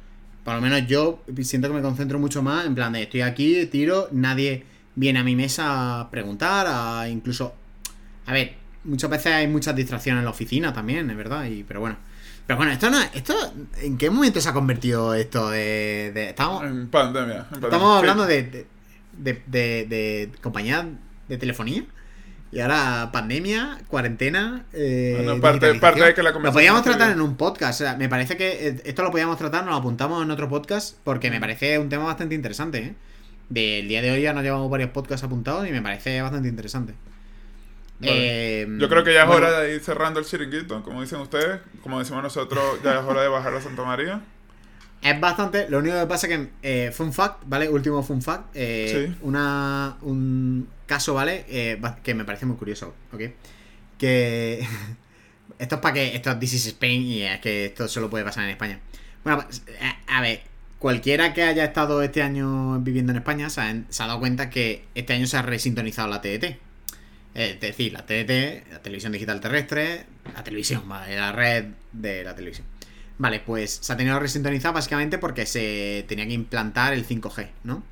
por 0.44 0.54
lo 0.54 0.60
menos 0.60 0.86
yo 0.86 1.24
siento 1.42 1.68
que 1.68 1.74
me 1.74 1.82
concentro 1.82 2.18
mucho 2.18 2.42
más 2.42 2.66
en 2.66 2.74
plan 2.74 2.92
de 2.92 3.02
estoy 3.02 3.22
aquí, 3.22 3.66
tiro, 3.66 4.08
nadie 4.12 4.64
viene 4.94 5.18
a 5.18 5.24
mi 5.24 5.34
mesa 5.34 6.00
a 6.00 6.10
preguntar, 6.10 6.66
a 6.68 7.08
incluso... 7.08 7.54
A 8.26 8.32
ver, 8.32 8.54
muchas 8.84 9.10
veces 9.10 9.32
hay 9.32 9.48
muchas 9.48 9.74
distracciones 9.74 10.20
en 10.20 10.24
la 10.26 10.30
oficina 10.30 10.72
también, 10.72 11.10
es 11.10 11.16
verdad, 11.16 11.46
y, 11.46 11.64
pero 11.64 11.80
bueno. 11.80 11.96
Pero 12.46 12.58
bueno, 12.58 12.72
esto 12.72 12.90
no 12.90 13.00
esto 13.00 13.34
¿En 13.80 13.96
qué 13.96 14.10
momento 14.10 14.38
se 14.38 14.50
ha 14.50 14.52
convertido 14.52 15.14
esto 15.14 15.48
de... 15.48 16.28
estamos, 16.28 16.64
en 16.64 16.88
pandemia. 16.88 17.46
Estamos 17.50 17.98
hablando 17.98 18.26
de, 18.26 18.66
de, 19.16 19.42
de, 19.46 19.86
de 19.86 20.30
compañía 20.42 20.86
de 21.28 21.38
telefonía. 21.38 21.84
Y 22.54 22.60
ahora 22.60 23.10
pandemia, 23.12 23.78
cuarentena. 23.88 24.64
Eh, 24.72 25.14
bueno, 25.16 25.40
parte, 25.40 25.74
parte 25.74 26.04
de 26.04 26.14
que 26.14 26.22
la 26.22 26.30
Lo 26.30 26.52
podíamos 26.52 26.84
tratar 26.84 27.10
en 27.10 27.20
un 27.20 27.36
podcast. 27.36 27.80
O 27.80 27.84
sea, 27.84 27.96
me 27.96 28.08
parece 28.08 28.36
que 28.36 28.68
eh, 28.68 28.80
esto 28.84 29.02
lo 29.02 29.10
podíamos 29.10 29.36
tratar, 29.38 29.64
nos 29.64 29.72
lo 29.72 29.80
apuntamos 29.80 30.22
en 30.22 30.30
otro 30.30 30.48
podcast, 30.48 30.96
porque 31.02 31.32
me 31.32 31.40
parece 31.40 31.80
un 31.80 31.88
tema 31.88 32.04
bastante 32.04 32.36
interesante. 32.36 32.78
¿eh? 32.78 32.94
Del 33.48 33.88
día 33.88 34.02
de 34.02 34.12
hoy 34.12 34.22
ya 34.22 34.32
nos 34.32 34.44
llevamos 34.44 34.70
varios 34.70 34.90
podcasts 34.90 35.24
apuntados 35.24 35.66
y 35.66 35.72
me 35.72 35.82
parece 35.82 36.22
bastante 36.22 36.48
interesante. 36.48 36.94
Eh, 38.02 38.68
Yo 38.78 38.88
creo 38.88 39.02
que 39.02 39.12
ya 39.12 39.24
es 39.24 39.30
hora 39.30 39.58
de 39.58 39.74
ir 39.74 39.80
cerrando 39.80 40.20
el 40.20 40.26
chiringuito, 40.26 40.80
como 40.84 41.00
dicen 41.00 41.18
ustedes. 41.18 41.60
Como 41.82 41.98
decimos 41.98 42.22
nosotros, 42.22 42.62
ya 42.84 43.00
es 43.00 43.04
hora 43.04 43.22
de 43.22 43.28
bajar 43.28 43.52
a 43.52 43.60
Santa 43.60 43.82
María. 43.82 44.20
Es 45.04 45.20
bastante. 45.20 45.68
Lo 45.68 45.80
único 45.80 46.00
que 46.00 46.06
pasa 46.06 46.26
es 46.26 46.38
que. 46.38 46.48
Eh, 46.62 46.90
fun 46.90 47.12
fact, 47.12 47.42
¿vale? 47.44 47.68
Último 47.68 48.02
fun 48.02 48.22
fact. 48.22 48.46
Eh, 48.54 49.14
una, 49.20 49.98
un 50.00 50.66
caso, 50.86 51.12
¿vale? 51.12 51.44
Eh, 51.46 51.78
que 52.02 52.14
me 52.14 52.24
parece 52.24 52.46
muy 52.46 52.56
curioso, 52.56 52.94
¿ok? 53.12 53.20
Que. 53.98 54.66
esto 55.58 55.74
es 55.74 55.80
para 55.82 55.92
que. 55.92 56.16
Esto 56.16 56.30
es 56.30 56.38
This 56.38 56.54
is 56.54 56.66
Spain 56.68 57.02
y 57.02 57.22
es 57.22 57.38
que 57.40 57.66
esto 57.66 57.86
solo 57.86 58.08
puede 58.08 58.24
pasar 58.24 58.44
en 58.44 58.50
España. 58.50 58.80
Bueno, 59.22 59.44
pues, 59.44 59.62
a 60.06 60.22
ver. 60.22 60.40
cualquiera 60.78 61.34
que 61.34 61.42
haya 61.42 61.66
estado 61.66 62.02
este 62.02 62.22
año 62.22 62.80
viviendo 62.80 63.12
en 63.12 63.18
España 63.18 63.50
se 63.50 63.60
ha, 63.60 63.82
se 63.90 64.02
ha 64.02 64.06
dado 64.06 64.20
cuenta 64.20 64.48
que 64.48 64.86
este 64.94 65.12
año 65.12 65.26
se 65.26 65.36
ha 65.36 65.42
resintonizado 65.42 66.08
la 66.08 66.22
TDT. 66.22 66.56
Es 67.34 67.60
decir, 67.60 67.92
la 67.92 68.06
TDT, 68.06 68.72
la 68.72 68.80
televisión 68.80 69.12
digital 69.12 69.40
terrestre, 69.40 70.06
la 70.34 70.42
televisión, 70.44 70.88
¿vale? 70.88 71.16
la 71.16 71.32
red 71.32 71.66
de 71.92 72.24
la 72.24 72.34
televisión. 72.34 72.66
Vale, 73.16 73.40
pues 73.40 73.78
se 73.80 73.92
ha 73.92 73.96
tenido 73.96 74.16
que 74.16 74.22
resintonizar 74.22 74.74
básicamente 74.74 75.18
porque 75.18 75.46
se 75.46 76.04
tenía 76.08 76.26
que 76.26 76.32
implantar 76.32 76.92
el 76.92 77.06
5G, 77.06 77.48
¿no? 77.62 77.82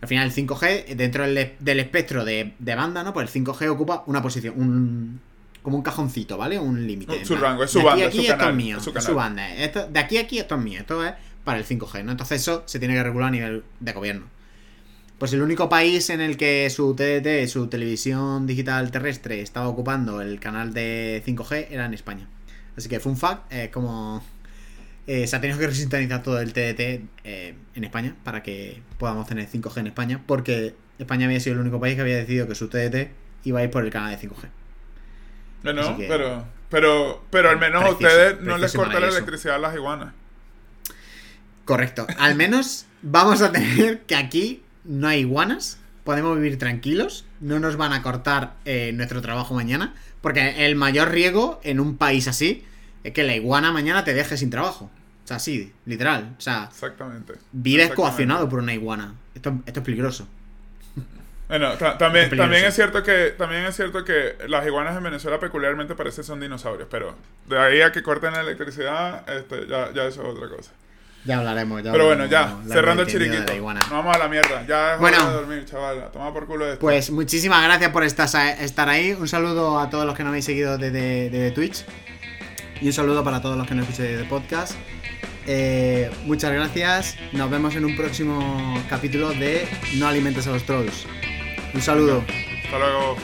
Al 0.00 0.08
final 0.08 0.28
el 0.28 0.34
5G, 0.34 0.94
dentro 0.94 1.26
del, 1.26 1.54
del 1.58 1.80
espectro 1.80 2.24
de, 2.24 2.54
de 2.58 2.74
banda, 2.74 3.02
¿no? 3.02 3.12
Pues 3.12 3.34
el 3.34 3.44
5G 3.44 3.68
ocupa 3.68 4.04
una 4.06 4.22
posición, 4.22 4.54
un, 4.60 5.20
como 5.62 5.76
un 5.78 5.82
cajoncito, 5.82 6.36
¿vale? 6.36 6.58
Un 6.58 6.86
límite. 6.86 7.24
Su 7.24 7.36
rango, 7.36 7.64
es 7.64 7.70
su 7.70 7.78
de 7.78 7.88
aquí 7.88 7.88
banda, 7.88 8.04
a 8.04 8.08
es 8.08 8.14
aquí 8.14 8.16
su 8.18 8.22
esto 8.22 8.38
canal, 8.38 8.50
es 8.50 8.56
mío, 8.56 8.76
es 8.76 8.82
su 8.84 8.90
es 8.90 9.04
su 9.04 9.14
banda. 9.14 9.54
Esto, 9.56 9.86
de 9.88 9.98
aquí 9.98 10.18
a 10.18 10.20
aquí 10.20 10.38
esto 10.38 10.54
es 10.54 10.60
mío, 10.60 10.80
esto 10.80 11.04
es 11.04 11.14
para 11.44 11.58
el 11.58 11.66
5G, 11.66 12.04
¿no? 12.04 12.12
Entonces 12.12 12.42
eso 12.42 12.62
se 12.66 12.78
tiene 12.78 12.94
que 12.94 13.02
regular 13.02 13.28
a 13.28 13.32
nivel 13.32 13.64
de 13.80 13.92
gobierno. 13.92 14.26
Pues 15.18 15.32
el 15.32 15.42
único 15.42 15.68
país 15.68 16.10
en 16.10 16.20
el 16.20 16.36
que 16.36 16.70
su 16.70 16.94
TDT, 16.94 17.48
su 17.48 17.66
televisión 17.66 18.46
digital 18.46 18.92
terrestre, 18.92 19.40
estaba 19.40 19.66
ocupando 19.66 20.20
el 20.20 20.38
canal 20.38 20.72
de 20.72 21.24
5G 21.26 21.66
era 21.70 21.86
en 21.86 21.94
España. 21.94 22.28
Así 22.76 22.88
que 22.88 23.00
fun 23.00 23.16
fact, 23.16 23.52
eh, 23.52 23.70
como 23.72 24.22
eh, 25.08 25.26
se 25.26 25.34
ha 25.34 25.40
tenido 25.40 25.58
que 25.58 25.66
resintonizar 25.66 26.22
todo 26.22 26.40
el 26.40 26.52
TDT 26.52 26.80
eh, 27.24 27.54
en 27.74 27.84
España 27.84 28.14
para 28.22 28.42
que 28.44 28.80
podamos 28.98 29.26
tener 29.26 29.48
5G 29.48 29.78
en 29.78 29.86
España, 29.88 30.22
porque 30.26 30.76
España 31.00 31.26
había 31.26 31.40
sido 31.40 31.54
el 31.54 31.60
único 31.62 31.80
país 31.80 31.96
que 31.96 32.02
había 32.02 32.16
decidido 32.18 32.46
que 32.46 32.54
su 32.54 32.68
TDT 32.68 33.10
iba 33.44 33.58
a 33.60 33.64
ir 33.64 33.70
por 33.70 33.84
el 33.84 33.90
canal 33.90 34.10
de 34.10 34.18
5G. 34.28 34.48
No, 35.64 35.70
Así 35.80 35.90
no, 35.90 35.96
que- 35.96 36.06
pero, 36.06 36.44
pero, 36.70 37.24
pero 37.30 37.50
al 37.50 37.58
menos 37.58 37.82
a 37.84 37.90
ustedes 37.90 38.40
no 38.42 38.58
les 38.58 38.72
corta 38.72 39.00
la 39.00 39.08
electricidad 39.08 39.56
a 39.56 39.58
las 39.58 39.74
iguanas. 39.74 40.12
Correcto. 41.64 42.06
Al 42.18 42.34
menos 42.34 42.86
vamos 43.02 43.42
a 43.42 43.52
tener 43.52 44.00
que 44.02 44.16
aquí 44.16 44.62
no 44.84 45.08
hay 45.08 45.20
iguanas. 45.20 45.78
Podemos 46.04 46.36
vivir 46.36 46.58
tranquilos. 46.58 47.24
No 47.40 47.58
nos 47.60 47.76
van 47.76 47.92
a 47.92 48.02
cortar 48.02 48.54
eh, 48.64 48.92
nuestro 48.94 49.20
trabajo 49.20 49.54
mañana. 49.54 49.94
Porque 50.20 50.66
el 50.66 50.76
mayor 50.76 51.10
riesgo 51.10 51.60
en 51.62 51.80
un 51.80 51.96
país 51.96 52.26
así 52.28 52.64
es 53.04 53.12
que 53.12 53.22
la 53.22 53.34
iguana 53.36 53.70
mañana 53.72 54.04
te 54.04 54.14
deje 54.14 54.36
sin 54.36 54.50
trabajo. 54.50 54.90
O 55.28 55.30
sea, 55.30 55.38
sí, 55.38 55.70
literal. 55.84 56.36
O 56.38 56.40
sea, 56.40 56.68
Exactamente. 56.72 57.34
vives 57.52 57.82
Exactamente. 57.84 57.94
coaccionado 57.94 58.48
por 58.48 58.60
una 58.60 58.72
iguana. 58.72 59.12
Esto, 59.34 59.52
esto 59.66 59.80
es 59.80 59.84
peligroso. 59.84 60.26
Bueno, 61.48 61.72
ta- 61.74 61.98
también, 61.98 62.30
Es 62.32 62.36
también 62.38 62.64
es 62.64 62.74
cierto 62.74 63.02
que 63.02 63.34
también 63.36 63.64
es 63.66 63.76
cierto 63.76 64.04
que 64.06 64.36
las 64.48 64.66
iguanas 64.66 64.96
en 64.96 65.02
Venezuela 65.02 65.38
peculiarmente 65.38 65.94
parecen 65.94 66.24
son 66.24 66.40
dinosaurios, 66.40 66.88
pero 66.90 67.14
de 67.46 67.58
ahí 67.58 67.82
a 67.82 67.92
que 67.92 68.02
corten 68.02 68.32
la 68.32 68.40
electricidad, 68.40 69.28
este, 69.28 69.66
ya, 69.66 69.92
ya 69.92 70.04
eso 70.04 70.22
es 70.22 70.28
otra 70.28 70.48
cosa. 70.48 70.70
Ya 71.26 71.38
hablaremos. 71.38 71.82
Ya 71.82 71.92
Pero 71.92 72.06
bueno, 72.06 72.24
ya, 72.24 72.56
cerrando 72.66 73.02
el 73.02 73.08
chiriquito. 73.08 73.52
Nos 73.54 73.90
vamos 73.90 74.16
a 74.16 74.18
la 74.18 74.28
mierda. 74.28 74.64
Ya 74.66 74.94
es 74.94 75.00
Bueno. 75.00 75.18
hora 75.18 75.28
de 75.28 75.34
dormir, 75.34 75.64
chaval. 75.66 76.02
A 76.04 76.06
tomar 76.10 76.32
por 76.32 76.46
culo 76.46 76.64
esto. 76.66 76.80
Pues 76.80 77.10
muchísimas 77.10 77.62
gracias 77.64 77.90
por 77.90 78.02
estar, 78.04 78.28
estar 78.62 78.88
ahí. 78.88 79.12
Un 79.12 79.28
saludo 79.28 79.78
a 79.78 79.90
todos 79.90 80.06
los 80.06 80.16
que 80.16 80.22
nos 80.22 80.30
habéis 80.30 80.46
seguido 80.46 80.78
desde, 80.78 81.28
desde 81.28 81.50
Twitch. 81.50 81.84
Y 82.80 82.86
un 82.86 82.92
saludo 82.92 83.24
para 83.24 83.40
todos 83.40 83.56
los 83.56 83.66
que 83.66 83.74
nos 83.74 83.88
escucháis 83.88 84.10
desde 84.10 84.24
podcast. 84.24 84.74
Eh, 85.46 86.10
muchas 86.26 86.52
gracias. 86.52 87.16
Nos 87.32 87.50
vemos 87.50 87.74
en 87.74 87.84
un 87.84 87.96
próximo 87.96 88.82
capítulo 88.88 89.30
de 89.30 89.66
No 89.96 90.06
alimentes 90.06 90.46
a 90.46 90.52
los 90.52 90.64
trolls. 90.64 91.06
Un 91.74 91.80
saludo. 91.82 92.24
Hasta 92.64 92.78
luego. 92.78 93.16